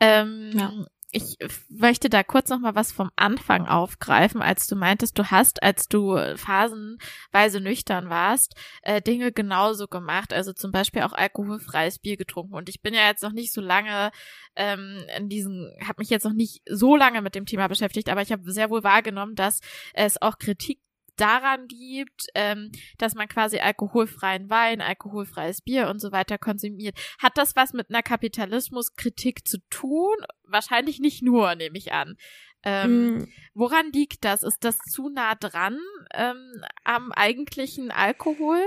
Ähm, 0.00 0.50
ja. 0.54 0.72
Ich 1.12 1.38
möchte 1.68 2.08
da 2.08 2.22
kurz 2.22 2.50
noch 2.50 2.60
mal 2.60 2.76
was 2.76 2.92
vom 2.92 3.10
Anfang 3.16 3.66
aufgreifen, 3.66 4.42
als 4.42 4.68
du 4.68 4.76
meintest, 4.76 5.18
du 5.18 5.30
hast, 5.30 5.60
als 5.62 5.88
du 5.88 6.16
phasenweise 6.36 7.60
nüchtern 7.60 8.08
warst, 8.08 8.54
äh, 8.82 9.02
Dinge 9.02 9.32
genauso 9.32 9.88
gemacht, 9.88 10.32
also 10.32 10.52
zum 10.52 10.70
Beispiel 10.70 11.02
auch 11.02 11.12
alkoholfreies 11.12 11.98
Bier 11.98 12.16
getrunken. 12.16 12.54
Und 12.54 12.68
ich 12.68 12.80
bin 12.80 12.94
ja 12.94 13.08
jetzt 13.08 13.24
noch 13.24 13.32
nicht 13.32 13.52
so 13.52 13.60
lange 13.60 14.12
ähm, 14.54 15.04
in 15.16 15.28
diesen, 15.28 15.72
habe 15.80 15.98
mich 15.98 16.10
jetzt 16.10 16.24
noch 16.24 16.32
nicht 16.32 16.62
so 16.68 16.94
lange 16.94 17.22
mit 17.22 17.34
dem 17.34 17.46
Thema 17.46 17.66
beschäftigt, 17.66 18.08
aber 18.08 18.22
ich 18.22 18.30
habe 18.30 18.50
sehr 18.50 18.70
wohl 18.70 18.84
wahrgenommen, 18.84 19.34
dass 19.34 19.60
es 19.94 20.20
auch 20.22 20.38
Kritik 20.38 20.80
daran 21.20 21.66
gibt, 21.68 22.26
ähm, 22.34 22.72
dass 22.98 23.14
man 23.14 23.28
quasi 23.28 23.58
alkoholfreien 23.58 24.48
Wein, 24.50 24.80
alkoholfreies 24.80 25.62
Bier 25.62 25.88
und 25.88 26.00
so 26.00 26.12
weiter 26.12 26.38
konsumiert. 26.38 26.98
Hat 27.18 27.36
das 27.36 27.56
was 27.56 27.72
mit 27.72 27.90
einer 27.90 28.02
Kapitalismuskritik 28.02 29.46
zu 29.46 29.58
tun? 29.70 30.16
Wahrscheinlich 30.44 30.98
nicht 31.00 31.22
nur, 31.22 31.54
nehme 31.54 31.78
ich 31.78 31.92
an. 31.92 32.16
Ähm, 32.62 33.18
mm. 33.18 33.28
Woran 33.54 33.92
liegt 33.92 34.24
das? 34.24 34.42
Ist 34.42 34.64
das 34.64 34.78
zu 34.78 35.08
nah 35.08 35.34
dran 35.34 35.78
ähm, 36.14 36.62
am 36.84 37.12
eigentlichen 37.12 37.90
Alkohol? 37.90 38.60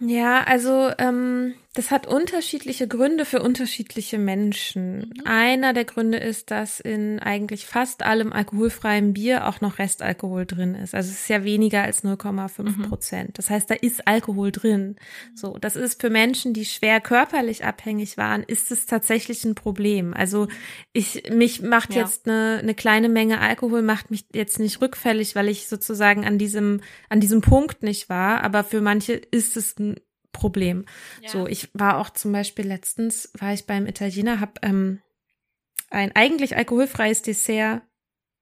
Ja, 0.00 0.44
also 0.44 0.92
ähm, 0.98 1.54
das 1.78 1.92
hat 1.92 2.08
unterschiedliche 2.08 2.88
Gründe 2.88 3.24
für 3.24 3.40
unterschiedliche 3.40 4.18
Menschen. 4.18 5.14
Einer 5.24 5.72
der 5.72 5.84
Gründe 5.84 6.18
ist, 6.18 6.50
dass 6.50 6.80
in 6.80 7.20
eigentlich 7.20 7.66
fast 7.66 8.02
allem 8.02 8.32
alkoholfreiem 8.32 9.12
Bier 9.12 9.46
auch 9.46 9.60
noch 9.60 9.78
Restalkohol 9.78 10.44
drin 10.44 10.74
ist. 10.74 10.92
Also 10.92 11.10
es 11.12 11.20
ist 11.20 11.28
ja 11.28 11.44
weniger 11.44 11.84
als 11.84 12.02
0,5 12.02 12.62
mhm. 12.62 12.82
Prozent. 12.88 13.28
Mhm. 13.28 13.32
Das 13.34 13.48
heißt, 13.48 13.70
da 13.70 13.76
ist 13.76 14.08
Alkohol 14.08 14.50
drin. 14.50 14.96
So, 15.36 15.56
das 15.56 15.76
ist 15.76 16.00
für 16.00 16.10
Menschen, 16.10 16.52
die 16.52 16.64
schwer 16.64 17.00
körperlich 17.00 17.64
abhängig 17.64 18.16
waren, 18.16 18.42
ist 18.42 18.72
es 18.72 18.86
tatsächlich 18.86 19.44
ein 19.44 19.54
Problem. 19.54 20.14
Also 20.14 20.48
ich 20.92 21.30
mich 21.30 21.62
macht 21.62 21.94
ja. 21.94 22.02
jetzt 22.02 22.26
eine, 22.26 22.58
eine 22.60 22.74
kleine 22.74 23.08
Menge 23.08 23.40
Alkohol 23.40 23.82
macht 23.82 24.10
mich 24.10 24.24
jetzt 24.34 24.58
nicht 24.58 24.80
rückfällig, 24.80 25.36
weil 25.36 25.46
ich 25.46 25.68
sozusagen 25.68 26.26
an 26.26 26.38
diesem 26.38 26.80
an 27.08 27.20
diesem 27.20 27.40
Punkt 27.40 27.84
nicht 27.84 28.08
war. 28.08 28.42
Aber 28.42 28.64
für 28.64 28.80
manche 28.80 29.12
ist 29.12 29.56
es 29.56 29.78
ein 29.78 29.94
Problem. 30.38 30.84
Ja. 31.20 31.30
So, 31.30 31.46
ich 31.46 31.68
war 31.72 31.98
auch 31.98 32.10
zum 32.10 32.32
Beispiel 32.32 32.66
letztens, 32.66 33.30
war 33.38 33.52
ich 33.52 33.66
beim 33.66 33.86
Italiener, 33.86 34.40
habe 34.40 34.52
ähm, 34.62 35.00
ein 35.90 36.14
eigentlich 36.14 36.56
alkoholfreies 36.56 37.22
Dessert 37.22 37.82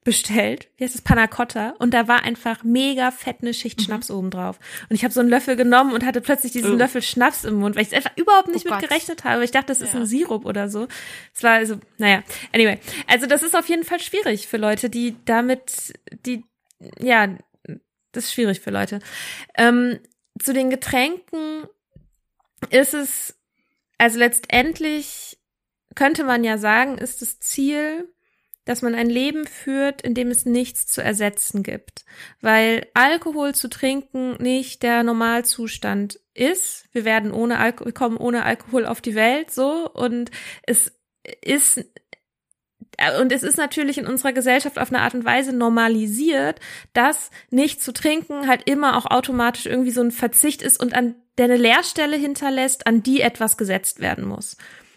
bestellt, 0.07 0.69
wie 0.77 0.85
heißt 0.85 0.95
es, 0.95 1.03
Panna 1.03 1.27
Cotta, 1.27 1.75
und 1.81 1.93
da 1.93 2.07
war 2.07 2.23
einfach 2.23 2.63
mega 2.63 3.11
fett 3.11 3.39
eine 3.43 3.53
Schicht 3.53 3.81
mhm. 3.81 3.85
Schnaps 3.85 4.09
oben 4.09 4.31
drauf. 4.31 4.61
Und 4.89 4.95
ich 4.95 5.03
habe 5.03 5.13
so 5.13 5.19
einen 5.19 5.29
Löffel 5.29 5.57
genommen 5.57 5.93
und 5.93 6.07
hatte 6.07 6.21
plötzlich 6.21 6.53
diesen 6.53 6.75
oh. 6.75 6.77
Löffel 6.77 7.03
Schnaps 7.03 7.43
im 7.43 7.57
Mund, 7.57 7.75
weil 7.75 7.83
ich 7.83 7.89
es 7.89 7.95
einfach 7.95 8.17
überhaupt 8.17 8.47
nicht 8.47 8.67
oh 8.69 8.73
mit 8.73 8.89
gerechnet 8.89 9.25
habe. 9.25 9.43
Ich 9.43 9.51
dachte, 9.51 9.67
das 9.67 9.81
ja. 9.81 9.87
ist 9.87 9.97
ein 9.97 10.07
Sirup 10.07 10.45
oder 10.45 10.69
so. 10.69 10.87
Es 11.35 11.43
war 11.43 11.55
also, 11.55 11.81
naja, 11.99 12.23
anyway. 12.53 12.79
Also 13.09 13.27
das 13.27 13.43
ist 13.43 13.57
auf 13.57 13.69
jeden 13.69 13.83
Fall 13.83 13.99
schwierig 13.99 14.47
für 14.47 14.59
Leute, 14.59 14.91
die 14.91 15.17
damit, 15.25 15.93
die, 16.25 16.45
ja, 17.01 17.37
das 18.13 18.27
ist 18.27 18.33
schwierig 18.33 18.61
für 18.61 18.71
Leute. 18.71 19.01
Ähm, 19.57 19.99
zu 20.41 20.53
den 20.53 20.71
Getränken 20.71 21.65
ist 22.71 22.95
es, 22.95 23.39
also 23.99 24.19
letztendlich 24.19 25.39
könnte 25.95 26.25
man 26.25 26.45
ja 26.45 26.59
sagen, 26.59 26.99
ist 26.99 27.23
das 27.23 27.41
Ziel, 27.41 28.13
dass 28.67 28.83
man 28.83 28.95
ein 28.95 29.09
Leben 29.09 29.47
führt, 29.47 30.03
in 30.03 30.15
dem 30.15 30.29
es 30.29 30.45
nichts 30.45 30.87
zu 30.87 31.01
ersetzen 31.01 31.63
gibt. 31.63 32.05
Weil 32.41 32.89
Alkohol 32.95 33.55
zu 33.55 33.69
trinken 33.69 34.37
nicht 34.43 34.83
der 34.83 35.05
Normalzustand 35.05 36.21
ist. 36.35 36.85
Wir 36.93 37.05
werden 37.05 37.33
ohne 37.33 37.59
Alkohol, 37.59 37.93
kommen 37.93 38.17
ohne 38.17 38.45
Alkohol 38.45 38.85
auf 38.85 39.01
die 39.01 39.15
Welt, 39.15 39.53
so. 39.53 39.89
Und 39.91 40.31
es 40.63 40.93
ist 41.43 41.85
und 43.21 43.31
es 43.31 43.43
ist 43.43 43.59
natürlich 43.59 43.99
in 43.99 44.07
unserer 44.07 44.33
Gesellschaft 44.33 44.79
auf 44.79 44.91
eine 44.91 45.03
Art 45.03 45.15
und 45.15 45.25
Weise 45.25 45.53
normalisiert, 45.53 46.61
dass 46.95 47.31
nicht 47.51 47.83
zu 47.83 47.93
trinken 47.93 48.49
halt 48.49 48.69
immer 48.69 48.97
auch 48.97 49.07
automatisch 49.07 49.67
irgendwie 49.67 49.91
so 49.91 50.01
ein 50.01 50.11
Verzicht 50.11 50.63
ist 50.63 50.81
und 50.81 50.95
an 50.95 51.15
der 51.39 51.47
eine 51.47 51.57
Leerstelle 51.57 52.17
hinterlässt, 52.17 52.87
an 52.87 53.03
die 53.03 53.21
etwas 53.21 53.57
gesetzt 53.57 54.01
werden 54.01 54.27
muss. 54.27 54.57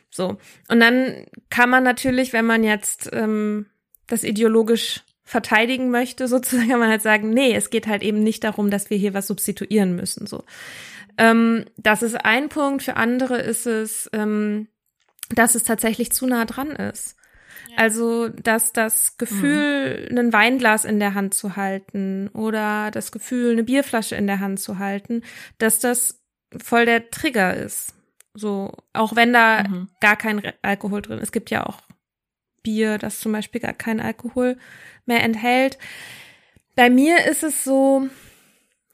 So. 0.09 0.37
Und 0.67 0.79
dann 0.79 1.25
kann 1.49 1.69
man 1.69 1.83
natürlich, 1.83 2.33
wenn 2.33 2.45
man 2.45 2.63
jetzt 2.63 3.09
ähm, 3.13 3.67
das 4.07 4.23
ideologisch 4.23 5.03
verteidigen 5.23 5.91
möchte, 5.91 6.27
sozusagen, 6.29 6.69
kann 6.69 6.79
man 6.79 6.89
halt 6.89 7.01
sagen, 7.01 7.29
nee, 7.29 7.53
es 7.53 7.69
geht 7.69 7.87
halt 7.87 8.03
eben 8.03 8.23
nicht 8.23 8.43
darum, 8.43 8.69
dass 8.69 8.89
wir 8.89 8.97
hier 8.97 9.13
was 9.13 9.27
substituieren 9.27 9.95
müssen. 9.95 10.27
So. 10.27 10.43
Ähm, 11.17 11.65
das 11.77 12.01
ist 12.01 12.15
ein 12.25 12.49
Punkt. 12.49 12.83
Für 12.83 12.95
andere 12.95 13.37
ist 13.39 13.67
es, 13.67 14.09
ähm, 14.13 14.67
dass 15.29 15.55
es 15.55 15.63
tatsächlich 15.63 16.11
zu 16.11 16.25
nah 16.25 16.45
dran 16.45 16.71
ist. 16.71 17.15
Also, 17.75 18.29
dass 18.29 18.73
das 18.73 19.17
Gefühl, 19.17 20.07
mhm. 20.11 20.17
ein 20.17 20.33
Weinglas 20.33 20.85
in 20.85 20.99
der 20.99 21.13
Hand 21.13 21.33
zu 21.33 21.55
halten 21.55 22.29
oder 22.29 22.89
das 22.91 23.11
Gefühl, 23.11 23.51
eine 23.51 23.63
Bierflasche 23.63 24.15
in 24.15 24.27
der 24.27 24.39
Hand 24.39 24.59
zu 24.59 24.79
halten, 24.79 25.21
dass 25.59 25.79
das 25.79 26.18
voll 26.57 26.85
der 26.85 27.09
Trigger 27.09 27.55
ist. 27.55 27.93
So, 28.33 28.71
auch 28.93 29.15
wenn 29.15 29.33
da 29.33 29.63
mhm. 29.63 29.89
gar 29.99 30.15
kein 30.15 30.41
Alkohol 30.61 31.01
drin 31.01 31.17
ist. 31.17 31.23
Es 31.23 31.31
gibt 31.31 31.49
ja 31.49 31.65
auch 31.65 31.81
Bier, 32.63 32.97
das 32.97 33.19
zum 33.19 33.31
Beispiel 33.31 33.61
gar 33.61 33.73
keinen 33.73 33.99
Alkohol 33.99 34.57
mehr 35.05 35.23
enthält. 35.23 35.77
Bei 36.75 36.89
mir 36.89 37.25
ist 37.25 37.43
es 37.43 37.63
so, 37.63 38.07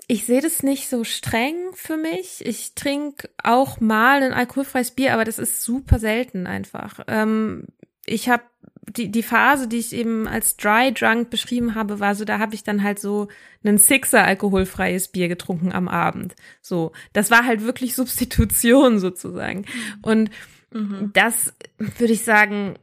ich 0.07 0.25
sehe 0.25 0.41
das 0.41 0.63
nicht 0.63 0.87
so 0.89 1.03
streng 1.03 1.55
für 1.73 1.97
mich. 1.97 2.45
Ich 2.45 2.75
trinke 2.75 3.29
auch 3.43 3.79
mal 3.79 4.23
ein 4.23 4.33
alkoholfreies 4.33 4.91
Bier, 4.91 5.13
aber 5.13 5.25
das 5.25 5.39
ist 5.39 5.61
super 5.61 5.99
selten 5.99 6.47
einfach. 6.47 6.99
Ähm, 7.07 7.67
ich 8.05 8.29
habe 8.29 8.43
die, 8.89 9.09
die 9.11 9.23
Phase, 9.23 9.67
die 9.67 9.77
ich 9.77 9.93
eben 9.93 10.27
als 10.27 10.57
Dry 10.57 10.93
Drunk 10.93 11.29
beschrieben 11.29 11.75
habe, 11.75 11.99
war 11.99 12.15
so, 12.15 12.25
da 12.25 12.39
habe 12.39 12.55
ich 12.55 12.63
dann 12.63 12.83
halt 12.83 12.99
so 12.99 13.27
einen 13.63 13.77
Sixer 13.77 14.23
alkoholfreies 14.23 15.09
Bier 15.09 15.27
getrunken 15.27 15.71
am 15.71 15.87
Abend. 15.87 16.35
So, 16.61 16.91
das 17.13 17.31
war 17.31 17.45
halt 17.45 17.63
wirklich 17.63 17.95
Substitution 17.95 18.99
sozusagen. 18.99 19.59
Mhm. 19.59 20.01
Und 20.01 20.29
mhm. 20.71 21.11
das 21.13 21.53
würde 21.77 22.13
ich 22.13 22.23
sagen, 22.23 22.75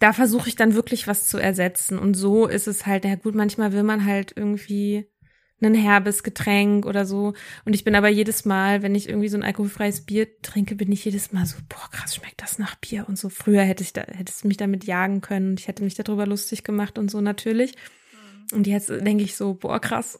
da 0.00 0.12
versuche 0.12 0.48
ich 0.48 0.56
dann 0.56 0.74
wirklich 0.74 1.06
was 1.06 1.28
zu 1.28 1.38
ersetzen. 1.38 1.98
Und 1.98 2.14
so 2.14 2.46
ist 2.46 2.68
es 2.68 2.86
halt, 2.86 3.04
ja 3.04 3.14
gut, 3.16 3.34
manchmal 3.34 3.72
will 3.72 3.82
man 3.82 4.04
halt 4.04 4.32
irgendwie 4.36 5.06
ein 5.60 5.74
herbes 5.74 6.22
Getränk 6.22 6.84
oder 6.84 7.06
so. 7.06 7.32
Und 7.64 7.74
ich 7.74 7.84
bin 7.84 7.94
aber 7.94 8.08
jedes 8.08 8.44
Mal, 8.44 8.82
wenn 8.82 8.94
ich 8.94 9.08
irgendwie 9.08 9.28
so 9.28 9.38
ein 9.38 9.42
alkoholfreies 9.42 10.04
Bier 10.04 10.28
trinke, 10.42 10.74
bin 10.74 10.92
ich 10.92 11.04
jedes 11.04 11.32
Mal 11.32 11.46
so, 11.46 11.56
boah, 11.68 11.88
krass, 11.90 12.14
schmeckt 12.14 12.42
das 12.42 12.58
nach 12.58 12.74
Bier 12.76 13.06
und 13.08 13.18
so. 13.18 13.28
Früher 13.30 13.62
hätte 13.62 13.82
ich 13.82 13.92
da, 13.92 14.02
hättest 14.02 14.44
du 14.44 14.48
mich 14.48 14.58
damit 14.58 14.84
jagen 14.84 15.22
können 15.22 15.50
und 15.50 15.60
ich 15.60 15.68
hätte 15.68 15.82
mich 15.82 15.94
darüber 15.94 16.26
lustig 16.26 16.62
gemacht 16.62 16.98
und 16.98 17.10
so 17.10 17.20
natürlich. 17.20 17.74
Und 18.52 18.66
jetzt 18.66 18.90
denke 18.90 19.24
ich 19.24 19.34
so, 19.34 19.54
boah, 19.54 19.80
krass. 19.80 20.18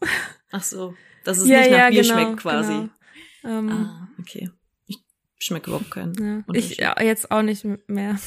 Ach 0.51 0.62
so, 0.62 0.95
dass 1.24 1.39
es 1.39 1.49
ja, 1.49 1.59
nicht 1.59 1.70
nach 1.70 1.78
ja, 1.78 1.91
Bier 1.91 2.03
genau, 2.03 2.14
schmeckt 2.14 2.37
quasi. 2.39 2.72
Genau. 2.72 3.59
Ähm, 3.59 3.68
ah, 3.70 4.09
okay. 4.18 4.51
Ich 4.87 4.99
schmecke 5.39 5.70
überhaupt 5.70 5.91
keinen. 5.91 6.14
Ja, 6.49 6.55
ich 6.55 6.78
ja, 6.78 7.01
jetzt 7.01 7.30
auch 7.30 7.43
nicht 7.43 7.64
mehr. 7.87 8.18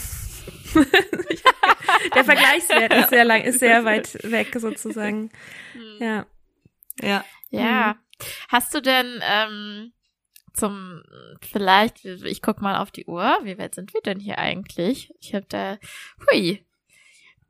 Der 2.16 2.24
Vergleichswert 2.24 2.94
ist 2.94 3.10
sehr 3.10 3.26
lang, 3.26 3.42
ist 3.42 3.60
sehr 3.60 3.84
weit 3.84 4.18
weg 4.24 4.56
sozusagen. 4.58 5.32
Hm. 5.74 5.98
Ja. 6.00 6.26
Ja. 7.02 7.24
Ja. 7.50 7.94
Mhm. 7.94 8.26
Hast 8.50 8.74
du 8.74 8.82
denn 8.82 9.22
ähm, 9.24 9.94
zum 10.54 11.04
vielleicht, 11.42 12.06
ich 12.06 12.42
guck 12.42 12.62
mal 12.62 12.78
auf 12.78 12.92
die 12.92 13.06
Uhr, 13.06 13.38
wie 13.44 13.58
weit 13.58 13.76
sind 13.76 13.94
wir 13.94 14.02
denn 14.02 14.20
hier 14.20 14.38
eigentlich? 14.38 15.14
Ich 15.20 15.34
habe 15.34 15.46
da, 15.48 15.78
hui. 16.30 16.66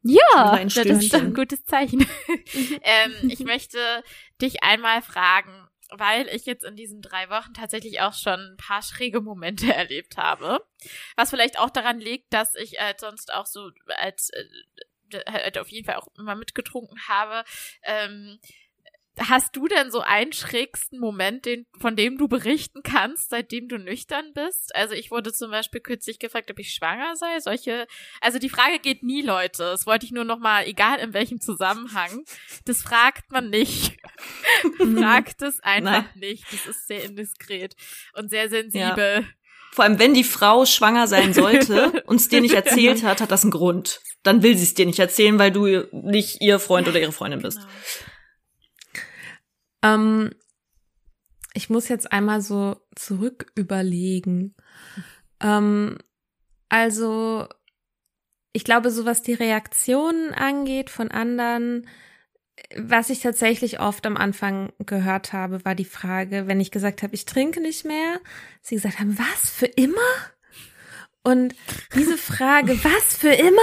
Ja, 0.01 0.63
das 0.63 0.77
ist 0.77 1.13
ein 1.13 1.33
gutes 1.33 1.65
Zeichen. 1.65 2.07
ähm, 2.83 3.29
ich 3.29 3.39
möchte 3.39 4.03
dich 4.41 4.63
einmal 4.63 5.01
fragen, 5.01 5.67
weil 5.89 6.27
ich 6.29 6.45
jetzt 6.45 6.63
in 6.63 6.77
diesen 6.77 7.01
drei 7.01 7.29
Wochen 7.29 7.53
tatsächlich 7.53 7.99
auch 7.99 8.13
schon 8.13 8.39
ein 8.39 8.57
paar 8.57 8.81
schräge 8.81 9.19
Momente 9.19 9.73
erlebt 9.73 10.17
habe. 10.17 10.65
Was 11.17 11.31
vielleicht 11.31 11.59
auch 11.59 11.69
daran 11.69 11.99
liegt, 11.99 12.33
dass 12.33 12.55
ich 12.55 12.79
äh, 12.79 12.93
sonst 12.97 13.33
auch 13.33 13.45
so 13.45 13.71
als 13.97 14.29
äh, 14.29 15.19
halt 15.27 15.57
auf 15.57 15.69
jeden 15.69 15.85
Fall 15.85 15.95
auch 15.95 16.07
immer 16.17 16.35
mitgetrunken 16.35 16.97
habe. 17.07 17.43
Ähm, 17.83 18.39
Hast 19.28 19.55
du 19.55 19.67
denn 19.67 19.91
so 19.91 19.99
einen 19.99 20.32
schrägsten 20.32 20.99
Moment, 20.99 21.45
den, 21.45 21.65
von 21.80 21.95
dem 21.95 22.17
du 22.17 22.28
berichten 22.28 22.82
kannst, 22.84 23.30
seitdem 23.30 23.67
du 23.67 23.78
nüchtern 23.78 24.32
bist? 24.34 24.74
Also 24.76 24.93
ich 24.95 25.11
wurde 25.11 25.34
zum 25.34 25.51
Beispiel 25.51 25.82
kürzlich 25.82 26.20
gefragt, 26.20 26.49
ob 26.49 26.59
ich 26.59 26.74
schwanger 26.74 27.15
sei. 27.15 27.39
Solche, 27.39 27.88
also 28.22 28.39
die 28.39 28.49
Frage 28.49 28.80
geht 28.80 29.03
nie, 29.03 29.22
Leute. 29.22 29.63
Das 29.63 29.86
wollte 29.86 30.05
ich 30.05 30.11
nur 30.11 30.24
noch 30.24 30.39
mal, 30.39 30.65
egal 30.65 30.99
in 30.99 31.13
welchem 31.13 31.41
Zusammenhang. 31.41 32.23
Das 32.65 32.81
fragt 32.81 33.31
man 33.31 33.49
nicht. 33.49 33.98
fragt 34.77 35.41
es 35.41 35.60
einfach 35.61 36.03
Nein. 36.03 36.10
nicht. 36.15 36.45
Das 36.52 36.65
ist 36.65 36.88
sehr 36.88 37.03
indiskret 37.03 37.76
und 38.14 38.30
sehr 38.30 38.49
sensibel. 38.49 39.22
Ja. 39.22 39.23
Vor 39.72 39.85
allem, 39.85 39.99
wenn 39.99 40.14
die 40.14 40.23
Frau 40.23 40.65
schwanger 40.65 41.07
sein 41.07 41.34
sollte 41.34 42.03
und 42.06 42.18
es 42.18 42.27
dir 42.27 42.41
nicht 42.41 42.56
erzählt 42.56 43.03
hat, 43.03 43.22
hat 43.22 43.31
das 43.31 43.43
einen 43.43 43.52
Grund. 43.52 44.02
Dann 44.23 44.43
will 44.43 44.57
sie 44.57 44.64
es 44.64 44.73
dir 44.73 44.85
nicht 44.85 44.99
erzählen, 44.99 45.38
weil 45.39 45.52
du 45.52 45.88
nicht 45.91 46.41
ihr 46.41 46.60
Freund 46.60 46.88
oder 46.88 46.99
ihre 46.99 47.11
Freundin 47.11 47.41
bist. 47.41 47.60
Genau. 47.60 47.72
Ähm, 49.81 50.31
ich 51.53 51.69
muss 51.69 51.88
jetzt 51.88 52.11
einmal 52.11 52.41
so 52.41 52.77
zurück 52.95 53.51
überlegen. 53.56 54.56
Ähm, 55.39 55.97
also, 56.69 57.47
ich 58.53 58.64
glaube, 58.64 58.91
so 58.91 59.06
was 59.06 59.22
die 59.22 59.34
Reaktionen 59.34 60.34
angeht 60.34 60.89
von 60.89 61.11
anderen, 61.11 61.88
was 62.76 63.10
ich 63.10 63.22
tatsächlich 63.22 63.80
oft 63.80 64.06
am 64.06 64.18
Anfang 64.18 64.73
gehört 64.80 65.34
habe, 65.34 65.64
war 65.65 65.76
die 65.76 65.85
Frage, 65.85 66.47
wenn 66.47 66.60
ich 66.60 66.72
gesagt 66.72 67.03
habe, 67.03 67.15
ich 67.15 67.26
trinke 67.26 67.61
nicht 67.61 67.85
mehr, 67.85 68.19
sie 68.61 68.76
gesagt 68.76 68.99
haben, 68.99 69.18
was, 69.18 69.49
für 69.49 69.65
immer? 69.65 70.01
Und 71.23 71.56
diese 71.95 72.18
Frage, 72.18 72.84
was, 72.84 73.18
für 73.18 73.34
immer? 73.34 73.61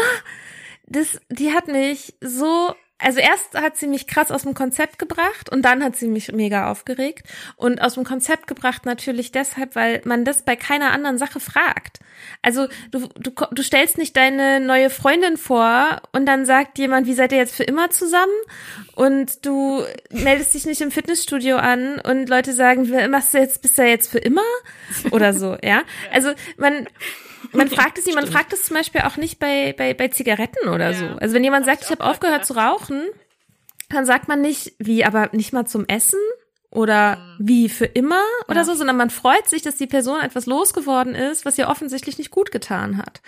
Das, 0.86 1.20
die 1.28 1.52
hat 1.52 1.68
mich 1.68 2.14
so 2.20 2.74
also 2.98 3.20
erst 3.20 3.54
hat 3.54 3.76
sie 3.76 3.86
mich 3.86 4.06
krass 4.06 4.30
aus 4.30 4.42
dem 4.42 4.54
Konzept 4.54 4.98
gebracht 4.98 5.50
und 5.50 5.62
dann 5.62 5.84
hat 5.84 5.96
sie 5.96 6.08
mich 6.08 6.32
mega 6.32 6.70
aufgeregt. 6.70 7.28
Und 7.56 7.82
aus 7.82 7.94
dem 7.94 8.04
Konzept 8.04 8.46
gebracht 8.46 8.86
natürlich 8.86 9.32
deshalb, 9.32 9.76
weil 9.76 10.00
man 10.04 10.24
das 10.24 10.42
bei 10.42 10.56
keiner 10.56 10.92
anderen 10.92 11.18
Sache 11.18 11.38
fragt. 11.38 12.00
Also 12.40 12.68
du, 12.90 13.08
du, 13.18 13.30
du 13.30 13.62
stellst 13.62 13.98
nicht 13.98 14.16
deine 14.16 14.60
neue 14.60 14.88
Freundin 14.88 15.36
vor 15.36 16.00
und 16.12 16.24
dann 16.24 16.46
sagt 16.46 16.78
jemand, 16.78 17.06
wie 17.06 17.12
seid 17.12 17.32
ihr 17.32 17.38
jetzt 17.38 17.54
für 17.54 17.64
immer 17.64 17.90
zusammen? 17.90 18.32
Und 18.94 19.44
du 19.44 19.82
meldest 20.10 20.54
dich 20.54 20.64
nicht 20.64 20.80
im 20.80 20.90
Fitnessstudio 20.90 21.56
an 21.56 21.98
und 21.98 22.30
Leute 22.30 22.54
sagen, 22.54 22.90
machst 23.10 23.34
du 23.34 23.38
jetzt, 23.38 23.60
bist 23.60 23.76
du 23.76 23.86
jetzt 23.86 24.10
für 24.10 24.18
immer? 24.18 24.44
Oder 25.10 25.34
so, 25.34 25.58
ja. 25.62 25.82
Also 26.10 26.32
man, 26.56 26.88
man 27.52 27.68
fragt 27.70 27.98
es 27.98 28.06
nicht, 28.06 28.14
man 28.14 28.26
fragt 28.26 28.52
es 28.52 28.64
zum 28.64 28.76
Beispiel 28.76 29.02
auch 29.02 29.16
nicht 29.16 29.38
bei, 29.38 29.74
bei, 29.76 29.94
bei 29.94 30.08
Zigaretten 30.08 30.68
oder 30.68 30.90
ja. 30.90 30.98
so. 30.98 31.06
Also 31.18 31.34
wenn 31.34 31.44
jemand 31.44 31.66
sagt, 31.66 31.84
ich 31.84 31.90
habe 31.90 32.04
aufgehört 32.04 32.46
zu 32.46 32.54
rauchen, 32.54 33.06
dann 33.88 34.04
sagt 34.04 34.28
man 34.28 34.40
nicht, 34.40 34.74
wie, 34.78 35.04
aber 35.04 35.30
nicht 35.32 35.52
mal 35.52 35.66
zum 35.66 35.86
Essen 35.86 36.18
oder 36.70 37.16
mhm. 37.16 37.48
wie 37.48 37.68
für 37.68 37.86
immer 37.86 38.22
oder 38.48 38.58
ja. 38.58 38.64
so, 38.64 38.74
sondern 38.74 38.96
man 38.96 39.10
freut 39.10 39.48
sich, 39.48 39.62
dass 39.62 39.76
die 39.76 39.86
Person 39.86 40.20
etwas 40.20 40.46
losgeworden 40.46 41.14
ist, 41.14 41.44
was 41.44 41.58
ihr 41.58 41.68
offensichtlich 41.68 42.18
nicht 42.18 42.30
gut 42.30 42.50
getan 42.50 42.98
hat. 42.98 43.22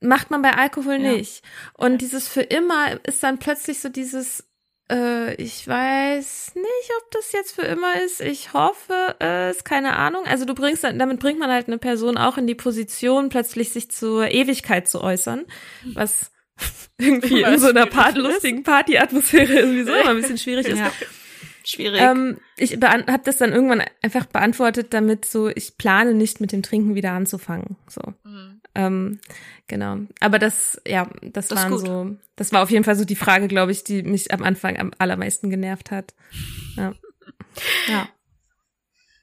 Macht 0.00 0.30
man 0.30 0.42
bei 0.42 0.52
Alkohol 0.52 1.00
ja. 1.00 1.12
nicht. 1.12 1.42
Und 1.74 1.98
dieses 1.98 2.28
für 2.28 2.42
immer 2.42 3.04
ist 3.04 3.22
dann 3.22 3.38
plötzlich 3.38 3.80
so 3.80 3.88
dieses, 3.88 4.47
äh, 4.90 5.34
ich 5.34 5.66
weiß 5.66 6.52
nicht, 6.54 6.90
ob 6.98 7.10
das 7.10 7.32
jetzt 7.32 7.54
für 7.54 7.62
immer 7.62 8.00
ist. 8.02 8.20
Ich 8.20 8.52
hoffe 8.52 9.16
es, 9.18 9.64
keine 9.64 9.96
Ahnung. 9.96 10.24
Also 10.26 10.44
du 10.44 10.54
bringst, 10.54 10.84
damit 10.84 11.20
bringt 11.20 11.38
man 11.38 11.50
halt 11.50 11.66
eine 11.66 11.78
Person 11.78 12.16
auch 12.16 12.38
in 12.38 12.46
die 12.46 12.54
Position, 12.54 13.28
plötzlich 13.28 13.70
sich 13.70 13.90
zur 13.90 14.28
Ewigkeit 14.28 14.88
zu 14.88 15.02
äußern, 15.02 15.44
was 15.94 16.30
irgendwie 16.98 17.42
in 17.42 17.58
so 17.58 17.68
einer 17.68 17.86
part 17.86 18.16
lustigen 18.16 18.62
Party-Atmosphäre 18.62 19.66
sowieso 19.66 19.94
immer 19.94 20.10
ein 20.10 20.16
bisschen 20.16 20.38
schwierig 20.38 20.66
ist. 20.66 20.78
Ja. 20.78 20.90
Schwierig. 21.64 22.00
Ähm, 22.00 22.38
ich 22.56 22.72
habe 22.80 23.22
das 23.24 23.36
dann 23.36 23.52
irgendwann 23.52 23.82
einfach 24.00 24.24
beantwortet, 24.24 24.94
damit 24.94 25.26
so, 25.26 25.48
ich 25.48 25.76
plane 25.76 26.14
nicht 26.14 26.40
mit 26.40 26.50
dem 26.52 26.62
Trinken 26.62 26.94
wieder 26.94 27.12
anzufangen. 27.12 27.76
So. 27.88 28.00
Mhm. 28.24 28.62
Ähm, 28.78 29.18
genau. 29.66 29.98
Aber 30.20 30.38
das, 30.38 30.80
ja, 30.86 31.08
das, 31.20 31.48
das 31.48 31.58
waren 31.58 31.78
so, 31.78 32.16
das 32.36 32.52
war 32.52 32.62
auf 32.62 32.70
jeden 32.70 32.84
Fall 32.84 32.94
so 32.94 33.04
die 33.04 33.16
Frage, 33.16 33.48
glaube 33.48 33.72
ich, 33.72 33.82
die 33.82 34.04
mich 34.04 34.32
am 34.32 34.44
Anfang 34.44 34.78
am 34.78 34.92
allermeisten 34.98 35.50
genervt 35.50 35.90
hat. 35.90 36.14
Ja. 36.76 36.94
ja. 37.88 38.08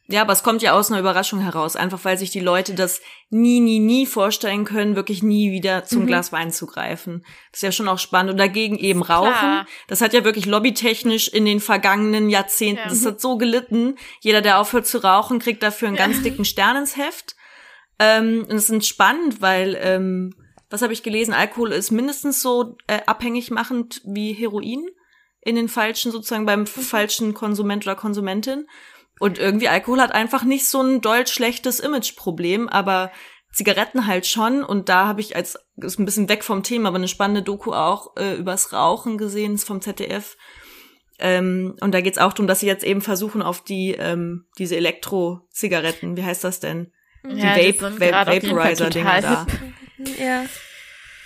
Ja, 0.07 0.21
aber 0.21 0.33
es 0.33 0.43
kommt 0.43 0.61
ja 0.61 0.73
aus 0.73 0.91
einer 0.91 0.99
Überraschung 0.99 1.39
heraus, 1.39 1.75
einfach 1.75 2.05
weil 2.05 2.15
sich 2.19 2.29
die 2.29 2.39
Leute 2.39 2.75
das 2.75 3.01
nie, 3.31 3.59
nie, 3.59 3.79
nie 3.79 4.05
vorstellen 4.05 4.63
können, 4.63 4.95
wirklich 4.95 5.23
nie 5.23 5.51
wieder 5.51 5.83
zum 5.83 6.03
mhm. 6.03 6.07
Glas 6.07 6.31
Wein 6.31 6.51
zu 6.51 6.67
greifen. 6.67 7.25
Das 7.51 7.59
ist 7.59 7.63
ja 7.63 7.71
schon 7.71 7.87
auch 7.87 7.97
spannend. 7.97 8.33
Und 8.33 8.37
dagegen 8.37 8.77
eben 8.77 9.01
Rauchen. 9.01 9.31
Klar. 9.31 9.65
Das 9.87 10.01
hat 10.01 10.13
ja 10.13 10.23
wirklich 10.23 10.45
lobbytechnisch 10.45 11.29
in 11.29 11.45
den 11.45 11.59
vergangenen 11.59 12.29
Jahrzehnten, 12.29 12.83
ja. 12.83 12.89
das 12.89 13.03
hat 13.03 13.19
so 13.19 13.37
gelitten. 13.37 13.95
Jeder, 14.19 14.41
der 14.41 14.59
aufhört 14.59 14.85
zu 14.85 15.03
rauchen, 15.03 15.39
kriegt 15.39 15.63
dafür 15.63 15.87
einen 15.87 15.97
ganz 15.97 16.21
dicken 16.21 16.45
Stern 16.45 16.77
ins 16.77 16.97
Heft. 16.97 17.34
Ähm, 17.99 18.45
und 18.49 18.55
es 18.55 18.69
ist 18.69 18.87
spannend, 18.87 19.41
weil, 19.41 19.77
ähm, 19.81 20.33
was 20.69 20.81
habe 20.81 20.93
ich 20.93 21.03
gelesen, 21.03 21.33
Alkohol 21.33 21.71
ist 21.71 21.91
mindestens 21.91 22.41
so 22.41 22.75
äh, 22.87 22.99
abhängig 23.05 23.51
machend 23.51 24.01
wie 24.05 24.33
Heroin 24.33 24.87
in 25.41 25.55
den 25.55 25.69
falschen, 25.69 26.11
sozusagen 26.11 26.45
beim 26.45 26.61
mhm. 26.61 26.65
falschen 26.65 27.33
Konsument 27.33 27.85
oder 27.85 27.95
Konsumentin. 27.95 28.67
Und 29.19 29.37
irgendwie 29.37 29.69
Alkohol 29.69 30.01
hat 30.01 30.11
einfach 30.11 30.43
nicht 30.43 30.67
so 30.67 30.81
ein 30.81 31.01
doll 31.01 31.25
schlechtes 31.25 31.79
Imageproblem, 31.79 32.67
aber 32.67 33.11
Zigaretten 33.53 34.07
halt 34.07 34.25
schon. 34.25 34.63
Und 34.63 34.89
da 34.89 35.07
habe 35.07 35.21
ich 35.21 35.35
als, 35.35 35.57
ist 35.77 35.97
ein 35.97 36.05
bisschen 36.05 36.27
weg 36.27 36.43
vom 36.43 36.63
Thema, 36.63 36.89
aber 36.89 36.97
eine 36.97 37.07
spannende 37.07 37.41
Doku 37.41 37.71
auch 37.71 38.17
äh, 38.17 38.35
übers 38.35 38.73
Rauchen 38.73 39.17
gesehen, 39.17 39.55
ist 39.55 39.65
vom 39.65 39.81
ZDF. 39.81 40.35
Ähm, 41.19 41.77
und 41.79 41.93
da 41.93 42.01
geht's 42.01 42.17
auch 42.17 42.33
darum, 42.33 42.47
dass 42.47 42.59
sie 42.59 42.67
jetzt 42.67 42.83
eben 42.83 42.99
versuchen, 42.99 43.41
auf 43.41 43.63
die 43.63 43.91
ähm, 43.91 44.47
diese 44.57 44.75
Elektro-Zigaretten, 44.75 46.17
wie 46.17 46.23
heißt 46.23 46.43
das 46.43 46.59
denn? 46.59 46.91
Die 47.29 47.37
ja, 47.37 47.55
Vape, 47.55 47.99
Vape 47.99 48.47
Vaporizer-Dinger 48.47 49.21
da. 49.21 49.47
ja 50.19 50.45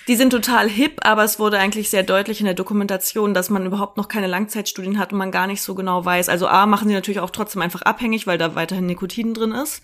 die 0.09 0.15
sind 0.15 0.31
total 0.31 0.67
hip, 0.67 1.01
aber 1.03 1.23
es 1.23 1.37
wurde 1.37 1.59
eigentlich 1.59 1.91
sehr 1.91 2.01
deutlich 2.01 2.39
in 2.39 2.47
der 2.47 2.55
Dokumentation, 2.55 3.35
dass 3.35 3.51
man 3.51 3.67
überhaupt 3.67 3.95
noch 3.95 4.07
keine 4.07 4.25
Langzeitstudien 4.25 4.97
hat 4.97 5.13
und 5.13 5.19
man 5.19 5.31
gar 5.31 5.45
nicht 5.45 5.61
so 5.61 5.75
genau 5.75 6.03
weiß. 6.03 6.29
Also 6.29 6.47
A 6.47 6.65
machen 6.65 6.87
sie 6.87 6.95
natürlich 6.95 7.19
auch 7.19 7.29
trotzdem 7.29 7.61
einfach 7.61 7.83
abhängig, 7.83 8.25
weil 8.25 8.39
da 8.39 8.55
weiterhin 8.55 8.87
Nikotin 8.87 9.35
drin 9.35 9.51
ist. 9.51 9.83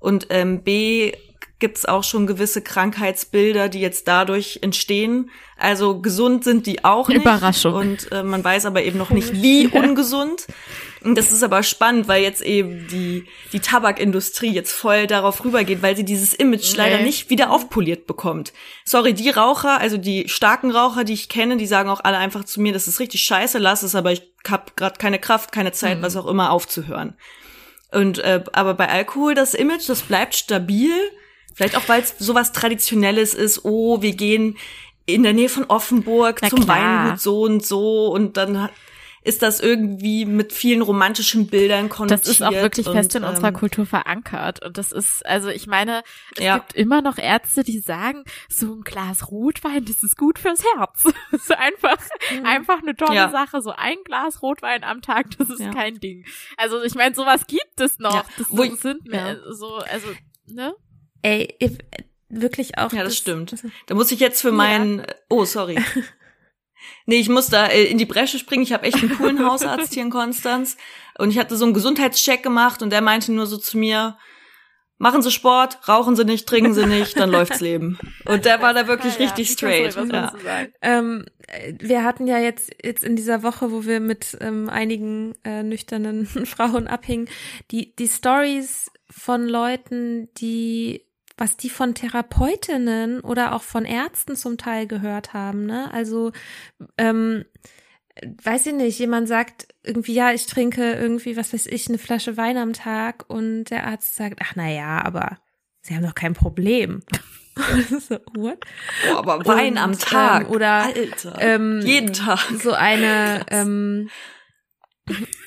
Und 0.00 0.26
ähm, 0.30 0.64
B 0.64 1.12
gibt 1.60 1.78
es 1.78 1.86
auch 1.86 2.02
schon 2.02 2.26
gewisse 2.26 2.62
Krankheitsbilder, 2.62 3.68
die 3.68 3.80
jetzt 3.80 4.08
dadurch 4.08 4.58
entstehen. 4.62 5.30
Also 5.56 6.00
gesund 6.00 6.42
sind 6.42 6.66
die 6.66 6.84
auch 6.84 7.08
nicht. 7.08 7.20
Überraschung. 7.20 7.74
Und 7.74 8.10
äh, 8.10 8.22
man 8.22 8.42
weiß 8.42 8.64
aber 8.64 8.82
eben 8.82 8.98
noch 8.98 9.10
nicht, 9.10 9.34
wie 9.42 9.68
ungesund. 9.68 10.46
Und 11.02 11.16
das 11.16 11.30
ist 11.32 11.42
aber 11.42 11.62
spannend, 11.62 12.08
weil 12.08 12.22
jetzt 12.22 12.42
eben 12.42 12.88
die, 12.88 13.26
die 13.52 13.60
Tabakindustrie 13.60 14.52
jetzt 14.52 14.72
voll 14.72 15.06
darauf 15.06 15.44
rübergeht, 15.44 15.82
weil 15.82 15.96
sie 15.96 16.04
dieses 16.04 16.34
Image 16.34 16.72
nee. 16.72 16.78
leider 16.78 17.02
nicht 17.02 17.30
wieder 17.30 17.50
aufpoliert 17.50 18.06
bekommt. 18.06 18.52
Sorry, 18.84 19.12
die 19.12 19.30
Raucher, 19.30 19.80
also 19.80 19.98
die 19.98 20.28
starken 20.28 20.70
Raucher, 20.70 21.04
die 21.04 21.14
ich 21.14 21.28
kenne, 21.28 21.58
die 21.58 21.66
sagen 21.66 21.90
auch 21.90 22.00
alle 22.02 22.18
einfach 22.18 22.44
zu 22.44 22.60
mir, 22.60 22.72
das 22.72 22.88
ist 22.88 23.00
richtig 23.00 23.22
scheiße, 23.22 23.58
lass 23.58 23.82
es, 23.82 23.94
aber 23.94 24.12
ich 24.12 24.22
hab 24.48 24.76
gerade 24.76 24.98
keine 24.98 25.18
Kraft, 25.18 25.52
keine 25.52 25.72
Zeit, 25.72 25.98
mhm. 25.98 26.02
was 26.02 26.16
auch 26.16 26.26
immer, 26.26 26.50
aufzuhören. 26.50 27.14
Und 27.92 28.18
äh, 28.18 28.42
aber 28.52 28.74
bei 28.74 28.88
Alkohol, 28.88 29.34
das 29.34 29.54
Image, 29.54 29.88
das 29.88 30.02
bleibt 30.02 30.34
stabil. 30.34 30.92
Vielleicht 31.54 31.76
auch, 31.76 31.88
weil 31.88 32.02
es 32.02 32.14
sowas 32.18 32.52
Traditionelles 32.52 33.34
ist. 33.34 33.64
Oh, 33.64 34.02
wir 34.02 34.14
gehen 34.14 34.56
in 35.06 35.22
der 35.22 35.32
Nähe 35.32 35.48
von 35.48 35.64
Offenburg 35.64 36.40
Na 36.42 36.48
zum 36.48 36.64
klar. 36.64 37.04
Weingut 37.04 37.20
so 37.20 37.42
und 37.42 37.64
so 37.64 38.08
und 38.08 38.36
dann 38.36 38.70
ist 39.22 39.42
das 39.42 39.60
irgendwie 39.60 40.24
mit 40.24 40.52
vielen 40.52 40.80
romantischen 40.80 41.46
Bildern 41.46 41.90
konnotiert. 41.90 42.22
Das 42.22 42.28
ist 42.28 42.42
auch 42.42 42.52
wirklich 42.52 42.86
und, 42.86 42.94
fest 42.94 43.14
in 43.14 43.22
ähm, 43.22 43.28
unserer 43.28 43.52
Kultur 43.52 43.84
verankert. 43.84 44.64
Und 44.64 44.78
das 44.78 44.92
ist, 44.92 45.26
also 45.26 45.50
ich 45.50 45.66
meine, 45.66 46.02
es 46.36 46.44
ja. 46.44 46.56
gibt 46.56 46.74
immer 46.74 47.02
noch 47.02 47.18
Ärzte, 47.18 47.62
die 47.62 47.80
sagen, 47.80 48.24
so 48.48 48.72
ein 48.72 48.80
Glas 48.80 49.30
Rotwein, 49.30 49.84
das 49.84 50.02
ist 50.02 50.16
gut 50.16 50.38
fürs 50.38 50.62
Herz. 50.74 51.04
Das 51.30 51.42
ist 51.42 51.52
einfach, 51.52 51.98
mhm. 52.34 52.46
einfach 52.46 52.82
eine 52.82 52.96
tolle 52.96 53.14
ja. 53.14 53.30
Sache. 53.30 53.60
So 53.62 53.72
ein 53.76 53.96
Glas 54.04 54.42
Rotwein 54.42 54.84
am 54.84 55.00
Tag, 55.00 55.26
das 55.38 55.48
ist 55.50 55.60
ja. 55.60 55.70
kein 55.70 56.00
Ding. 56.00 56.24
Also 56.56 56.82
ich 56.82 56.94
meine, 56.94 57.14
sowas 57.14 57.46
gibt 57.46 57.80
es 57.80 57.98
noch. 57.98 58.24
Das 58.36 58.46
Wo 58.50 58.64
sind 58.64 59.06
mehr 59.06 59.38
so, 59.52 59.76
also, 59.76 60.08
ne? 60.46 60.74
Ey, 61.22 61.56
wirklich 62.28 62.78
auch. 62.78 62.92
Ja, 62.92 63.02
das, 63.02 63.12
das 63.12 63.16
stimmt. 63.16 63.54
Da 63.86 63.94
muss 63.94 64.12
ich 64.12 64.20
jetzt 64.20 64.40
für 64.40 64.52
meinen, 64.52 65.04
oh, 65.28 65.44
sorry. 65.44 65.78
Nee, 67.06 67.16
ich 67.16 67.28
muss 67.28 67.48
da 67.48 67.66
äh, 67.66 67.84
in 67.84 67.98
die 67.98 68.06
Bresche 68.06 68.38
springen. 68.38 68.62
Ich 68.62 68.72
habe 68.72 68.84
echt 68.84 68.96
einen 68.96 69.16
coolen 69.16 69.44
Hausarzt 69.44 69.92
hier 69.94 70.02
in 70.02 70.10
Konstanz. 70.10 70.76
Und 71.18 71.30
ich 71.30 71.38
hatte 71.38 71.56
so 71.56 71.64
einen 71.64 71.74
Gesundheitscheck 71.74 72.42
gemacht 72.42 72.82
und 72.82 72.90
der 72.90 73.02
meinte 73.02 73.32
nur 73.32 73.46
so 73.46 73.58
zu 73.58 73.78
mir, 73.78 74.16
machen 74.96 75.22
Sie 75.22 75.30
Sport, 75.30 75.88
rauchen 75.88 76.14
Sie 76.14 76.24
nicht, 76.24 76.48
trinken 76.48 76.72
Sie 76.72 76.86
nicht, 76.86 77.18
dann 77.18 77.30
läuft's 77.30 77.60
Leben. 77.60 77.98
Und 78.26 78.44
der 78.44 78.62
war 78.62 78.74
da 78.74 78.86
wirklich 78.86 79.18
ja, 79.18 79.24
richtig 79.24 79.50
straight. 79.50 79.94
Ja. 79.94 80.32
Ähm, 80.82 81.26
wir 81.78 82.04
hatten 82.04 82.26
ja 82.26 82.38
jetzt 82.38 82.70
jetzt 82.82 83.02
in 83.02 83.16
dieser 83.16 83.42
Woche, 83.42 83.72
wo 83.72 83.84
wir 83.84 84.00
mit 84.00 84.38
ähm, 84.40 84.68
einigen 84.68 85.34
äh, 85.44 85.62
nüchternen 85.62 86.26
Frauen 86.46 86.86
abhingen, 86.86 87.28
die 87.70 87.94
die 87.96 88.08
Stories 88.08 88.90
von 89.10 89.46
Leuten, 89.46 90.32
die 90.34 91.06
was 91.40 91.56
die 91.56 91.70
von 91.70 91.94
Therapeutinnen 91.94 93.20
oder 93.20 93.54
auch 93.54 93.62
von 93.62 93.84
Ärzten 93.84 94.36
zum 94.36 94.58
Teil 94.58 94.86
gehört 94.86 95.32
haben. 95.32 95.64
Ne? 95.64 95.90
Also, 95.92 96.32
ähm, 96.98 97.46
weiß 98.44 98.66
ich 98.66 98.74
nicht, 98.74 98.98
jemand 98.98 99.26
sagt 99.26 99.68
irgendwie, 99.82 100.12
ja, 100.12 100.32
ich 100.32 100.46
trinke 100.46 100.92
irgendwie, 100.92 101.36
was 101.36 101.52
weiß 101.54 101.66
ich, 101.66 101.88
eine 101.88 101.98
Flasche 101.98 102.36
Wein 102.36 102.58
am 102.58 102.74
Tag 102.74 103.24
und 103.28 103.64
der 103.64 103.86
Arzt 103.86 104.16
sagt, 104.16 104.40
ach 104.44 104.52
na 104.54 104.68
ja, 104.68 105.02
aber 105.02 105.38
Sie 105.82 105.96
haben 105.96 106.04
doch 106.04 106.14
kein 106.14 106.34
Problem. 106.34 107.02
so, 107.88 108.18
what? 108.34 108.58
Oh, 109.10 109.16
aber 109.16 109.46
Wein 109.46 109.72
und, 109.72 109.78
am 109.78 109.98
Tag. 109.98 110.42
Ähm, 110.42 110.50
oder 110.50 110.84
Alter. 110.84 111.36
Ähm, 111.40 111.80
jeden 111.84 112.12
Tag. 112.12 112.38
So 112.62 112.72
eine 112.72 113.46
ähm, 113.50 114.08
äh, 114.08 114.39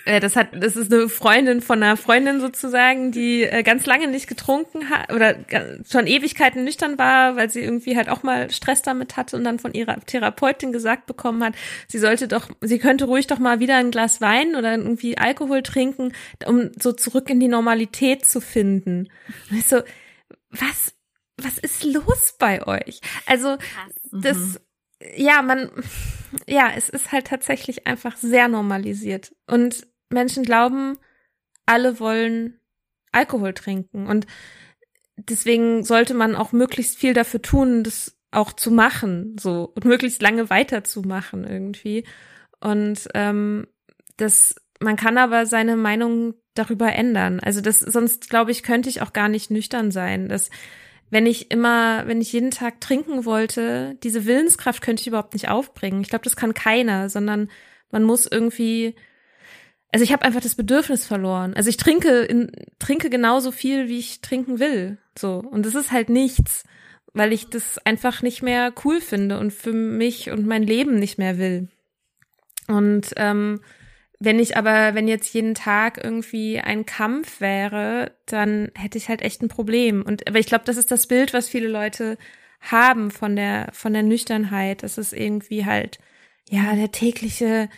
das 0.06 0.36
hat, 0.36 0.50
das 0.54 0.76
ist 0.76 0.92
eine 0.92 1.08
Freundin 1.08 1.62
von 1.62 1.82
einer 1.82 1.98
Freundin 1.98 2.42
sozusagen, 2.42 3.12
die 3.12 3.44
äh, 3.44 3.64
ganz 3.64 3.86
lange 3.86 4.08
nicht 4.08 4.28
getrunken 4.28 4.90
hat 4.90 5.12
oder 5.14 5.36
schon 5.90 6.08
Ewigkeiten 6.08 6.64
nüchtern 6.64 6.98
war, 6.98 7.36
weil 7.36 7.50
sie 7.50 7.62
irgendwie 7.62 7.96
halt 7.96 8.10
auch 8.10 8.24
mal 8.24 8.52
Stress 8.52 8.82
damit 8.82 9.16
hatte 9.16 9.38
und 9.38 9.44
dann 9.44 9.60
von 9.60 9.74
ihrer 9.74 10.00
Therapeutin 10.02 10.74
gesagt 10.74 11.06
bekommen 11.06 11.44
hat, 11.44 11.56
sie 11.88 12.00
sollte 12.00 12.28
doch, 12.28 12.50
sie 12.62 12.80
könnte 12.80 13.06
ruhig 13.06 13.28
doch 13.28 13.40
mal 13.40 13.60
wieder 13.60 13.78
ein 13.78 13.92
Glas 13.92 14.20
Wein 14.20 14.56
oder 14.56 14.76
irgendwie 14.76 15.18
Alkohol 15.18 15.64
trinken, 15.64 16.14
um 16.46 16.72
so 16.80 16.92
zurück 16.92 17.30
in 17.30 17.40
die 17.40 17.48
Normalität 17.48 18.26
zu 18.26 18.42
finden. 18.42 19.10
Und 19.50 19.58
ich 19.58 19.68
so, 19.68 19.82
was, 20.50 20.94
was 21.38 21.58
ist 21.58 21.84
los 21.84 22.36
bei 22.38 22.66
euch? 22.68 23.00
Also, 23.26 23.58
das, 24.12 24.38
mhm 24.38 24.58
ja, 25.16 25.42
man, 25.42 25.70
ja, 26.48 26.72
es 26.76 26.90
ist 26.90 27.12
halt 27.12 27.28
tatsächlich 27.28 27.88
einfach 27.88 28.18
sehr 28.18 28.48
normalisiert. 28.48 29.36
Und 29.48 29.88
Menschen 30.10 30.44
glauben, 30.44 30.98
alle 31.66 32.00
wollen 32.00 32.60
Alkohol 33.12 33.54
trinken. 33.54 34.08
Und 34.08 34.28
deswegen 35.18 35.84
sollte 35.84 36.14
man 36.14 36.36
auch 36.36 36.52
möglichst 36.52 36.98
viel 36.98 37.14
dafür 37.14 37.42
tun, 37.42 37.84
das 37.84 38.18
auch 38.32 38.54
zu 38.54 38.72
machen, 38.72 39.36
so, 39.40 39.72
und 39.76 39.86
möglichst 39.86 40.22
lange 40.22 40.50
weiterzumachen 40.50 41.46
irgendwie. 41.46 42.06
Und 42.60 43.08
ähm, 43.14 43.68
das, 44.18 44.56
man 44.80 44.96
kann 44.96 45.18
aber 45.18 45.46
seine 45.46 45.76
Meinung 45.76 46.34
darüber 46.56 46.92
ändern. 46.94 47.40
Also 47.40 47.62
das, 47.62 47.80
sonst 47.80 48.30
glaube 48.30 48.52
ich, 48.52 48.64
könnte 48.64 48.90
ich 48.90 49.02
auch 49.02 49.14
gar 49.14 49.30
nicht 49.30 49.52
nüchtern 49.52 49.92
sein. 49.92 50.30
Das, 50.30 50.50
wenn 51.10 51.26
ich 51.26 51.52
immer, 51.52 52.08
wenn 52.08 52.22
ich 52.22 52.34
jeden 52.34 52.52
Tag 52.52 52.82
trinken 52.82 53.26
wollte, 53.26 53.96
diese 54.04 54.26
Willenskraft 54.26 54.82
könnte 54.82 55.02
ich 55.02 55.08
überhaupt 55.08 55.34
nicht 55.34 55.50
aufbringen. 55.50 56.02
Ich 56.02 56.10
glaube, 56.10 56.24
das 56.24 56.36
kann 56.36 56.54
keiner, 56.54 57.10
sondern 57.10 57.50
man 57.92 58.04
muss 58.04 58.26
irgendwie, 58.26 58.96
also 59.92 60.04
ich 60.04 60.12
habe 60.12 60.26
einfach 60.26 60.42
das 60.42 60.56
Bedürfnis 60.56 61.06
verloren. 61.06 61.54
Also 61.54 61.70
ich 61.70 61.78
trinke 61.78 62.22
in, 62.22 62.52
trinke 62.80 63.10
genauso 63.10 63.52
viel, 63.52 63.88
wie 63.88 64.00
ich 64.00 64.22
trinken 64.22 64.60
will. 64.60 64.98
So 65.18 65.38
und 65.38 65.66
das 65.66 65.76
ist 65.76 65.92
halt 65.92 66.10
nichts, 66.10 66.64
weil 67.14 67.32
ich 67.32 67.50
das 67.50 67.78
einfach 67.86 68.22
nicht 68.24 68.42
mehr 68.42 68.74
cool 68.84 69.00
finde 69.00 69.40
und 69.40 69.54
für 69.54 69.74
mich 69.74 70.32
und 70.32 70.48
mein 70.48 70.64
Leben 70.64 70.98
nicht 70.98 71.20
mehr 71.20 71.38
will. 71.38 71.70
Und 72.68 73.14
ähm, 73.18 73.62
wenn 74.24 74.40
ich 74.40 74.56
aber, 74.58 74.96
wenn 74.96 75.08
jetzt 75.08 75.34
jeden 75.34 75.54
Tag 75.54 76.02
irgendwie 76.02 76.60
ein 76.60 76.86
Kampf 76.86 77.42
wäre, 77.42 78.18
dann 78.26 78.72
hätte 78.76 78.98
ich 78.98 79.10
halt 79.10 79.22
echt 79.22 79.42
ein 79.42 79.50
Problem. 79.50 80.02
Und 80.02 80.28
aber 80.28 80.40
ich 80.40 80.46
glaube, 80.46 80.66
das 80.66 80.78
ist 80.78 80.92
das 80.92 81.08
Bild, 81.08 81.34
was 81.34 81.50
viele 81.50 81.68
Leute 81.68 82.18
haben 82.62 83.12
von 83.12 83.36
der 83.36 83.70
von 83.74 83.94
der 83.94 84.04
Nüchternheit. 84.04 84.84
Das 84.84 84.98
ist 84.98 85.14
irgendwie 85.14 85.66
halt 85.66 86.00
ja 86.50 86.76
der 86.76 86.92
tägliche 86.92 87.70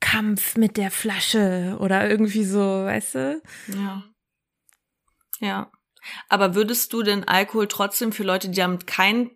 Kampf 0.00 0.56
mit 0.56 0.76
der 0.76 0.90
Flasche 0.90 1.78
oder 1.80 2.08
irgendwie 2.08 2.44
so, 2.44 2.60
weißt 2.60 3.14
du? 3.14 3.42
Ja. 3.68 4.04
Ja. 5.40 5.70
Aber 6.28 6.54
würdest 6.54 6.92
du 6.92 7.02
den 7.02 7.26
Alkohol 7.26 7.68
trotzdem 7.68 8.12
für 8.12 8.22
Leute, 8.22 8.48
die 8.48 8.58
damit 8.58 8.86
kein 8.86 9.30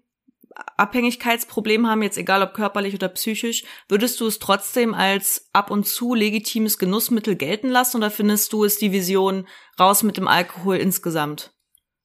Abhängigkeitsproblem 0.76 1.86
haben, 1.86 2.02
jetzt 2.02 2.18
egal 2.18 2.42
ob 2.42 2.54
körperlich 2.54 2.94
oder 2.94 3.08
psychisch, 3.08 3.64
würdest 3.88 4.20
du 4.20 4.26
es 4.26 4.38
trotzdem 4.38 4.94
als 4.94 5.48
ab 5.52 5.70
und 5.70 5.86
zu 5.86 6.14
legitimes 6.14 6.78
Genussmittel 6.78 7.36
gelten 7.36 7.68
lassen 7.68 7.98
oder 7.98 8.10
findest 8.10 8.52
du 8.52 8.64
es 8.64 8.78
die 8.78 8.92
Vision 8.92 9.46
raus 9.78 10.02
mit 10.02 10.16
dem 10.16 10.28
Alkohol 10.28 10.76
insgesamt? 10.76 11.52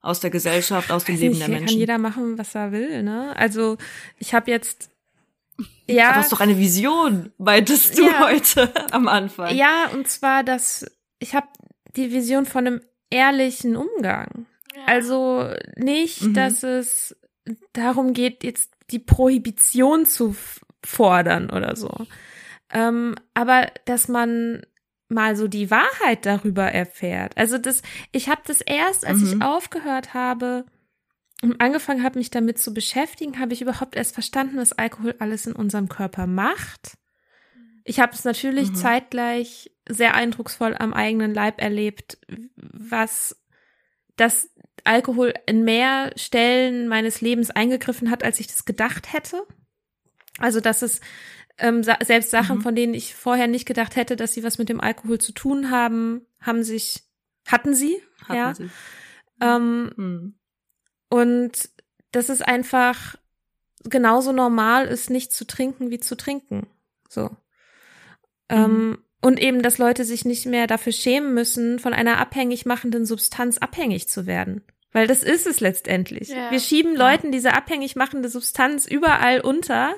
Aus 0.02 0.20
der 0.20 0.30
Gesellschaft, 0.30 0.92
aus 0.92 1.06
dem 1.06 1.16
Leben 1.16 1.30
nicht, 1.30 1.42
der 1.42 1.50
Menschen. 1.50 1.68
Kann 1.68 1.78
jeder 1.78 1.98
machen, 1.98 2.38
was 2.38 2.54
er 2.54 2.72
will, 2.72 3.02
ne? 3.02 3.36
Also 3.36 3.78
ich 4.20 4.34
habe 4.34 4.52
jetzt 4.52 4.92
ja. 5.88 6.14
Das 6.14 6.26
ist 6.26 6.32
doch 6.32 6.42
eine 6.42 6.58
Vision, 6.58 7.32
meintest 7.38 7.98
du 7.98 8.06
ja. 8.06 8.20
heute 8.28 8.72
am 8.92 9.08
Anfang. 9.08 9.56
Ja, 9.56 9.90
und 9.94 10.08
zwar, 10.08 10.44
dass 10.44 10.86
ich 11.20 11.34
habe 11.34 11.48
die 11.96 12.12
Vision 12.12 12.46
von 12.46 12.68
einem 12.68 12.82
ehrlichen 13.10 13.76
Umgang. 13.76 14.46
Ja. 14.76 14.82
Also 14.86 15.50
nicht, 15.78 16.22
mhm. 16.22 16.34
dass 16.34 16.64
es 16.64 17.16
darum 17.74 18.14
geht, 18.14 18.44
jetzt 18.44 18.72
die 18.92 19.00
Prohibition 19.00 20.06
zu 20.06 20.36
fordern 20.84 21.50
oder 21.50 21.76
so. 21.76 21.92
Ähm, 22.72 23.16
aber 23.34 23.72
dass 23.86 24.08
man 24.08 24.64
mal 25.08 25.36
so 25.36 25.48
die 25.48 25.70
Wahrheit 25.70 26.26
darüber 26.26 26.66
erfährt. 26.66 27.38
Also 27.38 27.58
das, 27.58 27.82
ich 28.12 28.30
habe 28.30 28.42
das 28.46 28.62
erst, 28.62 29.06
als 29.06 29.20
mhm. 29.20 29.28
ich 29.28 29.42
aufgehört 29.42 30.14
habe 30.14 30.66
und 31.42 31.62
angefangen 31.62 32.04
habe, 32.04 32.18
mich 32.18 32.32
damit 32.32 32.58
zu 32.58 32.74
beschäftigen, 32.74 33.40
habe 33.40 33.54
ich 33.54 33.62
überhaupt 33.62 33.96
erst 33.96 34.14
verstanden, 34.14 34.58
was 34.58 34.74
Alkohol 34.74 35.16
alles 35.20 35.46
in 35.46 35.54
unserem 35.54 35.90
Körper 35.90 36.28
macht. 36.28 36.98
Ich 37.84 38.00
habe 38.00 38.14
es 38.14 38.24
natürlich 38.24 38.72
mhm. 38.72 38.76
zeitgleich 38.76 39.72
sehr 39.88 40.16
eindrucksvoll 40.16 40.76
am 40.78 40.94
eigenen 40.94 41.34
Leib 41.34 41.62
erlebt, 41.62 42.18
was 42.58 43.40
das 44.16 44.50
Alkohol 44.86 45.34
in 45.46 45.64
mehr 45.64 46.12
Stellen 46.16 46.88
meines 46.88 47.20
Lebens 47.20 47.52
eingegriffen 47.52 48.10
hat, 48.10 48.24
als 48.24 48.40
ich 48.40 48.48
das 48.48 48.66
gedacht 48.66 49.12
hätte. 49.12 49.44
Also, 50.38 50.60
dass 50.60 50.82
es 50.82 51.02
ähm, 51.58 51.84
selbst 51.84 52.32
Sachen, 52.32 52.58
mhm. 52.58 52.62
von 52.62 52.76
denen 52.76 52.94
ich 52.94 53.16
vorher 53.16 53.48
nicht 53.48 53.66
gedacht 53.66 53.96
hätte, 53.96 54.16
dass 54.16 54.34
sie 54.34 54.44
was 54.44 54.58
mit 54.58 54.70
dem 54.70 54.82
Alkohol 54.82 55.20
zu 55.20 55.32
tun 55.32 55.72
haben, 55.72 56.26
haben 56.40 56.64
sich, 56.64 57.04
hatten 57.48 57.74
sie, 57.74 58.02
hatten 58.24 58.36
ja. 58.36 58.56
Sie. 58.56 58.70
Ähm, 59.42 59.92
mhm. 59.96 60.36
Und 61.10 61.70
dass 62.12 62.30
es 62.30 62.42
einfach 62.42 63.16
genauso 63.84 64.32
normal 64.32 64.88
ist, 64.88 65.10
nicht 65.10 65.32
zu 65.32 65.46
trinken 65.46 65.90
wie 65.92 66.00
zu 66.00 66.16
trinken. 66.16 66.68
So. 67.10 67.30
Mhm. 67.30 67.36
Ähm, 68.50 68.98
und 69.22 69.40
eben, 69.40 69.64
dass 69.64 69.80
Leute 69.80 70.06
sich 70.06 70.26
nicht 70.26 70.46
mehr 70.46 70.68
dafür 70.68 70.92
schämen 70.92 71.34
müssen, 71.34 71.80
von 71.80 71.94
einer 71.94 72.20
abhängig 72.20 72.66
machenden 72.66 73.06
Substanz 73.06 73.58
abhängig 73.58 74.08
zu 74.08 74.28
werden. 74.28 74.64
Weil 74.96 75.08
das 75.08 75.24
ist 75.24 75.46
es 75.46 75.60
letztendlich. 75.60 76.30
Ja. 76.30 76.52
Wir 76.52 76.60
schieben 76.62 76.96
Leuten 76.96 77.30
diese 77.30 77.52
abhängig 77.52 77.98
machende 77.98 78.30
Substanz 78.30 78.86
überall 78.86 79.42
unter 79.42 79.94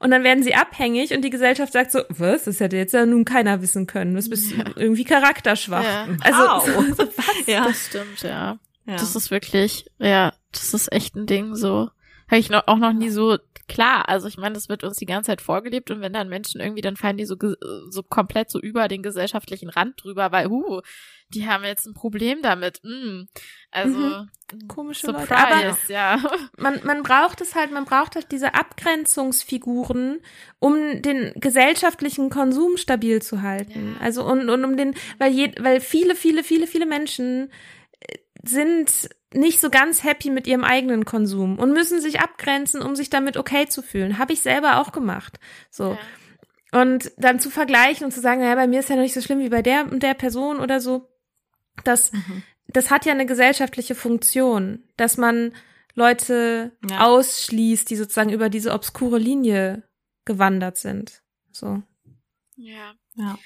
und 0.00 0.10
dann 0.10 0.24
werden 0.24 0.42
sie 0.42 0.56
abhängig 0.56 1.14
und 1.14 1.22
die 1.22 1.30
Gesellschaft 1.30 1.72
sagt 1.72 1.92
so, 1.92 2.00
was, 2.08 2.42
das 2.42 2.58
hätte 2.58 2.76
jetzt 2.76 2.92
ja 2.92 3.06
nun 3.06 3.24
keiner 3.24 3.62
wissen 3.62 3.86
können. 3.86 4.12
Du 4.12 4.28
bist 4.28 4.50
ja. 4.50 4.64
irgendwie 4.74 5.04
charakterschwach. 5.04 5.84
Ja. 5.84 6.08
Also, 6.22 6.72
so, 6.72 6.82
so, 6.94 7.12
was? 7.16 7.46
Ja. 7.46 7.64
Das 7.64 7.86
stimmt, 7.86 8.22
ja. 8.22 8.58
ja. 8.86 8.96
Das 8.96 9.14
ist 9.14 9.30
wirklich, 9.30 9.88
ja, 10.00 10.32
das 10.50 10.74
ist 10.74 10.92
echt 10.92 11.14
ein 11.14 11.26
Ding 11.26 11.54
so. 11.54 11.88
Habe 12.26 12.40
ich 12.40 12.50
noch, 12.50 12.66
auch 12.66 12.78
noch 12.78 12.92
nie 12.92 13.10
so 13.10 13.38
klar. 13.68 14.08
Also 14.08 14.26
ich 14.26 14.36
meine, 14.36 14.56
das 14.56 14.68
wird 14.68 14.82
uns 14.82 14.96
die 14.96 15.06
ganze 15.06 15.28
Zeit 15.28 15.40
vorgelebt 15.40 15.92
und 15.92 16.00
wenn 16.00 16.12
dann 16.12 16.28
Menschen 16.28 16.60
irgendwie, 16.60 16.82
dann 16.82 16.96
fallen 16.96 17.18
die 17.18 17.24
so, 17.24 17.36
so 17.88 18.02
komplett 18.02 18.50
so 18.50 18.58
über 18.58 18.88
den 18.88 19.04
gesellschaftlichen 19.04 19.70
Rand 19.70 20.02
drüber, 20.02 20.32
weil, 20.32 20.48
uh, 20.48 20.80
die 21.34 21.46
haben 21.46 21.64
jetzt 21.64 21.86
ein 21.86 21.94
Problem 21.94 22.42
damit. 22.42 22.80
Mm. 22.82 23.22
Also 23.70 23.98
mhm. 23.98 24.28
komische 24.68 25.06
Surprise, 25.06 25.30
Leute. 25.30 25.36
Aber 25.36 25.78
ja. 25.88 26.18
Man, 26.56 26.80
man 26.84 27.02
braucht 27.02 27.40
es 27.40 27.54
halt, 27.54 27.70
man 27.70 27.84
braucht 27.84 28.16
halt 28.16 28.32
diese 28.32 28.54
Abgrenzungsfiguren, 28.54 30.20
um 30.58 31.02
den 31.02 31.32
gesellschaftlichen 31.36 32.30
Konsum 32.30 32.76
stabil 32.76 33.22
zu 33.22 33.42
halten. 33.42 33.96
Ja. 33.98 34.04
Also 34.04 34.24
und, 34.24 34.48
und 34.50 34.64
um 34.64 34.76
den, 34.76 34.94
weil 35.18 35.32
je, 35.32 35.52
weil 35.60 35.80
viele, 35.80 36.14
viele, 36.14 36.42
viele, 36.42 36.66
viele 36.66 36.86
Menschen 36.86 37.50
äh, 38.00 38.18
sind 38.42 39.10
nicht 39.32 39.60
so 39.60 39.70
ganz 39.70 40.02
happy 40.02 40.30
mit 40.30 40.46
ihrem 40.46 40.64
eigenen 40.64 41.04
Konsum 41.04 41.58
und 41.58 41.72
müssen 41.72 42.00
sich 42.00 42.20
abgrenzen, 42.20 42.82
um 42.82 42.96
sich 42.96 43.10
damit 43.10 43.36
okay 43.36 43.66
zu 43.66 43.82
fühlen. 43.82 44.18
Habe 44.18 44.32
ich 44.32 44.40
selber 44.40 44.80
auch 44.80 44.90
gemacht. 44.90 45.38
So. 45.70 45.92
Ja. 45.92 45.98
Und 46.72 47.12
dann 47.16 47.40
zu 47.40 47.50
vergleichen 47.50 48.04
und 48.04 48.12
zu 48.12 48.20
sagen, 48.20 48.40
naja, 48.40 48.54
bei 48.54 48.66
mir 48.66 48.80
ist 48.80 48.88
ja 48.88 48.96
noch 48.96 49.02
nicht 49.02 49.14
so 49.14 49.20
schlimm 49.20 49.40
wie 49.40 49.48
bei 49.48 49.62
der 49.62 49.90
und 49.90 50.02
der 50.02 50.14
Person 50.14 50.60
oder 50.60 50.80
so. 50.80 51.08
Das, 51.84 52.12
mhm. 52.12 52.42
das 52.68 52.90
hat 52.90 53.06
ja 53.06 53.12
eine 53.12 53.26
gesellschaftliche 53.26 53.94
Funktion, 53.94 54.84
dass 54.96 55.16
man 55.16 55.52
Leute 55.94 56.76
ja. 56.88 57.06
ausschließt, 57.06 57.90
die 57.90 57.96
sozusagen 57.96 58.30
über 58.30 58.48
diese 58.48 58.72
obskure 58.72 59.18
Linie 59.18 59.82
gewandert 60.24 60.76
sind. 60.76 61.22
So. 61.50 61.82
Ja. 62.56 62.94
Ja. 63.14 63.38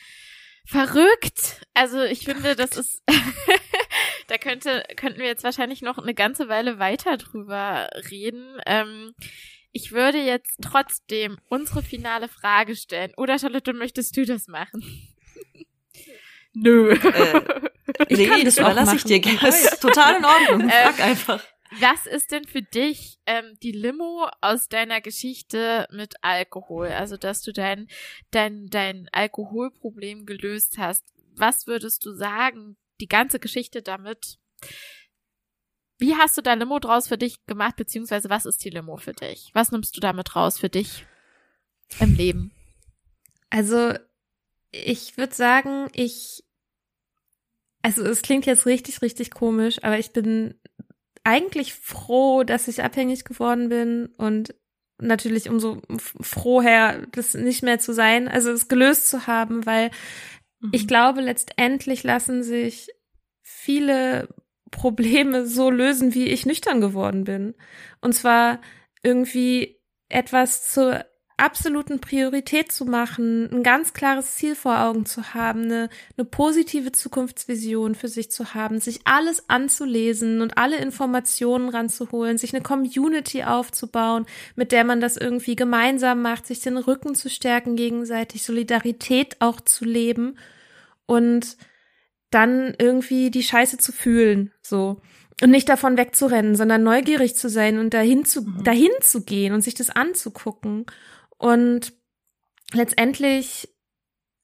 Verrückt. 0.67 1.67
Also 1.75 2.03
ich 2.03 2.25
Verrückt. 2.25 2.43
finde, 2.43 2.57
das 2.57 2.77
ist, 2.77 3.03
da 4.29 4.39
könnte, 4.39 4.83
könnten 4.97 5.19
wir 5.19 5.27
jetzt 5.27 5.45
wahrscheinlich 5.45 5.83
noch 5.83 5.99
eine 5.99 6.15
ganze 6.15 6.49
Weile 6.49 6.79
weiter 6.79 7.17
drüber 7.17 7.89
reden. 8.11 8.59
Ähm, 8.67 9.15
ich 9.73 9.93
würde 9.93 10.19
jetzt 10.19 10.59
trotzdem 10.63 11.39
unsere 11.49 11.83
finale 11.83 12.29
Frage 12.29 12.77
stellen. 12.77 13.13
Oder 13.17 13.39
Charlotte, 13.39 13.73
möchtest 13.73 14.17
du 14.17 14.25
das 14.25 14.47
machen? 14.47 14.83
Nö. 16.53 16.95
Äh, 17.05 17.41
nee, 18.09 18.45
das 18.45 18.59
überlasse 18.59 18.97
ich 18.97 19.05
dir 19.05 19.21
gerne. 19.21 19.39
Das 19.41 19.65
ist 19.65 19.81
total 19.81 20.17
in 20.17 20.25
Ordnung. 20.25 20.71
Frag 20.71 20.99
ähm, 20.99 21.05
einfach. 21.05 21.45
Was 21.81 22.07
ist 22.07 22.31
denn 22.31 22.45
für 22.45 22.63
dich 22.63 23.19
ähm, 23.27 23.57
die 23.63 23.73
Limo 23.73 24.29
aus 24.41 24.69
deiner 24.69 25.01
Geschichte 25.01 25.89
mit 25.91 26.15
Alkohol? 26.23 26.89
Also, 26.89 27.17
dass 27.17 27.43
du 27.43 27.53
dein, 27.53 27.89
dein, 28.31 28.67
dein 28.69 29.09
Alkoholproblem 29.13 30.27
gelöst 30.27 30.79
hast. 30.79 31.05
Was 31.37 31.67
würdest 31.67 32.05
du 32.05 32.13
sagen, 32.13 32.77
die 33.01 33.09
ganze 33.09 33.41
Geschichte 33.41 33.83
damit? 33.83 34.39
Wie 35.99 36.15
hast 36.15 36.37
du 36.37 36.43
dein 36.43 36.61
Limo 36.61 36.79
draus 36.79 37.09
für 37.09 37.19
dich 37.19 37.45
gemacht, 37.47 37.77
beziehungsweise 37.77 38.31
was 38.31 38.47
ist 38.47 38.65
die 38.65 38.71
Limo 38.71 38.97
für 38.97 39.13
dich? 39.13 39.51
Was 39.53 39.73
nimmst 39.73 39.97
du 39.97 40.01
damit 40.01 40.37
raus 40.37 40.59
für 40.59 40.69
dich 40.69 41.07
im 41.99 42.15
Leben? 42.15 42.53
Also, 43.51 43.95
ich 44.71 45.17
würde 45.17 45.35
sagen, 45.35 45.89
ich, 45.93 46.44
also 47.85 48.03
es 48.03 48.23
klingt 48.23 48.47
jetzt 48.47 48.65
richtig, 48.65 49.03
richtig 49.03 49.31
komisch, 49.31 49.85
aber 49.85 49.99
ich 49.99 50.13
bin 50.13 50.55
eigentlich 51.23 51.75
froh, 51.75 52.43
dass 52.43 52.67
ich 52.67 52.83
abhängig 52.83 53.25
geworden 53.25 53.69
bin 53.69 54.07
und 54.17 54.55
natürlich 54.97 55.51
umso 55.51 55.83
froher, 55.99 57.07
das 57.13 57.35
nicht 57.35 57.63
mehr 57.63 57.79
zu 57.79 57.93
sein, 57.93 58.27
also 58.27 58.53
es 58.53 58.69
gelöst 58.69 59.11
zu 59.11 59.27
haben, 59.27 59.67
weil 59.67 59.91
mhm. 60.61 60.71
ich 60.73 60.89
glaube, 60.89 61.21
letztendlich 61.21 62.05
lassen 62.05 62.43
sich 62.43 62.89
viele 63.43 64.29
Probleme 64.71 65.45
so 65.45 65.69
lösen, 65.69 66.15
wie 66.15 66.29
ich 66.29 66.47
nüchtern 66.47 66.81
geworden 66.81 67.25
bin. 67.25 67.55
Und 68.01 68.15
zwar 68.15 68.63
irgendwie 69.03 69.79
etwas 70.09 70.71
zu 70.71 71.05
absoluten 71.37 72.01
Priorität 72.01 72.71
zu 72.71 72.85
machen, 72.85 73.51
ein 73.53 73.63
ganz 73.63 73.93
klares 73.93 74.37
Ziel 74.37 74.55
vor 74.55 74.81
Augen 74.81 75.05
zu 75.05 75.35
haben, 75.35 75.63
eine, 75.65 75.89
eine 76.17 76.25
positive 76.25 76.93
Zukunftsvision 76.93 77.95
für 77.95 78.09
sich 78.09 78.31
zu 78.31 78.55
haben, 78.55 78.79
sich 78.79 79.01
alles 79.05 79.49
anzulesen 79.49 80.43
und 80.43 80.59
alle 80.59 80.77
Informationen 80.77 81.69
ranzuholen, 81.69 82.39
sich 82.39 82.55
eine 82.55 82.63
Community 82.63 83.43
aufzubauen, 83.43 84.27
mit 84.55 84.71
der 84.71 84.85
man 84.85 85.01
das 85.01 85.17
irgendwie 85.17 85.57
gemeinsam 85.57 86.23
macht, 86.23 86.47
sich 86.47 86.61
den 86.61 86.77
Rücken 86.77 87.15
zu 87.15 87.29
stärken 87.29 87.75
gegenseitig, 87.75 88.45
Solidarität 88.45 89.37
auch 89.41 89.61
zu 89.61 89.85
leben 89.85 90.39
und 91.07 91.57
dann 92.31 92.75
irgendwie 92.79 93.31
die 93.31 93.43
Scheiße 93.43 93.79
zu 93.79 93.93
fühlen, 93.93 94.53
so. 94.61 95.01
Und 95.43 95.51
nicht 95.51 95.69
davon 95.69 95.97
wegzurennen, 95.97 96.55
sondern 96.55 96.85
neugierig 96.85 97.35
zu 97.35 97.49
sein 97.49 97.79
und 97.79 97.93
dahin 97.93 98.25
zu, 98.25 98.43
mhm. 98.43 98.63
dahin 98.63 98.93
zu 99.01 99.25
gehen 99.25 99.53
und 99.53 99.63
sich 99.63 99.75
das 99.75 99.91
anzugucken. 99.91 100.87
Und 101.45 101.93
letztendlich 102.73 103.69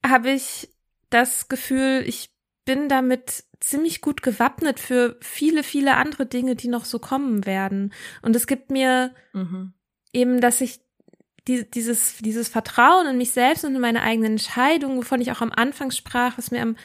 habe 0.05 0.32
ich 0.32 0.68
das 1.09 1.48
Gefühl, 1.48 2.05
ich 2.06 2.28
bin 2.66 2.90
damit 2.90 3.44
ziemlich 3.59 4.02
gut 4.02 4.22
gewappnet 4.22 4.78
für 4.78 5.16
viele, 5.22 5.62
viele 5.62 5.97
andere 5.97 6.27
Dinge, 6.27 6.56
die 6.56 6.68
noch 6.68 6.85
so 6.85 6.98
kommen 6.98 7.47
werden. 7.47 7.94
Und 8.20 8.36
es 8.36 8.47
gibt 8.47 8.70
mir 8.70 9.14
mhm. 9.32 9.72
eben, 10.12 10.43
dass 10.43 10.60
ich 10.60 10.81
die, 11.48 11.70
dieses, 11.70 12.18
dieses 12.18 12.51
Vertrauen 12.51 13.06
in 13.06 13.16
mich 13.16 13.31
selbst 13.31 13.64
und 13.64 13.74
in 13.74 13.81
meine 13.81 14.02
eigenen 14.02 14.32
Entscheidungen, 14.32 14.98
wovon 14.98 15.22
ich 15.22 15.32
auch 15.32 15.40
am 15.40 15.52
Anfang 15.52 15.93
sprach, 15.93 16.36
was 16.36 16.51
mir 16.51 16.60
am, 16.60 16.77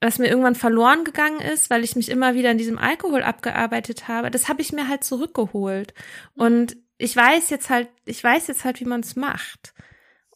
was 0.00 0.18
mir 0.18 0.28
irgendwann 0.28 0.54
verloren 0.54 1.04
gegangen 1.04 1.42
ist, 1.42 1.68
weil 1.68 1.84
ich 1.84 1.94
mich 1.94 2.08
immer 2.08 2.34
wieder 2.34 2.50
in 2.50 2.58
diesem 2.58 2.78
Alkohol 2.78 3.22
abgearbeitet 3.22 4.08
habe, 4.08 4.30
das 4.30 4.48
habe 4.48 4.62
ich 4.62 4.72
mir 4.72 4.88
halt 4.88 5.04
zurückgeholt. 5.04 5.92
Mhm. 6.36 6.42
Und 6.42 6.76
ich 7.02 7.16
weiß 7.16 7.50
jetzt 7.50 7.68
halt, 7.68 7.88
ich 8.04 8.22
weiß 8.22 8.46
jetzt 8.46 8.64
halt, 8.64 8.78
wie 8.78 8.84
man 8.84 9.00
es 9.00 9.16
macht. 9.16 9.74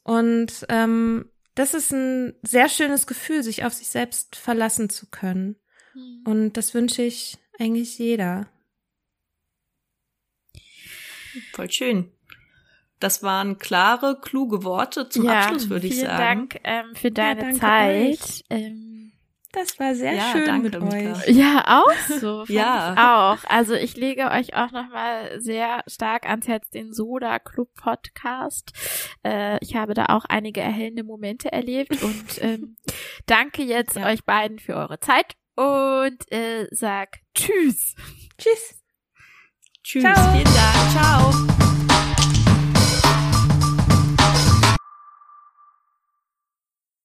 Und 0.03 0.67
ähm, 0.69 1.31
das 1.55 1.75
ist 1.75 1.93
ein 1.93 2.35
sehr 2.43 2.69
schönes 2.69 3.07
Gefühl, 3.07 3.43
sich 3.45 3.65
auf 3.65 3.73
sich 3.73 3.89
selbst 3.89 4.35
verlassen 4.35 4.91
zu 4.91 5.07
können. 5.07 5.57
Mhm. 5.95 6.23
Und 6.25 6.53
das 6.57 6.75
wünsche 6.75 7.03
ich 7.03 7.39
eigentlich 7.59 7.99
jeder. 7.99 8.49
Voll 11.53 11.71
schön. 11.71 12.11
Das 12.99 13.23
waren 13.23 13.59
klare, 13.59 14.19
kluge 14.21 14.65
Worte 14.65 15.09
zum 15.09 15.27
ja, 15.27 15.43
Abschluss, 15.43 15.69
würde 15.69 15.87
ich 15.87 16.01
sagen. 16.01 16.49
Vielen 16.51 16.61
Dank 16.61 16.61
ähm, 16.65 16.97
für 16.97 17.11
deine 17.13 17.53
ja, 17.53 17.61
Zeit. 17.61 18.45
Ähm, 18.51 18.96
das 19.57 19.79
war 19.81 19.95
sehr 19.95 20.13
ja, 20.13 20.33
schön 20.33 20.61
mit 20.61 20.77
euch. 20.77 21.29
Ja, 21.29 21.81
auch 21.81 22.19
so. 22.21 22.45
ja. 22.49 23.33
auch. 23.33 23.45
Also 23.49 23.73
ich 23.73 23.97
lege 23.97 24.31
euch 24.31 24.55
auch 24.55 24.71
nochmal 24.71 25.41
sehr 25.41 25.83
stark 25.87 26.29
ans 26.29 26.47
Herz 26.47 26.69
den 26.69 26.93
Soda 26.93 27.39
Club 27.39 27.71
Podcast. 27.75 28.73
Äh, 29.25 29.59
ich 29.65 29.75
habe 29.75 29.95
da 29.95 30.07
auch 30.11 30.27
einige 30.27 30.61
erhellende 30.61 31.05
Momente 31.05 31.51
erlebt 31.51 32.03
und 32.03 32.25
ähm, 32.43 32.77
danke 33.25 33.63
jetzt 33.63 33.97
ja. 33.97 34.07
euch 34.07 34.25
beiden 34.25 34.59
für 34.59 34.75
eure 34.75 35.01
Zeit 35.01 35.37
und 35.55 36.31
äh, 36.31 36.67
sag 36.71 37.21
Tschüss. 37.35 37.95
Tschüss. 38.37 38.83
Tschüss. 39.83 40.03
Ciao. 40.03 40.33
Vielen 40.33 40.45
Dank. 40.45 41.57
Ciao. 41.57 41.76